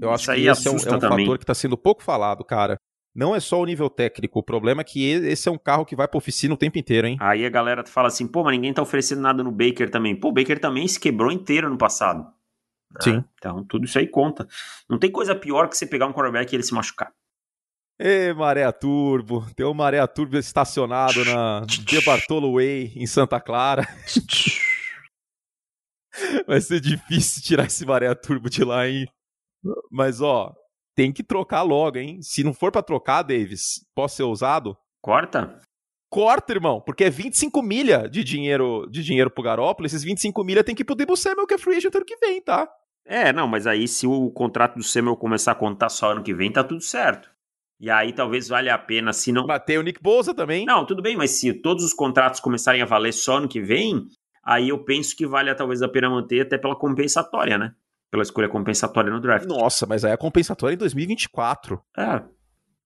eu 0.00 0.10
acho 0.10 0.32
que 0.32 0.46
esse 0.46 0.68
é 0.68 0.70
um, 0.70 0.74
é 0.74 0.96
um 0.96 1.00
fator 1.00 1.38
que 1.38 1.44
está 1.44 1.54
sendo 1.54 1.76
pouco 1.76 2.02
falado, 2.02 2.44
cara. 2.44 2.76
Não 3.14 3.34
é 3.34 3.40
só 3.40 3.60
o 3.60 3.64
nível 3.64 3.88
técnico, 3.88 4.38
o 4.38 4.42
problema 4.42 4.82
é 4.82 4.84
que 4.84 5.06
esse 5.06 5.48
é 5.48 5.52
um 5.52 5.56
carro 5.56 5.86
que 5.86 5.96
vai 5.96 6.06
pra 6.06 6.18
oficina 6.18 6.52
o 6.52 6.56
tempo 6.56 6.78
inteiro, 6.78 7.06
hein? 7.06 7.16
Aí 7.18 7.46
a 7.46 7.50
galera 7.50 7.82
fala 7.86 8.08
assim, 8.08 8.26
pô, 8.26 8.44
mas 8.44 8.52
ninguém 8.52 8.74
tá 8.74 8.82
oferecendo 8.82 9.22
nada 9.22 9.42
no 9.42 9.50
Baker 9.50 9.90
também. 9.90 10.14
Pô, 10.14 10.28
o 10.28 10.32
Baker 10.32 10.60
também 10.60 10.86
se 10.86 11.00
quebrou 11.00 11.32
inteiro 11.32 11.70
no 11.70 11.78
passado. 11.78 12.26
Né? 12.92 13.00
Sim. 13.00 13.24
então 13.38 13.64
tudo 13.64 13.86
isso 13.86 13.98
aí 13.98 14.06
conta. 14.06 14.46
Não 14.88 14.98
tem 14.98 15.10
coisa 15.10 15.34
pior 15.34 15.68
que 15.68 15.76
você 15.76 15.86
pegar 15.86 16.06
um 16.06 16.12
quarterback 16.12 16.52
e 16.52 16.56
ele 16.56 16.62
se 16.62 16.74
machucar. 16.74 17.10
Ê, 17.98 18.34
Maré 18.34 18.70
Turbo. 18.70 19.46
Tem 19.54 19.64
um 19.64 19.72
Maré 19.72 20.06
Turbo 20.06 20.36
estacionado 20.36 21.24
na 21.24 21.60
De 21.84 22.04
Bartolo 22.04 22.52
Way, 22.54 22.92
em 22.96 23.06
Santa 23.06 23.40
Clara. 23.40 23.88
Vai 26.46 26.60
ser 26.60 26.80
difícil 26.80 27.42
tirar 27.42 27.66
esse 27.66 27.86
Maré 27.86 28.14
Turbo 28.14 28.50
de 28.50 28.62
lá, 28.62 28.86
hein? 28.86 29.08
Mas, 29.90 30.20
ó, 30.20 30.52
tem 30.94 31.12
que 31.12 31.22
trocar 31.22 31.62
logo, 31.62 31.98
hein? 31.98 32.20
Se 32.22 32.42
não 32.42 32.54
for 32.54 32.72
para 32.72 32.82
trocar, 32.82 33.22
Davis, 33.22 33.84
posso 33.94 34.16
ser 34.16 34.22
ousado? 34.22 34.76
Corta? 35.02 35.60
Corta, 36.08 36.52
irmão, 36.52 36.80
porque 36.80 37.04
é 37.04 37.10
25 37.10 37.60
milha 37.62 38.08
de 38.08 38.24
dinheiro 38.24 38.86
de 38.90 39.02
dinheiro 39.02 39.30
pro 39.30 39.42
Garópolo. 39.42 39.86
Esses 39.86 40.02
25 40.02 40.42
milha 40.44 40.64
tem 40.64 40.74
que 40.74 40.82
ir 40.82 40.84
pro 40.84 40.94
Debo 40.94 41.16
Samuel, 41.16 41.46
que 41.46 41.54
é 41.54 41.58
free 41.58 41.76
agent 41.76 41.94
ano 41.94 42.04
que 42.04 42.16
vem, 42.16 42.40
tá? 42.40 42.68
É, 43.04 43.32
não, 43.32 43.46
mas 43.46 43.66
aí 43.66 43.86
se 43.86 44.06
o 44.06 44.30
contrato 44.30 44.76
do 44.76 44.82
Samuel 44.82 45.16
começar 45.16 45.52
a 45.52 45.56
contar 45.56 45.88
só 45.88 46.12
ano 46.12 46.22
que 46.22 46.34
vem, 46.34 46.50
tá 46.50 46.64
tudo 46.64 46.80
certo. 46.80 47.30
E 47.78 47.90
aí 47.90 48.12
talvez 48.12 48.48
valha 48.48 48.74
a 48.74 48.78
pena, 48.78 49.12
se 49.12 49.30
não... 49.30 49.46
Mas 49.46 49.62
tem 49.64 49.78
o 49.78 49.82
Nick 49.82 50.02
Bosa 50.02 50.34
também. 50.34 50.64
Não, 50.64 50.86
tudo 50.86 51.02
bem, 51.02 51.16
mas 51.16 51.32
se 51.32 51.52
todos 51.52 51.84
os 51.84 51.92
contratos 51.92 52.40
começarem 52.40 52.80
a 52.80 52.86
valer 52.86 53.12
só 53.12 53.36
ano 53.36 53.48
que 53.48 53.60
vem, 53.60 54.06
aí 54.42 54.70
eu 54.70 54.82
penso 54.82 55.14
que 55.14 55.26
vale 55.26 55.54
talvez 55.54 55.82
a 55.82 55.88
pena 55.88 56.08
manter 56.08 56.40
até 56.40 56.56
pela 56.56 56.74
compensatória, 56.74 57.58
né? 57.58 57.74
Pela 58.16 58.22
escolha 58.22 58.48
compensatória 58.48 59.12
no 59.12 59.20
draft. 59.20 59.46
Nossa, 59.46 59.84
mas 59.86 60.02
aí 60.02 60.12
é 60.12 60.16
compensatória 60.16 60.74
em 60.74 60.78
2024. 60.78 61.78
É. 61.98 62.22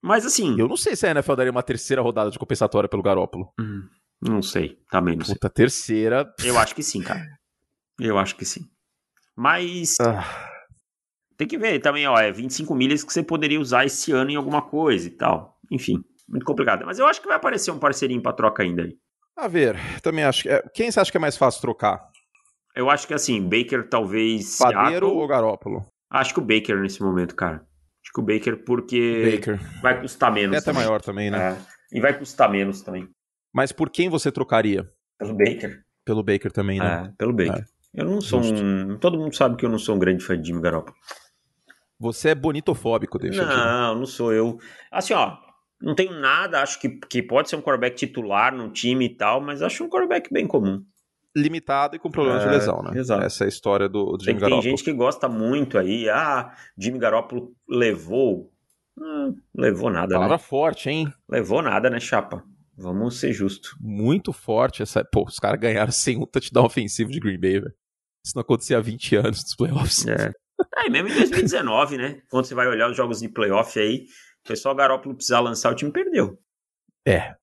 Mas 0.03 0.26
assim. 0.26 0.59
Eu 0.59 0.66
não 0.66 0.76
sei 0.76 0.97
se 0.97 1.07
a 1.07 1.11
NFL 1.12 1.35
daria 1.35 1.53
uma 1.53 1.62
terceira 1.62 2.03
rodada 2.03 2.31
de 2.31 2.39
compensatória 2.39 2.89
pelo 2.89 3.03
Garópolo. 3.03 3.53
Hum, 3.61 3.83
não 4.20 4.43
sei. 4.43 4.78
Também 4.91 5.14
não 5.14 5.24
Puta, 5.24 5.39
sei. 5.47 5.51
terceira. 5.51 6.35
Eu 6.43 6.59
acho 6.59 6.74
que 6.74 6.83
sim, 6.83 7.01
cara. 7.01 7.24
Eu 8.01 8.18
acho 8.18 8.35
que 8.35 8.45
sim. 8.45 8.62
Mas. 9.37 9.95
Ah. 10.01 10.24
Tem 11.37 11.47
que 11.47 11.57
ver 11.57 11.78
também, 11.78 12.07
ó. 12.07 12.18
É 12.18 12.33
25 12.33 12.74
milhas 12.74 13.05
que 13.05 13.12
você 13.12 13.22
poderia 13.22 13.61
usar 13.61 13.85
esse 13.85 14.11
ano 14.11 14.31
em 14.31 14.37
alguma 14.37 14.61
coisa 14.62 15.07
e 15.07 15.11
tal. 15.11 15.59
Enfim, 15.70 16.03
muito 16.28 16.45
complicado. 16.45 16.85
Mas 16.85 16.99
eu 16.99 17.07
acho 17.07 17.20
que 17.20 17.28
vai 17.28 17.37
aparecer 17.37 17.70
um 17.70 17.78
parceirinho 17.78 18.20
pra 18.20 18.33
troca 18.33 18.64
ainda 18.64 18.83
aí. 18.83 18.97
A 19.37 19.47
ver, 19.47 19.76
também 20.03 20.24
acho. 20.24 20.49
É, 20.49 20.61
quem 20.74 20.91
você 20.91 20.99
acha 20.99 21.11
que 21.11 21.16
é 21.16 21.20
mais 21.20 21.37
fácil 21.37 21.61
trocar? 21.61 22.09
Eu 22.74 22.88
acho 22.88 23.06
que 23.06 23.14
assim, 23.14 23.42
Baker 23.42 23.88
talvez. 23.88 24.58
Padeiro 24.58 24.88
Seattle... 24.88 25.10
ou 25.10 25.26
Garópolo? 25.26 25.86
Acho 26.10 26.34
que 26.34 26.40
o 26.40 26.44
Baker 26.44 26.80
nesse 26.80 27.02
momento, 27.02 27.34
cara. 27.34 27.66
Acho 28.02 28.12
que 28.14 28.20
o 28.20 28.24
Baker 28.24 28.64
porque 28.64 29.36
Baker. 29.36 29.80
vai 29.82 30.00
custar 30.00 30.32
menos. 30.32 30.56
É 30.56 30.58
até 30.58 30.72
maior 30.72 31.00
também, 31.00 31.30
né? 31.30 31.52
É. 31.52 31.96
E 31.96 32.00
vai 32.00 32.16
custar 32.16 32.50
menos 32.50 32.82
também. 32.82 33.08
Mas 33.52 33.72
por 33.72 33.90
quem 33.90 34.08
você 34.08 34.30
trocaria? 34.30 34.88
Pelo 35.18 35.36
Baker. 35.36 35.82
Pelo 36.04 36.22
Baker 36.22 36.52
também, 36.52 36.78
né? 36.78 37.08
É, 37.08 37.12
pelo 37.18 37.32
Baker. 37.32 37.62
É. 37.62 38.00
Eu 38.00 38.04
não 38.04 38.20
sou 38.20 38.42
Justo. 38.42 38.64
um. 38.64 38.98
Todo 38.98 39.18
mundo 39.18 39.34
sabe 39.34 39.56
que 39.56 39.66
eu 39.66 39.70
não 39.70 39.78
sou 39.78 39.96
um 39.96 39.98
grande 39.98 40.24
fã 40.24 40.40
de 40.40 40.46
Jimmy 40.46 40.62
Garoppolo. 40.62 40.96
Você 41.98 42.30
é 42.30 42.34
bonitofóbico, 42.34 43.18
deixa 43.18 43.44
Não, 43.44 43.94
não 43.96 44.06
sou 44.06 44.32
eu. 44.32 44.58
Assim, 44.90 45.12
ó, 45.12 45.36
não 45.82 45.94
tenho 45.94 46.18
nada, 46.18 46.62
acho 46.62 46.80
que, 46.80 46.88
que 46.88 47.22
pode 47.22 47.50
ser 47.50 47.56
um 47.56 47.60
quarterback 47.60 47.96
titular 47.96 48.54
no 48.54 48.70
time 48.70 49.04
e 49.04 49.14
tal, 49.14 49.40
mas 49.40 49.60
acho 49.60 49.84
um 49.84 49.88
quarterback 49.88 50.32
bem 50.32 50.46
comum 50.46 50.82
limitado 51.37 51.97
e 51.97 51.99
com 51.99 52.11
problemas 52.11 52.43
é, 52.43 52.47
de 52.47 52.53
lesão, 52.53 52.83
né? 52.83 52.99
Exato. 52.99 53.24
Essa 53.24 53.45
é 53.45 53.47
a 53.47 53.49
história 53.49 53.89
do, 53.89 54.16
do 54.16 54.24
Jimmy 54.24 54.35
tem, 54.35 54.41
Garoppolo. 54.41 54.62
Tem 54.62 54.70
gente 54.70 54.85
que 54.85 54.93
gosta 54.93 55.28
muito 55.28 55.78
aí, 55.78 56.09
ah, 56.09 56.53
Jimmy 56.76 56.99
Garoppolo 56.99 57.55
levou. 57.68 58.53
Não 58.97 59.35
levou 59.55 59.91
nada, 59.91 60.14
Palavra 60.14 60.37
né? 60.37 60.43
forte, 60.43 60.91
hein? 60.91 61.12
Levou 61.28 61.62
nada, 61.62 61.89
né, 61.89 61.99
chapa? 61.99 62.45
Vamos 62.76 63.18
ser 63.18 63.33
justos. 63.33 63.74
Muito 63.81 64.33
forte 64.33 64.83
essa. 64.83 65.05
Pô, 65.05 65.24
os 65.26 65.39
caras 65.39 65.61
ganharam 65.61 65.93
sem 65.93 66.16
um 66.16 66.26
touchdown 66.26 66.64
ofensivo 66.64 67.11
de 67.11 67.20
Green 67.20 67.39
Bay, 67.39 67.61
velho. 67.61 67.74
Isso 68.24 68.35
não 68.35 68.43
acontecia 68.43 68.78
há 68.78 68.81
20 68.81 69.16
anos 69.16 69.43
nos 69.43 69.55
playoffs. 69.55 70.07
É. 70.07 70.33
é, 70.76 70.87
e 70.87 70.91
mesmo 70.91 71.09
em 71.09 71.14
2019, 71.14 71.97
né? 71.97 72.20
Quando 72.31 72.47
você 72.47 72.55
vai 72.55 72.66
olhar 72.66 72.91
os 72.91 72.97
jogos 72.97 73.20
de 73.20 73.28
playoff 73.28 73.78
aí, 73.78 74.07
o 74.45 74.49
pessoal 74.49 74.74
Garoppolo 74.74 75.14
precisar 75.14 75.41
lançar, 75.41 75.72
o 75.72 75.74
time 75.74 75.93
perdeu. 75.93 76.39
É. 77.07 77.35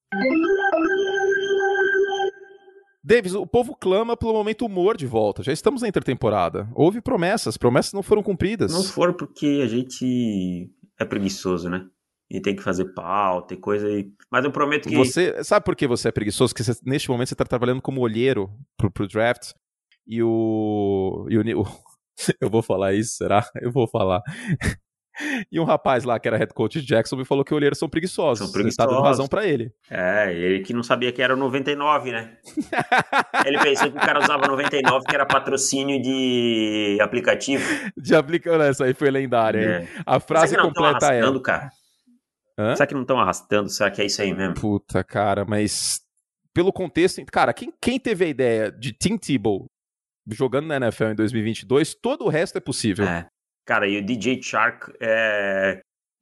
Davis, 3.08 3.34
o 3.34 3.48
povo 3.48 3.74
clama 3.74 4.18
pelo 4.18 4.34
momento 4.34 4.66
humor 4.66 4.98
de 4.98 5.08
volta. 5.08 5.42
Já 5.42 5.54
estamos 5.54 5.82
na 5.82 5.88
intertemporada. 5.88 6.68
Houve 6.76 7.00
promessas, 7.00 7.56
promessas 7.56 7.94
não 7.94 8.04
foram 8.04 8.22
cumpridas. 8.22 8.74
Não 8.74 8.84
foram 8.84 9.14
porque 9.14 9.62
a 9.64 9.68
gente 9.68 10.70
é 11.00 11.06
preguiçoso, 11.06 11.70
né? 11.70 11.88
E 12.30 12.42
tem 12.42 12.54
que 12.54 12.62
fazer 12.62 12.94
pauta 12.94 13.54
e 13.54 13.58
coisa 13.58 13.88
aí. 13.88 14.12
Mas 14.30 14.44
eu 14.44 14.52
prometo 14.52 14.90
que. 14.90 14.98
Você 14.98 15.42
sabe 15.42 15.64
por 15.64 15.74
que 15.74 15.88
você 15.88 16.10
é 16.10 16.12
preguiçoso? 16.12 16.54
Porque 16.54 16.66
você, 16.66 16.78
neste 16.84 17.10
momento 17.10 17.30
você 17.30 17.34
está 17.34 17.46
trabalhando 17.46 17.82
como 17.82 18.02
olheiro 18.02 18.52
pro, 18.76 18.92
pro 18.92 19.08
draft. 19.08 19.54
E 20.06 20.22
o. 20.22 21.26
E 21.30 21.38
o, 21.38 21.62
o 21.62 21.66
eu 22.42 22.50
vou 22.50 22.62
falar 22.62 22.94
isso, 22.94 23.16
será? 23.16 23.50
Eu 23.62 23.72
vou 23.72 23.88
falar. 23.88 24.22
E 25.52 25.60
um 25.60 25.64
rapaz 25.64 26.04
lá 26.04 26.20
que 26.20 26.28
era 26.28 26.38
head 26.38 26.54
coach 26.54 26.80
de 26.82 26.86
Jackson 26.88 27.16
me 27.16 27.26
falou 27.26 27.44
que 27.44 27.54
olheiros 27.54 27.80
são 27.80 27.90
preguiçosos. 27.90 28.40
São 28.40 28.48
Você 28.48 28.54
preguiçosos. 28.54 28.78
tá 28.78 28.86
dando 28.86 29.04
razão 29.04 29.28
pra 29.28 29.46
ele. 29.46 29.72
É, 29.90 30.32
ele 30.34 30.60
que 30.60 30.74
não 30.74 30.84
sabia 30.84 31.12
que 31.12 31.22
era 31.22 31.34
o 31.34 31.38
99, 31.38 32.12
né? 32.12 32.38
ele 33.46 33.58
pensou 33.60 33.92
que 33.92 33.98
o 33.98 34.02
cara 34.02 34.20
usava 34.20 34.48
99, 34.48 35.06
que 35.06 35.16
era 35.16 35.26
patrocínio 35.26 36.02
de 36.02 36.98
aplicativo. 37.02 37.64
De 37.98 38.16
aplicando 38.16 38.64
essa 38.64 38.86
aí 38.86 38.94
foi 38.94 39.10
lendária. 39.10 39.60
hein? 39.60 39.88
É. 39.96 40.02
A 40.06 40.20
frase 40.20 40.50
Será 40.50 40.62
que 40.62 40.68
não 40.68 40.74
tão 40.74 40.84
completa 40.84 41.06
é. 41.06 41.18
arrastando, 41.18 41.42
cara? 41.42 41.70
Hã? 42.60 42.76
Será 42.76 42.88
que 42.88 42.94
não 42.94 43.02
estão 43.02 43.20
arrastando? 43.20 43.70
Será 43.70 43.92
que 43.92 44.02
é 44.02 44.06
isso 44.06 44.22
aí 44.22 44.34
mesmo? 44.34 44.56
Puta, 44.56 45.04
cara, 45.04 45.46
mas 45.46 46.02
pelo 46.54 46.74
contexto. 46.74 47.24
Cara, 47.32 47.54
quem, 47.54 47.72
quem 47.82 48.00
teve 48.00 48.26
a 48.26 48.28
ideia 48.28 48.72
de 48.72 48.92
Tim 48.92 49.18
Tebow 49.18 49.68
jogando 50.30 50.68
na 50.68 50.76
NFL 50.78 51.06
em 51.06 51.16
2022, 51.16 51.96
todo 51.96 52.26
o 52.26 52.30
resto 52.30 52.58
é 52.58 52.62
possível. 52.62 53.06
É. 53.08 53.28
Cara, 53.68 53.86
e 53.86 53.98
o 53.98 54.06
DJ 54.06 54.42
Shark 54.42 54.94
é, 55.02 55.82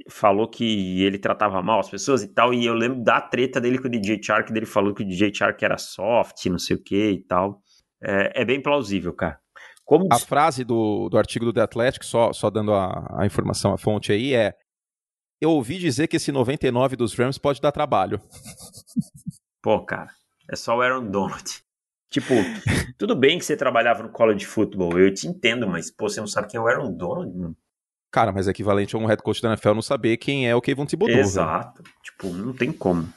falou 0.10 0.48
que 0.48 1.04
ele 1.04 1.20
tratava 1.20 1.62
mal 1.62 1.80
as 1.80 1.90
pessoas 1.90 2.24
e 2.24 2.28
tal, 2.28 2.52
e 2.52 2.66
eu 2.66 2.74
lembro 2.74 3.04
da 3.04 3.22
treta 3.22 3.62
dele 3.62 3.78
com 3.78 3.88
o 3.88 3.92
DJ 3.92 4.22
Shark, 4.22 4.52
dele 4.52 4.66
falou 4.66 4.96
que 4.96 5.04
o 5.04 5.08
DJ 5.08 5.32
Shark 5.32 5.64
era 5.64 5.78
soft, 5.78 6.44
não 6.48 6.58
sei 6.58 6.76
o 6.76 6.84
que 6.84 7.12
e 7.12 7.24
tal. 7.24 7.62
É, 8.04 8.42
é 8.42 8.46
bem 8.46 8.60
plausível, 8.60 9.14
cara. 9.14 9.40
Como 9.86 10.08
A 10.12 10.18
frase 10.18 10.64
do, 10.64 11.08
do 11.08 11.20
artigo 11.20 11.46
do 11.46 11.54
The 11.54 11.62
Athletic, 11.62 12.04
só, 12.04 12.34
só 12.34 12.50
dando 12.50 12.74
a, 12.74 13.22
a 13.22 13.26
informação, 13.28 13.72
a 13.72 13.78
fonte 13.78 14.12
aí, 14.12 14.34
é. 14.34 14.56
Eu 15.40 15.52
ouvi 15.52 15.78
dizer 15.78 16.08
que 16.08 16.16
esse 16.16 16.32
99 16.32 16.96
dos 16.96 17.14
Rams 17.14 17.38
pode 17.38 17.62
dar 17.62 17.72
trabalho. 17.72 18.20
Pô, 19.62 19.86
cara, 19.86 20.10
é 20.52 20.56
só 20.56 20.76
o 20.76 20.82
Aaron 20.82 21.12
Donald. 21.12 21.65
Tipo, 22.16 22.34
tudo 22.98 23.14
bem 23.14 23.38
que 23.38 23.44
você 23.44 23.58
trabalhava 23.58 24.02
no 24.02 24.10
college 24.10 24.46
football, 24.46 24.98
eu 24.98 25.14
te 25.14 25.28
entendo, 25.28 25.68
mas, 25.68 25.92
pô, 25.92 26.08
você 26.08 26.22
não 26.22 26.28
sabe 26.28 26.48
quem 26.48 26.58
é 26.58 26.62
o 26.64 26.66
Aaron 26.66 26.96
Donald, 26.96 27.38
mano? 27.38 27.58
Cara, 28.10 28.32
mas 28.32 28.48
é 28.48 28.52
equivalente 28.52 28.96
a 28.96 29.00
um 29.00 29.06
head 29.06 29.22
coach 29.22 29.42
da 29.42 29.50
NFL 29.50 29.74
não 29.74 29.82
saber 29.82 30.16
quem 30.16 30.48
é 30.48 30.56
o 30.56 30.62
Kevin 30.62 30.86
Thibodeau. 30.86 31.20
Exato. 31.20 31.84
Tipo, 32.02 32.30
não 32.30 32.54
tem 32.54 32.72
como. 32.72 33.10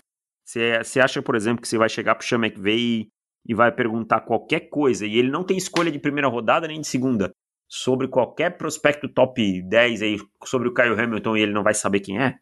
Você, 0.45 0.83
você 0.83 0.99
acha, 0.99 1.23
por 1.23 1.37
exemplo, 1.37 1.63
que 1.63 1.69
você 1.69 1.79
vai 1.79 1.89
chegar 1.89 2.17
pro 2.17 2.27
Sean 2.27 2.41
McVay 2.45 2.77
e, 2.77 3.09
e 3.47 3.55
vai 3.55 3.71
perguntar 3.71 4.23
qualquer 4.23 4.69
coisa, 4.69 5.07
e 5.07 5.17
ele 5.17 5.31
não 5.31 5.45
tem 5.45 5.57
escolha 5.57 5.93
de 5.93 6.01
primeira 6.01 6.27
rodada 6.27 6.67
nem 6.67 6.81
de 6.81 6.87
segunda, 6.89 7.31
sobre 7.69 8.09
qualquer 8.09 8.59
prospecto 8.59 9.09
top 9.09 9.63
10 9.63 10.03
aí, 10.03 10.17
sobre 10.45 10.67
o 10.67 10.75
Kyle 10.75 11.01
Hamilton, 11.01 11.37
e 11.37 11.43
ele 11.43 11.53
não 11.53 11.63
vai 11.63 11.75
saber 11.75 12.01
quem 12.01 12.21
é? 12.21 12.35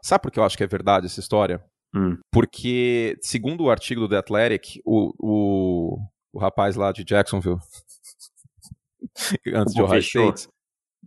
Sabe 0.00 0.22
por 0.22 0.30
que 0.30 0.38
eu 0.38 0.44
acho 0.44 0.56
que 0.56 0.62
é 0.62 0.68
verdade 0.68 1.06
essa 1.06 1.18
história? 1.18 1.60
Hum. 1.94 2.18
Porque, 2.32 3.16
segundo 3.22 3.64
o 3.64 3.70
artigo 3.70 4.00
do 4.02 4.08
The 4.08 4.16
Athletic, 4.18 4.80
o, 4.84 5.12
o, 5.18 5.98
o 6.32 6.38
rapaz 6.38 6.74
lá 6.76 6.90
de 6.92 7.04
Jacksonville, 7.04 7.58
antes 9.54 9.74
O 9.74 9.76
de 9.76 9.82
Ohio 9.82 10.02
Pofechou. 10.02 10.34
State, 10.34 10.48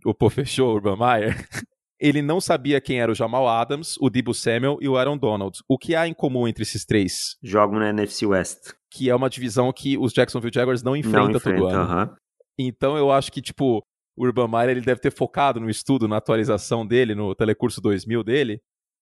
o 0.04 0.14
Pofechou, 0.14 0.70
o 0.70 0.74
Urban 0.74 0.96
Meyer, 0.96 1.34
ele 2.00 2.22
não 2.22 2.40
sabia 2.40 2.80
quem 2.80 3.00
era 3.00 3.10
o 3.12 3.14
Jamal 3.14 3.48
Adams, 3.48 3.96
o 4.00 4.08
Debo 4.08 4.32
Samuel 4.32 4.78
e 4.80 4.88
o 4.88 4.96
Aaron 4.96 5.18
Donald. 5.18 5.58
O 5.68 5.76
que 5.76 5.94
há 5.94 6.06
em 6.06 6.14
comum 6.14 6.46
entre 6.48 6.62
esses 6.62 6.84
três? 6.84 7.36
Jogam 7.42 7.78
na 7.80 7.90
NFC 7.90 8.24
West. 8.26 8.72
Que 8.90 9.10
é 9.10 9.14
uma 9.14 9.28
divisão 9.28 9.72
que 9.72 9.98
os 9.98 10.12
Jacksonville 10.12 10.54
Jaguars 10.54 10.82
não 10.82 10.96
enfrenta, 10.96 11.18
não 11.28 11.30
enfrenta, 11.32 11.60
todo 11.60 11.68
ano. 11.68 11.80
aham. 11.82 12.16
Então 12.58 12.96
eu 12.96 13.12
acho 13.12 13.30
que, 13.30 13.42
tipo, 13.42 13.82
o 14.16 14.24
Urban 14.24 14.48
Meyer 14.48 14.70
ele 14.70 14.80
deve 14.80 15.00
ter 15.00 15.12
focado 15.12 15.60
no 15.60 15.68
estudo, 15.70 16.08
na 16.08 16.16
atualização 16.16 16.86
dele, 16.86 17.14
no 17.14 17.34
Telecurso 17.34 17.80
2000 17.80 18.24
dele, 18.24 18.60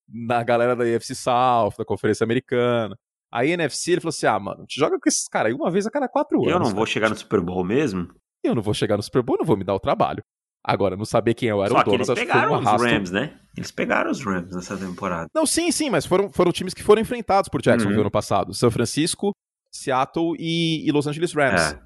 na 0.08 0.42
galera 0.42 0.76
da 0.76 0.84
AFC 0.84 1.14
South, 1.14 1.74
da 1.78 1.84
Conferência 1.84 2.24
Americana. 2.24 2.96
Aí 3.32 3.50
NFC 3.50 3.92
ele 3.92 4.00
falou 4.00 4.10
assim: 4.10 4.26
ah, 4.26 4.38
mano, 4.38 4.64
te 4.66 4.78
joga 4.78 4.98
com 4.98 5.08
esses 5.08 5.28
caras 5.28 5.52
aí 5.52 5.54
uma 5.54 5.70
vez 5.70 5.86
a 5.86 5.90
cada 5.90 6.08
quatro 6.08 6.38
anos. 6.38 6.52
Eu 6.52 6.58
não 6.58 6.66
vou 6.66 6.76
cara. 6.84 6.86
chegar 6.86 7.10
no 7.10 7.16
Super 7.16 7.40
Bowl 7.40 7.64
mesmo? 7.64 8.08
Eu 8.42 8.54
não 8.54 8.62
vou 8.62 8.74
chegar 8.74 8.96
no 8.96 9.02
Super 9.02 9.22
Bowl, 9.22 9.38
não 9.38 9.46
vou 9.46 9.56
me 9.56 9.64
dar 9.64 9.74
o 9.74 9.80
trabalho. 9.80 10.22
Agora, 10.64 10.96
não 10.96 11.04
saber 11.04 11.34
quem 11.34 11.48
é 11.48 11.54
o 11.54 11.62
Aaron 11.62 11.76
Só 11.76 11.84
que 11.84 11.90
eles 11.90 12.06
Donald, 12.08 12.20
acho 12.20 12.26
que 12.26 12.38
foi 12.38 12.40
um 12.40 12.58
pegaram 12.58 12.74
os. 12.74 12.82
Rams, 12.82 13.10
né? 13.12 13.40
Eles 13.56 13.70
pegaram 13.70 14.10
os 14.10 14.24
Rams 14.24 14.54
nessa 14.54 14.76
temporada. 14.76 15.28
Não, 15.34 15.46
sim, 15.46 15.70
sim, 15.70 15.90
mas 15.90 16.04
foram, 16.04 16.28
foram 16.30 16.50
times 16.50 16.74
que 16.74 16.82
foram 16.82 17.00
enfrentados 17.00 17.48
por 17.48 17.62
Jacksonville 17.62 17.96
Uhum. 17.98 18.02
ano 18.02 18.10
passado. 18.10 18.52
São 18.52 18.70
Francisco, 18.70 19.32
Seattle 19.70 20.34
e, 20.38 20.86
e 20.86 20.90
Los 20.90 21.06
Angeles 21.06 21.32
Rams. 21.32 21.72
É. 21.72 21.85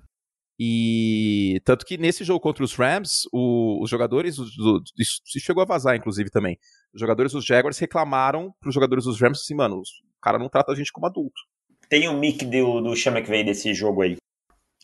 E 0.63 1.59
tanto 1.65 1.87
que 1.87 1.97
nesse 1.97 2.23
jogo 2.23 2.39
contra 2.39 2.63
os 2.63 2.75
Rams, 2.75 3.27
o- 3.33 3.83
os 3.83 3.89
jogadores, 3.89 4.37
do- 4.37 4.45
do- 4.45 4.83
isso 4.99 5.23
chegou 5.39 5.63
a 5.63 5.67
vazar 5.67 5.97
inclusive 5.97 6.29
também, 6.29 6.59
os 6.93 7.01
jogadores 7.01 7.33
dos 7.33 7.47
Jaguars 7.47 7.79
reclamaram 7.79 8.53
pros 8.61 8.75
jogadores 8.75 9.05
dos 9.07 9.19
Rams 9.19 9.41
assim, 9.41 9.55
mano, 9.55 9.81
os- 9.81 9.89
o 9.89 10.21
cara 10.21 10.39
não 10.39 10.51
trata 10.51 10.71
a 10.73 10.75
gente 10.75 10.93
como 10.93 11.07
adulto. 11.07 11.41
Tem 11.89 12.07
o 12.09 12.19
mic 12.19 12.45
do, 12.45 12.83
do 12.83 12.95
Sean 12.95 13.13
McVay 13.17 13.43
desse 13.43 13.73
jogo 13.73 14.03
aí. 14.03 14.17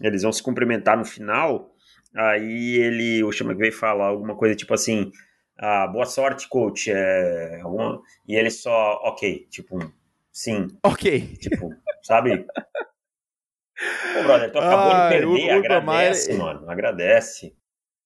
Eles 0.01 0.23
vão 0.23 0.33
se 0.33 0.43
cumprimentar 0.43 0.97
no 0.97 1.05
final. 1.05 1.71
Aí 2.15 2.77
ele, 2.79 3.23
o 3.23 3.31
Sean 3.31 3.47
McVay 3.47 3.71
fala 3.71 4.07
alguma 4.07 4.35
coisa 4.35 4.57
tipo 4.57 4.73
assim: 4.73 5.13
ah, 5.59 5.87
boa 5.89 6.07
sorte, 6.07 6.49
coach. 6.49 6.91
É, 6.91 7.61
alguma- 7.61 8.01
E 8.27 8.35
ele 8.35 8.51
só, 8.51 8.95
ok, 9.05 9.47
tipo, 9.51 9.79
sim, 10.33 10.69
Ok. 10.83 11.37
tipo, 11.37 11.69
sabe? 12.03 12.47
Pô, 14.15 14.23
brother, 14.23 14.51
tu 14.51 14.59
acabou 14.59 14.93
Ah, 14.93 15.03
de 15.03 15.09
perder, 15.09 15.27
o- 15.27 15.31
o 15.31 15.35
Urban 15.35 15.59
agradece, 15.59 16.35
mano, 16.35 16.71
agradece. 16.71 17.55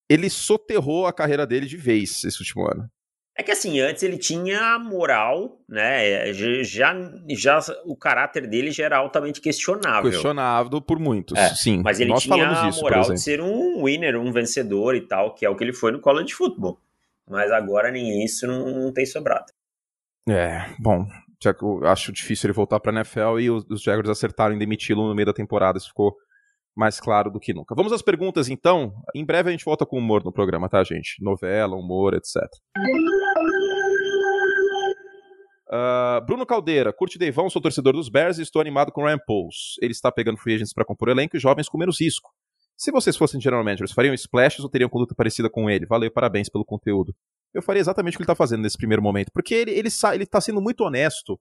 Ele 0.08 0.28
soterrou 0.28 1.06
a 1.06 1.12
carreira 1.12 1.46
dele 1.46 1.66
de 1.66 1.76
vez 1.76 2.24
esse 2.24 2.38
último 2.40 2.66
ano. 2.66 2.90
É 3.36 3.42
que 3.42 3.52
assim, 3.52 3.80
antes 3.80 4.02
ele 4.02 4.18
tinha 4.18 4.78
moral, 4.78 5.60
né? 5.68 6.32
Já, 6.32 6.92
já 7.28 7.60
o 7.84 7.96
caráter 7.96 8.46
dele 8.46 8.70
já 8.72 8.84
era 8.84 8.98
altamente 8.98 9.40
questionável. 9.40 10.10
Questionável 10.10 10.80
por 10.82 10.98
muitos, 10.98 11.38
É, 11.38 11.54
sim. 11.54 11.80
Mas 11.82 12.00
ele 12.00 12.10
Nós 12.10 12.22
tinha 12.22 12.48
a 12.48 12.70
moral 12.72 13.12
de 13.14 13.20
ser 13.20 13.40
um 13.40 13.84
winner, 13.84 14.16
um 14.20 14.32
vencedor 14.32 14.94
e 14.96 15.00
tal, 15.00 15.32
que 15.32 15.46
é 15.46 15.48
o 15.48 15.56
que 15.56 15.62
ele 15.64 15.72
foi 15.72 15.92
no 15.92 16.00
college 16.00 16.34
football. 16.34 16.78
Mas 17.28 17.50
agora 17.52 17.90
nem 17.90 18.22
isso 18.24 18.46
não, 18.46 18.68
não 18.68 18.92
tem 18.92 19.06
sobrado. 19.06 19.46
É, 20.28 20.66
bom, 20.78 21.06
eu 21.48 21.86
acho 21.86 22.12
difícil 22.12 22.48
ele 22.48 22.54
voltar 22.54 22.78
pra 22.80 22.92
NFL 22.92 23.38
e 23.40 23.50
os, 23.50 23.64
os 23.70 23.82
Jaguars 23.82 24.08
acertaram 24.08 24.54
em 24.54 24.58
demiti-lo 24.58 25.08
no 25.08 25.14
meio 25.14 25.26
da 25.26 25.32
temporada, 25.32 25.78
isso 25.78 25.88
ficou 25.88 26.14
mais 26.76 27.00
claro 27.00 27.30
do 27.30 27.40
que 27.40 27.52
nunca. 27.52 27.74
Vamos 27.74 27.92
às 27.92 28.02
perguntas 28.02 28.48
então. 28.48 28.92
Em 29.14 29.24
breve 29.24 29.48
a 29.48 29.52
gente 29.52 29.64
volta 29.64 29.84
com 29.84 29.98
humor 29.98 30.22
no 30.24 30.32
programa, 30.32 30.68
tá, 30.68 30.82
gente? 30.84 31.22
Novela, 31.22 31.76
humor, 31.76 32.14
etc. 32.14 32.42
Ah, 35.72 36.20
Bruno 36.26 36.44
Caldeira, 36.44 36.92
curte 36.92 37.18
Deivão, 37.18 37.48
sou 37.48 37.62
torcedor 37.62 37.92
dos 37.92 38.08
Bears 38.08 38.38
e 38.38 38.42
estou 38.42 38.60
animado 38.60 38.90
com 38.90 39.02
o 39.02 39.04
Ryan 39.04 39.20
Pauls. 39.24 39.76
Ele 39.80 39.92
está 39.92 40.10
pegando 40.10 40.36
free 40.36 40.54
agents 40.54 40.72
para 40.72 40.84
compor 40.84 41.08
elenco 41.08 41.36
e 41.36 41.40
jovens 41.40 41.68
com 41.68 41.78
menos 41.78 42.00
risco. 42.00 42.30
Se 42.76 42.90
vocês 42.90 43.16
fossem 43.16 43.40
general 43.40 43.62
managers, 43.62 43.92
fariam 43.92 44.14
splashes 44.14 44.64
ou 44.64 44.70
teriam 44.70 44.88
conduta 44.90 45.14
parecida 45.14 45.48
com 45.48 45.70
ele? 45.70 45.86
Valeu, 45.86 46.10
parabéns 46.10 46.48
pelo 46.48 46.64
conteúdo. 46.64 47.14
Eu 47.52 47.62
faria 47.62 47.80
exatamente 47.80 48.14
o 48.14 48.16
que 48.16 48.22
ele 48.22 48.26
tá 48.28 48.34
fazendo 48.34 48.62
nesse 48.62 48.76
primeiro 48.76 49.02
momento. 49.02 49.30
Porque 49.32 49.54
ele, 49.54 49.72
ele, 49.72 49.88
ele 50.14 50.26
tá 50.26 50.40
sendo 50.40 50.60
muito 50.60 50.82
honesto 50.82 51.38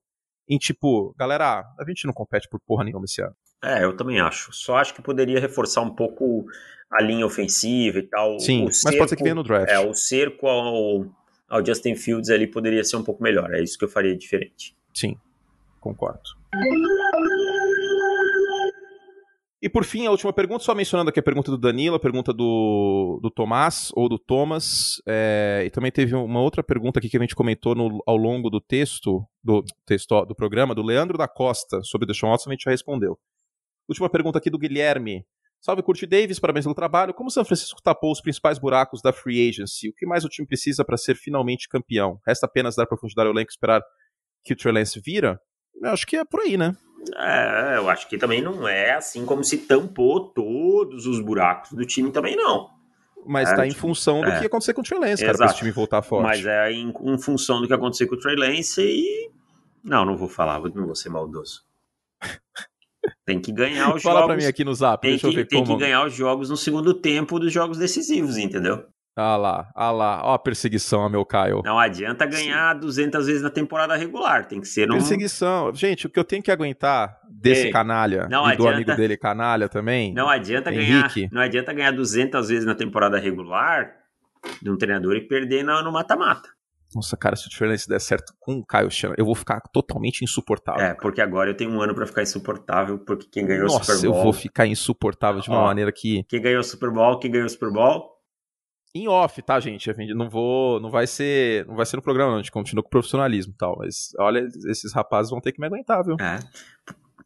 em 0.48 0.58
tipo, 0.58 1.14
galera, 1.18 1.64
a 1.80 1.84
gente 1.88 2.08
não 2.08 2.14
compete 2.14 2.50
por 2.50 2.60
porra 2.60 2.84
nenhuma 2.84 3.06
esse 3.06 3.22
ano. 3.22 3.36
É, 3.64 3.84
eu 3.84 3.96
também 3.96 4.20
acho. 4.20 4.52
Só 4.52 4.78
acho 4.78 4.94
que 4.94 5.02
poderia 5.02 5.40
reforçar 5.40 5.82
um 5.82 5.94
pouco 5.94 6.46
a 6.90 7.04
linha 7.04 7.26
ofensiva 7.26 8.00
e 8.00 8.04
tal. 8.04 8.40
Sim, 8.40 8.66
mas 8.66 8.98
pode 8.98 9.10
ser 9.10 9.16
que 9.16 9.24
venha 9.24 9.36
no 9.36 9.44
draft. 9.44 9.72
É, 9.72 9.80
o 9.80 9.94
cerco 9.94 10.48
ao, 10.48 11.06
ao 11.48 11.64
Justin 11.64 11.96
Fields 11.96 12.30
ali 12.32 12.48
poderia 12.48 12.84
ser 12.84 12.96
um 12.96 13.04
pouco 13.04 13.22
melhor. 13.22 13.54
É 13.54 13.62
isso 13.62 13.78
que 13.78 13.86
eu 13.86 13.90
faria 13.90 14.18
diferente. 14.18 14.76
Sim, 14.94 15.16
concordo. 15.80 16.22
E 19.62 19.68
por 19.68 19.84
fim, 19.84 20.08
a 20.08 20.12
última 20.12 20.32
pergunta, 20.32 20.64
só 20.64 20.74
mencionando 20.74 21.10
aqui 21.10 21.20
a 21.20 21.24
pergunta 21.24 21.52
do 21.52 21.58
Danilo, 21.58 21.98
a 21.98 22.00
pergunta 22.00 22.32
do, 22.32 23.20
do 23.22 23.30
Tomás, 23.30 23.92
ou 23.94 24.08
do 24.08 24.18
Thomas, 24.18 25.02
é, 25.06 25.64
e 25.66 25.70
também 25.70 25.92
teve 25.92 26.16
uma 26.16 26.40
outra 26.40 26.64
pergunta 26.64 26.98
aqui 27.00 27.10
que 27.10 27.18
a 27.18 27.20
gente 27.20 27.36
comentou 27.36 27.76
no- 27.76 28.02
ao 28.08 28.16
longo 28.16 28.50
do 28.50 28.62
texto, 28.62 29.22
do 29.44 29.62
texto 29.86 30.24
do 30.24 30.34
programa, 30.34 30.74
do 30.74 30.82
Leandro 30.82 31.18
da 31.18 31.28
Costa, 31.28 31.82
sobre 31.84 32.06
o 32.06 32.08
Deshaun 32.08 32.32
Watson, 32.32 32.50
a 32.50 32.54
gente 32.54 32.64
já 32.64 32.72
respondeu. 32.72 33.20
Última 33.90 34.10
pergunta 34.10 34.38
aqui 34.38 34.50
do 34.50 34.58
Guilherme. 34.58 35.26
Salve, 35.60 35.84
Curti 35.84 36.06
Davis, 36.06 36.40
parabéns 36.40 36.64
pelo 36.64 36.74
trabalho. 36.76 37.14
Como 37.14 37.28
o 37.28 37.32
São 37.32 37.44
Francisco 37.44 37.82
tapou 37.82 38.14
os 38.14 38.22
principais 38.22 38.58
buracos 38.58 39.02
da 39.02 39.12
free 39.12 39.50
agency? 39.50 39.90
O 39.90 39.94
que 39.94 40.06
mais 40.06 40.24
o 40.24 40.30
time 40.30 40.48
precisa 40.48 40.86
para 40.86 40.96
ser 40.96 41.16
finalmente 41.16 41.68
campeão? 41.68 42.18
Resta 42.26 42.46
apenas 42.46 42.78
dar 42.78 42.86
profundidade 42.86 43.28
ao 43.28 43.34
elenco 43.34 43.52
e 43.52 43.54
esperar 43.54 43.82
que 44.46 44.54
o 44.54 44.56
Trey 44.56 44.74
Lance 44.74 45.02
vira? 45.04 45.38
Eu 45.82 45.90
acho 45.90 46.08
que 46.08 46.16
é 46.16 46.24
por 46.24 46.40
aí, 46.40 46.56
né? 46.56 46.78
É, 47.16 47.78
eu 47.78 47.90
acho 47.90 48.08
que 48.08 48.18
também 48.18 48.42
não 48.42 48.68
é 48.68 48.92
assim 48.92 49.26
como 49.26 49.44
se 49.44 49.58
tampou 49.60 50.30
todos 50.30 51.06
os 51.06 51.20
buracos 51.20 51.72
do 51.72 51.86
time 51.86 52.12
também 52.12 52.36
não. 52.36 52.70
Mas 53.26 53.50
É, 53.50 53.56
tá 53.56 53.66
em 53.66 53.70
tipo, 53.70 53.82
função 53.82 54.22
do 54.22 54.30
é. 54.30 54.40
que 54.40 54.46
acontecer 54.46 54.74
com 54.74 54.82
o 54.82 54.84
Trey 54.84 55.00
Lance, 55.00 55.24
cara, 55.24 55.36
Exato. 55.36 55.52
esse 55.52 55.60
time 55.60 55.72
voltar 55.72 56.02
forte. 56.02 56.24
Mas 56.24 56.46
é 56.46 56.72
em, 56.72 56.90
em 56.90 57.18
função 57.18 57.62
do 57.62 57.68
que 57.68 57.74
aconteceu 57.74 58.08
com 58.08 58.16
o 58.16 58.20
Trey 58.20 58.36
Lance 58.36 58.82
e... 58.82 59.32
Não, 59.84 60.06
não 60.06 60.18
vou 60.18 60.28
falar, 60.28 60.60
não 60.74 60.86
vou 60.86 60.96
ser 60.96 61.10
maldoso. 61.10 61.64
Tem 63.26 63.40
que 63.40 63.52
ganhar 63.52 63.96
os 63.96 64.02
Fala 64.02 64.22
jogos... 64.22 64.36
pra 64.36 64.44
mim 64.44 64.50
aqui 64.50 64.64
no 64.64 64.74
zap, 64.74 65.02
Tem, 65.02 65.12
deixa 65.12 65.28
eu 65.28 65.32
que, 65.32 65.36
ver 65.38 65.48
tem 65.48 65.64
como... 65.64 65.78
que 65.78 65.84
ganhar 65.84 66.06
os 66.06 66.14
jogos 66.14 66.50
no 66.50 66.58
segundo 66.58 66.94
tempo 66.94 67.40
dos 67.40 67.54
jogos 67.54 67.78
decisivos, 67.78 68.38
entendeu? 68.38 68.86
Ah 69.16 69.36
lá, 69.36 69.70
ah 69.76 69.92
lá, 69.92 70.22
ó 70.24 70.34
a 70.34 70.40
perseguição 70.40 71.04
a 71.04 71.10
meu 71.10 71.26
Caio. 71.26 71.62
Não 71.66 71.78
adianta 71.78 72.26
ganhar 72.26 72.74
200 72.76 73.26
vezes 73.28 73.42
na 73.42 73.50
temporada 73.50 73.96
regular, 73.96 74.48
tem 74.48 74.62
que 74.62 74.68
ser 74.68 74.90
um... 74.90 74.94
Perseguição. 74.94 75.74
Gente, 75.74 76.08
o 76.08 76.10
que 76.10 76.18
eu 76.18 76.24
tenho 76.24 76.42
que 76.42 76.52
aguentar 76.52 77.20
desse 77.30 77.66
Ei, 77.66 77.72
canalha 77.72 78.28
não 78.30 78.44
e 78.50 78.56
do 78.56 78.64
adianta- 78.66 78.76
amigo 78.76 78.96
dele 78.96 79.18
canalha 79.18 79.68
também, 79.68 80.14
Não 80.14 80.30
adianta 80.30 80.72
Henrique. 80.72 81.22
ganhar, 81.22 81.30
não 81.34 81.42
adianta 81.42 81.74
ganhar 81.74 81.92
200 81.92 82.48
vezes 82.48 82.66
na 82.66 82.76
temporada 82.76 83.20
regular 83.20 83.92
de 84.62 84.70
um 84.72 84.78
treinador 84.78 85.16
e 85.16 85.28
perder 85.28 85.64
no 85.64 85.92
mata-mata. 85.92 86.48
Nossa, 86.96 87.16
cara, 87.18 87.36
se 87.36 87.48
o 87.64 87.68
Lance 87.68 87.88
der 87.88 88.00
certo 88.00 88.34
com 88.40 88.54
o 88.54 88.66
Kyle 88.66 88.90
Shanahan, 88.90 89.16
eu 89.20 89.26
vou 89.26 89.36
ficar 89.36 89.60
totalmente 89.72 90.24
insuportável. 90.24 90.84
É, 90.84 90.94
porque 90.96 91.22
agora 91.22 91.52
eu 91.52 91.54
tenho 91.56 91.72
um 91.72 91.82
ano 91.82 91.94
para 91.94 92.08
ficar 92.08 92.24
insuportável, 92.24 92.98
porque 93.00 93.28
quem 93.32 93.46
ganhou 93.46 93.66
Nossa, 93.68 93.80
o 93.92 93.96
Super 93.96 94.08
Bowl... 94.10 94.18
eu 94.18 94.24
vou 94.24 94.34
ficar 94.34 94.66
insuportável 94.66 95.42
de 95.42 95.50
uma 95.50 95.60
Ó. 95.60 95.66
maneira 95.66 95.92
que... 95.92 96.24
Quem 96.24 96.42
ganhou 96.42 96.62
o 96.62 96.64
Super 96.64 96.90
Bowl, 96.90 97.20
quem 97.20 97.30
ganhou 97.30 97.46
o 97.46 97.50
Super 97.50 97.72
Bowl... 97.72 98.18
Em 98.94 99.08
off, 99.08 99.42
tá, 99.42 99.60
gente? 99.60 99.92
Não 100.14 100.30
vou... 100.30 100.80
Não 100.80 100.90
vai 100.90 101.06
ser... 101.06 101.66
Não 101.68 101.76
vai 101.76 101.86
ser 101.86 101.96
no 101.96 102.02
programa, 102.02 102.32
não. 102.32 102.38
A 102.40 102.42
gente 102.42 102.52
continua 102.52 102.82
com 102.82 102.88
o 102.88 102.92
profissionalismo 102.92 103.54
e 103.54 103.58
tal. 103.58 103.78
Mas, 103.78 104.12
olha, 104.18 104.48
esses 104.70 104.94
rapazes 104.94 105.30
vão 105.30 105.40
ter 105.40 105.52
que 105.52 105.60
me 105.60 105.68
aguentar, 105.68 106.04
viu? 106.04 106.16
É. 106.20 106.40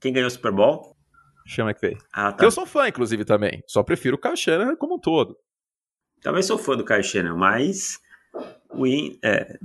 Quem 0.01 0.11
ganhou 0.11 0.27
o 0.27 0.31
Super 0.31 0.51
Bowl? 0.51 0.95
Chama 1.45 1.73
que 1.73 1.81
veio. 1.81 1.97
Ah, 2.11 2.31
tá. 2.31 2.43
Eu 2.43 2.51
sou 2.51 2.65
fã, 2.65 2.87
inclusive, 2.87 3.23
também. 3.23 3.63
Só 3.67 3.81
prefiro 3.83 4.17
o 4.17 4.19
Kyle 4.19 4.35
Shanahan 4.35 4.75
como 4.75 4.95
um 4.95 4.99
todo. 4.99 5.37
Também 6.21 6.43
sou 6.43 6.57
fã 6.57 6.75
do 6.75 6.85
Kyle 6.85 7.03
Shanahan, 7.03 7.35
mas... 7.35 7.99
Win, 8.73 9.19
é, 9.23 9.57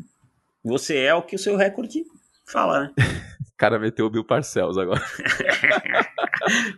você 0.63 0.99
é 0.99 1.15
o 1.15 1.23
que 1.23 1.35
o 1.35 1.39
seu 1.39 1.57
recorde 1.57 2.05
fala, 2.47 2.81
né? 2.81 2.95
O 3.49 3.59
cara 3.59 3.77
meteu 3.77 4.07
o 4.07 4.11
Bill 4.11 4.25
Parcells 4.25 4.81
agora. 4.81 5.03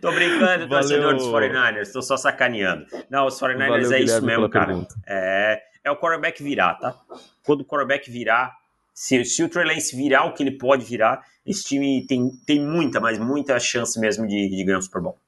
Tô 0.01 0.11
brincando, 0.11 0.67
Valeu. 0.67 0.69
torcedor 0.69 1.15
dos 1.15 1.25
49ers, 1.27 1.91
tô 1.91 2.01
só 2.01 2.17
sacaneando. 2.17 2.85
Não, 3.09 3.27
os 3.27 3.39
49ers 3.39 3.57
Valeu, 3.57 3.75
é 3.75 3.79
isso 3.81 3.91
Guilherme, 3.97 4.27
mesmo, 4.27 4.41
pela 4.41 4.49
cara. 4.49 4.65
pergunta. 4.67 4.95
É, 5.07 5.61
é 5.83 5.91
o 5.91 5.97
quarterback 5.97 6.41
virar, 6.43 6.75
tá? 6.75 6.95
Quando 7.43 7.61
o 7.61 7.65
quarterback 7.65 8.09
virar, 8.09 8.51
se, 8.93 9.23
se 9.25 9.43
o 9.43 9.49
Trey 9.49 9.65
Lance 9.65 9.95
virar 9.95 10.25
o 10.25 10.33
que 10.33 10.43
ele 10.43 10.57
pode 10.57 10.85
virar, 10.85 11.21
esse 11.45 11.63
time 11.63 12.05
tem, 12.07 12.29
tem 12.45 12.59
muita, 12.59 12.99
mas 12.99 13.17
muita 13.17 13.59
chance 13.59 13.99
mesmo 13.99 14.27
de, 14.27 14.49
de 14.49 14.63
ganhar 14.63 14.79
o 14.79 14.81
Super 14.81 15.01
Bowl. 15.01 15.19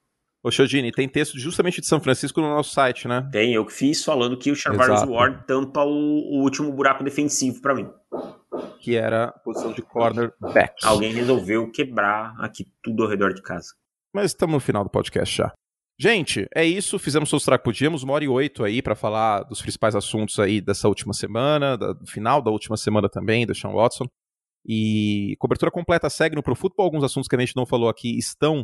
Ô, 0.43 0.51
Chodini, 0.51 0.91
tem 0.91 1.07
texto 1.07 1.39
justamente 1.39 1.79
de 1.79 1.87
São 1.87 2.01
Francisco 2.01 2.41
no 2.41 2.49
nosso 2.49 2.73
site, 2.73 3.07
né? 3.07 3.29
Tem, 3.31 3.53
eu 3.53 3.65
que 3.65 3.71
fiz 3.71 4.03
falando 4.03 4.37
que 4.37 4.51
o 4.51 4.55
Charvarius. 4.55 5.03
Ward 5.03 5.47
tampa 5.47 5.85
o, 5.85 5.89
o 5.89 6.41
último 6.41 6.69
buraco 6.73 7.01
defensivo 7.01 7.61
pra 7.61 7.73
mim. 7.73 7.89
Que 8.81 8.97
era 8.97 9.25
a 9.25 9.31
posição 9.31 9.71
de 9.71 9.81
cornerback. 9.81 10.85
Alguém 10.85 11.13
resolveu 11.13 11.71
quebrar 11.71 12.35
aqui 12.39 12.67
tudo 12.83 13.03
ao 13.03 13.09
redor 13.09 13.33
de 13.33 13.41
casa. 13.41 13.73
Mas 14.13 14.31
estamos 14.31 14.53
no 14.53 14.59
final 14.59 14.83
do 14.83 14.89
podcast 14.89 15.35
já. 15.35 15.51
Gente, 15.99 16.47
é 16.55 16.65
isso. 16.65 16.97
Fizemos 16.99 17.31
o 17.31 17.39
que 17.39 17.57
podíamos, 17.59 18.03
uma 18.03 18.13
hora 18.13 18.23
e 18.23 18.27
oito 18.27 18.63
aí 18.63 18.81
para 18.81 18.95
falar 18.95 19.43
dos 19.43 19.61
principais 19.61 19.95
assuntos 19.95 20.39
aí 20.39 20.59
dessa 20.59 20.87
última 20.87 21.13
semana, 21.13 21.77
da- 21.77 21.93
do 21.93 22.05
final 22.07 22.41
da 22.41 22.51
última 22.51 22.75
semana 22.77 23.09
também, 23.09 23.45
do 23.45 23.53
Sean 23.55 23.71
Watson. 23.71 24.05
E 24.65 25.35
cobertura 25.39 25.69
completa 25.71 26.09
segue 26.09 26.35
no 26.35 26.43
Pro 26.43 26.55
Football. 26.55 26.85
Alguns 26.85 27.03
assuntos 27.03 27.27
que 27.27 27.35
a 27.35 27.39
gente 27.39 27.55
não 27.55 27.65
falou 27.65 27.89
aqui 27.89 28.17
estão 28.17 28.63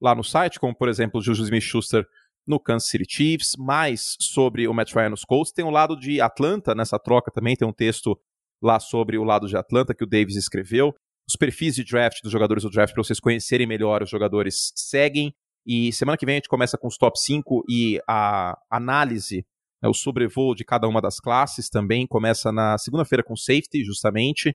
lá 0.00 0.14
no 0.14 0.24
site, 0.24 0.58
como 0.58 0.74
por 0.74 0.88
exemplo 0.88 1.20
o 1.20 1.22
Juju 1.22 1.42
Smith-Schuster 1.44 2.06
no 2.46 2.58
Kansas 2.58 2.88
City 2.88 3.04
Chiefs, 3.08 3.52
mais 3.58 4.16
sobre 4.20 4.66
o 4.66 4.72
Matt 4.72 4.94
Ryan 4.94 5.10
nos 5.10 5.24
Colts. 5.24 5.52
Tem 5.52 5.64
o 5.64 5.70
lado 5.70 5.96
de 5.96 6.20
Atlanta 6.20 6.74
nessa 6.74 6.98
troca 6.98 7.30
também, 7.30 7.54
tem 7.56 7.68
um 7.68 7.72
texto 7.72 8.18
lá 8.62 8.80
sobre 8.80 9.18
o 9.18 9.24
lado 9.24 9.46
de 9.46 9.56
Atlanta 9.56 9.94
que 9.94 10.04
o 10.04 10.06
Davis 10.06 10.36
escreveu. 10.36 10.94
Os 11.30 11.36
perfis 11.36 11.76
de 11.76 11.84
draft 11.84 12.22
dos 12.24 12.32
jogadores 12.32 12.64
do 12.64 12.70
draft 12.70 12.92
para 12.92 13.04
vocês 13.04 13.20
conhecerem 13.20 13.64
melhor 13.64 14.02
os 14.02 14.10
jogadores 14.10 14.72
seguem. 14.74 15.32
E 15.64 15.92
semana 15.92 16.18
que 16.18 16.26
vem 16.26 16.34
a 16.34 16.38
gente 16.38 16.48
começa 16.48 16.76
com 16.76 16.88
os 16.88 16.96
top 16.96 17.16
5 17.20 17.62
e 17.68 18.00
a 18.08 18.58
análise, 18.68 19.46
né, 19.80 19.88
o 19.88 19.94
sobrevoo 19.94 20.56
de 20.56 20.64
cada 20.64 20.88
uma 20.88 21.00
das 21.00 21.20
classes 21.20 21.68
também. 21.68 22.04
Começa 22.04 22.50
na 22.50 22.76
segunda-feira 22.78 23.22
com 23.22 23.36
safety, 23.36 23.84
justamente. 23.84 24.52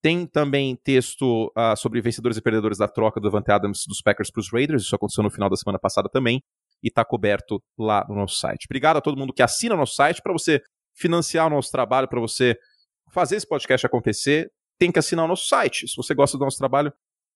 Tem 0.00 0.24
também 0.24 0.76
texto 0.84 1.50
ah, 1.56 1.74
sobre 1.74 2.00
vencedores 2.00 2.38
e 2.38 2.42
perdedores 2.42 2.78
da 2.78 2.86
troca 2.86 3.18
do 3.18 3.28
Davante 3.28 3.50
Adams 3.50 3.82
dos 3.88 4.00
Packers 4.00 4.30
para 4.30 4.38
os 4.38 4.52
Raiders. 4.52 4.82
Isso 4.82 4.94
aconteceu 4.94 5.24
no 5.24 5.30
final 5.30 5.50
da 5.50 5.56
semana 5.56 5.80
passada 5.80 6.08
também. 6.08 6.40
E 6.80 6.88
está 6.90 7.04
coberto 7.04 7.60
lá 7.76 8.06
no 8.08 8.14
nosso 8.14 8.36
site. 8.36 8.66
Obrigado 8.66 8.98
a 8.98 9.00
todo 9.00 9.18
mundo 9.18 9.32
que 9.32 9.42
assina 9.42 9.74
o 9.74 9.78
nosso 9.78 9.96
site 9.96 10.22
para 10.22 10.32
você 10.32 10.62
financiar 10.94 11.48
o 11.48 11.50
nosso 11.50 11.72
trabalho, 11.72 12.06
para 12.06 12.20
você 12.20 12.56
fazer 13.10 13.34
esse 13.34 13.48
podcast 13.48 13.84
acontecer. 13.84 14.48
Tem 14.78 14.90
que 14.90 14.98
assinar 14.98 15.24
o 15.24 15.28
nosso 15.28 15.46
site. 15.46 15.88
Se 15.88 15.96
você 15.96 16.14
gosta 16.14 16.36
do 16.36 16.44
nosso 16.44 16.58
trabalho, 16.58 16.92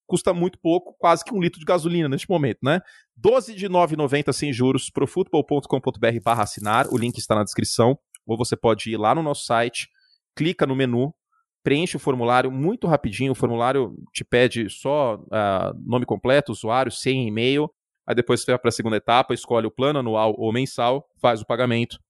custa 0.08 0.32
muito 0.32 0.58
pouco, 0.58 0.96
quase 0.98 1.22
que 1.22 1.34
um 1.34 1.40
litro 1.40 1.60
de 1.60 1.66
gasolina 1.66 2.08
neste 2.08 2.28
momento, 2.28 2.60
né? 2.62 2.80
12 3.14 3.54
de 3.54 3.68
9,90 3.68 4.32
sem 4.32 4.52
juros, 4.52 4.90
profutbol.com.br 4.90 6.20
barra 6.24 6.42
assinar, 6.44 6.88
o 6.90 6.96
link 6.96 7.18
está 7.18 7.34
na 7.34 7.44
descrição, 7.44 7.96
ou 8.26 8.36
você 8.36 8.56
pode 8.56 8.90
ir 8.90 8.96
lá 8.96 9.14
no 9.14 9.22
nosso 9.22 9.44
site, 9.44 9.88
clica 10.34 10.66
no 10.66 10.74
menu, 10.74 11.14
preenche 11.62 11.96
o 11.96 12.00
formulário 12.00 12.50
muito 12.50 12.86
rapidinho, 12.86 13.32
o 13.32 13.34
formulário 13.34 13.94
te 14.12 14.24
pede 14.24 14.70
só 14.70 15.22
ah, 15.30 15.74
nome 15.84 16.06
completo, 16.06 16.52
usuário, 16.52 16.90
e 17.04 17.10
e-mail, 17.10 17.70
aí 18.06 18.14
depois 18.14 18.40
você 18.40 18.52
vai 18.52 18.58
para 18.58 18.70
a 18.70 18.72
segunda 18.72 18.96
etapa, 18.96 19.34
escolhe 19.34 19.66
o 19.66 19.70
plano 19.70 19.98
anual 19.98 20.34
ou 20.38 20.50
mensal, 20.52 21.06
faz 21.20 21.42
o 21.42 21.46
pagamento 21.46 22.00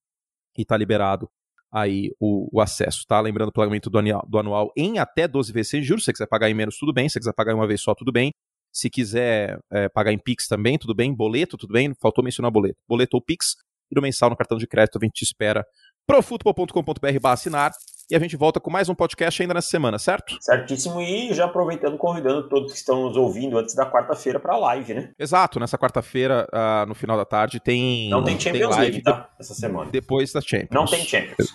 e 0.56 0.62
está 0.62 0.76
liberado 0.76 1.28
aí 1.72 2.10
o, 2.18 2.48
o 2.52 2.60
acesso, 2.60 3.04
tá? 3.06 3.20
Lembrando 3.20 3.48
o 3.50 3.52
pagamento 3.52 3.90
do 3.90 3.98
anual, 3.98 4.26
do 4.28 4.38
anual 4.38 4.72
em 4.76 4.98
até 4.98 5.28
12 5.28 5.52
vezes 5.52 5.70
sem 5.70 5.82
juros. 5.82 6.02
Se 6.02 6.06
você 6.06 6.12
quiser 6.12 6.26
pagar 6.26 6.50
em 6.50 6.54
menos, 6.54 6.78
tudo 6.78 6.92
bem. 6.92 7.08
Se 7.08 7.14
você 7.14 7.20
quiser 7.20 7.34
pagar 7.34 7.52
em 7.52 7.56
uma 7.56 7.66
vez 7.66 7.80
só, 7.80 7.94
tudo 7.94 8.12
bem. 8.12 8.32
Se 8.72 8.90
quiser 8.90 9.58
é, 9.70 9.88
pagar 9.88 10.12
em 10.12 10.18
Pix 10.18 10.46
também, 10.46 10.78
tudo 10.78 10.94
bem. 10.94 11.14
Boleto, 11.14 11.56
tudo 11.56 11.72
bem. 11.72 11.94
Faltou 12.00 12.24
mencionar 12.24 12.50
boleto. 12.50 12.78
Boleto 12.88 13.16
ou 13.16 13.22
Pix. 13.22 13.56
E 13.90 13.94
no 13.94 14.02
mensal, 14.02 14.30
no 14.30 14.36
cartão 14.36 14.58
de 14.58 14.66
crédito, 14.66 14.98
a 15.00 15.04
gente 15.04 15.14
te 15.14 15.24
espera 15.24 15.64
profutbol.com.br 16.08 17.20
barra 17.20 17.34
assinar. 17.34 17.70
E 18.10 18.16
a 18.16 18.18
gente 18.18 18.34
volta 18.38 18.58
com 18.58 18.70
mais 18.70 18.88
um 18.88 18.94
podcast 18.94 19.42
ainda 19.42 19.52
nessa 19.52 19.68
semana, 19.68 19.98
certo? 19.98 20.34
Certíssimo. 20.40 20.98
E 21.02 21.34
já 21.34 21.44
aproveitando, 21.44 21.98
convidando 21.98 22.48
todos 22.48 22.72
que 22.72 22.78
estão 22.78 23.02
nos 23.02 23.18
ouvindo 23.18 23.58
antes 23.58 23.74
da 23.74 23.84
quarta-feira 23.84 24.40
para 24.40 24.54
a 24.54 24.56
live, 24.56 24.94
né? 24.94 25.12
Exato. 25.18 25.60
Nessa 25.60 25.76
quarta-feira, 25.76 26.48
ah, 26.50 26.86
no 26.88 26.94
final 26.94 27.18
da 27.18 27.26
tarde, 27.26 27.60
tem. 27.60 28.08
Não 28.08 28.24
tem 28.24 28.40
Champions 28.40 28.70
live 28.70 28.92
League, 28.92 29.02
tá? 29.02 29.28
Essa 29.38 29.52
semana. 29.52 29.90
Depois 29.90 30.32
da 30.32 30.40
Champions. 30.40 30.70
Não 30.72 30.86
tem 30.86 31.04
Champions. 31.04 31.54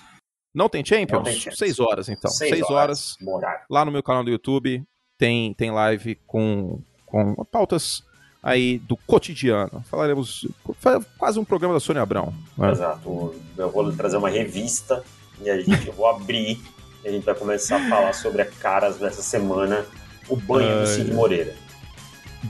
Não 0.53 0.69
tem 0.69 0.85
Champions? 0.85 1.11
Não 1.11 1.23
tem 1.23 1.33
Champions. 1.33 1.57
Seis 1.57 1.79
horas, 1.79 2.07
então. 2.07 2.29
Seis 2.29 2.51
Seis, 2.51 2.69
horas 2.69 3.15
Bom 3.19 3.37
horário. 3.37 3.65
lá 3.67 3.83
no 3.83 3.91
meu 3.91 4.03
canal 4.03 4.23
do 4.23 4.29
YouTube 4.29 4.83
tem, 5.17 5.55
tem 5.55 5.71
live 5.71 6.13
com, 6.27 6.83
com 7.07 7.33
pautas 7.45 8.03
aí 8.43 8.77
do 8.79 8.97
cotidiano. 8.97 9.83
Falaremos 9.89 10.45
fa- 10.79 11.01
quase 11.17 11.39
um 11.39 11.45
programa 11.45 11.73
da 11.73 11.79
Sônia 11.79 12.01
Abrão. 12.03 12.33
né? 12.57 12.71
Exato. 12.71 13.33
Eu 13.57 13.71
vou 13.71 13.91
trazer 13.93 14.17
uma 14.17 14.29
revista 14.29 15.01
e 15.41 15.49
a 15.49 15.57
gente, 15.59 15.87
eu 15.87 15.93
vou 15.93 16.07
abrir 16.07 16.59
e 17.03 17.07
a 17.07 17.11
gente 17.11 17.23
vai 17.23 17.33
começar 17.33 17.77
a 17.77 17.89
falar 17.89 18.13
sobre 18.13 18.41
a 18.41 18.45
caras 18.45 18.97
dessa 18.97 19.21
semana, 19.21 19.85
o 20.29 20.35
banho 20.35 20.81
do 20.81 20.87
Cid 20.87 21.13
Moreira. 21.13 21.55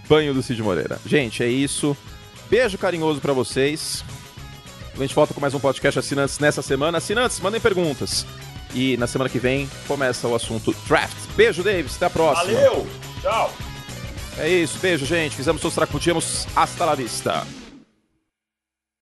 Banho 0.09 0.33
do 0.33 0.41
Cid 0.41 0.61
Moreira. 0.63 0.99
Gente, 1.05 1.43
é 1.43 1.47
isso. 1.47 1.95
Beijo 2.49 2.77
carinhoso 2.77 3.21
pra 3.21 3.31
vocês. 3.33 4.03
A 4.95 4.97
gente 4.97 5.13
volta 5.15 5.33
com 5.33 5.41
mais 5.41 5.53
um 5.53 5.59
podcast 5.59 5.97
assinantes 5.99 6.37
nessa 6.39 6.61
semana. 6.61 6.97
Assinantes, 6.99 7.39
mandem 7.39 7.59
perguntas. 7.61 8.25
E 8.75 8.97
na 8.97 9.05
semana 9.07 9.29
que 9.29 9.37
vem 9.39 9.69
começa 9.87 10.27
o 10.27 10.33
assunto 10.35 10.73
draft. 10.87 11.15
Beijo, 11.35 11.63
Davis. 11.63 11.95
Até 11.95 12.05
a 12.07 12.09
próxima. 12.09 12.53
Valeu! 12.59 12.87
Tchau! 13.21 13.72
É 14.38 14.49
isso. 14.49 14.79
Beijo, 14.79 15.05
gente. 15.05 15.36
Fizemos 15.36 15.61
que 15.86 15.91
podíamos. 15.93 16.47
Hasta 16.55 16.86
la 16.86 16.95
vista. 16.95 17.45